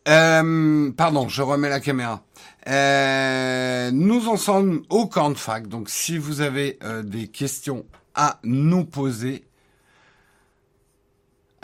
Euh, 0.08 0.92
pardon, 0.92 1.28
je 1.28 1.42
remets 1.42 1.70
la 1.70 1.80
caméra. 1.80 2.24
Euh, 2.68 3.92
nous 3.92 4.28
en 4.28 4.38
sommes 4.38 4.84
au 4.90 5.08
camp 5.08 5.30
de 5.30 5.38
fac, 5.38 5.68
donc 5.68 5.90
si 5.90 6.18
vous 6.18 6.42
avez 6.42 6.80
euh, 6.84 7.04
des 7.04 7.28
questions 7.28 7.86
à 8.16 8.40
nous 8.44 8.86
poser, 8.86 9.46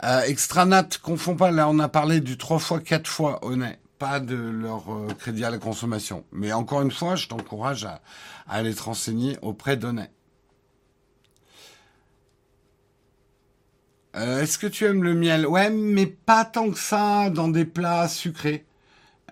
Extranat, 0.00 0.88
confond 1.02 1.34
pas, 1.34 1.50
là 1.50 1.68
on 1.68 1.80
a 1.80 1.88
parlé 1.88 2.20
du 2.20 2.38
3 2.38 2.60
fois 2.60 2.78
4 2.78 3.08
fois 3.08 3.44
honnête. 3.44 3.80
pas 3.98 4.20
de 4.20 4.36
leur 4.36 4.84
crédit 5.18 5.44
à 5.44 5.50
la 5.50 5.58
consommation. 5.58 6.24
Mais 6.30 6.52
encore 6.52 6.82
une 6.82 6.92
fois, 6.92 7.16
je 7.16 7.26
t'encourage 7.26 7.84
à, 7.84 8.00
aller 8.48 8.72
te 8.72 8.82
renseigner 8.82 9.36
auprès 9.42 9.76
d'Honnête. 9.76 10.12
Euh, 14.16 14.42
est-ce 14.42 14.58
que 14.58 14.66
tu 14.66 14.84
aimes 14.84 15.02
le 15.02 15.14
miel? 15.14 15.46
Ouais, 15.46 15.70
mais 15.70 16.06
pas 16.06 16.44
tant 16.44 16.70
que 16.70 16.78
ça 16.78 17.30
dans 17.30 17.48
des 17.48 17.64
plats 17.64 18.08
sucrés. 18.08 18.64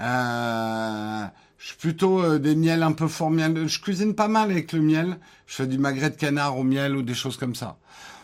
Euh, 0.00 1.24
je 1.58 1.66
suis 1.68 1.76
plutôt 1.76 2.22
euh, 2.22 2.38
des 2.38 2.54
miels 2.54 2.82
un 2.82 2.92
peu 2.92 3.08
fort 3.08 3.30
miel. 3.30 3.66
Je 3.66 3.80
cuisine 3.80 4.14
pas 4.14 4.28
mal 4.28 4.50
avec 4.50 4.72
le 4.72 4.80
miel. 4.80 5.18
Je 5.46 5.54
fais 5.56 5.66
du 5.66 5.78
magret 5.78 6.10
de 6.10 6.16
canard 6.16 6.58
au 6.58 6.64
miel 6.64 6.96
ou 6.96 7.02
des 7.02 7.14
choses 7.14 7.36
comme 7.36 7.54
ça. 7.54 7.78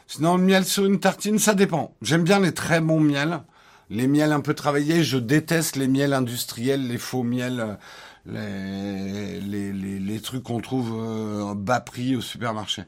Sinon, 0.07 0.37
le 0.37 0.45
miel 0.45 0.65
sur 0.65 0.85
une 0.85 1.01
tartine, 1.01 1.39
ça 1.39 1.55
dépend. 1.55 1.95
J'aime 2.03 2.23
bien 2.23 2.41
les 2.41 2.53
très 2.53 2.81
bons 2.81 3.01
miels. 3.01 3.41
Les 3.89 4.07
miels 4.07 4.33
un 4.33 4.41
peu 4.41 4.55
travaillés, 4.55 5.05
je 5.05 5.19
déteste 5.19 5.77
les 5.77 5.89
miels 5.89 6.12
industriels, 6.15 6.87
les 6.87 6.99
faux 6.99 7.23
miels, 7.23 7.79
les, 8.27 9.41
les, 9.41 10.20
trucs 10.20 10.45
qu'on 10.45 10.61
trouve 10.61 11.55
bas 11.55 11.81
prix 11.81 12.16
au 12.16 12.23
supermarché. 12.23 12.85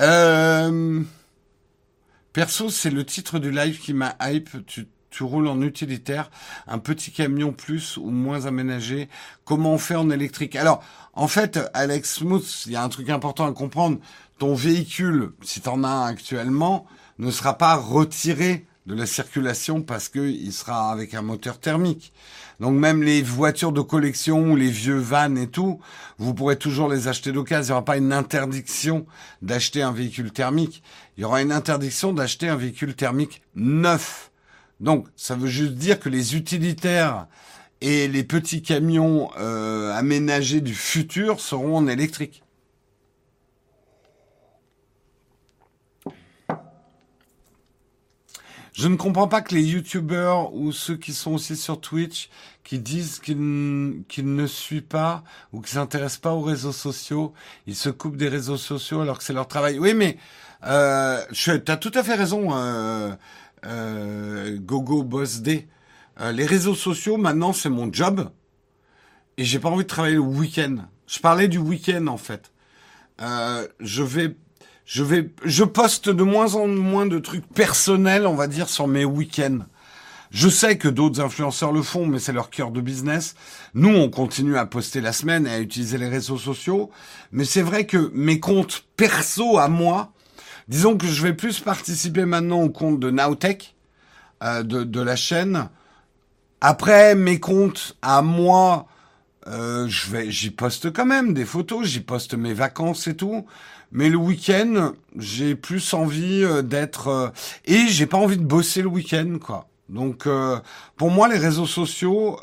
Euh, 0.00 1.02
perso, 2.32 2.70
c'est 2.70 2.90
le 2.90 3.04
titre 3.04 3.38
du 3.38 3.50
live 3.50 3.78
qui 3.78 3.92
m'a 3.92 4.16
hype. 4.20 4.66
Tu, 4.66 4.88
tu 5.10 5.22
roules 5.22 5.48
en 5.48 5.62
utilitaire, 5.62 6.30
un 6.66 6.78
petit 6.78 7.10
camion 7.10 7.52
plus 7.52 7.96
ou 7.96 8.10
moins 8.10 8.46
aménagé. 8.46 9.08
Comment 9.44 9.74
on 9.74 9.78
fait 9.78 9.96
en 9.96 10.10
électrique? 10.10 10.54
Alors, 10.56 10.82
en 11.14 11.28
fait, 11.28 11.58
Alex 11.74 12.16
Smooth, 12.16 12.66
il 12.66 12.72
y 12.72 12.76
a 12.76 12.82
un 12.82 12.88
truc 12.88 13.10
important 13.10 13.46
à 13.46 13.52
comprendre 13.52 13.98
ton 14.38 14.54
véhicule, 14.54 15.32
si 15.42 15.60
tu 15.60 15.68
en 15.68 15.82
as 15.82 15.88
un 15.88 16.06
actuellement, 16.06 16.86
ne 17.18 17.30
sera 17.30 17.58
pas 17.58 17.74
retiré 17.74 18.66
de 18.86 18.94
la 18.94 19.06
circulation 19.06 19.82
parce 19.82 20.08
qu'il 20.08 20.52
sera 20.52 20.92
avec 20.92 21.14
un 21.14 21.22
moteur 21.22 21.58
thermique. 21.58 22.12
Donc 22.60 22.74
même 22.74 23.02
les 23.02 23.22
voitures 23.22 23.72
de 23.72 23.80
collection 23.80 24.56
les 24.56 24.70
vieux 24.70 24.98
vannes 24.98 25.38
et 25.38 25.46
tout, 25.46 25.80
vous 26.18 26.34
pourrez 26.34 26.56
toujours 26.56 26.88
les 26.88 27.06
acheter 27.06 27.32
d'occasion. 27.32 27.62
Il 27.62 27.68
n'y 27.68 27.72
aura 27.72 27.84
pas 27.84 27.96
une 27.96 28.12
interdiction 28.12 29.06
d'acheter 29.42 29.82
un 29.82 29.92
véhicule 29.92 30.32
thermique. 30.32 30.82
Il 31.16 31.22
y 31.22 31.24
aura 31.24 31.40
une 31.40 31.52
interdiction 31.52 32.12
d'acheter 32.12 32.48
un 32.48 32.56
véhicule 32.56 32.94
thermique 32.94 33.42
neuf. 33.54 34.30
Donc 34.80 35.06
ça 35.16 35.36
veut 35.36 35.48
juste 35.48 35.74
dire 35.74 36.00
que 36.00 36.08
les 36.08 36.36
utilitaires 36.36 37.26
et 37.80 38.08
les 38.08 38.24
petits 38.24 38.62
camions 38.62 39.30
euh, 39.38 39.92
aménagés 39.94 40.60
du 40.60 40.74
futur 40.74 41.40
seront 41.40 41.76
en 41.76 41.86
électrique. 41.86 42.42
Je 48.78 48.86
ne 48.86 48.94
comprends 48.94 49.26
pas 49.26 49.40
que 49.40 49.56
les 49.56 49.64
youtubeurs 49.64 50.54
ou 50.54 50.70
ceux 50.70 50.96
qui 50.96 51.12
sont 51.12 51.32
aussi 51.32 51.56
sur 51.56 51.80
Twitch 51.80 52.30
qui 52.62 52.78
disent 52.78 53.18
qu'ils 53.18 53.36
ne 53.36 54.46
suivent 54.46 54.82
pas 54.82 55.24
ou 55.52 55.60
qu'ils 55.60 55.70
s'intéressent 55.70 56.20
pas 56.20 56.32
aux 56.32 56.42
réseaux 56.42 56.70
sociaux, 56.70 57.34
ils 57.66 57.74
se 57.74 57.88
coupent 57.88 58.16
des 58.16 58.28
réseaux 58.28 58.56
sociaux 58.56 59.00
alors 59.00 59.18
que 59.18 59.24
c'est 59.24 59.32
leur 59.32 59.48
travail. 59.48 59.80
Oui, 59.80 59.94
mais 59.94 60.16
euh, 60.64 61.20
tu 61.32 61.50
as 61.50 61.76
tout 61.76 61.90
à 61.92 62.04
fait 62.04 62.14
raison, 62.14 62.54
euh, 62.54 63.10
euh, 63.66 64.56
Gogo 64.60 65.02
Boss 65.02 65.40
D. 65.40 65.66
Euh, 66.20 66.30
les 66.30 66.46
réseaux 66.46 66.76
sociaux, 66.76 67.16
maintenant, 67.16 67.52
c'est 67.52 67.70
mon 67.70 67.92
job 67.92 68.30
et 69.38 69.44
j'ai 69.44 69.58
pas 69.58 69.70
envie 69.70 69.82
de 69.82 69.88
travailler 69.88 70.14
le 70.14 70.20
week-end. 70.20 70.76
Je 71.08 71.18
parlais 71.18 71.48
du 71.48 71.58
week-end 71.58 72.06
en 72.06 72.16
fait. 72.16 72.52
Euh, 73.22 73.66
je 73.80 74.04
vais 74.04 74.36
je 74.88 75.04
vais, 75.04 75.28
je 75.44 75.64
poste 75.64 76.08
de 76.08 76.22
moins 76.22 76.54
en 76.54 76.66
moins 76.66 77.04
de 77.04 77.18
trucs 77.18 77.46
personnels, 77.46 78.26
on 78.26 78.34
va 78.34 78.46
dire, 78.46 78.70
sur 78.70 78.88
mes 78.88 79.04
week-ends. 79.04 79.58
Je 80.30 80.48
sais 80.48 80.78
que 80.78 80.88
d'autres 80.88 81.20
influenceurs 81.20 81.72
le 81.72 81.82
font, 81.82 82.06
mais 82.06 82.18
c'est 82.18 82.32
leur 82.32 82.48
cœur 82.48 82.70
de 82.70 82.80
business. 82.80 83.34
Nous, 83.74 83.94
on 83.94 84.08
continue 84.08 84.56
à 84.56 84.64
poster 84.64 85.02
la 85.02 85.12
semaine 85.12 85.46
et 85.46 85.50
à 85.50 85.60
utiliser 85.60 85.98
les 85.98 86.08
réseaux 86.08 86.38
sociaux. 86.38 86.90
Mais 87.32 87.44
c'est 87.44 87.60
vrai 87.60 87.84
que 87.84 88.10
mes 88.14 88.40
comptes 88.40 88.86
perso 88.96 89.58
à 89.58 89.68
moi, 89.68 90.14
disons 90.68 90.96
que 90.96 91.06
je 91.06 91.22
vais 91.22 91.34
plus 91.34 91.60
participer 91.60 92.24
maintenant 92.24 92.62
au 92.62 92.70
compte 92.70 92.98
de 92.98 93.10
Nowtech, 93.10 93.76
euh, 94.42 94.62
de, 94.62 94.84
de 94.84 95.00
la 95.02 95.16
chaîne. 95.16 95.68
Après, 96.62 97.14
mes 97.14 97.40
comptes 97.40 97.94
à 98.00 98.22
moi, 98.22 98.86
euh, 99.48 99.86
j'y 99.88 100.50
poste 100.50 100.90
quand 100.94 101.06
même 101.06 101.34
des 101.34 101.44
photos, 101.44 101.86
j'y 101.86 102.00
poste 102.00 102.32
mes 102.32 102.54
vacances 102.54 103.06
et 103.06 103.16
tout. 103.16 103.44
Mais 103.90 104.10
le 104.10 104.18
week-end, 104.18 104.92
j'ai 105.16 105.54
plus 105.54 105.94
envie 105.94 106.44
euh, 106.44 106.62
d'être 106.62 107.08
euh, 107.08 107.28
et 107.64 107.86
j'ai 107.88 108.06
pas 108.06 108.18
envie 108.18 108.36
de 108.36 108.44
bosser 108.44 108.82
le 108.82 108.88
week-end, 108.88 109.38
quoi. 109.40 109.66
Donc, 109.88 110.26
euh, 110.26 110.60
pour 110.96 111.10
moi, 111.10 111.28
les 111.28 111.38
réseaux 111.38 111.66
sociaux, 111.66 112.38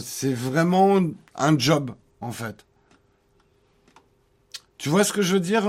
c'est 0.00 0.32
vraiment 0.32 1.00
un 1.34 1.58
job, 1.58 1.90
en 2.20 2.30
fait. 2.30 2.64
Tu 4.76 4.88
vois 4.88 5.02
ce 5.02 5.12
que 5.12 5.22
je 5.22 5.34
veux 5.34 5.40
dire 5.40 5.64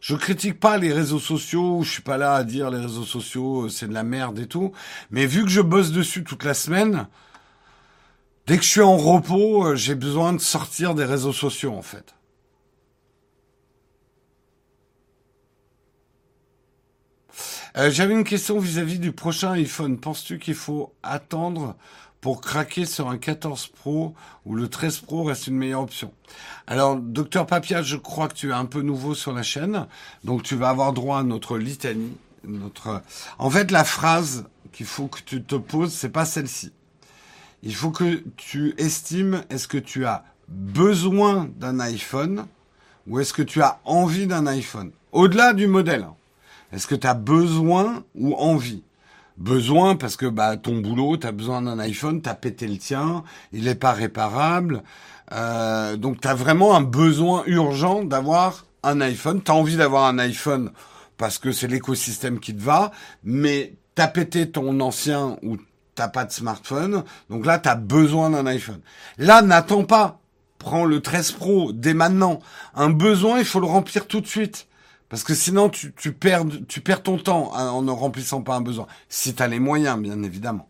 Je 0.00 0.16
critique 0.16 0.58
pas 0.58 0.76
les 0.76 0.92
réseaux 0.92 1.20
sociaux. 1.20 1.84
Je 1.84 1.90
suis 1.90 2.02
pas 2.02 2.16
là 2.16 2.34
à 2.34 2.42
dire 2.42 2.70
les 2.70 2.80
réseaux 2.80 3.04
sociaux, 3.04 3.68
c'est 3.68 3.86
de 3.86 3.94
la 3.94 4.02
merde 4.02 4.40
et 4.40 4.48
tout. 4.48 4.72
Mais 5.12 5.24
vu 5.26 5.44
que 5.44 5.50
je 5.50 5.60
bosse 5.60 5.92
dessus 5.92 6.24
toute 6.24 6.42
la 6.42 6.54
semaine, 6.54 7.06
dès 8.48 8.56
que 8.56 8.64
je 8.64 8.70
suis 8.70 8.80
en 8.80 8.96
repos, 8.96 9.76
j'ai 9.76 9.94
besoin 9.94 10.32
de 10.32 10.40
sortir 10.40 10.96
des 10.96 11.04
réseaux 11.04 11.32
sociaux, 11.32 11.74
en 11.74 11.82
fait. 11.82 12.16
Euh, 17.76 17.90
j'avais 17.90 18.14
une 18.14 18.22
question 18.22 18.60
vis-à-vis 18.60 19.00
du 19.00 19.10
prochain 19.10 19.50
iPhone. 19.52 19.98
Penses-tu 19.98 20.38
qu'il 20.38 20.54
faut 20.54 20.94
attendre 21.02 21.74
pour 22.20 22.40
craquer 22.40 22.84
sur 22.86 23.10
un 23.10 23.18
14 23.18 23.66
Pro 23.66 24.14
ou 24.44 24.54
le 24.54 24.68
13 24.68 25.00
Pro 25.00 25.24
reste 25.24 25.48
une 25.48 25.56
meilleure 25.56 25.80
option? 25.80 26.12
Alors, 26.68 26.94
docteur 26.96 27.46
Papia, 27.46 27.82
je 27.82 27.96
crois 27.96 28.28
que 28.28 28.34
tu 28.34 28.50
es 28.50 28.52
un 28.52 28.64
peu 28.64 28.80
nouveau 28.80 29.16
sur 29.16 29.32
la 29.32 29.42
chaîne, 29.42 29.88
donc 30.22 30.44
tu 30.44 30.54
vas 30.54 30.68
avoir 30.68 30.92
droit 30.92 31.18
à 31.18 31.22
notre 31.24 31.58
litanie. 31.58 32.16
Notre... 32.44 33.02
En 33.38 33.50
fait, 33.50 33.72
la 33.72 33.82
phrase 33.82 34.44
qu'il 34.70 34.86
faut 34.86 35.08
que 35.08 35.20
tu 35.24 35.42
te 35.42 35.56
poses, 35.56 35.92
c'est 35.92 36.10
pas 36.10 36.26
celle-ci. 36.26 36.70
Il 37.64 37.74
faut 37.74 37.90
que 37.90 38.22
tu 38.36 38.74
estimes 38.78 39.42
est-ce 39.50 39.66
que 39.66 39.78
tu 39.78 40.06
as 40.06 40.24
besoin 40.46 41.50
d'un 41.56 41.80
iPhone 41.80 42.46
ou 43.08 43.18
est-ce 43.18 43.32
que 43.32 43.42
tu 43.42 43.62
as 43.62 43.80
envie 43.84 44.28
d'un 44.28 44.46
iPhone? 44.46 44.92
Au-delà 45.10 45.54
du 45.54 45.66
modèle. 45.66 46.06
Est-ce 46.74 46.88
que 46.88 46.96
tu 46.96 47.06
as 47.06 47.14
besoin 47.14 48.02
ou 48.16 48.34
envie? 48.34 48.82
Besoin 49.36 49.94
parce 49.94 50.16
que 50.16 50.26
bah 50.26 50.56
ton 50.56 50.80
boulot, 50.80 51.16
tu 51.16 51.26
as 51.26 51.32
besoin 51.32 51.62
d'un 51.62 51.78
iPhone, 51.78 52.20
tu 52.20 52.28
as 52.28 52.34
pété 52.34 52.66
le 52.66 52.78
tien, 52.78 53.22
il 53.52 53.64
n'est 53.64 53.74
pas 53.76 53.92
réparable. 53.92 54.82
Euh, 55.32 55.96
donc 55.96 56.20
tu 56.20 56.28
as 56.28 56.34
vraiment 56.34 56.74
un 56.76 56.82
besoin 56.82 57.44
urgent 57.46 58.04
d'avoir 58.04 58.66
un 58.82 59.00
iPhone. 59.00 59.40
Tu 59.42 59.50
as 59.50 59.54
envie 59.54 59.76
d'avoir 59.76 60.04
un 60.06 60.18
iPhone 60.18 60.72
parce 61.16 61.38
que 61.38 61.52
c'est 61.52 61.68
l'écosystème 61.68 62.40
qui 62.40 62.54
te 62.54 62.62
va, 62.62 62.90
mais 63.22 63.74
tu 63.94 64.02
as 64.02 64.08
pété 64.08 64.50
ton 64.50 64.80
ancien 64.80 65.36
ou 65.42 65.56
t'as 65.94 66.08
pas 66.08 66.24
de 66.24 66.32
smartphone, 66.32 67.04
donc 67.30 67.46
là 67.46 67.60
tu 67.60 67.68
as 67.68 67.76
besoin 67.76 68.30
d'un 68.30 68.46
iPhone. 68.46 68.80
Là, 69.18 69.42
n'attends 69.42 69.84
pas. 69.84 70.18
Prends 70.58 70.84
le 70.84 71.00
13 71.00 71.32
Pro 71.32 71.72
dès 71.72 71.94
maintenant. 71.94 72.40
Un 72.74 72.90
besoin, 72.90 73.38
il 73.38 73.44
faut 73.44 73.60
le 73.60 73.66
remplir 73.66 74.06
tout 74.06 74.20
de 74.20 74.26
suite. 74.26 74.66
Parce 75.14 75.22
que 75.22 75.36
sinon, 75.36 75.70
tu, 75.70 75.92
perds, 76.12 76.44
ton 77.04 77.18
temps 77.18 77.52
en 77.54 77.82
ne 77.82 77.92
remplissant 77.92 78.42
pas 78.42 78.56
un 78.56 78.60
besoin. 78.60 78.88
Si 79.08 79.32
tu 79.32 79.40
as 79.44 79.46
les 79.46 79.60
moyens, 79.60 79.96
bien 79.96 80.20
évidemment. 80.24 80.68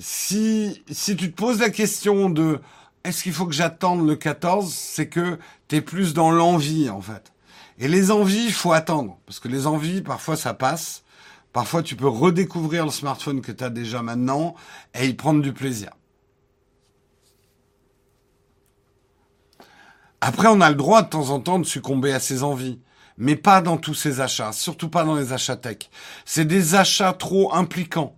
Si, 0.00 0.82
si 0.90 1.14
tu 1.14 1.30
te 1.30 1.36
poses 1.36 1.60
la 1.60 1.70
question 1.70 2.28
de 2.28 2.58
est-ce 3.04 3.22
qu'il 3.22 3.32
faut 3.32 3.46
que 3.46 3.52
j'attende 3.52 4.04
le 4.04 4.16
14, 4.16 4.74
c'est 4.74 5.06
que 5.06 5.38
tu 5.68 5.76
es 5.76 5.80
plus 5.80 6.12
dans 6.12 6.32
l'envie, 6.32 6.90
en 6.90 7.00
fait. 7.00 7.32
Et 7.78 7.86
les 7.86 8.10
envies, 8.10 8.46
il 8.46 8.52
faut 8.52 8.72
attendre. 8.72 9.16
Parce 9.26 9.38
que 9.38 9.46
les 9.46 9.68
envies, 9.68 10.02
parfois, 10.02 10.34
ça 10.34 10.52
passe. 10.52 11.04
Parfois, 11.52 11.84
tu 11.84 11.94
peux 11.94 12.08
redécouvrir 12.08 12.84
le 12.84 12.90
smartphone 12.90 13.42
que 13.42 13.52
tu 13.52 13.62
as 13.62 13.70
déjà 13.70 14.02
maintenant 14.02 14.56
et 14.92 15.06
y 15.06 15.14
prendre 15.14 15.40
du 15.40 15.52
plaisir. 15.52 15.92
Après, 20.20 20.48
on 20.48 20.60
a 20.60 20.68
le 20.68 20.74
droit 20.74 21.02
de 21.02 21.08
temps 21.10 21.30
en 21.30 21.38
temps 21.38 21.60
de 21.60 21.64
succomber 21.64 22.12
à 22.12 22.18
ses 22.18 22.42
envies 22.42 22.80
mais 23.18 23.36
pas 23.36 23.60
dans 23.60 23.76
tous 23.76 23.94
ces 23.94 24.20
achats, 24.20 24.52
surtout 24.52 24.88
pas 24.88 25.04
dans 25.04 25.14
les 25.14 25.32
achats 25.32 25.56
tech. 25.56 25.90
C'est 26.24 26.44
des 26.44 26.74
achats 26.74 27.12
trop 27.12 27.52
impliquants. 27.54 28.16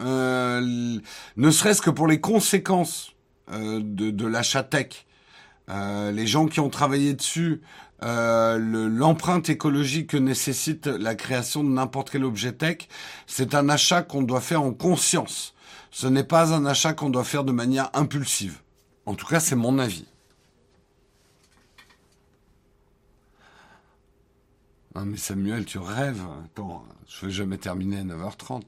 Euh, 0.00 0.98
ne 1.36 1.50
serait-ce 1.50 1.80
que 1.80 1.90
pour 1.90 2.06
les 2.06 2.20
conséquences 2.20 3.12
euh, 3.52 3.80
de, 3.82 4.26
l'achat 4.26 4.62
tech. 4.62 5.06
Euh, 5.70 6.10
les 6.10 6.26
gens 6.26 6.46
qui 6.46 6.60
ont 6.60 6.70
travaillé 6.70 7.14
dessus, 7.14 7.62
l'empreinte 8.02 9.48
écologique 9.48 10.10
que 10.10 10.18
nécessite 10.18 10.86
la 10.86 11.14
création 11.14 11.64
de 11.64 11.70
n'importe 11.70 12.10
quel 12.10 12.24
objet 12.24 12.52
tech, 12.52 12.88
c'est 13.26 13.54
un 13.54 13.70
achat 13.70 14.02
qu'on 14.02 14.22
doit 14.22 14.42
faire 14.42 14.62
en 14.62 14.72
conscience. 14.72 15.54
Ce 15.90 16.06
n'est 16.06 16.24
pas 16.24 16.52
un 16.52 16.66
achat 16.66 16.92
qu'on 16.92 17.08
doit 17.08 17.24
faire 17.24 17.44
de 17.44 17.52
manière 17.52 17.88
impulsive. 17.94 18.58
En 19.06 19.14
tout 19.14 19.26
cas, 19.26 19.40
c'est 19.40 19.56
mon 19.56 19.78
avis. 19.78 20.04
Ah 24.96 25.04
mais 25.04 25.16
Samuel, 25.16 25.64
tu 25.64 25.78
rêves. 25.78 26.22
Attends, 26.44 26.84
je 27.08 27.26
vais 27.26 27.32
jamais 27.32 27.58
terminer 27.58 27.98
à 27.98 28.04
9h30. 28.04 28.62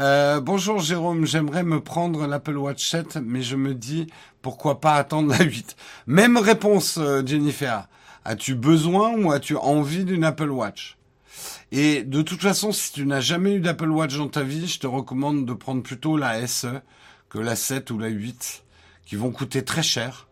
Euh, 0.00 0.40
bonjour 0.40 0.78
Jérôme, 0.78 1.26
j'aimerais 1.26 1.64
me 1.64 1.80
prendre 1.80 2.28
l'Apple 2.28 2.56
Watch 2.56 2.88
7, 2.88 3.16
mais 3.16 3.42
je 3.42 3.56
me 3.56 3.74
dis 3.74 4.06
pourquoi 4.42 4.80
pas 4.80 4.94
attendre 4.94 5.30
la 5.36 5.42
8. 5.42 5.74
Même 6.06 6.36
réponse, 6.36 6.98
euh, 6.98 7.26
Jennifer. 7.26 7.88
As-tu 8.24 8.54
besoin 8.54 9.18
ou 9.18 9.32
as-tu 9.32 9.56
envie 9.56 10.04
d'une 10.04 10.22
Apple 10.22 10.50
Watch? 10.50 10.98
Et 11.72 12.04
de 12.04 12.22
toute 12.22 12.40
façon, 12.40 12.70
si 12.70 12.92
tu 12.92 13.04
n'as 13.04 13.20
jamais 13.20 13.54
eu 13.54 13.60
d'Apple 13.60 13.90
Watch 13.90 14.16
dans 14.16 14.28
ta 14.28 14.44
vie, 14.44 14.68
je 14.68 14.78
te 14.78 14.86
recommande 14.86 15.46
de 15.46 15.52
prendre 15.52 15.82
plutôt 15.82 16.16
la 16.16 16.46
SE 16.46 16.80
que 17.28 17.40
la 17.40 17.56
7 17.56 17.90
ou 17.90 17.98
la 17.98 18.06
8, 18.06 18.62
qui 19.04 19.16
vont 19.16 19.32
coûter 19.32 19.64
très 19.64 19.82
cher. 19.82 20.28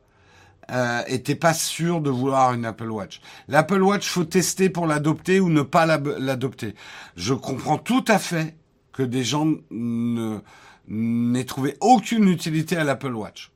Euh, 0.70 1.02
pas 1.40 1.54
sûr 1.54 2.00
de 2.00 2.10
vouloir 2.10 2.54
une 2.54 2.64
Apple 2.64 2.90
Watch. 2.90 3.20
L'Apple 3.48 3.82
Watch, 3.82 4.08
faut 4.08 4.24
tester 4.24 4.70
pour 4.70 4.86
l'adopter 4.86 5.40
ou 5.40 5.48
ne 5.48 5.62
pas 5.62 5.86
l'adopter. 5.86 6.74
Je 7.16 7.34
comprends 7.34 7.78
tout 7.78 8.04
à 8.08 8.18
fait 8.18 8.56
que 8.92 9.02
des 9.02 9.24
gens 9.24 9.48
n'aient 9.70 11.44
trouvé 11.44 11.76
aucune 11.80 12.28
utilité 12.28 12.76
à 12.76 12.84
l'Apple 12.84 13.14
Watch. 13.14 13.50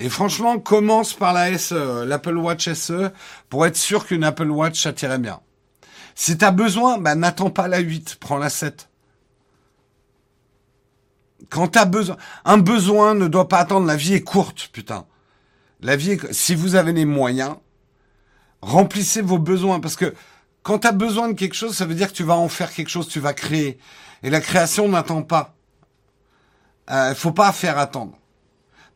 Et 0.00 0.08
franchement, 0.08 0.60
commence 0.60 1.12
par 1.12 1.32
la 1.32 1.58
SE, 1.58 2.04
l'Apple 2.04 2.36
Watch 2.36 2.72
SE, 2.72 3.10
pour 3.48 3.66
être 3.66 3.76
sûr 3.76 4.06
qu'une 4.06 4.22
Apple 4.22 4.50
Watch, 4.50 4.80
ça 4.80 4.92
tirait 4.92 5.18
bien. 5.18 5.40
Si 6.14 6.38
t'as 6.38 6.52
besoin, 6.52 6.98
bah, 6.98 7.16
n'attends 7.16 7.50
pas 7.50 7.66
la 7.66 7.78
8, 7.78 8.16
prends 8.20 8.38
la 8.38 8.50
7. 8.50 8.87
Quand 11.50 11.68
t'as 11.68 11.84
besoin, 11.84 12.16
un 12.44 12.58
besoin 12.58 13.14
ne 13.14 13.28
doit 13.28 13.48
pas 13.48 13.58
attendre, 13.58 13.86
la 13.86 13.96
vie 13.96 14.14
est 14.14 14.22
courte, 14.22 14.68
putain. 14.72 15.06
La 15.80 15.96
vie 15.96 16.12
est, 16.12 16.32
si 16.32 16.54
vous 16.54 16.74
avez 16.74 16.92
les 16.92 17.04
moyens, 17.04 17.56
remplissez 18.60 19.22
vos 19.22 19.38
besoins, 19.38 19.80
parce 19.80 19.96
que 19.96 20.14
quand 20.62 20.80
tu 20.80 20.86
as 20.86 20.92
besoin 20.92 21.28
de 21.28 21.34
quelque 21.34 21.54
chose, 21.54 21.76
ça 21.76 21.86
veut 21.86 21.94
dire 21.94 22.08
que 22.08 22.16
tu 22.16 22.24
vas 22.24 22.36
en 22.36 22.48
faire 22.48 22.72
quelque 22.72 22.90
chose, 22.90 23.08
tu 23.08 23.20
vas 23.20 23.32
créer. 23.32 23.78
Et 24.22 24.30
la 24.30 24.40
création 24.40 24.88
n'attend 24.88 25.22
pas. 25.22 25.54
Il 26.88 26.94
euh, 26.94 27.14
faut 27.14 27.32
pas 27.32 27.52
faire 27.52 27.78
attendre. 27.78 28.18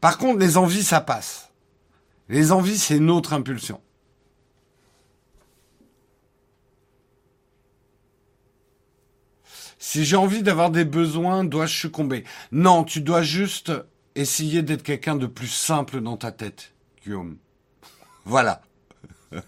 Par 0.01 0.19
contre, 0.19 0.39
les 0.39 0.56
envies, 0.56 0.82
ça 0.82 1.01
passe. 1.01 1.51
Les 2.28 2.51
envies, 2.52 2.78
c'est 2.78 2.97
une 2.97 3.10
autre 3.10 3.32
impulsion. 3.32 3.81
Si 9.84 10.04
j'ai 10.04 10.14
envie 10.14 10.44
d'avoir 10.44 10.70
des 10.70 10.84
besoins, 10.84 11.42
dois-je 11.42 11.76
succomber? 11.76 12.22
Non, 12.52 12.84
tu 12.84 13.00
dois 13.00 13.22
juste 13.22 13.72
essayer 14.14 14.62
d'être 14.62 14.84
quelqu'un 14.84 15.16
de 15.16 15.26
plus 15.26 15.48
simple 15.48 16.00
dans 16.00 16.16
ta 16.16 16.30
tête, 16.30 16.72
Guillaume. 17.02 17.36
Voilà. 18.24 18.62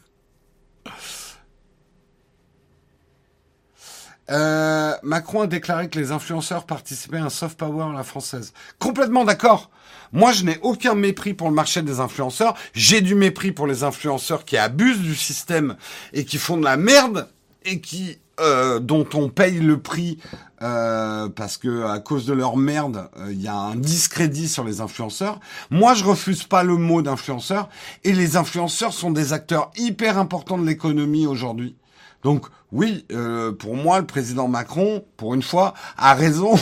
Euh, 4.30 4.94
Macron 5.02 5.42
a 5.42 5.46
déclaré 5.46 5.90
que 5.90 5.98
les 5.98 6.10
influenceurs 6.10 6.64
participaient 6.64 7.18
à 7.18 7.26
un 7.26 7.28
soft 7.28 7.58
power 7.58 7.90
à 7.90 7.92
la 7.92 8.04
française. 8.04 8.54
Complètement 8.78 9.26
d'accord. 9.26 9.70
Moi, 10.12 10.32
je 10.32 10.44
n'ai 10.44 10.58
aucun 10.62 10.94
mépris 10.94 11.34
pour 11.34 11.50
le 11.50 11.54
marché 11.54 11.82
des 11.82 12.00
influenceurs. 12.00 12.54
J'ai 12.72 13.02
du 13.02 13.14
mépris 13.14 13.52
pour 13.52 13.66
les 13.66 13.82
influenceurs 13.82 14.46
qui 14.46 14.56
abusent 14.56 15.02
du 15.02 15.14
système 15.14 15.76
et 16.14 16.24
qui 16.24 16.38
font 16.38 16.56
de 16.56 16.64
la 16.64 16.78
merde 16.78 17.28
et 17.66 17.82
qui 17.82 18.18
euh, 18.40 18.80
dont 18.80 19.06
on 19.14 19.28
paye 19.28 19.60
le 19.60 19.78
prix 19.78 20.18
euh, 20.62 21.28
parce 21.28 21.56
que 21.56 21.84
à 21.84 22.00
cause 22.00 22.26
de 22.26 22.32
leur 22.32 22.56
merde, 22.56 23.08
il 23.30 23.40
y 23.40 23.48
a 23.48 23.54
un 23.54 23.76
discrédit 23.76 24.48
sur 24.48 24.64
les 24.64 24.80
influenceurs. 24.80 25.40
Moi, 25.70 25.94
je 25.94 26.04
refuse 26.04 26.44
pas 26.44 26.62
le 26.62 26.76
mot 26.76 27.02
d'influenceur 27.02 27.68
et 28.02 28.12
les 28.12 28.36
influenceurs 28.36 28.92
sont 28.92 29.10
des 29.10 29.32
acteurs 29.32 29.70
hyper 29.76 30.18
importants 30.18 30.58
de 30.58 30.66
l'économie 30.66 31.26
aujourd'hui. 31.26 31.76
Donc 32.24 32.46
oui, 32.72 33.06
euh, 33.12 33.52
pour 33.52 33.76
moi, 33.76 34.00
le 34.00 34.06
président 34.06 34.48
Macron, 34.48 35.04
pour 35.16 35.34
une 35.34 35.42
fois, 35.42 35.74
a 35.96 36.14
raison. 36.14 36.54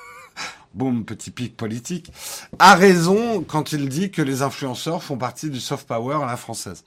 Boum, 0.74 1.06
petit 1.06 1.30
pic 1.30 1.56
politique, 1.56 2.12
a 2.58 2.74
raison 2.74 3.42
quand 3.42 3.72
il 3.72 3.88
dit 3.88 4.10
que 4.10 4.20
les 4.20 4.42
influenceurs 4.42 5.02
font 5.02 5.16
partie 5.16 5.48
du 5.48 5.60
soft 5.60 5.88
power 5.88 6.18
à 6.22 6.26
la 6.26 6.36
française. 6.36 6.84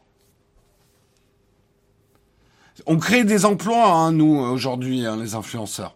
On 2.91 2.97
crée 2.97 3.23
des 3.23 3.45
emplois, 3.45 3.85
hein, 3.85 4.11
nous, 4.11 4.39
aujourd'hui, 4.39 5.05
hein, 5.05 5.15
les 5.15 5.35
influenceurs. 5.35 5.95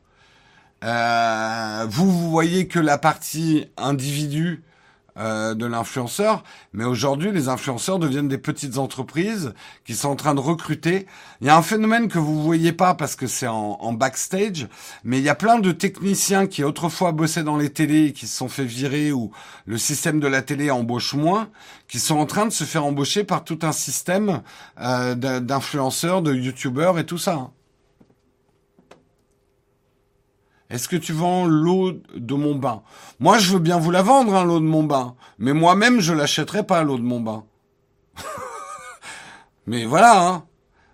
Euh, 0.84 1.88
vous, 1.90 2.12
vous 2.12 2.30
voyez 2.30 2.68
que 2.68 2.78
la 2.78 3.00
partie 3.00 3.66
individu 3.78 4.62
euh, 5.18 5.54
de 5.54 5.68
l'influenceur, 5.68 6.44
mais 6.74 6.86
aujourd'hui 6.86 7.32
les 7.32 7.48
influenceurs 7.48 8.00
deviennent 8.00 8.28
des 8.28 8.40
petites 8.40 8.80
entreprises 8.80 9.54
qui 9.86 9.94
sont 9.94 10.10
en 10.10 10.16
train 10.16 10.34
de 10.34 10.40
recruter. 10.40 11.06
Il 11.40 11.48
y 11.48 11.50
a 11.52 11.56
un 11.56 11.62
phénomène 11.62 12.08
que 12.08 12.18
vous 12.18 12.42
voyez 12.42 12.72
pas 12.72 12.96
parce 12.96 13.16
que 13.16 13.28
c'est 13.28 13.48
en, 13.48 13.94
backstage, 13.94 14.68
mais 15.04 15.20
il 15.20 15.24
y 15.24 15.30
a 15.30 15.36
plein 15.36 15.60
de 15.60 15.72
techniciens 15.72 16.48
qui 16.48 16.64
autrefois 16.64 17.12
bossaient 17.12 17.44
dans 17.44 17.58
les 17.58 17.70
télés 17.70 18.06
et 18.06 18.14
qui 18.14 18.26
se 18.26 18.36
sont 18.36 18.50
fait 18.50 18.66
virer 18.66 19.12
ou 19.12 19.32
le 19.66 19.78
système 19.78 20.20
de 20.20 20.28
la 20.28 20.42
télé 20.42 20.72
embauche 20.72 21.14
moins, 21.14 21.50
qui 21.88 22.00
sont 22.00 22.18
en 22.18 22.26
train 22.26 22.48
de 22.48 22.52
se 22.52 22.64
faire 22.64 22.84
embaucher 22.84 23.24
par 23.24 23.44
tout 23.44 23.60
un 23.62 23.72
système 23.72 24.42
euh, 24.82 25.14
d'influenceurs, 25.14 26.24
de 26.24 26.34
youtubeurs 26.34 26.98
et 26.98 27.06
tout 27.06 27.20
ça. 27.20 27.34
Hein. 27.34 27.52
Est-ce 30.74 30.90
que 30.90 30.96
tu 30.96 31.14
vends 31.14 31.46
l'eau 31.46 31.92
de 32.16 32.34
mon 32.34 32.56
bain? 32.56 32.82
Moi, 33.20 33.38
je 33.38 33.54
veux 33.54 33.60
bien 33.60 33.78
vous 33.78 33.92
la 33.92 34.02
vendre, 34.02 34.34
hein, 34.34 34.44
l'eau 34.44 34.60
de 34.60 34.66
mon 34.66 34.82
bain. 34.82 35.14
Mais 35.38 35.54
moi-même, 35.54 36.00
je 36.00 36.14
l'achèterai 36.14 36.66
pas, 36.66 36.82
l'eau 36.82 36.98
de 36.98 37.04
mon 37.04 37.20
bain. 37.20 37.44
mais 39.68 39.86
voilà, 39.86 40.28
hein. 40.28 40.46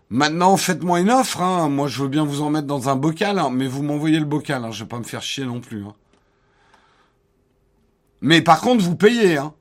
Maintenant, 0.10 0.58
faites-moi 0.58 1.00
une 1.00 1.10
offre, 1.10 1.42
hein. 1.42 1.70
Moi, 1.70 1.88
je 1.88 2.02
veux 2.02 2.10
bien 2.10 2.26
vous 2.26 2.42
en 2.42 2.50
mettre 2.50 2.68
dans 2.68 2.90
un 2.90 2.98
bocal, 2.98 3.40
hein. 3.40 3.52
mais 3.54 3.68
vous 3.68 3.82
m'envoyez 3.82 4.20
le 4.20 4.26
bocal, 4.26 4.66
hein. 4.66 4.72
Je 4.72 4.84
vais 4.84 4.90
pas 4.90 5.00
me 5.00 5.04
faire 5.06 5.22
chier 5.22 5.46
non 5.46 5.62
plus. 5.62 5.86
Mais 8.20 8.42
par 8.42 8.60
contre, 8.60 8.84
vous 8.84 8.98
payez, 8.98 9.38
hein. 9.38 9.54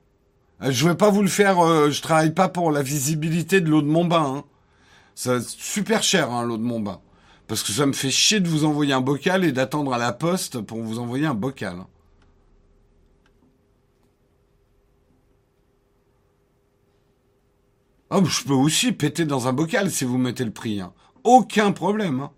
Je 0.59 0.89
vais 0.89 0.95
pas 0.95 1.11
vous 1.11 1.21
le 1.21 1.29
faire, 1.29 1.65
euh, 1.65 1.91
je 1.91 2.01
travaille 2.01 2.33
pas 2.33 2.49
pour 2.49 2.73
la 2.73 2.81
visibilité 2.81 3.61
de 3.61 3.69
l'eau 3.69 3.81
de 3.81 3.87
mon 3.87 4.03
bain, 4.03 4.39
hein. 4.39 4.43
C'est 5.15 5.41
super 5.41 6.03
cher, 6.03 6.29
l'eau 6.43 6.57
de 6.57 6.63
mon 6.63 6.81
bain. 6.81 6.99
Parce 7.49 7.63
que 7.63 7.71
ça 7.71 7.87
me 7.87 7.93
fait 7.93 8.11
chier 8.11 8.39
de 8.39 8.47
vous 8.47 8.63
envoyer 8.63 8.93
un 8.93 9.01
bocal 9.01 9.43
et 9.43 9.51
d'attendre 9.51 9.91
à 9.91 9.97
la 9.97 10.13
poste 10.13 10.61
pour 10.61 10.83
vous 10.83 10.99
envoyer 10.99 11.25
un 11.25 11.33
bocal. 11.33 11.77
Oh, 18.11 18.23
je 18.23 18.43
peux 18.43 18.53
aussi 18.53 18.91
péter 18.91 19.25
dans 19.25 19.47
un 19.47 19.53
bocal 19.53 19.89
si 19.89 20.05
vous 20.05 20.19
mettez 20.19 20.45
le 20.45 20.51
prix. 20.51 20.79
Hein. 20.79 20.93
Aucun 21.23 21.71
problème. 21.71 22.19
Hein. 22.19 22.31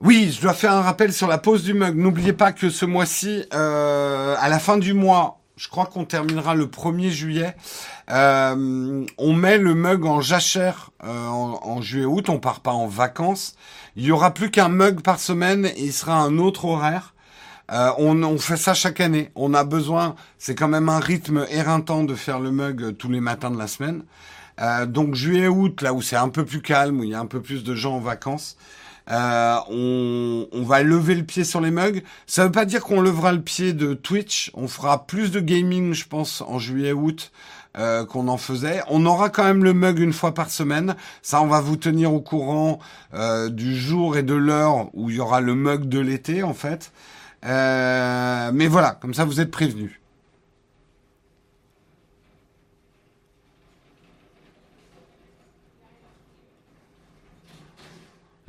Oui, 0.00 0.32
je 0.34 0.40
dois 0.40 0.54
faire 0.54 0.72
un 0.72 0.80
rappel 0.80 1.12
sur 1.12 1.28
la 1.28 1.36
pause 1.36 1.64
du 1.64 1.74
mug. 1.74 1.96
N'oubliez 1.98 2.32
pas 2.32 2.50
que 2.50 2.70
ce 2.70 2.86
mois-ci, 2.86 3.44
euh, 3.52 4.36
à 4.38 4.48
la 4.48 4.58
fin 4.58 4.78
du 4.78 4.94
mois, 4.94 5.41
je 5.56 5.68
crois 5.68 5.86
qu'on 5.86 6.04
terminera 6.04 6.54
le 6.54 6.66
1er 6.66 7.10
juillet. 7.10 7.54
Euh, 8.10 9.04
on 9.18 9.32
met 9.32 9.58
le 9.58 9.74
mug 9.74 10.04
en 10.04 10.20
jachère 10.20 10.90
euh, 11.04 11.26
en, 11.28 11.80
juillet-août, 11.82 12.28
on 12.28 12.38
part 12.38 12.60
pas 12.60 12.72
en 12.72 12.86
vacances. 12.86 13.54
Il 13.96 14.04
y 14.04 14.12
aura 14.12 14.32
plus 14.32 14.50
qu'un 14.50 14.68
mug 14.68 15.02
par 15.02 15.20
semaine 15.20 15.66
et 15.66 15.84
il 15.84 15.92
sera 15.92 16.14
un 16.14 16.38
autre 16.38 16.64
horaire. 16.64 17.14
Euh, 17.70 17.90
on, 17.98 18.38
fait 18.38 18.56
ça 18.56 18.74
chaque 18.74 19.00
année. 19.00 19.30
On 19.34 19.54
a 19.54 19.64
besoin, 19.64 20.14
c'est 20.38 20.54
quand 20.54 20.68
même 20.68 20.88
un 20.88 21.00
rythme 21.00 21.46
éreintant 21.50 22.02
de 22.02 22.14
faire 22.14 22.40
le 22.40 22.50
mug 22.50 22.96
tous 22.96 23.10
les 23.10 23.20
matins 23.20 23.50
de 23.50 23.58
la 23.58 23.66
semaine. 23.66 24.04
donc 24.86 25.14
juillet-août, 25.14 25.82
là 25.82 25.92
où 25.92 26.02
c'est 26.02 26.16
un 26.16 26.28
peu 26.28 26.44
plus 26.44 26.62
calme, 26.62 27.00
où 27.00 27.04
il 27.04 27.10
y 27.10 27.14
a 27.14 27.20
un 27.20 27.26
peu 27.26 27.40
plus 27.40 27.62
de 27.64 27.74
gens 27.74 27.96
en 27.96 28.00
vacances, 28.00 28.56
euh, 29.12 29.56
on, 29.68 30.62
va 30.62 30.82
lever 30.82 31.14
le 31.14 31.22
pied 31.22 31.44
sur 31.44 31.60
les 31.60 31.70
mugs. 31.70 32.02
Ça 32.26 32.44
veut 32.44 32.52
pas 32.52 32.64
dire 32.64 32.82
qu'on 32.82 33.00
levera 33.00 33.32
le 33.32 33.42
pied 33.42 33.72
de 33.74 33.94
Twitch. 33.94 34.50
On 34.54 34.68
fera 34.68 35.06
plus 35.06 35.30
de 35.30 35.40
gaming, 35.40 35.92
je 35.92 36.06
pense, 36.08 36.40
en 36.40 36.58
juillet-août. 36.58 37.30
Euh, 37.78 38.04
qu'on 38.04 38.28
en 38.28 38.36
faisait. 38.36 38.82
On 38.88 39.06
aura 39.06 39.30
quand 39.30 39.44
même 39.44 39.64
le 39.64 39.72
mug 39.72 39.98
une 39.98 40.12
fois 40.12 40.34
par 40.34 40.50
semaine. 40.50 40.94
Ça, 41.22 41.40
on 41.40 41.46
va 41.46 41.62
vous 41.62 41.78
tenir 41.78 42.12
au 42.12 42.20
courant 42.20 42.80
euh, 43.14 43.48
du 43.48 43.74
jour 43.74 44.18
et 44.18 44.22
de 44.22 44.34
l'heure 44.34 44.90
où 44.92 45.08
il 45.08 45.16
y 45.16 45.20
aura 45.20 45.40
le 45.40 45.54
mug 45.54 45.88
de 45.88 45.98
l'été, 45.98 46.42
en 46.42 46.52
fait. 46.52 46.92
Mais 47.42 48.66
voilà, 48.66 48.98
comme 49.00 49.14
ça, 49.14 49.24
vous 49.24 49.40
êtes 49.40 49.50
prévenus. 49.50 50.01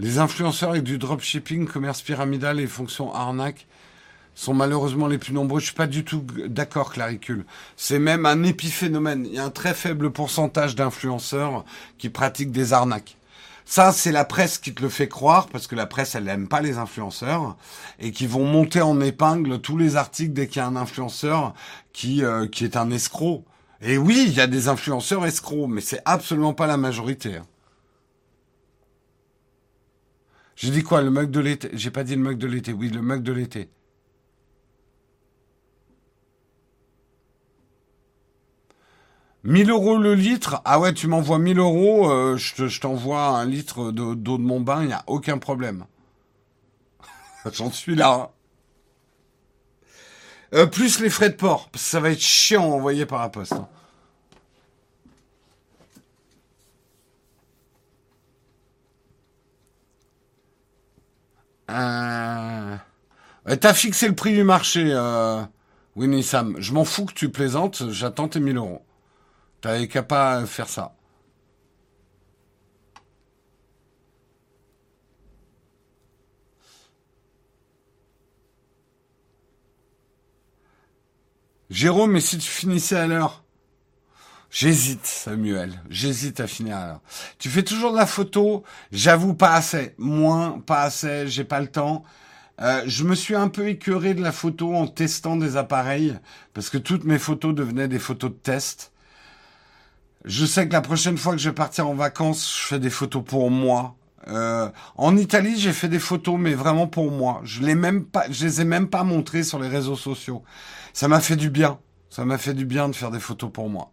Les 0.04 0.18
influenceurs 0.18 0.72
avec 0.72 0.84
du 0.84 0.98
dropshipping, 0.98 1.66
commerce 1.66 2.02
pyramidal 2.02 2.60
et 2.60 2.68
fonctions 2.68 3.16
arnaque 3.16 3.68
sont 4.36 4.54
malheureusement 4.54 5.08
les 5.08 5.18
plus 5.18 5.32
nombreux. 5.32 5.62
Je 5.62 5.68
suis 5.68 5.76
pas 5.76 5.88
du 5.88 6.04
tout 6.04 6.26
d'accord, 6.48 6.92
Claricule. 6.92 7.46
C'est 7.78 8.00
même 8.00 8.26
un 8.26 8.44
épiphénomène. 8.44 9.26
Il 9.26 9.36
y 9.36 9.40
a 9.40 9.46
un 9.46 9.50
très 9.50 9.74
faible 9.74 10.12
pourcentage 10.12 10.76
d'influenceurs 10.76 11.64
qui 11.98 12.10
pratiquent 12.10 12.52
des 12.52 12.74
arnaques. 12.74 13.16
Ça, 13.64 13.94
c'est 13.94 14.12
la 14.12 14.26
presse 14.26 14.58
qui 14.58 14.74
te 14.74 14.82
le 14.82 14.90
fait 14.90 15.08
croire, 15.08 15.48
parce 15.48 15.68
que 15.68 15.76
la 15.76 15.86
presse, 15.86 16.16
elle 16.16 16.26
n'aime 16.26 16.50
pas 16.50 16.60
les 16.60 16.78
influenceurs, 16.78 17.56
et 17.98 18.12
qui 18.12 18.28
vont 18.28 18.44
monter 18.44 18.82
en 18.82 19.00
épingle 19.00 19.62
tous 19.62 19.78
les 19.78 19.96
articles 19.96 20.34
dès 20.34 20.48
qu'il 20.48 20.58
y 20.58 20.66
a 20.66 20.68
un 20.68 20.76
influenceur 20.76 21.54
qui, 21.94 22.26
euh, 22.26 22.46
qui 22.46 22.66
est 22.66 22.76
un 22.76 22.92
escroc. 22.92 23.46
Et 23.82 23.98
oui, 23.98 24.26
il 24.28 24.34
y 24.34 24.42
a 24.42 24.48
des 24.48 24.68
influenceurs 24.68 25.26
escrocs, 25.26 25.70
mais 25.70 25.80
c'est 25.80 26.02
absolument 26.04 26.54
pas 26.54 26.68
la 26.68 26.76
majorité. 26.76 27.38
Hein. 27.38 27.46
J'ai 30.64 30.72
dit 30.72 30.82
quoi, 30.82 31.02
le 31.02 31.12
mug 31.12 31.30
de 31.30 31.42
l'été? 31.42 31.70
J'ai 31.74 31.92
pas 31.92 32.06
dit 32.06 32.16
le 32.16 32.22
mug 32.22 32.38
de 32.38 32.48
l'été. 32.48 32.72
Oui, 32.72 32.88
le 32.88 33.02
mug 33.02 33.22
de 33.22 33.34
l'été. 33.34 33.70
«1000 39.44 39.70
euros 39.70 39.98
le 39.98 40.16
litre? 40.16 40.62
Ah 40.64 40.80
ouais, 40.80 40.94
tu 40.94 41.08
m'envoies 41.08 41.38
1000 41.38 41.60
euros, 41.60 42.10
euh, 42.10 42.38
je 42.38 42.80
t'envoie 42.80 43.28
un 43.28 43.44
litre 43.44 43.92
d'eau 43.92 44.16
de, 44.16 44.42
mon 44.42 44.62
bain, 44.62 44.84
il 44.84 44.88
n'y 44.88 44.94
a 44.94 45.04
aucun 45.08 45.38
problème. 45.38 45.86
J'en 47.52 47.70
suis 47.70 47.96
là. 47.96 48.32
Euh, 50.54 50.66
plus 50.66 51.02
les 51.02 51.10
frais 51.10 51.30
de 51.30 51.36
port, 51.36 51.70
ça 51.76 52.00
va 52.00 52.12
être 52.12 52.22
chiant 52.22 52.64
à 52.64 52.76
envoyer 52.76 53.06
par 53.06 53.20
la 53.20 53.28
poste. 53.28 53.52
Hein. 53.52 53.68
Euh... 61.74 62.78
T'as 63.60 63.74
fixé 63.74 64.08
le 64.08 64.16
prix 64.16 64.34
du 64.34 64.44
marché, 64.44 64.86
euh... 64.92 65.42
Winnie 65.96 66.24
Sam. 66.24 66.56
Je 66.60 66.74
m'en 66.74 66.86
fous 66.86 67.06
que 67.06 67.14
tu 67.14 67.30
plaisantes, 67.30 67.90
j'attends 67.92 68.28
tes 68.28 68.40
1000 68.40 68.58
euros. 68.58 68.86
T'avais 69.62 69.88
qu'à 69.88 70.04
pas 70.04 70.46
faire 70.46 70.70
ça. 70.70 70.96
Jérôme, 81.70 82.12
mais 82.12 82.22
si 82.22 82.38
tu 82.38 82.50
finissais 82.50 82.96
à 82.96 83.08
l'heure? 83.08 83.43
J'hésite, 84.54 85.08
Samuel. 85.08 85.82
J'hésite 85.90 86.40
à 86.40 86.46
finir 86.46 86.78
l'heure. 86.78 87.02
Tu 87.40 87.50
fais 87.50 87.64
toujours 87.64 87.92
de 87.92 87.98
la 87.98 88.06
photo? 88.06 88.64
J'avoue, 88.92 89.34
pas 89.34 89.54
assez. 89.54 89.96
Moins, 89.98 90.60
pas 90.60 90.84
assez. 90.84 91.28
J'ai 91.28 91.44
pas 91.44 91.60
le 91.60 91.66
temps. 91.66 92.04
Euh, 92.62 92.84
je 92.86 93.04
me 93.04 93.16
suis 93.16 93.34
un 93.34 93.48
peu 93.48 93.68
écœuré 93.68 94.14
de 94.14 94.22
la 94.22 94.32
photo 94.32 94.76
en 94.76 94.86
testant 94.86 95.38
des 95.38 95.58
appareils 95.58 96.20
parce 96.54 96.70
que 96.70 96.78
toutes 96.78 97.04
mes 97.04 97.18
photos 97.18 97.56
devenaient 97.56 97.88
des 97.88 97.98
photos 97.98 98.30
de 98.30 98.36
test. 98.36 98.92
Je 100.24 100.46
sais 100.46 100.68
que 100.68 100.74
la 100.74 100.82
prochaine 100.82 101.18
fois 101.18 101.34
que 101.34 101.40
je 101.40 101.50
vais 101.50 101.56
partir 101.56 101.90
en 101.90 101.96
vacances, 101.96 102.56
je 102.56 102.68
fais 102.68 102.80
des 102.80 102.92
photos 102.92 103.24
pour 103.26 103.50
moi. 103.50 103.96
Euh, 104.28 104.70
en 104.98 105.18
Italie, 105.18 105.60
j'ai 105.60 105.74
fait 105.74 105.90
des 105.90 105.98
photos, 105.98 106.38
mais 106.40 106.54
vraiment 106.54 106.86
pour 106.86 107.10
moi. 107.10 107.42
Je 107.44 107.64
les 107.64 107.74
même 107.74 108.06
pas, 108.06 108.26
je 108.30 108.46
les 108.46 108.62
ai 108.62 108.66
même 108.66 108.88
pas 108.88 109.04
montrées 109.04 109.44
sur 109.44 109.58
les 109.58 109.68
réseaux 109.68 109.98
sociaux. 109.98 110.44
Ça 110.94 111.08
m'a 111.08 111.22
fait 111.22 111.38
du 111.38 111.50
bien. 111.50 111.80
Ça 112.12 112.24
m'a 112.24 112.38
fait 112.38 112.54
du 112.54 112.66
bien 112.66 112.88
de 112.88 112.96
faire 112.96 113.10
des 113.10 113.20
photos 113.20 113.52
pour 113.52 113.68
moi. 113.68 113.93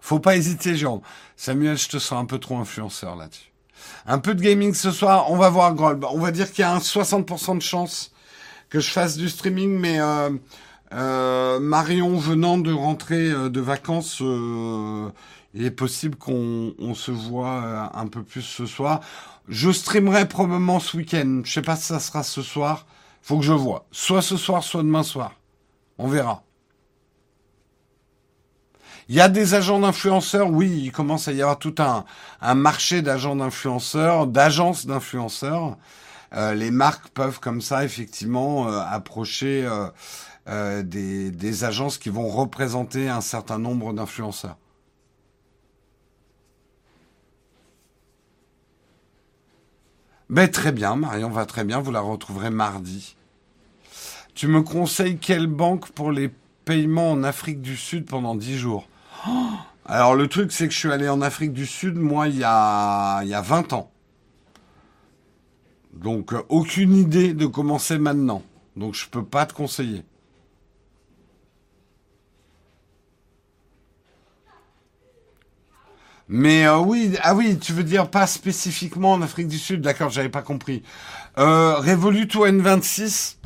Faut 0.00 0.20
pas 0.20 0.36
hésiter, 0.36 0.76
Jérôme. 0.76 1.00
Samuel, 1.36 1.76
je 1.76 1.88
te 1.88 1.98
sens 1.98 2.20
un 2.20 2.24
peu 2.24 2.38
trop 2.38 2.58
influenceur 2.58 3.16
là-dessus. 3.16 3.52
Un 4.06 4.18
peu 4.18 4.34
de 4.34 4.42
gaming 4.42 4.74
ce 4.74 4.90
soir. 4.90 5.30
On 5.30 5.36
va 5.36 5.50
voir, 5.50 5.74
Grolb. 5.74 6.04
On 6.10 6.18
va 6.18 6.30
dire 6.30 6.50
qu'il 6.50 6.62
y 6.62 6.64
a 6.64 6.72
un 6.72 6.78
60% 6.78 7.56
de 7.56 7.62
chance 7.62 8.12
que 8.70 8.80
je 8.80 8.90
fasse 8.90 9.16
du 9.16 9.28
streaming, 9.28 9.78
mais 9.78 10.00
euh, 10.00 10.30
euh, 10.92 11.60
Marion 11.60 12.16
venant 12.16 12.58
de 12.58 12.72
rentrer 12.72 13.30
euh, 13.30 13.50
de 13.50 13.60
vacances, 13.60 14.22
euh, 14.22 15.10
il 15.54 15.64
est 15.64 15.70
possible 15.70 16.16
qu'on 16.16 16.94
se 16.94 17.10
voit 17.10 17.90
un 17.94 18.06
peu 18.06 18.22
plus 18.22 18.42
ce 18.42 18.66
soir. 18.66 19.00
Je 19.48 19.70
streamerai 19.70 20.28
probablement 20.28 20.80
ce 20.80 20.96
week-end. 20.96 21.42
Je 21.44 21.52
sais 21.52 21.62
pas 21.62 21.76
si 21.76 21.84
ça 21.84 22.00
sera 22.00 22.22
ce 22.22 22.42
soir. 22.42 22.86
Faut 23.22 23.38
que 23.38 23.44
je 23.44 23.52
vois. 23.52 23.86
Soit 23.90 24.22
ce 24.22 24.36
soir, 24.36 24.62
soit 24.62 24.82
demain 24.82 25.02
soir. 25.02 25.32
On 25.98 26.06
verra. 26.06 26.42
Il 29.08 29.14
y 29.14 29.20
a 29.20 29.28
des 29.28 29.54
agents 29.54 29.80
d'influenceurs, 29.80 30.50
oui, 30.50 30.82
il 30.84 30.92
commence 30.92 31.28
à 31.28 31.32
y 31.32 31.40
avoir 31.40 31.58
tout 31.58 31.74
un, 31.78 32.04
marché 32.54 33.00
d'agents 33.02 33.36
d'influenceurs, 33.36 34.26
d'agences 34.26 34.86
d'influenceurs. 34.86 35.78
les 36.32 36.70
marques 36.70 37.08
peuvent 37.08 37.40
comme 37.40 37.62
ça 37.62 37.84
effectivement 37.84 38.68
approcher 38.68 39.66
euh, 40.48 40.82
des, 40.82 41.30
des 41.30 41.64
agences 41.64 41.98
qui 41.98 42.08
vont 42.08 42.28
représenter 42.28 43.10
un 43.10 43.20
certain 43.20 43.58
nombre 43.58 43.92
d'influenceurs. 43.92 44.56
Mais 50.30 50.48
très 50.48 50.72
bien, 50.72 50.96
Marion 50.96 51.28
va 51.28 51.44
très 51.44 51.64
bien, 51.64 51.80
vous 51.80 51.90
la 51.90 52.00
retrouverez 52.00 52.48
mardi. 52.48 53.14
Tu 54.34 54.46
me 54.46 54.62
conseilles 54.62 55.18
quelle 55.18 55.46
banque 55.46 55.90
pour 55.90 56.12
les 56.12 56.30
paiements 56.64 57.10
en 57.12 57.24
Afrique 57.24 57.60
du 57.60 57.76
Sud 57.76 58.06
pendant 58.06 58.34
10 58.34 58.56
jours? 58.56 58.88
Alors 59.84 60.14
le 60.14 60.28
truc 60.28 60.52
c'est 60.52 60.68
que 60.68 60.74
je 60.74 60.78
suis 60.78 60.92
allé 60.92 61.08
en 61.08 61.22
Afrique 61.22 61.52
du 61.52 61.66
Sud, 61.66 61.96
moi, 61.96 62.28
il 62.28 62.38
y 62.38 62.44
a, 62.44 63.22
il 63.22 63.28
y 63.28 63.34
a 63.34 63.40
20 63.40 63.72
ans. 63.72 63.90
Donc 65.94 66.32
euh, 66.32 66.42
aucune 66.48 66.94
idée 66.94 67.34
de 67.34 67.46
commencer 67.46 67.98
maintenant. 67.98 68.42
Donc 68.76 68.94
je 68.94 69.08
peux 69.08 69.24
pas 69.24 69.46
te 69.46 69.54
conseiller. 69.54 70.04
Mais 76.28 76.66
euh, 76.66 76.78
oui, 76.78 77.16
ah 77.22 77.34
oui, 77.34 77.58
tu 77.58 77.72
veux 77.72 77.82
dire 77.82 78.10
pas 78.10 78.26
spécifiquement 78.26 79.12
en 79.12 79.22
Afrique 79.22 79.48
du 79.48 79.58
Sud, 79.58 79.80
d'accord, 79.80 80.10
j'avais 80.10 80.28
pas 80.28 80.42
compris. 80.42 80.82
Euh, 81.38 81.76
Revolut 81.76 82.28
ou 82.34 82.44
N26 82.44 83.37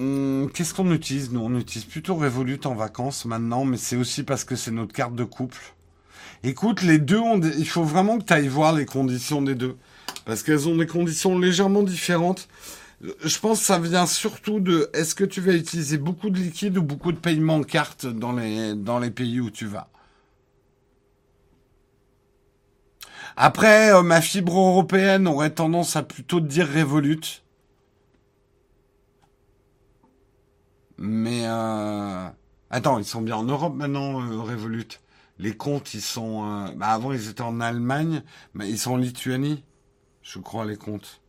hum, 0.00 0.50
Qu'est-ce 0.52 0.74
qu'on 0.74 0.90
utilise 0.92 1.30
Nous, 1.30 1.40
on 1.40 1.56
utilise 1.58 1.84
plutôt 1.84 2.14
Revolut 2.14 2.60
en 2.64 2.74
vacances 2.74 3.24
maintenant, 3.24 3.64
mais 3.64 3.76
c'est 3.76 3.96
aussi 3.96 4.22
parce 4.22 4.44
que 4.44 4.56
c'est 4.56 4.70
notre 4.70 4.92
carte 4.92 5.14
de 5.14 5.24
couple. 5.24 5.74
Écoute, 6.42 6.82
les 6.82 6.98
deux, 6.98 7.18
ont 7.18 7.40
il 7.40 7.68
faut 7.68 7.84
vraiment 7.84 8.18
que 8.18 8.24
tu 8.24 8.32
ailles 8.32 8.48
voir 8.48 8.72
les 8.72 8.86
conditions 8.86 9.42
des 9.42 9.54
deux. 9.54 9.76
Parce 10.24 10.42
qu'elles 10.42 10.68
ont 10.68 10.76
des 10.76 10.86
conditions 10.86 11.38
légèrement 11.38 11.82
différentes. 11.82 12.48
Je 13.24 13.38
pense 13.38 13.60
que 13.60 13.66
ça 13.66 13.78
vient 13.78 14.06
surtout 14.06 14.60
de 14.60 14.90
est-ce 14.92 15.14
que 15.14 15.24
tu 15.24 15.40
vas 15.40 15.52
utiliser 15.52 15.96
beaucoup 15.96 16.30
de 16.30 16.38
liquide 16.38 16.76
ou 16.78 16.82
beaucoup 16.82 17.12
de 17.12 17.18
paiements 17.18 17.56
en 17.56 17.62
carte 17.62 18.06
dans 18.06 18.32
les, 18.32 19.10
pays 19.10 19.40
où 19.40 19.50
tu 19.50 19.66
vas? 19.66 19.88
Après, 23.36 23.92
euh, 23.92 24.02
ma 24.02 24.20
fibre 24.20 24.58
européenne 24.58 25.26
aurait 25.26 25.50
tendance 25.50 25.96
à 25.96 26.02
plutôt 26.02 26.40
dire 26.40 26.68
Revolut. 26.68 27.42
Mais 31.00 31.42
euh... 31.46 32.28
attends, 32.70 32.98
ils 32.98 33.04
sont 33.04 33.22
bien 33.22 33.36
en 33.36 33.44
Europe 33.44 33.74
maintenant, 33.74 34.20
euh, 34.20 34.40
Revolut. 34.40 35.00
Les 35.38 35.56
comptes, 35.56 35.94
ils 35.94 36.02
sont. 36.02 36.44
Euh, 36.44 36.72
bah 36.76 36.88
avant, 36.88 37.12
ils 37.12 37.30
étaient 37.30 37.42
en 37.42 37.60
Allemagne, 37.60 38.22
mais 38.54 38.68
ils 38.68 38.78
sont 38.78 38.92
en 38.92 38.96
Lituanie, 38.98 39.64
je 40.22 40.38
crois 40.38 40.64
les 40.66 40.76
comptes. 40.76 41.20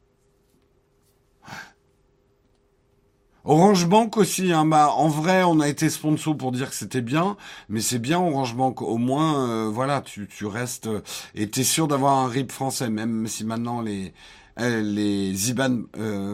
Orange 3.44 3.88
Bank 3.88 4.18
aussi, 4.18 4.52
hein, 4.54 4.66
bah, 4.66 4.92
en 4.96 5.08
vrai, 5.08 5.44
on 5.44 5.60
a 5.62 5.68
été 5.68 5.90
sponsor 5.90 6.38
pour 6.38 6.52
dire 6.52 6.70
que 6.70 6.76
c'était 6.76 7.02
bien, 7.02 7.38
mais 7.70 7.82
c'est 7.82 7.98
bien 7.98 8.20
Orange 8.20 8.56
Bank. 8.56 8.82
Au 8.84 8.98
moins, 8.98 9.50
euh, 9.50 9.70
voilà, 9.70 10.02
tu, 10.02 10.28
tu 10.28 10.46
restes 10.46 10.88
euh, 10.88 11.02
et 11.34 11.50
t'es 11.50 11.64
sûr 11.64 11.88
d'avoir 11.88 12.18
un 12.20 12.28
RIP 12.28 12.52
français, 12.52 12.90
même 12.90 13.28
si 13.28 13.44
maintenant 13.44 13.82
les 13.82 14.14
euh, 14.60 14.82
les 14.82 15.50
IBAN 15.50 15.84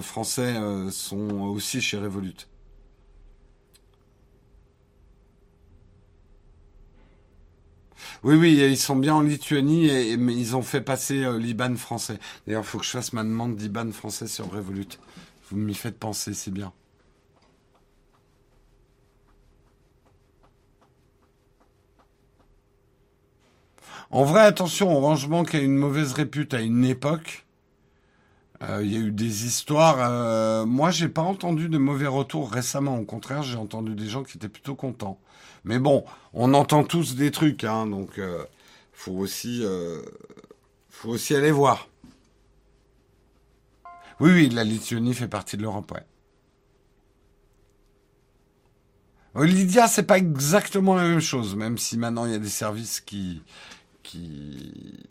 français 0.01 0.55
sont 0.91 1.29
aussi 1.41 1.81
chez 1.81 1.97
Revolut. 1.97 2.47
Oui, 8.23 8.35
oui, 8.35 8.53
ils 8.55 8.77
sont 8.77 8.95
bien 8.95 9.15
en 9.15 9.21
Lituanie, 9.21 9.87
et, 9.87 10.17
mais 10.17 10.35
ils 10.35 10.55
ont 10.55 10.61
fait 10.61 10.81
passer 10.81 11.25
l'IBAN 11.39 11.75
français. 11.75 12.19
D'ailleurs, 12.45 12.63
il 12.63 12.67
faut 12.67 12.79
que 12.79 12.85
je 12.85 12.91
fasse 12.91 13.13
ma 13.13 13.23
demande 13.23 13.55
d'IBAN 13.55 13.91
français 13.91 14.27
sur 14.27 14.51
Revolut. 14.51 14.87
Vous 15.49 15.57
m'y 15.57 15.73
faites 15.73 15.97
penser, 15.97 16.33
c'est 16.33 16.51
bien. 16.51 16.73
En 24.11 24.23
vrai, 24.23 24.41
attention, 24.41 24.95
Orange 24.95 25.27
Bank 25.29 25.53
a 25.55 25.59
une 25.59 25.75
mauvaise 25.77 26.13
répute 26.13 26.53
à 26.53 26.61
une 26.61 26.85
époque. 26.85 27.45
Euh, 28.63 28.81
il 28.83 28.91
y 28.91 28.95
a 28.95 28.99
eu 28.99 29.11
des 29.11 29.45
histoires. 29.45 29.97
Euh, 29.99 30.65
moi, 30.65 30.89
j'ai 30.91 31.09
pas 31.09 31.21
entendu 31.21 31.69
de 31.69 31.77
mauvais 31.77 32.07
retours 32.07 32.51
récemment. 32.51 32.97
Au 32.97 33.05
contraire, 33.05 33.43
j'ai 33.43 33.57
entendu 33.57 33.95
des 33.95 34.07
gens 34.07 34.23
qui 34.23 34.37
étaient 34.37 34.49
plutôt 34.49 34.75
contents. 34.75 35.19
Mais 35.67 35.79
bon, 35.79 36.05
on 36.33 36.53
entend 36.53 36.85
tous 36.85 37.15
des 37.15 37.29
trucs, 37.29 37.65
hein, 37.65 37.87
donc 37.87 38.19
euh, 38.19 38.45
faut 38.93 39.11
aussi, 39.11 39.59
euh, 39.63 40.01
faut 40.89 41.09
aussi 41.09 41.35
aller 41.35 41.51
voir. 41.51 41.89
Oui, 44.21 44.31
oui, 44.31 44.49
la 44.49 44.63
Lituanie 44.63 45.13
fait 45.13 45.27
partie 45.27 45.57
de 45.57 45.63
l'Europe, 45.63 45.91
ouais. 45.91 46.05
Lydia, 49.45 49.87
c'est 49.87 50.03
pas 50.03 50.17
exactement 50.17 50.95
la 50.95 51.03
même 51.03 51.19
chose, 51.19 51.55
même 51.55 51.77
si 51.77 51.97
maintenant 51.97 52.25
il 52.25 52.31
y 52.31 52.35
a 52.35 52.39
des 52.39 52.49
services 52.49 53.01
qui, 53.01 53.43
qui, 54.03 55.05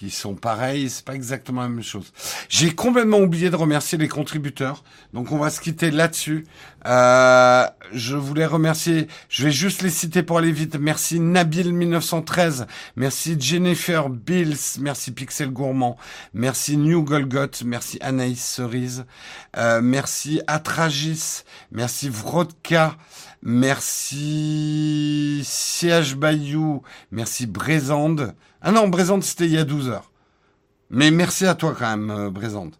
qui 0.00 0.08
sont 0.08 0.34
pareils, 0.34 0.88
c'est 0.88 1.04
pas 1.04 1.14
exactement 1.14 1.60
la 1.60 1.68
même 1.68 1.82
chose. 1.82 2.10
J'ai 2.48 2.74
complètement 2.74 3.18
oublié 3.18 3.50
de 3.50 3.56
remercier 3.56 3.98
les 3.98 4.08
contributeurs, 4.08 4.82
donc 5.12 5.30
on 5.30 5.36
va 5.36 5.50
se 5.50 5.60
quitter 5.60 5.90
là-dessus. 5.90 6.46
Euh, 6.86 7.66
je 7.92 8.16
voulais 8.16 8.46
remercier, 8.46 9.08
je 9.28 9.44
vais 9.44 9.50
juste 9.50 9.82
les 9.82 9.90
citer 9.90 10.22
pour 10.22 10.38
aller 10.38 10.52
vite. 10.52 10.78
Merci 10.80 11.20
Nabil 11.20 11.74
1913, 11.74 12.66
merci 12.96 13.36
Jennifer 13.38 14.08
Bills, 14.08 14.78
merci 14.80 15.12
Pixel 15.12 15.50
Gourmand, 15.50 15.98
merci 16.32 16.78
New 16.78 17.04
Golgot, 17.04 17.62
merci 17.66 17.98
Anaïs 18.00 18.42
Cerise, 18.42 19.04
euh, 19.58 19.82
merci 19.82 20.40
Atragis, 20.46 21.42
merci 21.72 22.08
Vrodka, 22.08 22.96
merci 23.42 25.42
CH 25.44 26.16
Bayou, 26.16 26.82
merci 27.10 27.46
Brésande. 27.46 28.34
Ah 28.62 28.72
non, 28.72 28.88
Brésande, 28.88 29.22
c'était 29.22 29.46
il 29.46 29.52
y 29.52 29.58
a 29.58 29.64
12 29.64 29.88
heures. 29.88 30.10
Mais 30.90 31.10
merci 31.10 31.46
à 31.46 31.54
toi 31.54 31.74
quand 31.78 31.88
même, 31.88 32.10
euh, 32.10 32.30
Brésande. 32.30 32.74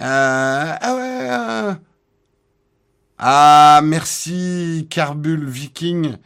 Euh, 0.00 0.74
ah 0.80 0.94
ouais. 0.96 1.28
Euh. 1.30 1.74
Ah, 3.18 3.80
merci 3.84 4.86
Carbul 4.90 5.48
Viking 5.48 6.16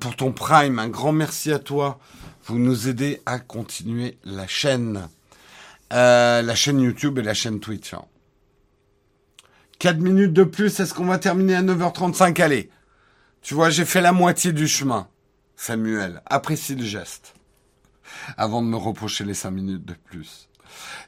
pour 0.00 0.16
ton 0.16 0.32
prime. 0.32 0.78
Un 0.78 0.88
grand 0.88 1.12
merci 1.12 1.52
à 1.52 1.58
toi. 1.58 1.98
Vous 2.44 2.58
nous 2.58 2.88
aidez 2.88 3.20
à 3.26 3.40
continuer 3.40 4.18
la 4.24 4.46
chaîne. 4.46 5.08
la 5.90 6.54
chaîne 6.54 6.80
YouTube 6.80 7.18
et 7.18 7.22
la 7.22 7.34
chaîne 7.34 7.58
Twitch. 7.58 7.94
4 9.78 9.98
minutes 9.98 10.32
de 10.32 10.44
plus, 10.44 10.80
est-ce 10.80 10.94
qu'on 10.94 11.06
va 11.06 11.18
terminer 11.18 11.56
à 11.56 11.62
9h35 11.62 12.40
Allez. 12.40 12.70
Tu 13.42 13.54
vois, 13.54 13.70
j'ai 13.70 13.84
fait 13.84 14.00
la 14.00 14.12
moitié 14.12 14.52
du 14.52 14.66
chemin. 14.66 15.08
Samuel, 15.56 16.22
apprécie 16.26 16.74
le 16.74 16.84
geste 16.84 17.34
avant 18.36 18.62
de 18.62 18.66
me 18.66 18.76
reprocher 18.76 19.24
les 19.24 19.34
cinq 19.34 19.50
minutes 19.52 19.84
de 19.84 19.94
plus. 19.94 20.48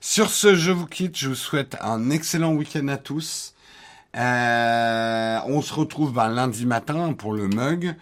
Sur 0.01 0.31
ce, 0.31 0.55
je 0.55 0.71
vous 0.71 0.87
quitte. 0.87 1.17
Je 1.17 1.29
vous 1.29 1.35
souhaite 1.35 1.77
un 1.81 2.11
excellent 2.11 2.53
week-end 2.53 2.89
à 2.89 2.97
tous. 2.97 3.55
Euh, 4.17 5.39
on 5.47 5.61
se 5.61 5.75
retrouve 5.75 6.13
ben, 6.13 6.29
lundi 6.29 6.67
matin 6.67 7.13
pour 7.13 7.33
le 7.33 7.49
mug. 7.49 7.97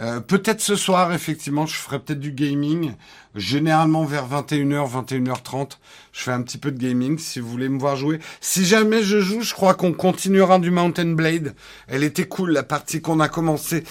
Euh, 0.00 0.20
peut-être 0.20 0.60
ce 0.60 0.76
soir, 0.76 1.12
effectivement, 1.12 1.66
je 1.66 1.74
ferai 1.74 1.98
peut-être 1.98 2.20
du 2.20 2.30
gaming. 2.30 2.94
Généralement 3.34 4.04
vers 4.04 4.28
21h, 4.28 4.88
21h30, 4.90 5.78
je 6.12 6.22
fais 6.22 6.30
un 6.30 6.42
petit 6.42 6.58
peu 6.58 6.70
de 6.70 6.78
gaming 6.78 7.18
si 7.18 7.40
vous 7.40 7.48
voulez 7.48 7.68
me 7.68 7.78
voir 7.78 7.96
jouer. 7.96 8.20
Si 8.40 8.64
jamais 8.64 9.02
je 9.02 9.18
joue, 9.18 9.40
je 9.40 9.54
crois 9.54 9.74
qu'on 9.74 9.92
continuera 9.92 10.60
du 10.60 10.70
Mountain 10.70 11.14
Blade. 11.14 11.54
Elle 11.88 12.04
était 12.04 12.28
cool, 12.28 12.52
la 12.52 12.62
partie 12.62 13.00
qu'on 13.00 13.18
a 13.18 13.28
commencé. 13.28 13.82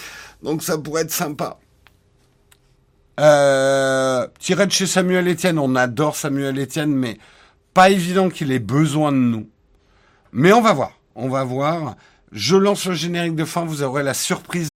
Donc 0.42 0.62
ça 0.62 0.78
pourrait 0.78 1.02
être 1.02 1.12
sympa. 1.12 1.58
Euh, 3.20 4.26
tiré 4.38 4.66
de 4.66 4.72
chez 4.72 4.86
Samuel 4.86 5.28
Etienne, 5.28 5.58
on 5.58 5.74
adore 5.74 6.16
Samuel 6.16 6.58
Etienne, 6.58 6.94
mais 6.94 7.18
pas 7.74 7.90
évident 7.90 8.30
qu'il 8.30 8.52
ait 8.52 8.60
besoin 8.60 9.12
de 9.12 9.16
nous. 9.18 9.48
Mais 10.32 10.52
on 10.52 10.62
va 10.62 10.72
voir, 10.72 10.92
on 11.16 11.28
va 11.28 11.44
voir. 11.44 11.96
Je 12.32 12.56
lance 12.56 12.86
le 12.86 12.94
générique 12.94 13.34
de 13.34 13.44
fin, 13.44 13.64
vous 13.64 13.82
aurez 13.82 14.02
la 14.02 14.14
surprise. 14.14 14.68